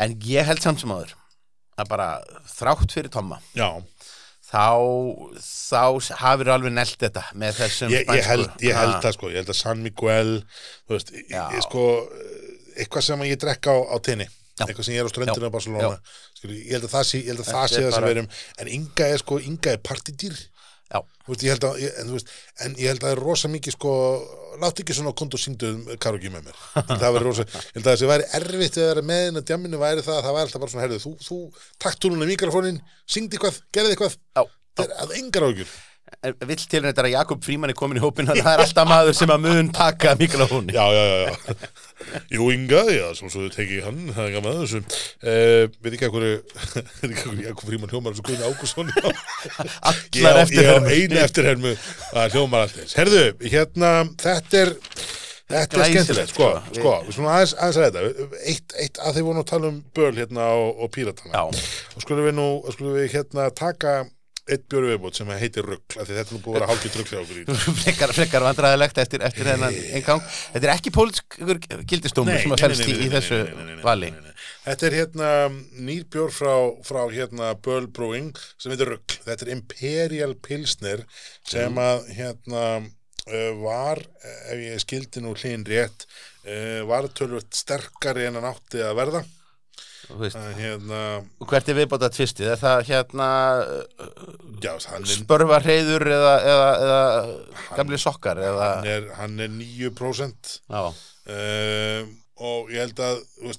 en 0.00 0.20
ég 0.24 0.46
held 0.48 0.62
samt 0.64 0.80
sem 0.82 0.92
áður 0.92 1.16
að 1.78 1.90
bara 1.92 2.08
þrátt 2.50 2.94
fyrir 2.94 3.12
Tomma 3.12 3.38
Já, 3.56 3.68
þá 4.48 4.64
þá 5.42 6.14
hafir 6.22 6.50
alveg 6.54 6.72
nelt 6.72 6.96
þetta 7.02 7.24
með 7.36 7.58
þessum 7.62 7.92
ég, 7.92 8.08
ég, 8.08 8.24
held, 8.24 8.48
ég 8.64 8.78
held 8.78 8.94
Ha. 8.96 9.00
það 9.04 9.16
sko, 9.18 9.30
ég 9.32 9.40
held 9.42 9.52
að 9.52 9.58
San 9.60 9.82
Miguel 9.84 10.34
þú 10.88 10.96
veist, 10.96 11.12
ég, 11.18 11.60
sko 11.66 11.84
eitthvað 12.78 13.06
sem 13.08 13.24
ég 13.28 13.40
drekka 13.42 13.74
á, 13.74 13.78
á 13.92 13.96
tenni. 14.00 14.28
Eitthvað 14.58 14.86
sem 14.86 14.94
ég 14.96 15.02
er 15.02 15.06
á 15.06 15.12
ströndinu 15.12 15.50
á 15.50 15.54
Barcelona. 15.54 15.98
Skilur, 16.34 16.54
ég 16.58 16.72
held 16.74 16.86
að 16.88 16.94
það 16.94 17.04
sé, 17.10 17.20
það 17.50 17.58
Þetta 17.58 17.68
sé 17.74 17.82
það 17.84 17.96
sem 17.98 18.06
erum 18.14 18.28
en 18.62 18.70
Inga 18.78 19.08
er 19.12 19.20
sko, 19.22 19.38
Inga 19.42 19.74
er. 19.74 20.38
Þú 21.28 21.34
veist, 21.34 21.42
ég 21.44 21.52
held 21.52 21.64
að, 21.68 21.78
ég, 21.82 21.96
en, 22.00 22.10
veist, 22.16 22.30
en 22.64 22.76
ég 22.80 22.88
held 22.88 23.02
að 23.02 23.06
það 23.10 23.14
er 23.18 23.22
rosa 23.26 23.50
mikið 23.52 23.74
sko, 23.76 23.92
látt 24.62 24.82
ekki 24.82 24.96
svona 24.96 25.12
kont 25.18 25.36
og 25.36 25.42
syngdu 25.42 25.72
um 25.74 25.82
karaoke 26.02 26.32
með 26.34 26.48
mér. 26.48 26.62
Það 26.88 27.04
verður 27.16 27.26
rosa, 27.30 27.46
ég 27.48 27.76
held 27.78 27.84
að 27.86 27.90
þessi 27.94 28.10
væri 28.12 28.28
erfitt 28.38 28.78
að 28.78 28.88
vera 28.90 29.04
með 29.10 29.26
inn 29.30 29.40
að 29.40 29.46
djamminu 29.50 29.82
væri 29.82 30.06
það 30.06 30.18
að 30.18 30.24
það 30.28 30.36
væri 30.38 30.46
alltaf 30.48 30.64
bara 30.64 30.74
svona 30.74 30.86
herðu, 30.86 31.02
þú, 31.04 31.12
þú 31.28 31.38
takt 31.84 32.02
þú 32.04 32.12
núna 32.14 32.30
mikrofónin 32.30 32.80
syngdi 33.08 33.38
eitthvað, 33.38 33.60
gerði 33.74 33.96
eitthvað. 33.96 34.18
Það 34.78 34.84
er 34.84 34.96
að 35.04 35.14
engar 35.18 35.48
ágjur 35.48 35.76
vill 36.48 36.56
til 36.70 36.80
þetta 36.86 37.02
að 37.04 37.10
Jakob 37.12 37.42
Fríman 37.44 37.70
er 37.72 37.76
komin 37.78 37.98
í 38.00 38.02
hópin 38.02 38.28
að 38.32 38.40
það 38.42 38.52
er 38.56 38.62
alltaf 38.64 38.88
maður 38.90 39.16
sem 39.18 39.32
að 39.34 39.42
mun 39.44 39.68
taka 39.76 40.14
mikrofóni 40.18 40.74
Já, 40.76 40.84
já, 40.94 41.04
já, 41.04 41.18
já. 41.28 41.68
Jú, 42.32 42.46
Inga, 42.54 42.82
já, 42.94 43.04
svo 43.18 43.28
svo 43.32 43.48
tekið 43.52 43.82
hann, 43.84 44.00
það 44.14 44.24
er 44.28 44.34
gaman 44.36 44.52
að 44.54 44.60
þessu. 44.62 44.80
Uh, 45.18 45.64
veit 45.84 45.96
ekki 45.98 46.06
að 46.08 46.12
hverju, 46.14 46.36
veit 47.02 47.10
ekki 47.10 47.18
að 47.18 47.28
hverju 47.28 47.46
Jakob 47.48 47.64
Fríman 47.68 47.92
hljómar 47.92 48.14
þessu 48.14 48.26
Guðni 48.28 48.48
Ágússon. 48.48 48.92
Ég 48.94 50.24
allar 50.24 50.38
á- 50.38 50.42
eftir 50.46 50.62
Ég 50.62 50.70
á 50.70 50.76
henni. 50.78 50.98
einu 51.02 51.20
eftirhermu 51.24 51.72
að 52.22 52.36
hljómar 52.36 52.64
allt 52.66 52.76
þess. 52.78 52.96
Herðu, 53.00 53.24
hérna, 53.50 53.90
þetta 54.22 54.60
er, 54.62 54.72
þetta 55.52 55.80
er 55.82 55.90
skemmtilegt, 55.92 56.32
sko, 56.36 56.48
sko. 56.70 56.78
sko, 56.78 56.94
við 57.08 57.18
svona 57.18 57.34
aðeins, 57.36 57.56
aðeins 57.58 57.80
að 57.82 57.88
þetta. 57.98 58.40
Eitt, 58.54 58.76
eitt 58.86 59.02
að 59.02 59.18
þið 59.18 59.26
voru 59.28 59.38
nú 59.40 59.44
að 59.44 59.50
tala 59.52 59.72
um 59.74 59.80
böl 59.98 60.12
hérna 60.22 60.48
og, 60.62 60.70
og 60.86 60.92
píratana. 60.94 61.34
Já, 61.34 61.66
Og 61.98 62.06
skulum 62.06 62.30
við 62.30 62.38
nú, 62.38 62.48
skulum 62.76 62.96
við 62.96 63.10
hérna 63.18 63.50
taka 63.58 63.98
eitt 64.48 64.64
bjóru 64.70 64.92
viðbútt 64.92 65.18
sem 65.20 65.30
heitir 65.38 65.68
því 65.68 66.06
þetta 66.08 66.20
er 66.22 66.32
nú 66.34 66.40
búið 66.44 66.54
að 66.54 66.58
vera 66.58 66.70
hálfgett 66.72 66.98
rugl 67.00 67.12
hjá 67.12 67.20
okkur 67.22 67.62
frekar, 67.82 68.14
frekar 68.16 68.46
vandræðilegt 68.48 69.02
eftir, 69.04 69.24
eftir 69.28 69.50
þennan 69.52 69.78
engang 69.98 70.24
Þetta 70.28 70.64
er 70.64 70.74
ekki 70.74 70.94
pólisk 70.94 71.38
gildistómur 71.88 72.40
sem 72.42 72.56
að 72.56 72.64
felst 72.66 72.88
í, 72.88 72.96
í 73.06 73.10
þessu 73.12 73.42
vali 73.84 74.12
nei, 74.14 74.24
nei. 74.24 74.34
Þetta 74.68 74.84
er 74.84 74.94
hérna 74.98 75.28
nýr 75.80 76.04
bjór 76.12 76.32
frá, 76.34 76.52
frá 76.84 77.00
hérna 77.08 77.54
Böll 77.64 77.86
Brewing 77.88 78.36
sem 78.60 78.74
heitir 78.74 78.90
Rugg. 78.92 79.14
Þetta 79.24 79.46
er 79.46 79.52
Imperial 79.54 80.34
Pilsner 80.44 81.04
sem 81.48 81.80
að 81.80 82.10
hérna 82.18 82.64
uh, 82.82 83.52
var, 83.62 84.02
eh, 84.20 84.42
ef 84.52 84.60
ég 84.66 84.84
skildi 84.84 85.22
nú 85.24 85.32
hlýn 85.38 85.64
rétt, 85.68 86.04
uh, 86.44 86.84
var 86.90 87.08
tölvöld 87.16 87.48
sterkari 87.56 88.28
en 88.28 88.36
hann 88.40 88.50
átti 88.50 88.84
að 88.84 88.98
verða. 89.00 89.24
Uh, 90.08 90.36
hérna, 90.56 91.00
hvert 91.44 91.68
er 91.68 91.76
viðbóta 91.76 92.08
tvistið? 92.14 92.52
Er 92.54 92.60
það 92.62 92.78
hérna 92.88 93.28
já, 94.62 94.72
hann 94.88 95.04
spörfa 95.10 95.58
hreyður 95.64 96.06
eða, 96.08 96.32
eða, 96.52 96.70
eða 96.86 97.76
gamli 97.76 98.00
sokkar 98.00 98.40
eða? 98.40 98.70
hann 98.78 98.88
er, 98.94 99.10
hann 99.20 99.38
er 99.44 99.52
9%. 99.58 100.58
Já, 100.68 100.82
Uh, 101.28 102.06
og 102.40 102.70
ég 102.72 102.80
held 102.80 103.00
að 103.04 103.18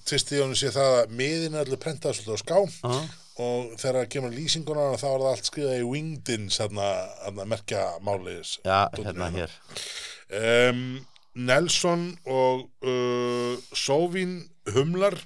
tvistið 0.09 0.39
honum 0.41 0.57
sé 0.57 0.71
það 0.73 0.95
að 1.03 1.11
miðin 1.19 1.53
er 1.53 1.67
allir 1.67 1.81
prentað 1.83 2.15
svolítið 2.17 2.33
á 2.33 2.39
ská 2.41 2.55
já, 2.57 3.01
og 3.45 3.75
þegar 3.77 3.97
það 3.99 4.07
kemur 4.15 4.33
lýsinguna 4.33 4.85
þá 4.97 5.05
er 5.11 5.21
það 5.21 5.27
allt 5.29 5.49
skriðað 5.51 5.83
í 5.83 5.85
wingdins 5.91 6.57
að 6.65 6.79
merkja 7.43 7.83
mális 8.01 8.55
já 8.65 8.79
hérna 8.97 9.29
hér. 9.35 9.53
Um, 10.39 10.81
Nelson 11.37 12.07
og 12.25 12.65
uh, 12.81 13.53
Sóvín 13.77 14.39
Humlar 14.73 15.19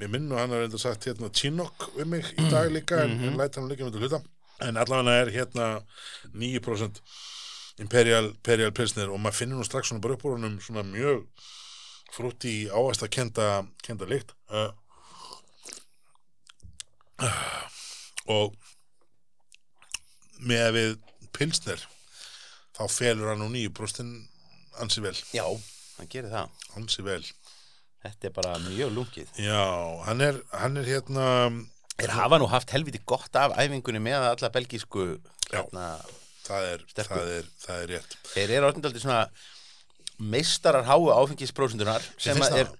mér 0.00 0.12
minn 0.14 0.30
og 0.32 0.40
hann 0.40 0.52
har 0.54 0.64
reynda 0.64 0.80
sagt 0.80 1.06
hérna 1.08 1.28
Chinook 1.36 1.90
við 1.96 2.08
mig 2.08 2.28
í 2.36 2.46
dag 2.52 2.70
líka 2.72 3.02
en, 3.04 3.18
en 3.28 3.36
læt 3.38 3.58
hann 3.58 3.68
líka 3.68 3.86
með 3.86 3.96
til 3.96 4.04
hluta. 4.06 4.20
En 4.64 4.78
allavega 4.80 5.22
er 5.22 5.32
hérna 5.34 5.66
9% 6.36 7.00
Imperial, 7.80 8.30
Imperial 8.34 8.72
Pilsner 8.76 9.12
og 9.12 9.20
maður 9.20 9.38
finnur 9.38 9.60
nú 9.60 9.66
strax 9.68 9.88
svona 9.90 10.04
bara 10.04 10.16
upp 10.16 10.26
úr 10.28 10.36
honum 10.36 10.58
svona 10.60 10.84
mjög 10.84 11.24
frútti 12.12 12.54
ávast 12.68 13.04
að 13.06 13.12
kenda, 13.14 13.46
kenda 13.84 14.08
lykt. 14.10 14.34
Uh, 14.50 14.72
og 18.36 18.56
með 20.40 20.68
við 20.76 20.96
Pilsner 21.36 21.84
þá 22.76 22.84
felur 22.88 23.30
hann 23.30 23.40
nú 23.44 23.50
nýju 23.52 23.72
brostin 23.76 24.14
ansi 24.80 25.02
vel, 25.04 25.16
Já, 25.34 25.44
hann 25.98 26.08
gerir 26.10 26.32
það. 26.32 26.52
Ansi 26.78 27.04
vel 27.04 27.22
Þetta 28.00 28.30
er 28.30 28.32
bara 28.36 28.54
mjög 28.64 28.94
lungið 28.96 29.40
já, 29.44 29.64
hann 30.06 30.24
er, 30.24 30.40
hann 30.56 30.80
er 30.80 30.88
hérna 30.88 31.26
Þeir 32.00 32.14
hafa 32.16 32.38
nú 32.40 32.46
haft 32.48 32.70
helviti 32.72 33.00
gott 33.04 33.34
af 33.36 33.52
æfingunni 33.60 34.00
með 34.00 34.22
alla 34.30 34.48
belgísku 34.54 35.02
Já. 35.50 35.58
hérna, 35.58 35.88
það 36.46 36.68
er, 36.70 36.84
það 36.96 37.32
er, 37.34 37.48
það 37.60 37.82
er 37.82 37.90
rétt. 37.92 38.14
Þeir 38.30 38.52
eru 38.56 38.68
orðindaldi 38.70 39.02
svona 39.02 39.18
meistarar 40.20 40.86
háu 40.88 41.10
áfengisprósentunar 41.12 42.04
sem 42.20 42.40
er 42.48 42.70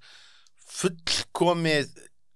fullkomið 0.70 1.90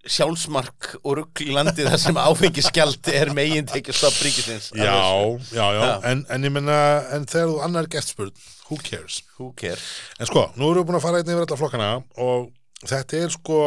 sjálfsmark 0.05 0.91
og 1.01 1.14
rugl 1.16 1.47
í 1.47 1.55
landi 1.57 1.87
þar 1.87 2.01
sem 2.03 2.18
áfengiskjald 2.20 3.09
er 3.16 3.30
megin 3.37 3.64
tekið 3.70 3.97
stopp 3.97 4.18
ríkisins 4.20 4.66
já, 4.76 4.93
já, 4.93 5.64
já, 5.64 5.80
Já. 5.80 5.93
En, 6.11 6.26
en 6.28 6.45
ég 6.45 6.53
menna 6.53 6.76
en 7.16 7.24
þegar 7.30 7.49
þú 7.55 7.62
annar 7.64 7.89
gett 7.95 8.11
spurð, 8.11 8.43
who 8.68 8.76
cares? 8.85 9.22
Who 9.39 9.55
care? 9.57 9.80
en 10.20 10.28
sko, 10.28 10.51
nú 10.61 10.68
erum 10.68 10.85
við 10.85 10.91
búin 10.91 11.01
að 11.01 11.07
fara 11.07 11.22
einn 11.22 11.32
yfir 11.32 11.47
alla 11.47 11.61
flokkana 11.62 11.89
og 12.20 12.51
þetta 12.83 13.20
er 13.22 13.35
sko 13.35 13.59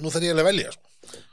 nú 0.00 0.12
þarf 0.12 0.26
ég 0.28 0.36
að 0.36 0.48
velja 0.50 0.74
sko. 0.74 0.82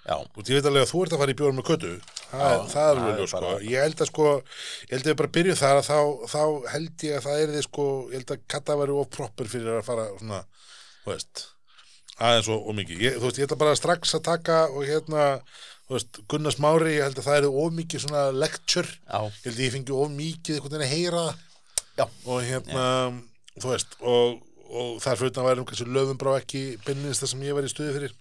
Já, 0.04 0.18
veist, 0.36 0.50
ég 0.52 0.58
veit 0.60 0.68
alveg 0.70 0.84
að 0.84 0.92
þú 0.92 1.00
ert 1.04 1.14
að 1.16 1.22
fara 1.24 1.34
í 1.34 1.38
bjórum 1.40 1.56
með 1.58 1.66
köttu 1.72 1.92
það, 2.30 2.42
Já, 2.44 2.58
það 2.74 2.90
er 2.92 3.18
ljós, 3.18 3.32
sko. 3.32 3.54
ég 3.64 3.86
held 3.88 4.02
að 4.04 4.10
sko 4.12 4.26
ég 4.34 4.92
held 4.94 5.04
að 5.04 5.10
við 5.10 5.18
bara 5.22 5.32
byrjum 5.38 5.58
þar 5.64 5.80
að 5.80 5.88
þá, 5.88 5.98
þá 6.34 6.44
held 6.74 7.06
ég 7.08 7.18
að 7.18 7.26
það 7.26 7.42
er 7.44 7.54
þið 7.56 7.66
sko, 7.68 7.86
ég 8.12 8.18
held 8.20 8.34
að 8.36 8.44
katta 8.54 8.78
væri 8.84 8.98
of 9.00 9.10
proper 9.16 9.50
fyrir 9.50 9.80
að 9.80 9.86
fara 9.88 10.06
svona 10.20 10.42
þú 11.04 11.12
veist, 11.14 11.44
aðeins 12.20 12.50
og, 12.54 12.68
og 12.70 12.78
mikið. 12.78 13.02
Ég, 13.08 13.18
þú 13.20 13.28
veist, 13.30 13.40
ég 13.42 13.48
ætla 13.50 13.60
bara 13.64 13.80
strax 13.80 14.14
að 14.20 14.24
taka 14.30 14.60
og 14.70 14.86
hérna, 14.88 15.26
þú 15.88 15.98
veist, 15.98 16.22
Gunnar 16.32 16.56
Smári 16.56 16.96
ég 16.98 17.08
held 17.08 17.20
að 17.24 17.28
það 17.32 17.40
er 17.42 17.50
of 17.64 17.74
mikið 17.80 18.06
svona 18.06 18.24
lecture. 18.36 18.94
Já, 19.10 19.20
ég 19.26 19.48
held 19.50 19.58
að 19.58 19.66
ég 19.66 19.76
fengi 19.78 19.98
of 19.98 20.14
mikið 20.14 20.60
einhvern 20.60 20.76
veginn 20.78 20.88
að 20.88 20.94
heyra. 20.94 21.26
Já, 21.98 22.06
og 22.30 22.46
hérna, 22.48 22.86
þú 23.58 23.74
veist 23.74 23.98
og, 24.02 24.38
og 24.74 24.96
þar 25.04 25.20
fyrir 25.20 25.38
að 25.38 25.50
væri 25.50 25.62
um 25.64 25.68
kannski 25.70 25.90
löfum 25.90 26.20
brá 26.22 26.32
ekki 26.38 26.64
beinlinist 26.86 27.24
það 27.24 27.34
sem 27.34 27.46
ég 27.48 27.58
var 27.58 27.68
í 27.68 27.72
stuði 27.72 27.94
fyrir. 27.98 28.16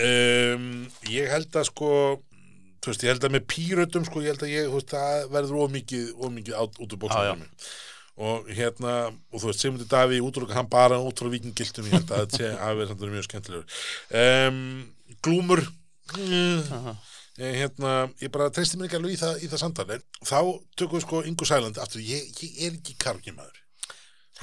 Um, 0.00 0.68
ég 1.12 1.32
held 1.32 1.56
að 1.60 1.68
sko 1.68 1.90
þú 2.82 2.90
veist, 2.90 3.04
ég 3.04 3.12
held 3.12 3.24
að 3.28 3.34
með 3.36 3.48
pírötum 3.52 4.04
sko, 4.08 4.22
ég 4.24 4.34
held 4.34 4.44
að 4.46 4.52
ég, 4.52 4.68
þú 4.68 4.78
veist, 4.80 4.92
það 4.92 5.32
verður 5.36 5.62
of 5.62 5.72
mikið 5.76 6.08
of 6.18 6.34
mikið 6.34 6.58
át, 6.58 6.78
út 6.82 6.94
úr 6.96 7.02
bóksum 7.04 7.48
og 8.22 8.48
hérna, 8.52 8.96
og 9.32 9.40
þú 9.40 9.48
veist, 9.48 9.62
Sigmundi 9.62 9.86
Daví 9.88 10.18
útrúka 10.24 10.56
hann 10.58 10.68
bara 10.72 10.98
út 11.00 11.22
frá 11.22 11.30
vikingiltum 11.32 11.88
ég 11.88 11.94
held 11.96 12.10
að 12.12 12.26
þetta 12.26 12.40
sé 12.42 12.50
samt 12.90 13.00
verið 13.00 13.14
mjög 13.14 13.28
skemmtilegur. 13.28 13.78
Um, 14.20 14.58
glúmur 15.24 15.64
mm, 16.18 16.92
hérna, 17.40 17.94
ég 18.20 18.34
bara 18.34 18.50
treysti 18.52 18.80
mér 18.80 18.90
ekki 18.90 19.00
alveg 19.00 19.16
í 19.16 19.22
það, 19.22 19.40
í 19.40 19.50
það 19.52 19.64
samtal 19.64 19.88
en 19.96 20.06
þá 20.20 20.38
tökum 20.76 20.98
við 20.98 21.06
sko 21.06 21.24
Ingu 21.30 21.48
Sæland 21.48 21.80
aftur, 21.80 22.04
ég, 22.04 22.28
ég 22.42 22.66
er 22.66 22.76
ekki 22.76 22.98
kargjumæður 23.00 23.61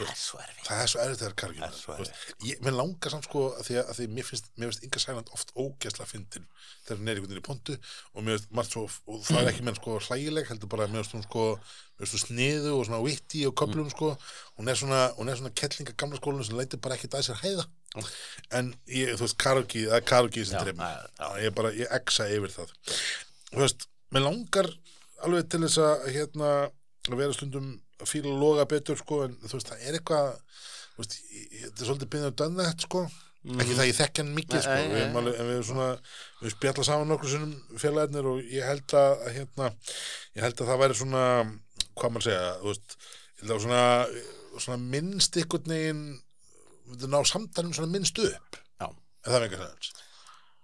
það 0.05 0.13
er 0.13 0.21
svo 0.23 0.39
erfið 0.43 0.69
það 0.69 0.83
er 0.83 0.91
svo 0.93 1.01
erfitt 1.03 1.21
þegar 1.23 1.35
kargjum 1.41 1.75
Það 1.79 2.01
erfitt. 2.05 2.63
mér 2.65 2.77
langar 2.79 3.13
samt 3.15 3.27
sko 3.29 3.43
að 3.51 3.67
því 3.67 3.77
að, 3.79 3.83
að 3.89 3.99
því 3.99 4.07
mér 4.15 4.29
finnst, 4.29 4.49
mér 4.55 4.71
finnst 4.71 4.87
Inga 4.87 5.03
Sæland 5.03 5.33
oft 5.35 5.53
ógeðsla 5.55 6.07
fyndin 6.09 6.47
þegar 6.87 7.01
hún 7.03 7.35
er 7.35 7.41
í 7.41 7.45
pontu 7.49 7.77
og 8.13 8.25
mér 8.25 8.39
finnst 8.39 8.55
margt 8.55 8.75
svo, 8.75 8.87
og 9.09 9.21
það 9.27 9.41
er 9.43 9.51
ekki 9.53 9.67
menn 9.67 9.79
sko 9.79 9.99
hlægileg 10.07 10.49
heldur 10.49 10.71
bara 10.71 10.87
að 10.87 10.95
mér 10.95 11.05
finnst 11.05 11.17
hún 11.17 11.27
sko 11.27 11.45
mér 11.99 12.07
finnst 12.07 12.15
hún 12.15 12.23
sniðu 12.23 12.75
og 12.77 12.85
svona 12.87 13.01
vitti 13.03 13.43
og 13.47 13.55
köplum 13.59 13.89
sko. 13.91 14.13
Hún 14.57 14.71
er 14.71 14.77
svona, 14.79 15.01
hún 15.17 15.29
er 15.31 15.39
svona 15.39 15.51
kettlinga 15.51 15.95
gamla 15.99 16.19
skólinu 16.19 16.45
sem 16.47 16.57
leitir 16.59 16.79
bara 16.79 16.95
ekkert 16.95 17.17
að 17.19 17.25
sér 17.27 17.41
hæða. 17.43 17.65
En 18.55 18.71
ég, 18.87 19.15
þú 19.17 19.25
veist, 19.25 19.37
karaoke, 19.41 19.83
það 19.89 19.97
er 19.97 20.05
karaoke 20.07 20.45
sem 20.47 20.69
já. 20.79 21.29
ég 21.43 21.55
bara, 21.57 21.73
ég 21.75 21.91
exa 21.99 22.29
yfir 22.31 22.53
það. 22.55 22.71
Þú 23.49 23.63
veist, 23.65 23.87
mér 24.15 24.25
langar 24.29 24.71
alveg 25.27 25.49
til 25.51 25.63
þess 25.65 25.81
að 25.83 26.07
hérna, 26.15 26.51
að 27.15 27.21
vera 27.23 27.35
stundum 27.37 27.69
að 27.99 28.11
fíla 28.11 28.35
loga 28.41 28.65
betur 28.69 28.97
sko, 28.99 29.23
en 29.25 29.33
þú 29.43 29.55
veist, 29.57 29.69
það 29.71 29.87
er 29.89 29.97
eitthvað 29.99 30.29
veist, 30.99 31.17
ég- 31.33 31.65
þetta 31.65 31.81
er 31.83 31.89
svolítið 31.89 32.11
byrðið 32.13 32.29
að 32.31 32.37
dönna 32.43 32.67
þetta 32.69 32.87
sko, 32.87 33.01
ekki 33.59 33.75
það 33.79 33.89
ég 33.89 33.97
þekki 33.99 34.21
hann 34.23 34.33
mikið 34.35 34.63
sko, 34.65 34.77
við 34.93 35.17
alveg, 35.21 35.39
en 35.39 35.47
við 35.49 35.55
erum 35.57 35.67
svona 35.69 35.89
við 36.41 36.53
spjalla 36.55 36.83
saman 36.89 37.07
nokkur 37.13 37.31
sinnum 37.33 37.79
félagarnir 37.79 38.27
og 38.33 38.41
ég 38.51 38.67
held 38.67 38.95
að, 38.99 39.13
að 39.27 39.37
hérna, 39.39 39.69
ég 40.35 40.43
held 40.43 40.59
að 40.63 40.71
það 40.73 40.81
væri 40.83 40.97
svona 40.99 41.23
hvað 41.99 42.11
maður 42.15 42.27
segja, 42.27 42.49
veist 42.67 42.97
ég 42.99 43.43
held 43.43 43.55
að 43.55 43.63
svona, 43.65 43.83
svona 44.59 44.79
minnst 44.95 45.39
einhvern 45.39 45.71
veginn 45.75 46.03
við 46.89 47.07
ná 47.13 47.19
samtalum 47.29 47.73
svona 47.75 47.91
minnst 47.93 48.19
upp. 48.23 48.59
En 48.83 48.95
það 49.33 49.35
er 49.39 49.45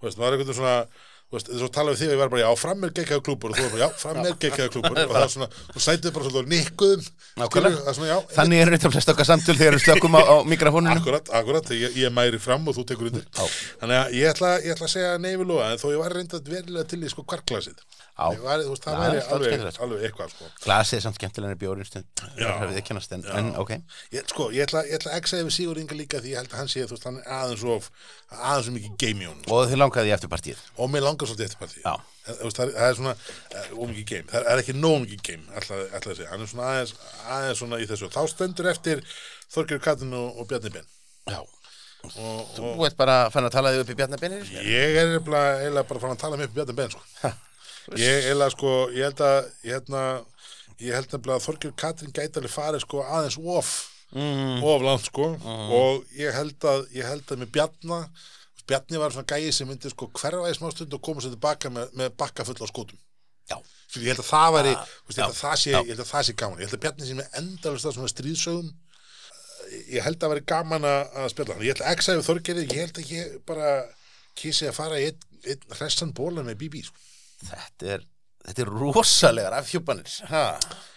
veist, 0.04 0.18
maður 0.20 0.36
er 0.36 0.42
veginn 0.44 0.56
svona 0.60 0.76
þú 1.26 1.38
veist, 1.38 1.50
svo 1.60 1.70
tala 1.74 1.94
við 1.94 2.02
þig 2.02 2.10
og 2.10 2.14
ég 2.16 2.22
var 2.22 2.32
bara, 2.34 2.42
já, 2.44 2.50
fram 2.62 2.86
er 2.86 2.92
geggjaðu 2.96 3.24
klúbur 3.26 3.52
og 3.52 3.58
þú 3.58 3.64
var 3.66 3.74
bara, 3.74 3.82
já, 3.82 3.90
fram 4.02 4.20
er 4.22 4.38
geggjaðu 4.44 4.74
klúbur 4.76 5.00
og 5.02 5.14
það 5.16 5.26
er 5.26 5.34
svona, 5.34 5.50
þú 5.72 5.84
sætið 5.86 6.14
bara 6.16 6.30
svolítið 6.30 6.52
nikkuðum 6.54 7.04
skilurðu, 7.06 7.82
það 7.82 7.92
er 7.92 7.98
svona, 8.00 8.10
já, 8.12 8.18
Þannig 8.36 8.62
er 8.62 8.74
þetta 8.76 8.92
flest 8.94 9.12
okkar 9.16 9.30
samtöl 9.32 9.58
þegar 9.58 9.78
við 9.78 9.84
slökkum 9.88 10.16
á, 10.16 10.22
á 10.22 10.36
mikrofónunum 10.46 11.02
Akkurat, 11.02 11.34
akkurat, 11.42 11.74
ég, 11.76 11.98
ég 11.98 12.14
mæri 12.14 12.40
fram 12.42 12.70
og 12.70 12.78
þú 12.78 12.86
tekur 12.92 13.10
undir. 13.10 13.26
Þannig 13.82 13.98
að 14.00 14.16
ég 14.20 14.32
ætla, 14.32 14.54
ég 14.62 14.72
ætla 14.76 14.86
að 14.88 14.94
segja 14.96 15.12
loða 15.46 15.74
en 15.74 15.82
þó 15.82 15.88
ég 15.92 16.02
var 16.02 16.16
reyndað 16.16 16.50
verilega 16.54 16.90
til 16.94 17.02
í 17.02 17.10
sko 17.12 17.26
kvarklasið 17.26 17.78
þú 18.16 18.72
veist, 18.72 18.86
það 18.86 18.96
væri 19.02 19.20
alveg, 19.36 19.64
alveg 19.84 20.04
eitthvað 20.08 20.30
sko. 20.32 20.46
Glasið 20.64 20.96
er 20.98 21.04
samt 21.04 21.18
skemmtilega 21.20 21.52
en 21.52 21.60
bjórin 21.60 21.88
stund. 21.88 22.08
Já. 22.40 22.48
Það 22.48 22.70
við 22.72 22.78
kennast 22.88 23.12
en, 23.12 23.26
en 23.28 23.50
ok. 23.60 23.74
Ég, 24.16 24.24
sko, 24.32 24.48
ég 24.56 24.64
ætla, 24.64 24.86
í 31.24 31.26
Og 31.26 31.32
í 31.32 31.32
og 31.32 31.32
langar 31.32 31.32
svolítið 31.32 31.46
eftir 31.46 31.62
partí. 31.62 31.82
Það, 32.26 32.54
það, 32.56 32.76
er- 32.76 32.96
svona 32.96 33.16
ómikið 33.74 34.06
game, 34.06 34.28
það 34.32 34.50
er 34.52 34.62
ekki 34.62 34.74
nóg 34.74 35.00
mikið 35.06 35.22
game 35.22 35.44
ætla, 35.56 35.76
ætla 35.94 36.12
að 36.12 36.18
segja, 36.18 36.30
hann 36.30 36.42
er 36.42 36.48
svona 36.48 36.70
aðeins, 36.72 36.94
aðeins 37.26 37.58
svona 37.58 37.80
í 37.80 37.88
þessu, 37.90 38.10
þá 38.10 38.28
stendur 38.28 38.70
eftir 38.72 39.04
Þorgjör 39.56 39.82
Katrin 39.82 40.14
og, 40.14 40.40
og 40.40 40.48
Bjarni 40.48 40.70
Ben. 40.70 40.86
Já. 41.30 41.40
Og, 42.06 42.14
og 42.16 42.78
Þú 42.78 42.86
ert 42.86 42.98
bara 42.98 43.30
fann 43.34 43.46
að 43.46 43.52
tala 43.52 43.72
þig 43.74 43.80
upp 43.82 43.90
í 43.90 43.96
bjarnabinir 43.98 44.44
Ég 44.54 44.98
er 44.98 45.18
eiginlega 45.18 45.88
bara 45.90 46.00
fann 46.00 46.14
að 46.14 46.22
tala 46.22 46.38
með 46.38 46.46
upp 46.50 46.54
Bjarni 46.54 46.74
Ben 46.74 46.90
sko. 46.94 47.02
Ég 47.98 48.26
eiginlega 48.26 48.50
sko, 48.54 48.90
ég 48.94 49.04
held 49.06 49.22
að 49.26 49.50
ég, 49.66 49.90
ég 50.86 50.94
held 50.94 51.18
að 51.18 51.44
Þorgjör 51.46 51.74
Katrín 51.78 52.14
gæti 52.14 52.38
alveg 52.38 52.54
farið 52.54 52.82
sko 52.86 53.02
aðeins 53.06 53.38
of 53.38 53.96
mm. 54.14 54.64
of 54.64 54.82
langt 54.82 55.06
sko. 55.10 55.38
Og 55.46 56.06
ég 56.18 56.34
held 56.34 56.66
að 56.66 56.88
ég 56.94 57.06
held 57.06 57.32
að 57.32 57.44
með 57.44 57.52
Bjarna 57.52 58.10
Bjarni 58.70 58.98
var 59.02 59.14
svona 59.14 59.30
gæi 59.30 59.52
sem 59.54 59.68
myndi 59.70 59.90
sko 59.94 60.08
hverfa 60.18 60.50
í 60.50 60.56
smá 60.58 60.72
stund 60.74 60.94
og 60.98 61.02
koma 61.06 61.22
sér 61.22 61.36
tilbaka 61.36 61.70
með, 61.70 61.92
með 62.00 62.16
bakka 62.18 62.46
full 62.48 62.58
á 62.58 62.68
skótum 62.72 62.98
Já. 63.46 63.60
Ég 64.02 64.08
held 64.10 64.24
að 64.24 64.30
það 64.32 64.54
væri, 64.56 64.72
Ah, 64.76 64.88
veist, 65.06 65.20
að 65.22 65.36
það 65.38 65.60
sé, 65.62 65.70
já. 65.72 65.78
ég 65.86 65.92
held 65.94 66.02
að 66.02 66.08
það 66.10 66.24
sé 66.26 66.34
gaman. 66.42 66.58
Ég 66.60 66.66
held 66.66 66.78
að 66.78 66.82
Bjarni 66.86 67.06
sé 67.06 67.14
með 67.20 67.36
endalist 67.40 67.86
svona 67.94 68.10
stríðsögum. 68.10 68.72
Ég 69.94 70.02
held 70.06 70.24
að 70.26 70.32
væri 70.34 70.44
gaman 70.50 70.88
að 70.90 71.20
að 71.22 71.28
spjalla 71.34 71.54
hann, 71.54 71.66
ég 71.68 71.76
held 71.76 71.84
að 71.86 72.02
sagði 72.08 72.26
Þorgerði, 72.26 72.64
ég 72.74 72.82
held 72.82 72.98
að 73.04 73.12
ég 73.14 73.36
bara 73.46 73.70
kísi 74.42 74.66
að 74.70 74.76
fara 74.80 74.98
í 75.00 75.06
einn 75.12 75.22
ein 75.46 75.78
hressan 75.78 76.14
bóla 76.18 76.42
með 76.44 76.58
BB 76.64 76.82
sko. 76.88 76.98
Þetta 77.46 77.92
er 77.96 78.04
Þetta 78.46 78.62
er 78.62 78.70
rosalegar 78.70 79.56
afhjúpanir. 79.58 80.12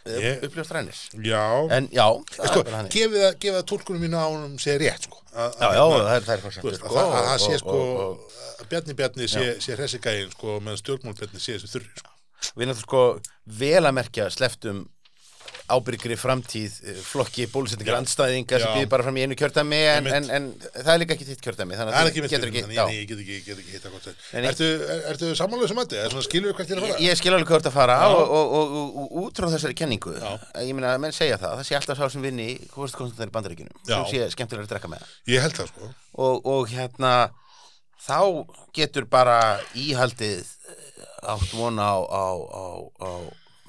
Uppljóst 0.08 0.72
rænir 0.72 0.98
Já, 1.24 1.44
En 1.76 1.88
já, 1.92 2.06
sko, 2.32 2.62
gefið 2.92 3.24
það, 3.44 3.62
tólkunum 3.68 4.04
mínu 4.04 4.16
á 4.20 4.24
honum 4.28 4.54
sé 4.60 4.76
rétt 4.80 5.04
sko. 5.08 5.20
að, 5.32 5.56
Já, 5.60 5.68
já, 5.76 5.82
það 5.88 6.12
er, 6.14 6.22
Þú 6.28 6.28
veist, 6.28 6.42
fórsendur 6.44 6.78
að, 6.78 6.94
það, 6.94 7.16
að 7.18 7.26
það 7.28 7.42
sé 7.44 7.58
sko 7.62 8.68
Bjarni 8.68 8.96
Bjarni 8.98 9.28
sé, 9.28 9.76
hressigægin 9.76 10.32
sko, 10.32 10.54
meðan 10.64 10.80
stjórnmálbjarni 10.80 11.42
sé 11.42 11.56
þessi 11.58 11.72
þurri 11.74 11.92
sko. 12.00 12.14
Við 12.54 12.70
náttúrulega 12.70 12.86
sko 12.86 13.02
vel 13.60 13.84
að 13.84 13.96
merkja 13.98 14.28
sleftum 14.32 14.84
ábyrgri 15.68 16.16
framtíð 16.18 16.76
eh, 16.88 16.98
flokki 17.04 17.46
bólusetningar 17.52 17.98
andstæðingar 17.98 18.62
sem 18.62 18.70
Já. 18.72 18.76
býð 18.78 18.88
bara 18.92 19.04
fram 19.06 19.18
í 19.20 19.24
einu 19.26 19.36
kjördæmi 19.38 19.80
en, 19.92 20.08
en, 20.18 20.28
en 20.38 20.46
það 20.72 20.90
er 20.94 21.00
líka 21.02 21.14
ekki 21.16 21.26
þitt 21.28 21.42
kjördæmi 21.44 21.76
þannig 21.78 21.94
Það 21.94 22.00
er 22.00 22.08
að 22.08 22.16
þú 22.18 22.22
getur 22.32 22.50
ekki, 22.52 22.62
þannig, 22.64 22.78
já. 22.78 22.84
ég, 22.88 23.00
ég 23.02 23.08
get 23.10 23.22
ekki, 23.24 23.38
get 23.46 23.62
ekki 23.62 23.74
hitta 23.76 23.92
gott 23.92 24.08
Nei, 24.08 24.40
nei. 24.40 24.48
Ertu, 24.52 24.68
er, 24.94 25.02
ertu 25.12 25.30
sammálaðið 25.40 25.72
sem 25.72 25.80
mætti? 25.82 26.00
Svona 26.14 26.26
skilur 26.28 26.48
við 26.52 26.56
hvert 26.58 26.72
ég 26.72 26.76
er 26.76 26.80
að 26.82 26.86
fara? 26.88 27.00
Ég 27.08 27.20
skil 27.20 27.32
alveg 27.34 27.50
hvað 27.50 27.58
þú 27.58 27.60
ert 27.62 27.70
að 27.72 27.76
fara 27.78 27.98
Já. 27.98 28.06
og, 28.08 28.32
og, 28.38 28.54
og, 28.58 28.76
og, 28.78 29.02
og 29.04 29.26
út 29.28 29.42
frá 29.42 29.48
þessari 29.52 29.78
kenningu 29.82 30.14
Já. 30.16 30.30
ég 30.64 30.72
meina 30.78 30.94
að 30.94 31.02
menn 31.04 31.16
segja 31.16 31.40
það, 31.42 31.58
það 31.60 31.68
sé 31.68 31.78
alltaf 31.80 32.00
sá 32.00 32.08
sem 32.16 32.24
vinni 32.24 32.48
hvort 32.72 32.96
konstant 32.98 33.24
er 33.26 33.32
í 33.32 33.36
bandaríkjunum 33.36 33.76
Já. 33.84 33.98
sem 33.98 34.08
sé 34.14 34.30
skemmtilega 34.36 34.64
að 34.68 34.72
drekka 34.74 34.92
með 34.94 35.04
það 35.04 35.34
Ég 35.34 35.44
held 35.44 35.60
það 35.60 35.70
sko 35.74 35.90
og, 36.18 36.48
og 36.54 36.72
hérna 36.72 37.12
þá 38.08 38.20
getur 38.76 39.06
bara 39.10 39.38
íhaldið 39.78 40.40
eh, 40.40 41.06
átt 41.28 41.50
vona 41.58 41.88
á, 41.92 41.98
á, 41.98 42.26
á, 42.38 42.64
á 43.02 43.10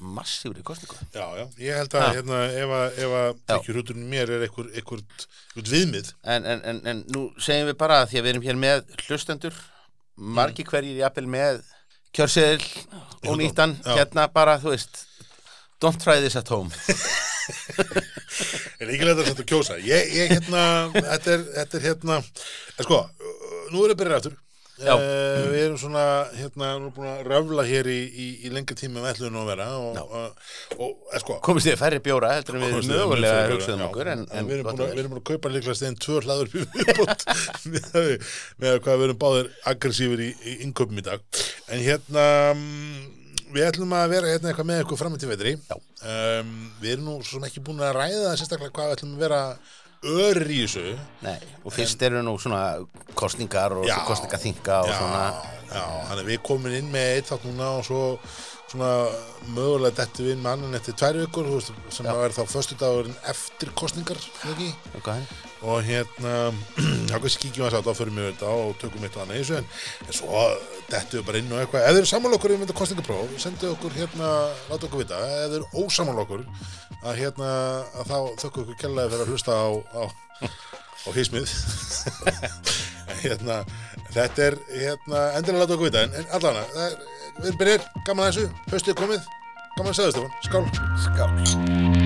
massífri 0.00 0.62
kostningu 0.66 0.96
Já, 1.14 1.26
já, 1.38 1.44
ég 1.60 1.76
held 1.80 1.96
að 1.98 2.06
hérna, 2.16 2.40
ef 2.62 2.72
að, 2.76 3.00
ef 3.04 3.16
að 3.56 3.68
hrúturinn 3.68 4.08
mér 4.10 4.32
er 4.36 4.46
einhver, 4.46 4.70
einhver, 4.74 5.02
einhver 5.54 5.74
viðmið. 5.74 6.14
En, 6.24 6.48
en, 6.48 6.64
en, 6.72 6.80
en 6.92 7.04
nú 7.14 7.26
segjum 7.40 7.68
við 7.70 7.78
bara 7.82 8.00
að 8.02 8.12
því 8.12 8.20
að 8.20 8.26
við 8.26 8.32
erum 8.34 8.48
hér 8.48 8.60
með 8.64 8.96
hlustendur 9.06 9.60
margi 10.40 10.66
hverjir 10.68 11.00
jafnvel 11.00 11.28
með 11.36 11.62
kjörseðil 12.16 12.66
og 13.30 13.38
nýttan 13.40 13.76
hérna 13.86 14.26
bara, 14.32 14.58
þú 14.60 14.74
veist 14.74 15.04
don't 15.80 16.00
try 16.02 16.20
this 16.20 16.36
at 16.36 16.48
home. 16.52 16.70
Er 18.80 18.88
ekki 18.88 19.04
leitt 19.04 19.18
að 19.18 19.26
setja 19.26 19.42
að 19.42 19.48
kjósa 19.50 19.76
ég, 19.82 20.12
ég 20.14 20.30
hérna, 20.30 20.62
þetta 20.94 21.32
er, 21.34 21.42
þetta 21.56 21.76
er 21.78 21.84
hérna 21.88 22.18
en 22.20 22.86
sko, 22.86 23.00
nú 23.72 23.82
erum 23.82 23.90
við 23.90 23.98
byrjað 24.00 24.20
aftur 24.20 24.36
Eh, 24.80 25.42
við 25.50 25.62
erum 25.66 25.78
svona 25.80 26.04
hérna, 26.32 26.70
nú 26.78 26.88
erum 26.88 26.94
búin 26.96 27.08
að 27.10 27.26
röfla 27.28 27.64
hér 27.68 27.90
í, 27.92 27.98
í, 28.08 28.28
í 28.46 28.52
lengri 28.54 28.76
tíma 28.78 29.02
með 29.02 29.10
ætluðum 29.10 29.38
að 29.42 29.50
vera 29.50 29.66
og, 29.76 29.98
og, 30.00 30.48
og, 30.78 30.94
og 31.10 31.22
sko. 31.24 31.36
Komist 31.44 31.68
þið 31.68 31.78
færri 31.82 32.00
bjóra 32.06 32.32
heldur 32.36 32.56
en 32.56 32.64
við 32.64 32.88
mögulega 32.88 33.44
hugsaðum 33.52 33.86
okkur 33.90 34.12
en, 34.14 34.24
en 34.32 34.48
við, 34.48 34.56
erum 34.58 34.72
að, 34.72 34.82
við 34.86 35.02
erum 35.02 35.14
búin 35.14 35.22
að 35.22 35.28
kaupa 35.32 35.52
líklega 35.52 35.78
stein 35.80 35.98
tvö 36.00 36.20
hlaður 36.24 36.54
með, 37.74 38.28
með 38.62 38.78
hvað 38.86 39.00
við 39.02 39.08
erum 39.10 39.20
báðir 39.20 39.50
aggressífur 39.74 40.24
í, 40.24 40.30
í 40.40 40.56
innköpum 40.66 41.02
í 41.02 41.06
dag. 41.10 41.42
En 41.68 41.84
hérna 41.84 42.24
mm, 42.54 43.20
við 43.54 43.68
ætlum 43.68 43.92
að 43.98 44.14
vera 44.14 44.32
hérna 44.32 44.50
eitthvað 44.50 44.70
með 44.70 44.80
eitthvað 44.80 45.02
fram 45.02 45.20
til 45.20 45.30
vetri 45.30 45.54
Já. 45.58 45.76
um, 45.76 46.56
við 46.80 46.94
erum 46.94 47.08
nú 47.08 47.18
svo 47.20 47.36
sem 47.36 47.46
ekki 47.50 47.64
búin 47.66 47.84
að 47.84 47.96
ræða 47.98 48.34
sérstaklega 48.38 48.74
hvað 48.76 48.90
við 48.90 48.98
ætlum 48.98 49.14
að 49.16 49.24
vera 49.26 49.42
örir 50.06 50.48
í 50.48 50.60
þessu 50.64 50.94
Nei, 51.24 51.36
og 51.64 51.74
fyrst 51.74 52.02
eru 52.06 52.22
nú 52.24 52.36
svona 52.40 52.62
kostningar 53.18 53.74
og 53.76 53.88
Já. 53.88 53.98
kostningaþinga 54.08 54.78
og 54.84 54.88
já, 54.92 54.96
svona 54.96 55.24
já, 55.68 55.82
þannig 56.08 56.22
að 56.24 56.30
við 56.30 56.40
komum 56.46 56.78
inn 56.78 56.88
með 56.92 57.10
eitt 57.18 57.28
þátt 57.32 57.46
núna 57.50 57.68
og 57.78 57.84
svo 57.88 58.02
svona 58.70 58.90
mögulega 59.50 59.98
dettu 60.00 60.24
við 60.24 60.36
inn 60.36 60.42
með 60.44 60.56
annan 60.56 60.78
eftir 60.78 60.96
tvær 61.00 61.20
vikur 61.24 61.52
sem 61.60 62.06
Já. 62.06 62.14
vera 62.14 62.32
þá 62.32 62.42
föstudagurinn 62.54 63.22
eftir 63.32 63.72
kostningar 63.76 64.20
ekki? 64.52 64.72
henni 64.94 65.49
og 65.60 65.82
hérna 65.84 66.34
þá 67.10 67.16
kannski 67.16 67.48
kíkjum 67.48 67.66
við 67.66 67.76
að 67.78 67.88
þá 67.88 67.92
fyrir 67.98 68.14
mig 68.16 68.28
þetta 68.30 68.52
og 68.56 68.76
tökum 68.80 69.04
eitt 69.04 69.16
og 69.18 69.24
annað 69.24 69.40
í 69.40 69.42
þessu. 69.42 69.58
En, 69.60 70.14
svo 70.16 70.44
dettu 70.90 71.20
við 71.20 71.26
bara 71.28 71.42
inn 71.42 71.52
og 71.52 71.62
eitthvað. 71.62 71.84
Ef 71.84 71.94
þið 71.94 72.00
eru 72.02 72.10
sammála 72.10 72.38
okkur 72.38 72.54
um 72.54 72.64
þetta 72.64 72.78
kostningapróf 72.80 73.34
sendu 73.42 73.72
okkur 73.74 73.96
hérna, 73.98 74.30
láta 74.70 74.88
okkur 74.88 75.02
vita. 75.04 75.20
Ef 75.20 75.52
þið 75.52 75.58
eru 75.60 75.84
ósammála 75.84 76.24
okkur 76.24 76.46
að 77.00 77.20
hérna 77.20 77.50
að 78.00 78.12
þá 78.12 78.18
þökkum 78.44 78.64
okkur 78.64 78.80
kellaði 78.84 79.14
fyrir 79.14 79.26
að 79.26 79.34
hlusta 79.34 79.56
á, 79.56 79.68
á, 79.96 80.02
á 81.00 81.08
hismið 81.16 81.54
hérna 83.24 83.62
þetta 84.14 84.46
er 84.48 84.58
hérna 84.72 85.24
endilega 85.38 85.64
láta 85.64 85.76
okkur 85.78 85.90
vita. 85.90 86.04
En, 86.06 86.20
en 86.22 86.36
allana, 86.38 86.66
það 86.74 86.86
er, 86.88 87.00
við 87.38 87.50
erum 87.50 87.62
byrjir 87.64 87.88
gaman 88.08 88.28
að 88.28 88.32
þessu, 88.32 88.62
höstið 88.74 88.94
er 88.96 89.00
komið. 89.04 89.32
Gaman 89.78 89.94
að 89.94 89.98
segja 90.00 90.14
Stefán, 90.16 90.38
skál. 90.44 90.64
Skál 91.06 91.99